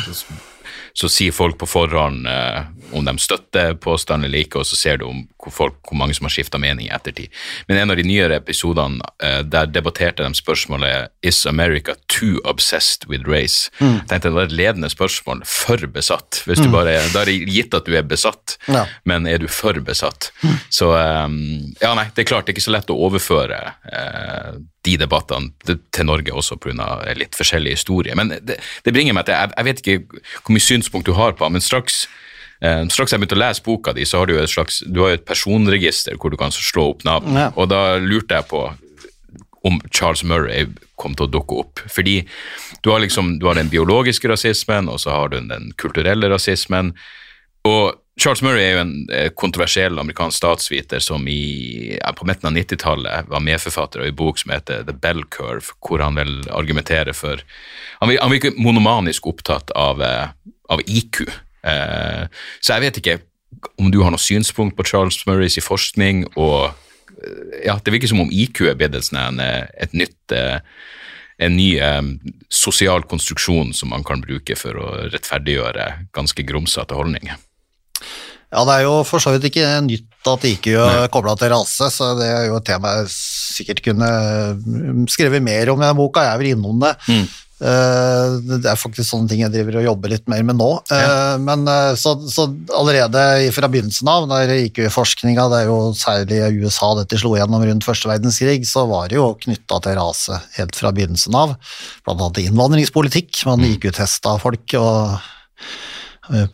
så 0.96 1.08
sier 1.12 1.32
folk 1.32 1.58
på 1.60 1.68
forhånd 1.68 2.24
eh, 2.26 2.60
om 2.92 3.04
de 3.04 3.14
støtter 3.18 3.74
påstanden 3.82 4.24
eller 4.28 4.44
ikke, 4.44 4.60
og 4.60 4.66
så 4.68 4.76
ser 4.76 4.98
du 5.00 5.06
om 5.08 5.24
hvor, 5.42 5.52
folk, 5.52 5.74
hvor 5.88 5.98
mange 5.98 6.14
som 6.14 6.26
har 6.26 6.34
skifta 6.34 6.58
mening 6.58 6.86
i 6.88 6.92
ettertid. 6.94 7.28
Men 7.68 7.78
en 7.78 7.90
av 7.90 7.96
de 7.98 8.04
nyere 8.06 8.36
episodene, 8.40 9.00
eh, 9.22 9.42
der 9.42 9.66
debatterte 9.66 10.22
de 10.26 10.34
spørsmålet 10.38 11.08
Is 11.22 11.44
America 11.46 11.94
too 12.08 12.40
obsessed 12.44 13.06
with 13.08 13.26
race? 13.28 13.70
Jeg 13.80 14.06
tenkte 14.08 14.28
Det 14.30 14.34
var 14.34 14.48
et 14.50 14.52
ledende 14.58 14.90
spørsmål. 14.90 15.42
For 15.46 15.76
besatt. 15.86 16.42
Hvis 16.46 16.58
du 16.62 16.68
bare, 16.70 16.96
Da 17.12 17.20
er 17.22 17.24
det 17.30 17.48
gitt 17.48 17.74
at 17.74 17.84
du 17.86 17.94
er 17.96 18.02
besatt, 18.02 18.56
Ja. 18.68 18.86
men 19.04 19.26
er 19.26 19.38
du 19.38 19.46
for 19.48 19.72
besatt? 19.80 20.30
Så 20.70 20.90
um, 20.92 21.74
ja, 21.82 21.94
nei, 21.94 22.08
det 22.14 22.22
er 22.24 22.30
klart 22.30 22.46
det 22.46 22.54
er 22.54 22.58
ikke 22.58 22.68
så 22.70 22.74
lett 22.74 22.90
å 22.90 22.98
overføre 23.08 23.74
eh, 23.92 24.52
de 24.86 24.96
debattene 24.96 25.50
til- 25.66 26.06
Norge 26.06 26.30
også 26.32 26.56
pga. 26.60 27.14
litt 27.16 27.34
forskjellig 27.34 27.70
historie. 27.70 28.14
Men 28.14 28.28
det, 28.42 28.60
det 28.84 28.92
bringer 28.94 29.12
meg 29.14 29.26
til 29.26 29.34
jeg, 29.34 29.50
jeg 29.56 29.64
vet 29.64 29.80
ikke 29.82 30.22
hvor 30.44 30.54
mye 30.54 30.60
synspunkt 30.62 31.06
du 31.06 31.12
har 31.14 31.32
på 31.32 31.48
men 31.50 31.60
straks 31.60 32.04
eh, 32.06 32.10
Straks 32.56 33.12
jeg 33.12 33.20
begynte 33.20 33.36
å 33.36 33.42
lese 33.42 33.62
boka 33.64 33.92
di, 33.92 34.06
så 34.08 34.22
har 34.22 34.30
du 34.30 34.38
et 34.40 34.50
slags, 34.50 34.80
du 34.88 35.02
har 35.04 35.16
et 35.16 35.26
personregister 35.28 36.16
hvor 36.16 36.32
du 36.32 36.38
kan 36.40 36.54
slå 36.54 36.90
opp 36.94 37.04
navn. 37.04 37.36
Ja. 37.36 37.50
Og 37.54 37.68
da 37.68 37.98
lurte 38.00 38.38
jeg 38.38 38.48
på 38.48 38.62
om 39.66 39.80
Charles 39.90 40.22
Murray 40.24 40.68
kom 40.96 41.16
til 41.18 41.26
å 41.26 41.32
dukke 41.36 41.60
opp. 41.60 41.82
Fordi 41.90 42.20
du 42.84 42.90
har 42.92 43.02
liksom, 43.02 43.36
du 43.40 43.48
har 43.48 43.58
den 43.58 43.70
biologiske 43.72 44.30
rasismen, 44.30 44.88
og 44.88 45.00
så 45.02 45.12
har 45.12 45.32
du 45.32 45.40
den 45.42 45.72
kulturelle 45.80 46.30
rasismen. 46.32 46.94
Og 47.66 47.96
Charles 48.20 48.40
Murray 48.40 48.62
er 48.64 48.76
jo 48.76 48.82
en 48.84 48.94
eh, 49.12 49.26
kontroversiell 49.36 49.98
amerikansk 50.00 50.38
statsviter 50.38 51.02
som 51.04 51.26
i, 51.28 51.98
på 52.16 52.28
midten 52.28 52.48
av 52.48 52.54
90-tallet 52.56 53.28
var 53.28 53.42
medforfatter 53.44 54.00
av 54.00 54.08
en 54.08 54.16
bok 54.16 54.40
som 54.40 54.54
heter 54.54 54.86
The 54.88 54.94
Bell 54.96 55.20
Curve, 55.28 55.74
hvor 55.84 56.00
han 56.00 56.16
vil 56.16 56.38
argumentere 56.48 57.12
for 57.16 57.42
han 58.00 58.12
virker 58.32 58.56
monomanisk 58.56 59.26
opptatt 59.28 59.74
av, 59.76 60.00
eh, 60.02 60.30
av 60.72 60.80
IQ. 60.86 61.26
Eh, 61.66 62.26
så 62.60 62.76
jeg 62.76 62.86
vet 62.86 63.00
ikke 63.00 63.16
om 63.80 63.90
du 63.92 64.02
har 64.04 64.12
noe 64.12 64.22
synspunkt 64.22 64.76
på 64.78 64.86
Charles 64.86 65.18
Murrays 65.28 65.58
forskning, 65.64 66.26
og 66.36 66.70
eh, 66.70 67.66
ja, 67.68 67.78
det 67.82 67.94
virker 67.94 68.12
som 68.12 68.22
om 68.24 68.32
IQ 68.32 68.66
er 68.70 68.78
blitt 68.78 70.36
eh, 70.36 70.60
en 71.36 71.52
ny 71.52 71.68
sosial 72.48 73.02
konstruksjon 73.04 73.74
som 73.76 73.90
man 73.92 74.06
kan 74.08 74.22
bruke 74.24 74.56
for 74.56 74.78
å 74.80 74.92
rettferdiggjøre 75.12 75.88
ganske 76.16 76.46
grumsete 76.48 76.96
holdninger. 76.96 77.36
Ja, 78.54 78.62
det 78.64 78.72
er 78.72 78.84
jo 78.86 78.94
for 79.04 79.20
så 79.20 79.34
vidt 79.34 79.50
ikke 79.50 79.66
nytt 79.84 80.30
at 80.30 80.46
IQ 80.48 80.70
er 80.78 81.10
kobla 81.12 81.34
til 81.36 81.50
rase, 81.52 81.90
så 81.92 82.14
det 82.16 82.28
er 82.30 82.46
jo 82.48 82.56
et 82.56 82.64
tema 82.64 82.94
jeg 83.02 83.10
sikkert 83.12 83.82
kunne 83.84 84.08
skrevet 85.12 85.44
mer 85.44 85.74
om 85.74 85.82
i 85.82 85.84
den 85.84 85.98
boka. 85.98 86.24
Jeg 86.24 86.32
er 86.32 86.40
vel 86.40 86.52
innom 86.54 86.80
det. 86.80 86.94
Mm. 87.10 87.26
Eh, 87.56 88.34
Det 88.60 88.68
er 88.68 88.76
faktisk 88.76 89.08
sånne 89.08 89.30
ting 89.30 89.40
jeg 89.40 89.52
driver 89.54 89.78
og 89.80 89.86
jobber 89.86 90.12
litt 90.12 90.26
mer 90.28 90.42
med 90.44 90.58
nå. 90.60 90.68
Ja. 90.92 91.36
Men 91.40 91.64
eh, 91.70 91.94
så, 91.96 92.12
så 92.28 92.44
allerede 92.76 93.22
fra 93.56 93.70
begynnelsen 93.72 94.10
av, 94.12 94.28
der 94.28 94.52
gikk 94.58 94.82
jo 94.82 94.92
forskninga, 94.92 95.48
det 95.52 95.62
er 95.62 95.70
jo 95.70 95.78
særlig 95.96 96.42
i 96.42 96.60
USA 96.66 96.92
dette 97.00 97.20
slo 97.20 97.32
gjennom 97.38 97.64
rundt 97.64 97.86
første 97.86 98.10
verdenskrig, 98.10 98.60
så 98.68 98.84
var 98.90 99.08
det 99.08 99.16
jo 99.20 99.30
knytta 99.46 99.80
til 99.86 99.96
rase 99.98 100.40
helt 100.58 100.76
fra 100.76 100.92
begynnelsen 100.96 101.36
av. 101.38 101.56
Blant 102.04 102.20
annet 102.26 102.44
innvandringspolitikk. 102.46 103.44
Man 103.48 103.64
gikk 103.64 103.88
jo 103.88 103.96
testa 104.02 104.36
folk 104.42 104.76
og 104.76 105.16
eh, 105.16 105.32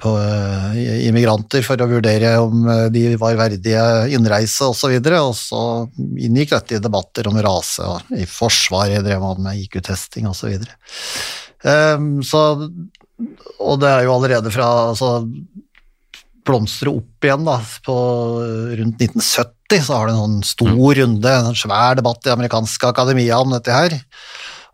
på 0.00 0.12
eh, 0.20 1.06
immigranter 1.08 1.64
for 1.64 1.80
å 1.80 1.88
vurdere 1.88 2.34
om 2.42 2.66
eh, 2.68 2.86
de 2.92 3.04
var 3.20 3.38
verdige 3.40 3.84
innreise 4.12 4.68
osv. 4.68 4.92
Og, 4.98 5.08
og 5.18 5.34
så 5.38 5.62
inngikk 5.96 6.53
dette 6.57 6.76
i 6.76 6.82
debatter 6.82 7.30
om 7.30 7.40
rase, 7.42 7.86
og 7.86 8.12
i 8.16 8.26
Forsvaret 8.28 9.04
drev 9.07 9.22
man 9.24 9.42
med 9.46 9.62
IQ-testing 9.64 10.28
osv. 10.30 10.58
Så, 10.61 11.74
um, 11.96 12.14
så 12.26 12.44
Og 13.62 13.80
det 13.80 13.90
er 13.90 14.07
jo 14.07 14.16
allerede 14.16 14.53
fra 14.53 14.68
altså, 14.90 15.14
blomstre 16.46 16.92
opp 16.92 17.24
igjen 17.24 17.46
da, 17.46 17.58
på 17.86 17.96
rundt 18.78 19.04
1970, 19.07 19.84
så 19.86 19.96
har 19.96 20.08
det 20.08 20.14
en 20.16 20.24
sånn 20.24 20.40
stor 20.53 20.96
runde, 20.99 21.32
en 21.32 21.58
svær 21.58 21.96
debatt 22.00 22.26
i 22.26 22.34
amerikanske 22.34 22.90
akademia 22.92 23.38
om 23.40 23.54
dette 23.54 23.72
her. 23.72 24.00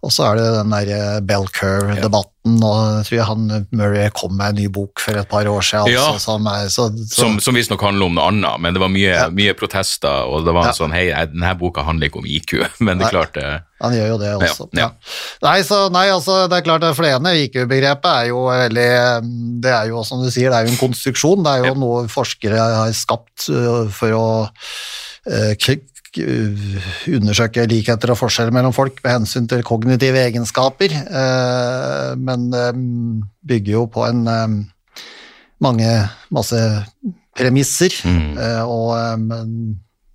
Og 0.06 0.12
så 0.14 0.28
er 0.28 0.36
det 0.38 0.48
den 0.54 0.70
der 0.70 1.20
Bell 1.26 1.48
Curve-debatten 1.50 2.34
debatten, 2.48 2.62
og 2.64 2.76
jeg 3.00 3.04
tror 3.08 3.16
jeg 3.18 3.26
han 3.28 3.66
Murray 3.76 4.10
kom 4.14 4.36
med 4.38 4.52
en 4.54 4.58
ny 4.62 4.66
bok 4.72 5.00
for 5.02 5.18
et 5.18 5.28
par 5.28 5.44
år 5.50 5.60
siden. 5.66 5.90
Ja. 5.92 6.04
Altså, 6.12 6.22
som 6.30 6.46
er, 6.46 6.68
så, 6.70 6.86
så, 6.94 7.16
Som, 7.24 7.40
som 7.42 7.54
visstnok 7.58 7.82
handler 7.82 8.06
om 8.06 8.14
noe 8.14 8.28
annet, 8.30 8.60
men 8.62 8.74
det 8.76 8.80
var 8.80 8.92
mye, 8.94 9.16
mye 9.34 9.54
protester, 9.58 10.22
og 10.30 10.46
det 10.46 10.54
var 10.54 10.68
en 10.68 10.70
Ja. 10.70 10.76
sånn 10.78 10.94
Hei, 10.94 11.08
denne 11.32 11.50
boka 11.58 11.82
handler 11.82 12.08
ikke 12.08 12.22
om 12.22 12.26
IQ, 12.30 12.54
men 12.86 12.98
det 13.02 13.08
er 13.08 13.16
klart 13.16 13.36
eh, 13.42 13.58
Han 13.82 13.94
gjør 13.98 14.08
jo 14.12 14.18
det 14.22 14.30
også. 14.38 14.68
Ja, 14.78 14.86
ja. 14.86 14.88
Nei, 15.48 15.56
så, 15.66 15.80
nei, 15.92 16.06
altså, 16.14 16.38
det 16.48 16.60
er 16.60 16.66
klart 16.70 16.86
det 16.86 16.94
flene 16.96 17.34
IQ-begrepet 17.44 18.08
er 18.14 18.30
jo 18.30 18.46
veldig 18.48 18.88
Det 19.66 19.74
er 19.74 19.90
jo, 19.90 20.04
som 20.06 20.22
du 20.22 20.30
sier, 20.30 20.50
det 20.54 20.62
er 20.62 20.66
jo 20.70 20.76
en 20.76 20.82
konstruksjon. 20.86 21.42
Det 21.42 21.52
er 21.56 21.66
jo 21.66 21.74
Ja. 21.74 21.78
noe 21.82 22.06
forskere 22.08 22.58
har 22.58 22.94
skapt 22.94 23.50
for 23.98 24.14
å 24.14 24.26
undersøke 26.16 27.66
likheter 27.68 28.12
og 28.14 28.18
forskjeller 28.20 28.54
mellom 28.54 28.72
folk 28.76 29.00
med 29.04 29.12
hensyn 29.20 29.48
til 29.50 29.62
kognitive 29.66 30.20
egenskaper, 30.28 30.94
eh, 30.94 32.12
men 32.16 32.48
eh, 32.56 32.72
bygger 33.48 33.72
jo 33.76 33.84
på 33.92 34.06
en 34.08 34.24
eh, 34.32 34.46
mange 35.64 35.90
masse 36.34 36.62
premisser, 37.38 37.92
Mm. 38.04 38.38
eh, 38.38 38.62
og 38.64 38.94
eh, 38.96 39.16
men 39.20 39.52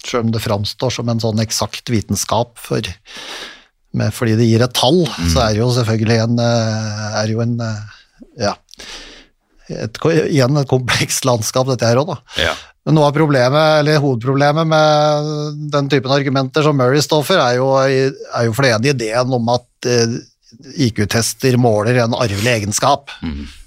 selv 0.03 0.25
om 0.25 0.31
det 0.35 0.41
framstår 0.43 0.91
som 0.91 1.07
en 1.09 1.21
sånn 1.23 1.39
eksakt 1.39 1.87
vitenskap 1.93 2.57
for, 2.59 2.81
med, 3.95 4.11
fordi 4.11 4.35
det 4.35 4.49
gir 4.49 4.63
et 4.65 4.73
tall, 4.75 5.05
så 5.31 5.45
er 5.45 5.53
det 5.53 5.61
jo 5.61 5.69
selvfølgelig 5.77 6.17
en, 6.25 6.39
eh, 6.43 7.21
er 7.21 7.31
jo 7.31 7.39
en 7.45 7.53
eh, 7.63 7.99
ja, 8.49 8.55
et, 9.71 9.95
igjen 10.27 10.59
et 10.59 10.67
komplekst 10.67 11.23
landskap 11.29 11.69
dette 11.71 11.87
her 11.87 12.01
også 12.01 12.17
da. 12.17 12.43
ja. 12.49 12.53
Men 12.83 12.97
noe 12.97 13.07
av 13.07 13.15
problemet, 13.15 13.79
eller 13.79 14.01
hovedproblemet 14.03 14.67
med 14.67 15.27
den 15.71 15.87
typen 15.91 16.11
argumenter 16.11 16.65
som 16.65 16.75
Murray 16.75 16.99
står 17.03 17.23
for, 17.23 17.39
er 17.39 17.55
jo, 17.55 17.69
er 17.79 18.49
jo 18.49 18.55
for 18.55 18.65
det 18.65 18.73
ene 18.75 18.91
ideen 18.91 19.35
om 19.37 19.51
at 19.53 19.87
eh, 19.87 20.17
IQ-tester 20.87 21.57
måler 21.57 22.01
en 22.03 22.15
arvelig 22.17 22.51
egenskap. 22.57 23.11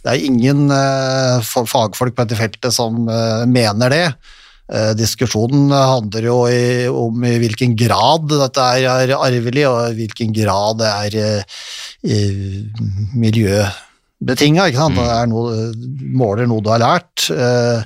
Det 0.04 0.12
er 0.12 0.26
ingen 0.28 0.68
uh, 0.70 1.42
fagfolk 1.42 2.14
på 2.14 2.24
dette 2.24 2.38
feltet 2.38 2.74
som 2.74 3.08
uh, 3.08 3.46
mener 3.48 3.92
det. 3.92 4.06
Uh, 4.66 4.92
diskusjonen 4.98 5.72
handler 5.72 6.28
jo 6.28 6.38
i, 6.50 6.86
om 6.90 7.24
i 7.26 7.36
hvilken 7.42 7.76
grad 7.78 8.28
dette 8.30 8.68
er, 8.78 8.86
er 9.06 9.16
arvelig, 9.16 9.66
og 9.70 9.90
i 9.90 9.98
hvilken 10.02 10.36
grad 10.36 10.82
det 10.82 10.92
er 10.92 11.18
eh, 11.24 11.42
i 14.20 14.24
miljøbetinga. 14.24 14.68
Ikke 14.68 14.80
sant? 14.80 14.96
Det 14.96 15.06
er 15.12 15.26
noe, 15.30 15.72
måler 16.16 16.46
noe 16.46 16.62
du 16.62 16.70
har 16.70 16.80
lært. 16.80 17.30
eh, 17.30 17.82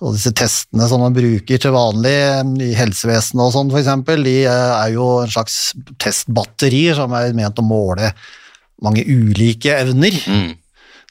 og 0.00 0.14
disse 0.14 0.32
testene 0.32 0.88
som 0.88 1.00
man 1.00 1.12
bruker 1.12 1.58
til 1.60 1.72
vanlig 1.72 2.14
eh, 2.14 2.70
i 2.70 2.74
helsevesenet 2.74 3.44
og 3.44 3.52
sånn, 3.52 3.70
eksempel, 3.76 4.22
de 4.24 4.46
eh, 4.46 4.72
er 4.80 4.94
jo 4.94 5.20
en 5.20 5.30
slags 5.30 5.74
testbatterier 5.98 6.94
som 6.96 7.12
er 7.12 7.34
ment 7.34 7.58
å 7.58 7.62
måle 7.62 8.12
mange 8.80 9.04
ulike 9.04 9.74
evner. 9.76 10.16
Mm. 10.26 10.56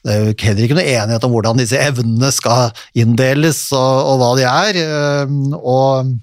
Det 0.02 0.10
er 0.10 0.24
jo 0.24 0.34
heller 0.42 0.64
ikke 0.64 0.74
noe 0.78 0.90
enighet 0.90 1.24
om 1.24 1.32
hvordan 1.34 1.60
disse 1.60 1.78
evnene 1.78 2.30
skal 2.32 2.72
inndeles, 2.96 3.68
og, 3.76 3.96
og 4.10 4.18
hva 4.18 4.30
de 4.38 4.46
er. 4.48 4.78
Og, 5.60 6.14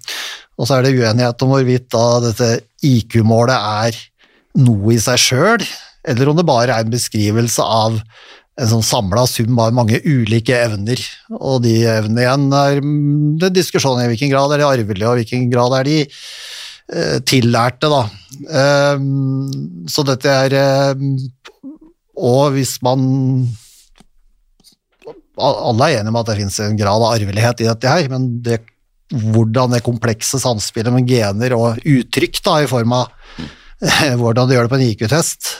og 0.57 0.65
så 0.65 0.79
er 0.79 0.83
det 0.83 0.95
uenighet 0.97 1.45
om 1.45 1.53
hvorvidt 1.53 1.85
da 1.93 2.05
dette 2.25 2.49
IQ-målet 2.83 3.53
er 3.53 3.99
noe 4.57 4.95
i 4.95 4.99
seg 4.99 5.21
sjøl, 5.21 5.67
eller 6.07 6.31
om 6.31 6.37
det 6.39 6.47
bare 6.47 6.73
er 6.73 6.85
en 6.85 6.93
beskrivelse 6.93 7.63
av 7.63 7.99
en 8.57 8.69
sånn 8.71 8.85
samla 8.85 9.25
sum 9.29 9.57
av 9.61 9.75
mange 9.75 9.99
ulike 10.01 10.55
evner. 10.57 11.01
Og 11.37 11.61
de 11.65 11.75
evnene 11.85 12.23
igjen 12.23 12.47
er 12.57 12.81
mm, 12.81 13.35
det 13.41 13.53
diskusjon 13.59 14.01
i 14.01 14.07
hvilken 14.09 14.31
grad 14.33 14.53
er 14.53 14.63
de 14.63 14.69
arvelige, 14.69 15.09
og 15.09 15.19
hvilken 15.19 15.45
grad 15.51 15.75
er 15.77 15.89
de 15.89 15.99
eh, 16.07 17.19
tillærte, 17.27 17.91
da. 17.93 18.01
Eh, 18.61 19.05
så 19.93 20.05
dette 20.07 20.33
er 20.45 20.57
eh, 20.57 21.05
Og 22.17 22.57
hvis 22.57 22.75
man 22.83 23.01
alle 25.37 25.85
er 25.85 25.99
enige 25.99 26.09
om 26.09 26.17
at 26.17 26.31
det 26.31 26.39
finnes 26.39 26.57
en 26.65 26.79
grad 26.79 26.97
av 26.97 27.11
arvelighet 27.11 27.61
i 27.61 27.69
dette 27.69 27.91
her, 27.91 28.09
men 28.09 28.25
det, 28.41 28.57
hvordan 29.13 29.75
det 29.75 29.83
komplekse 29.85 30.39
samspillet 30.41 30.95
med 30.95 31.05
gener 31.09 31.53
og 31.53 31.77
uttrykk 31.85 32.41
da, 32.41 32.55
i 32.63 32.69
form 32.71 32.95
av 32.97 33.13
hvordan 34.19 34.49
du 34.49 34.55
gjør 34.55 34.65
det 34.65 34.73
på 34.73 34.79
en 34.79 34.87
IQ-test, 34.87 35.51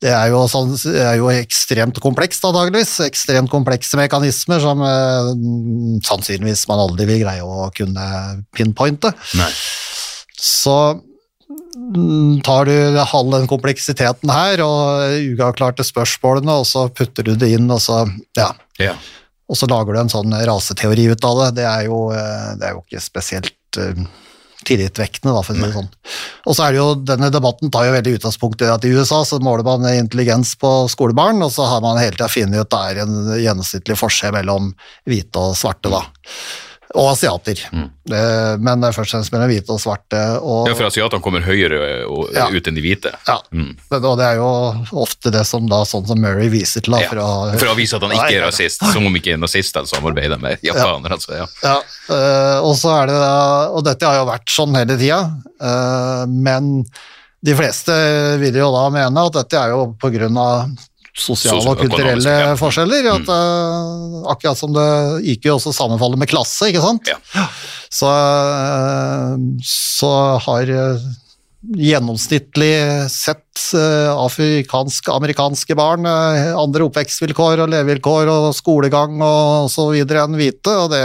det 0.00 0.08
er 0.16 0.30
jo, 0.32 0.40
sånn, 0.48 0.70
er 0.96 1.18
jo 1.20 1.28
ekstremt 1.34 1.98
komplekst 2.00 2.44
antakeligvis. 2.48 2.94
ekstremt 3.04 3.50
komplekse 3.52 3.98
mekanismer 4.00 4.62
som 4.62 4.80
eh, 4.86 5.30
sannsynligvis 6.08 6.64
man 6.70 6.80
aldri 6.86 7.04
vil 7.10 7.20
greie 7.26 7.44
å 7.44 7.68
kunne 7.76 8.06
pinpointe. 8.56 9.12
Nei. 9.36 9.50
Så 10.40 10.76
mm, 10.96 12.40
tar 12.46 12.64
du 12.70 12.96
halv 13.12 13.34
den 13.36 13.48
kompleksiteten 13.50 14.32
her 14.32 14.62
og 14.64 15.20
uavklarte 15.36 15.84
spørsmålene, 15.84 16.56
og 16.62 16.64
så 16.68 16.86
putter 16.88 17.28
du 17.28 17.34
det 17.36 17.52
inn, 17.58 17.68
og 17.68 17.82
så, 17.84 18.06
ja, 18.40 18.54
Ja. 18.80 18.94
og 19.50 19.60
så 19.60 19.68
lager 19.68 19.92
du 19.92 20.00
en 20.00 20.12
sånn 20.16 20.32
raseteori 20.48 21.10
ut 21.12 21.28
av 21.28 21.44
det. 21.44 21.50
Det 21.60 21.68
er 21.68 21.84
jo, 21.92 22.06
eh, 22.16 22.50
det 22.56 22.70
er 22.70 22.76
jo 22.78 22.84
ikke 22.86 23.04
spesielt 23.04 23.80
eh, 23.84 24.00
tillitvekkende, 24.68 25.32
da, 25.34 25.42
for 25.44 25.54
å 25.54 25.58
si 25.58 25.64
det 25.64 25.74
sånn. 25.74 25.90
Og 26.50 26.56
så 26.56 26.66
er 26.66 26.74
det 26.74 26.80
jo, 26.80 26.88
denne 27.08 27.30
debatten 27.32 27.72
tar 27.72 27.86
jo 27.88 27.94
veldig 27.96 28.16
utgangspunkt 28.18 28.64
i 28.64 28.70
at 28.72 28.86
i 28.86 28.92
USA 28.94 29.22
så 29.26 29.40
måler 29.44 29.66
man 29.66 29.86
intelligens 29.92 30.54
på 30.60 30.72
skolebarn, 30.92 31.42
og 31.46 31.52
så 31.54 31.68
har 31.70 31.84
man 31.84 32.00
hele 32.00 32.16
tida 32.16 32.30
funnet 32.32 32.60
ut 32.60 32.66
at 32.66 32.74
det 32.74 32.82
er 32.90 33.04
en 33.04 33.38
gjennomsnittlig 33.40 33.98
forskjell 34.00 34.36
mellom 34.36 34.72
hvite 35.08 35.46
og 35.46 35.56
svarte, 35.58 35.92
da. 35.92 36.04
Og 36.98 37.12
asiater. 37.12 37.60
Mm. 37.70 37.84
Men 38.58 38.80
det 38.82 38.88
er 38.88 38.94
først 38.96 39.12
og 39.14 39.20
fremst 39.20 39.30
mellom 39.32 39.50
hvite 39.52 39.70
og 39.70 39.78
svarte. 39.78 40.18
Og, 40.42 40.66
ja, 40.66 40.74
for 40.74 40.88
asiatene 40.88 41.22
kommer 41.22 41.44
høyere 41.44 41.78
og, 42.10 42.32
Ja. 42.34 42.48
ut 42.50 42.66
enn 42.66 42.74
de 42.74 42.82
hvite. 42.82 43.12
Ja, 43.28 43.36
Mm. 43.52 43.76
men- 43.90 44.04
og 44.04 44.18
det 44.18 44.26
er 44.26 44.34
jo 44.40 44.48
ofte 44.98 45.30
det 45.30 45.46
som 45.46 45.68
da, 45.68 45.84
sånn 45.84 46.06
som 46.08 46.18
Murray 46.20 46.48
viser 46.48 46.80
til. 46.82 46.94
Da, 46.94 47.00
Ja. 47.02 47.08
for, 47.08 47.16
å, 47.18 47.58
For 47.60 47.66
å 47.66 47.76
vise 47.76 47.94
at 47.94 48.02
han 48.02 48.10
ikke 48.10 48.26
Nei, 48.30 48.34
er 48.34 48.46
rasist, 48.48 48.80
som 48.92 49.06
om 49.06 49.14
ikke 49.14 49.38
nazistene 49.38 49.86
samarbeider 49.86 50.40
med 50.40 50.58
japanere. 50.62 51.12
Altså, 51.14 51.30
ja. 51.38 51.46
Ja, 51.62 51.76
eh, 52.08 52.58
og 52.60 52.74
så 52.74 53.02
er 53.02 53.06
det 53.06 53.14
da, 53.20 53.68
og 53.70 53.84
dette 53.84 54.02
har 54.06 54.16
jo 54.16 54.26
vært 54.26 54.46
sånn 54.50 54.74
hele 54.74 54.98
tida, 54.98 55.30
eh, 55.60 56.26
men 56.26 56.84
de 57.42 57.54
fleste 57.54 58.38
vil 58.40 58.52
jo 58.54 58.72
da 58.72 58.90
mene 58.90 59.26
at 59.26 59.32
dette 59.32 59.54
er 59.54 59.68
jo 59.70 59.94
av 60.36 60.68
sosiale 61.16 61.72
og 61.72 61.80
kulturelle 61.80 62.34
ja. 62.42 62.52
forskjeller, 62.58 63.08
at 63.12 63.32
eh, 63.34 64.18
akkurat 64.30 64.58
som 64.58 64.74
det 64.74 64.90
IQ 65.34 65.50
også 65.56 65.74
sammenfaller 65.74 66.20
med 66.20 66.30
klasse, 66.30 66.70
ikke 66.70 66.84
sant? 66.84 67.10
Ja. 67.10 67.46
Så, 67.90 68.06
uh, 68.06 69.34
så 69.66 70.12
har 70.46 70.70
uh, 70.70 71.08
gjennomsnittlig 71.60 72.72
sett 73.12 73.64
afrikanske, 73.74 75.12
amerikanske 75.12 75.74
barn 75.76 76.06
andre 76.08 76.86
oppvekstvilkår 76.86 77.60
og 77.60 77.72
levevilkår 77.74 78.30
og 78.32 78.46
skolegang 78.56 79.18
og 79.20 79.66
så 79.68 79.90
videre 79.92 80.24
enn 80.24 80.38
hvite, 80.38 80.72
og 80.72 80.94
det 80.94 81.02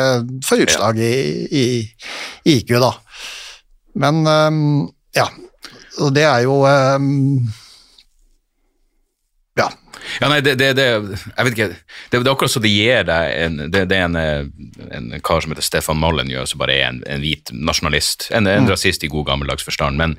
får 0.48 0.64
utslag 0.64 1.02
i, 1.04 1.16
i, 1.50 1.66
i 2.48 2.56
IQ, 2.62 2.78
da. 2.80 2.94
Men 4.00 4.24
um, 4.24 4.64
ja, 5.16 5.28
og 6.04 6.16
det 6.16 6.26
er 6.28 6.44
jo 6.46 6.60
eh, 6.68 7.00
Ja. 10.22 10.30
Nei, 10.32 10.42
det, 10.46 10.56
det, 10.62 10.74
det 10.78 10.86
Jeg 10.88 11.48
vet 11.48 11.56
ikke. 11.56 11.70
Det, 12.12 12.20
er 12.20 12.32
akkurat 12.32 12.54
så 12.54 12.62
det 12.64 12.74
gir 12.74 13.06
deg 13.08 13.32
en 13.46 13.58
Det, 13.74 13.86
er 13.86 14.06
en, 14.06 14.20
eh, 14.20 14.46
en 14.98 15.10
kar 15.26 15.44
som 15.44 15.54
heter 15.54 15.66
Stefan 15.66 16.00
Molyneux, 16.02 16.52
som 16.52 16.62
bare 16.62 16.78
er 16.78 16.90
en, 16.90 17.02
en 17.10 17.24
hvit 17.24 17.52
nasjonalist. 17.54 18.30
En, 18.36 18.48
en 18.48 18.70
rasist 18.70 19.04
i 19.04 19.12
god 19.12 19.28
gammeldags 19.32 19.66
forstand. 19.66 20.00
Men 20.02 20.18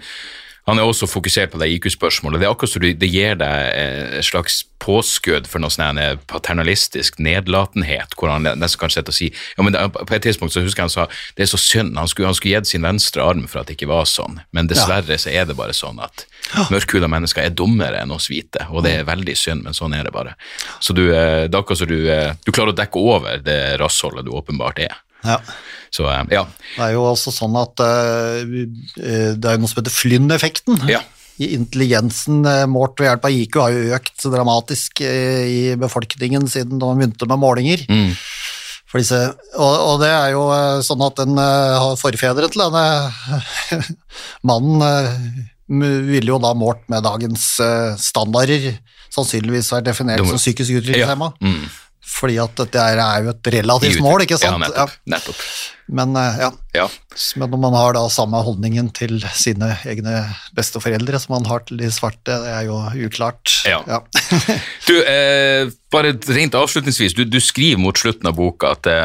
han 0.66 0.80
er 0.80 0.86
også 0.88 1.06
fokusert 1.06 1.52
på 1.52 1.60
det 1.62 1.68
IQ-spørsmålet. 1.76 2.40
Det 2.42 2.48
er 2.48 2.54
akkurat 2.54 2.72
som 2.72 2.82
det, 2.82 3.10
gir 3.10 3.36
deg 3.38 3.68
eh, 3.70 4.16
et 4.18 4.26
slags 4.26 4.64
påskudd 4.82 5.46
for 5.48 5.62
noe 5.62 5.72
sånn 5.72 6.00
paternalistisk 6.28 7.20
nedlatenhet, 7.22 8.16
hvor 8.18 8.32
han 8.32 8.48
nesten 8.58 8.82
kan 8.82 8.92
sitte 8.92 9.14
og 9.14 9.16
si 9.16 9.30
ja, 9.30 9.64
men 9.64 9.76
På 9.94 10.14
et 10.14 10.24
tidspunkt 10.26 10.54
så 10.54 10.62
husker 10.64 10.82
jeg 10.82 10.90
han 10.90 10.92
sa 10.92 11.06
det 11.38 11.46
er 11.46 11.50
så 11.50 11.60
synd, 11.60 11.96
han 11.98 12.10
skulle, 12.10 12.28
han 12.28 12.36
skulle 12.36 12.58
gitt 12.58 12.70
sin 12.70 12.84
venstre 12.84 13.24
arm 13.24 13.46
for 13.48 13.62
at 13.62 13.70
det 13.70 13.78
ikke 13.78 13.90
var 13.90 14.04
sånn, 14.10 14.40
men 14.56 14.68
dessverre 14.70 15.18
så 15.20 15.32
er 15.32 15.48
det 15.48 15.56
bare 15.58 15.74
sånn 15.76 16.02
at 16.04 16.26
mørkhuda 16.72 17.08
mennesker 17.10 17.46
er 17.46 17.56
dummere 17.56 18.02
enn 18.02 18.14
oss 18.14 18.28
hvite, 18.30 18.68
og 18.70 18.84
det 18.86 18.98
er 18.98 19.08
veldig 19.08 19.36
synd, 19.38 19.64
men 19.66 19.76
sånn 19.76 19.96
er 19.96 20.06
det 20.06 20.14
bare. 20.14 20.36
Så 20.80 20.94
du, 20.96 21.06
eh, 21.08 21.46
det 21.46 21.54
er 21.54 21.62
akkurat 21.62 21.82
som 21.82 21.90
du, 21.90 21.98
eh, 22.12 22.34
du 22.44 22.52
klarer 22.52 22.74
å 22.74 22.78
dekke 22.78 23.02
over 23.16 23.42
det 23.42 23.60
rassholdet 23.80 24.26
du 24.26 24.34
åpenbart 24.36 24.82
er. 24.86 24.94
Ja. 25.26 25.40
Så 25.96 26.06
eh, 26.10 26.22
ja. 26.34 26.44
Det 26.76 26.86
er 26.88 26.94
jo 26.96 27.04
også 27.08 27.34
sånn 27.34 27.56
at 27.60 27.82
eh, 27.84 28.40
eh, 29.00 29.30
det 29.36 29.52
er 29.52 29.60
noe 29.60 29.70
som 29.70 29.80
heter 29.80 29.94
Flynn-effekten. 29.94 30.80
Ja. 30.90 31.02
I 31.36 31.50
intelligensen 31.52 32.40
målt 32.72 32.96
ved 32.96 33.10
hjelp 33.10 33.26
av 33.28 33.34
IQ 33.36 33.58
har 33.60 33.74
jo 33.74 33.96
økt 33.98 34.22
dramatisk 34.32 35.02
i 35.04 35.74
befolkningen 35.76 36.46
siden 36.48 36.80
man 36.80 36.96
begynte 36.96 37.28
med 37.28 37.42
målinger. 37.42 37.82
Mm. 37.92 38.14
Disse, 38.96 39.18
og, 39.60 39.74
og 39.90 39.98
det 40.00 40.08
er 40.08 40.30
jo 40.32 40.46
sånn 40.86 41.02
at 41.04 41.18
den 41.20 41.36
har 41.36 41.98
forfedre 42.00 42.48
til 42.48 42.62
denne 42.62 43.82
mannen 44.48 46.06
ville 46.08 46.32
jo 46.32 46.38
da 46.40 46.54
målt 46.56 46.86
med 46.88 47.04
dagens 47.04 47.44
standarder 48.00 48.70
sannsynligvis 49.12 49.68
vært 49.74 49.90
definert 49.90 50.24
som 50.24 50.40
psykisk 50.40 50.78
utviklingshemma. 50.80 51.34
Mm. 51.44 51.66
Fordi 52.06 52.36
at 52.38 52.54
dette 52.60 52.82
er 52.82 53.24
jo 53.24 53.32
et 53.32 53.48
relativt 53.56 53.98
mål, 54.04 54.22
ikke 54.24 54.38
sant? 54.38 54.62
Ja, 54.62 54.62
nettopp. 54.62 54.92
nettopp. 55.10 55.40
Men 55.98 56.14
eh, 56.18 56.38
ja. 56.44 56.50
Ja. 56.74 56.86
Men 57.38 57.50
når 57.52 57.60
man 57.64 57.76
har 57.78 57.96
da 57.96 58.04
samme 58.12 58.38
holdningen 58.46 58.92
til 58.94 59.18
sine 59.34 59.72
egne 59.86 60.22
besteforeldre 60.56 61.18
som 61.22 61.36
man 61.36 61.48
har 61.50 61.64
til 61.66 61.82
de 61.82 61.90
svarte, 61.94 62.30
det 62.30 62.52
er 62.54 62.66
jo 62.68 62.78
uklart. 63.08 63.58
Ja. 63.66 63.82
Du, 64.86 64.94
eh, 65.02 65.66
bare 65.90 66.12
rent 66.30 66.54
avslutningsvis, 66.54 67.16
du, 67.18 67.24
du 67.26 67.40
skriver 67.42 67.80
mot 67.82 67.98
slutten 67.98 68.28
av 68.30 68.36
boka 68.38 68.70
at 68.76 68.84
det, 68.86 68.98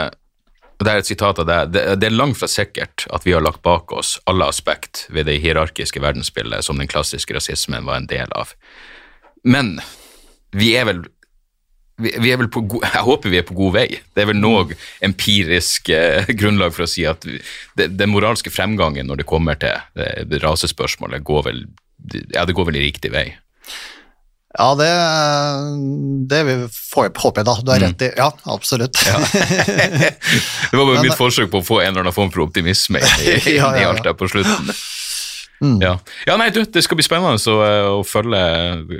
og 0.77 0.85
det 0.85 0.93
er 0.93 1.01
et 1.01 1.09
sitat 1.09 1.41
av 1.41 1.47
deg, 1.49 1.71
det, 1.73 1.81
det 2.01 2.07
er 2.09 2.13
langt 2.13 2.37
fra 2.37 2.49
sikkert 2.49 3.07
at 3.13 3.25
vi 3.25 3.33
har 3.33 3.41
lagt 3.41 3.63
bak 3.65 3.93
oss 3.93 4.15
alle 4.29 4.45
aspekt 4.49 5.07
ved 5.13 5.25
det 5.29 5.39
hierarkiske 5.41 6.01
verdensbildet 6.01 6.65
som 6.65 6.81
den 6.81 6.89
klassiske 6.89 7.33
rasismen 7.37 7.85
var 7.89 8.01
en 8.01 8.09
del 8.09 8.29
av. 8.37 8.53
Men 9.41 9.75
vi 10.57 10.75
er 10.77 10.85
vel 10.89 11.03
vi, 12.01 12.13
vi 12.19 12.31
go 12.51 12.81
Jeg 12.83 13.03
håper 13.05 13.31
vi 13.33 13.39
er 13.41 13.45
på 13.47 13.57
god 13.57 13.75
vei. 13.77 13.85
Det 14.15 14.23
er 14.23 14.31
vel 14.31 14.41
noe 14.41 14.77
empirisk 15.03 15.89
eh, 15.93 16.27
grunnlag 16.39 16.73
for 16.75 16.85
å 16.87 16.89
si 16.89 17.05
at 17.09 17.25
den 17.77 18.11
moralske 18.11 18.53
fremgangen 18.53 19.07
når 19.09 19.21
det 19.21 19.29
kommer 19.29 19.59
til 19.61 19.77
det 20.27 20.41
rasespørsmålet, 20.43 21.23
går 21.23 21.47
vel, 21.49 21.63
ja, 22.33 22.45
det 22.45 22.57
går 22.57 22.71
vel 22.71 22.81
i 22.81 22.85
riktig 22.89 23.13
vei. 23.13 23.29
Ja, 24.51 24.75
det, 24.75 24.87
det 26.27 26.41
får, 26.75 27.11
håper 27.15 27.41
jeg 27.41 27.47
da. 27.47 27.53
Du 27.63 27.71
har 27.71 27.79
rett 27.85 28.03
i. 28.03 28.09
Ja, 28.19 28.27
absolutt. 28.51 28.99
Det 30.71 30.75
var 30.75 30.85
bare 30.85 30.97
Men- 30.97 31.05
mitt 31.07 31.19
forsøk 31.19 31.51
på 31.53 31.61
å 31.61 31.65
få 31.65 31.79
en 31.81 31.93
eller 31.93 32.03
annen 32.05 32.15
form 32.15 32.31
for 32.33 32.43
optimisme 32.47 32.99
i, 32.99 33.37
Ja, 33.55 33.71
ja, 33.71 33.71
i 33.79 33.87
alt 33.87 34.03
det 34.03 34.15
på 34.19 34.27
slutten. 34.31 34.73
Ja. 35.61 35.93
ja, 36.25 36.35
nei, 36.41 36.49
du, 36.49 36.63
det 36.65 36.81
skal 36.81 36.97
bli 36.97 37.05
spennende 37.05 37.37
å, 37.37 37.57
eh, 37.61 37.87
å 37.93 38.05
følge 38.07 38.39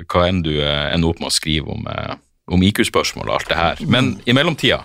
hva 0.06 0.28
enn 0.28 0.44
du 0.46 0.52
eh, 0.62 0.92
ender 0.94 1.10
opp 1.10 1.18
med 1.18 1.32
å 1.32 1.34
skrive 1.34 1.74
om, 1.74 1.88
eh, 1.90 2.12
om 2.50 2.62
IQ-spørsmål 2.62 3.28
og 3.28 3.36
alt 3.38 3.52
det 3.52 3.58
her. 3.58 3.82
Men 3.86 4.14
i 4.26 4.34
mellomtida, 4.36 4.82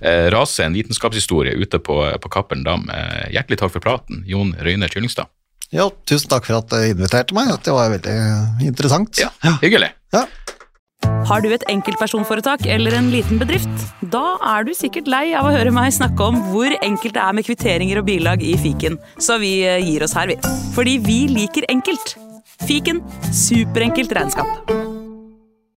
eh, 0.00 0.28
raser 0.34 0.66
en 0.66 0.76
vitenskapshistorie 0.76 1.56
ute 1.58 1.78
på, 1.82 1.98
på 2.22 2.32
Cappelen 2.32 2.64
Dam. 2.66 2.88
Eh, 2.90 3.32
hjertelig 3.34 3.58
takk 3.62 3.74
for 3.74 3.84
praten, 3.84 4.24
Jon 4.28 4.54
Røyne 4.60 4.90
Kyllingstad. 4.92 5.30
Ja, 5.72 5.88
tusen 6.04 6.28
takk 6.28 6.44
for 6.44 6.60
at 6.60 6.68
du 6.68 6.76
inviterte 6.84 7.34
meg. 7.36 7.48
Det 7.64 7.72
var 7.72 7.88
veldig 7.94 8.16
interessant. 8.68 9.16
Ja, 9.20 9.32
hyggelig. 9.62 9.88
Ja. 10.12 10.26
Har 11.26 11.42
du 11.42 11.48
et 11.54 11.64
enkeltpersonforetak 11.70 12.66
eller 12.70 12.96
en 12.98 13.10
liten 13.12 13.40
bedrift? 13.40 13.70
Da 14.12 14.36
er 14.54 14.66
du 14.66 14.72
sikkert 14.76 15.10
lei 15.10 15.24
av 15.38 15.48
å 15.48 15.54
høre 15.54 15.72
meg 15.74 15.94
snakke 15.94 16.28
om 16.28 16.40
hvor 16.50 16.74
enkelt 16.82 17.16
det 17.16 17.24
er 17.24 17.36
med 17.38 17.46
kvitteringer 17.46 18.02
og 18.02 18.08
bilag 18.10 18.44
i 18.44 18.56
fiken, 18.60 18.98
så 19.22 19.38
vi 19.42 19.60
eh, 19.66 19.80
gir 19.82 20.04
oss 20.04 20.16
her, 20.18 20.30
vi. 20.30 20.38
Fordi 20.76 20.98
vi 21.02 21.20
liker 21.32 21.68
enkelt. 21.72 22.16
Fiken 22.68 23.02
superenkelt 23.34 24.12
regnskap. 24.18 25.00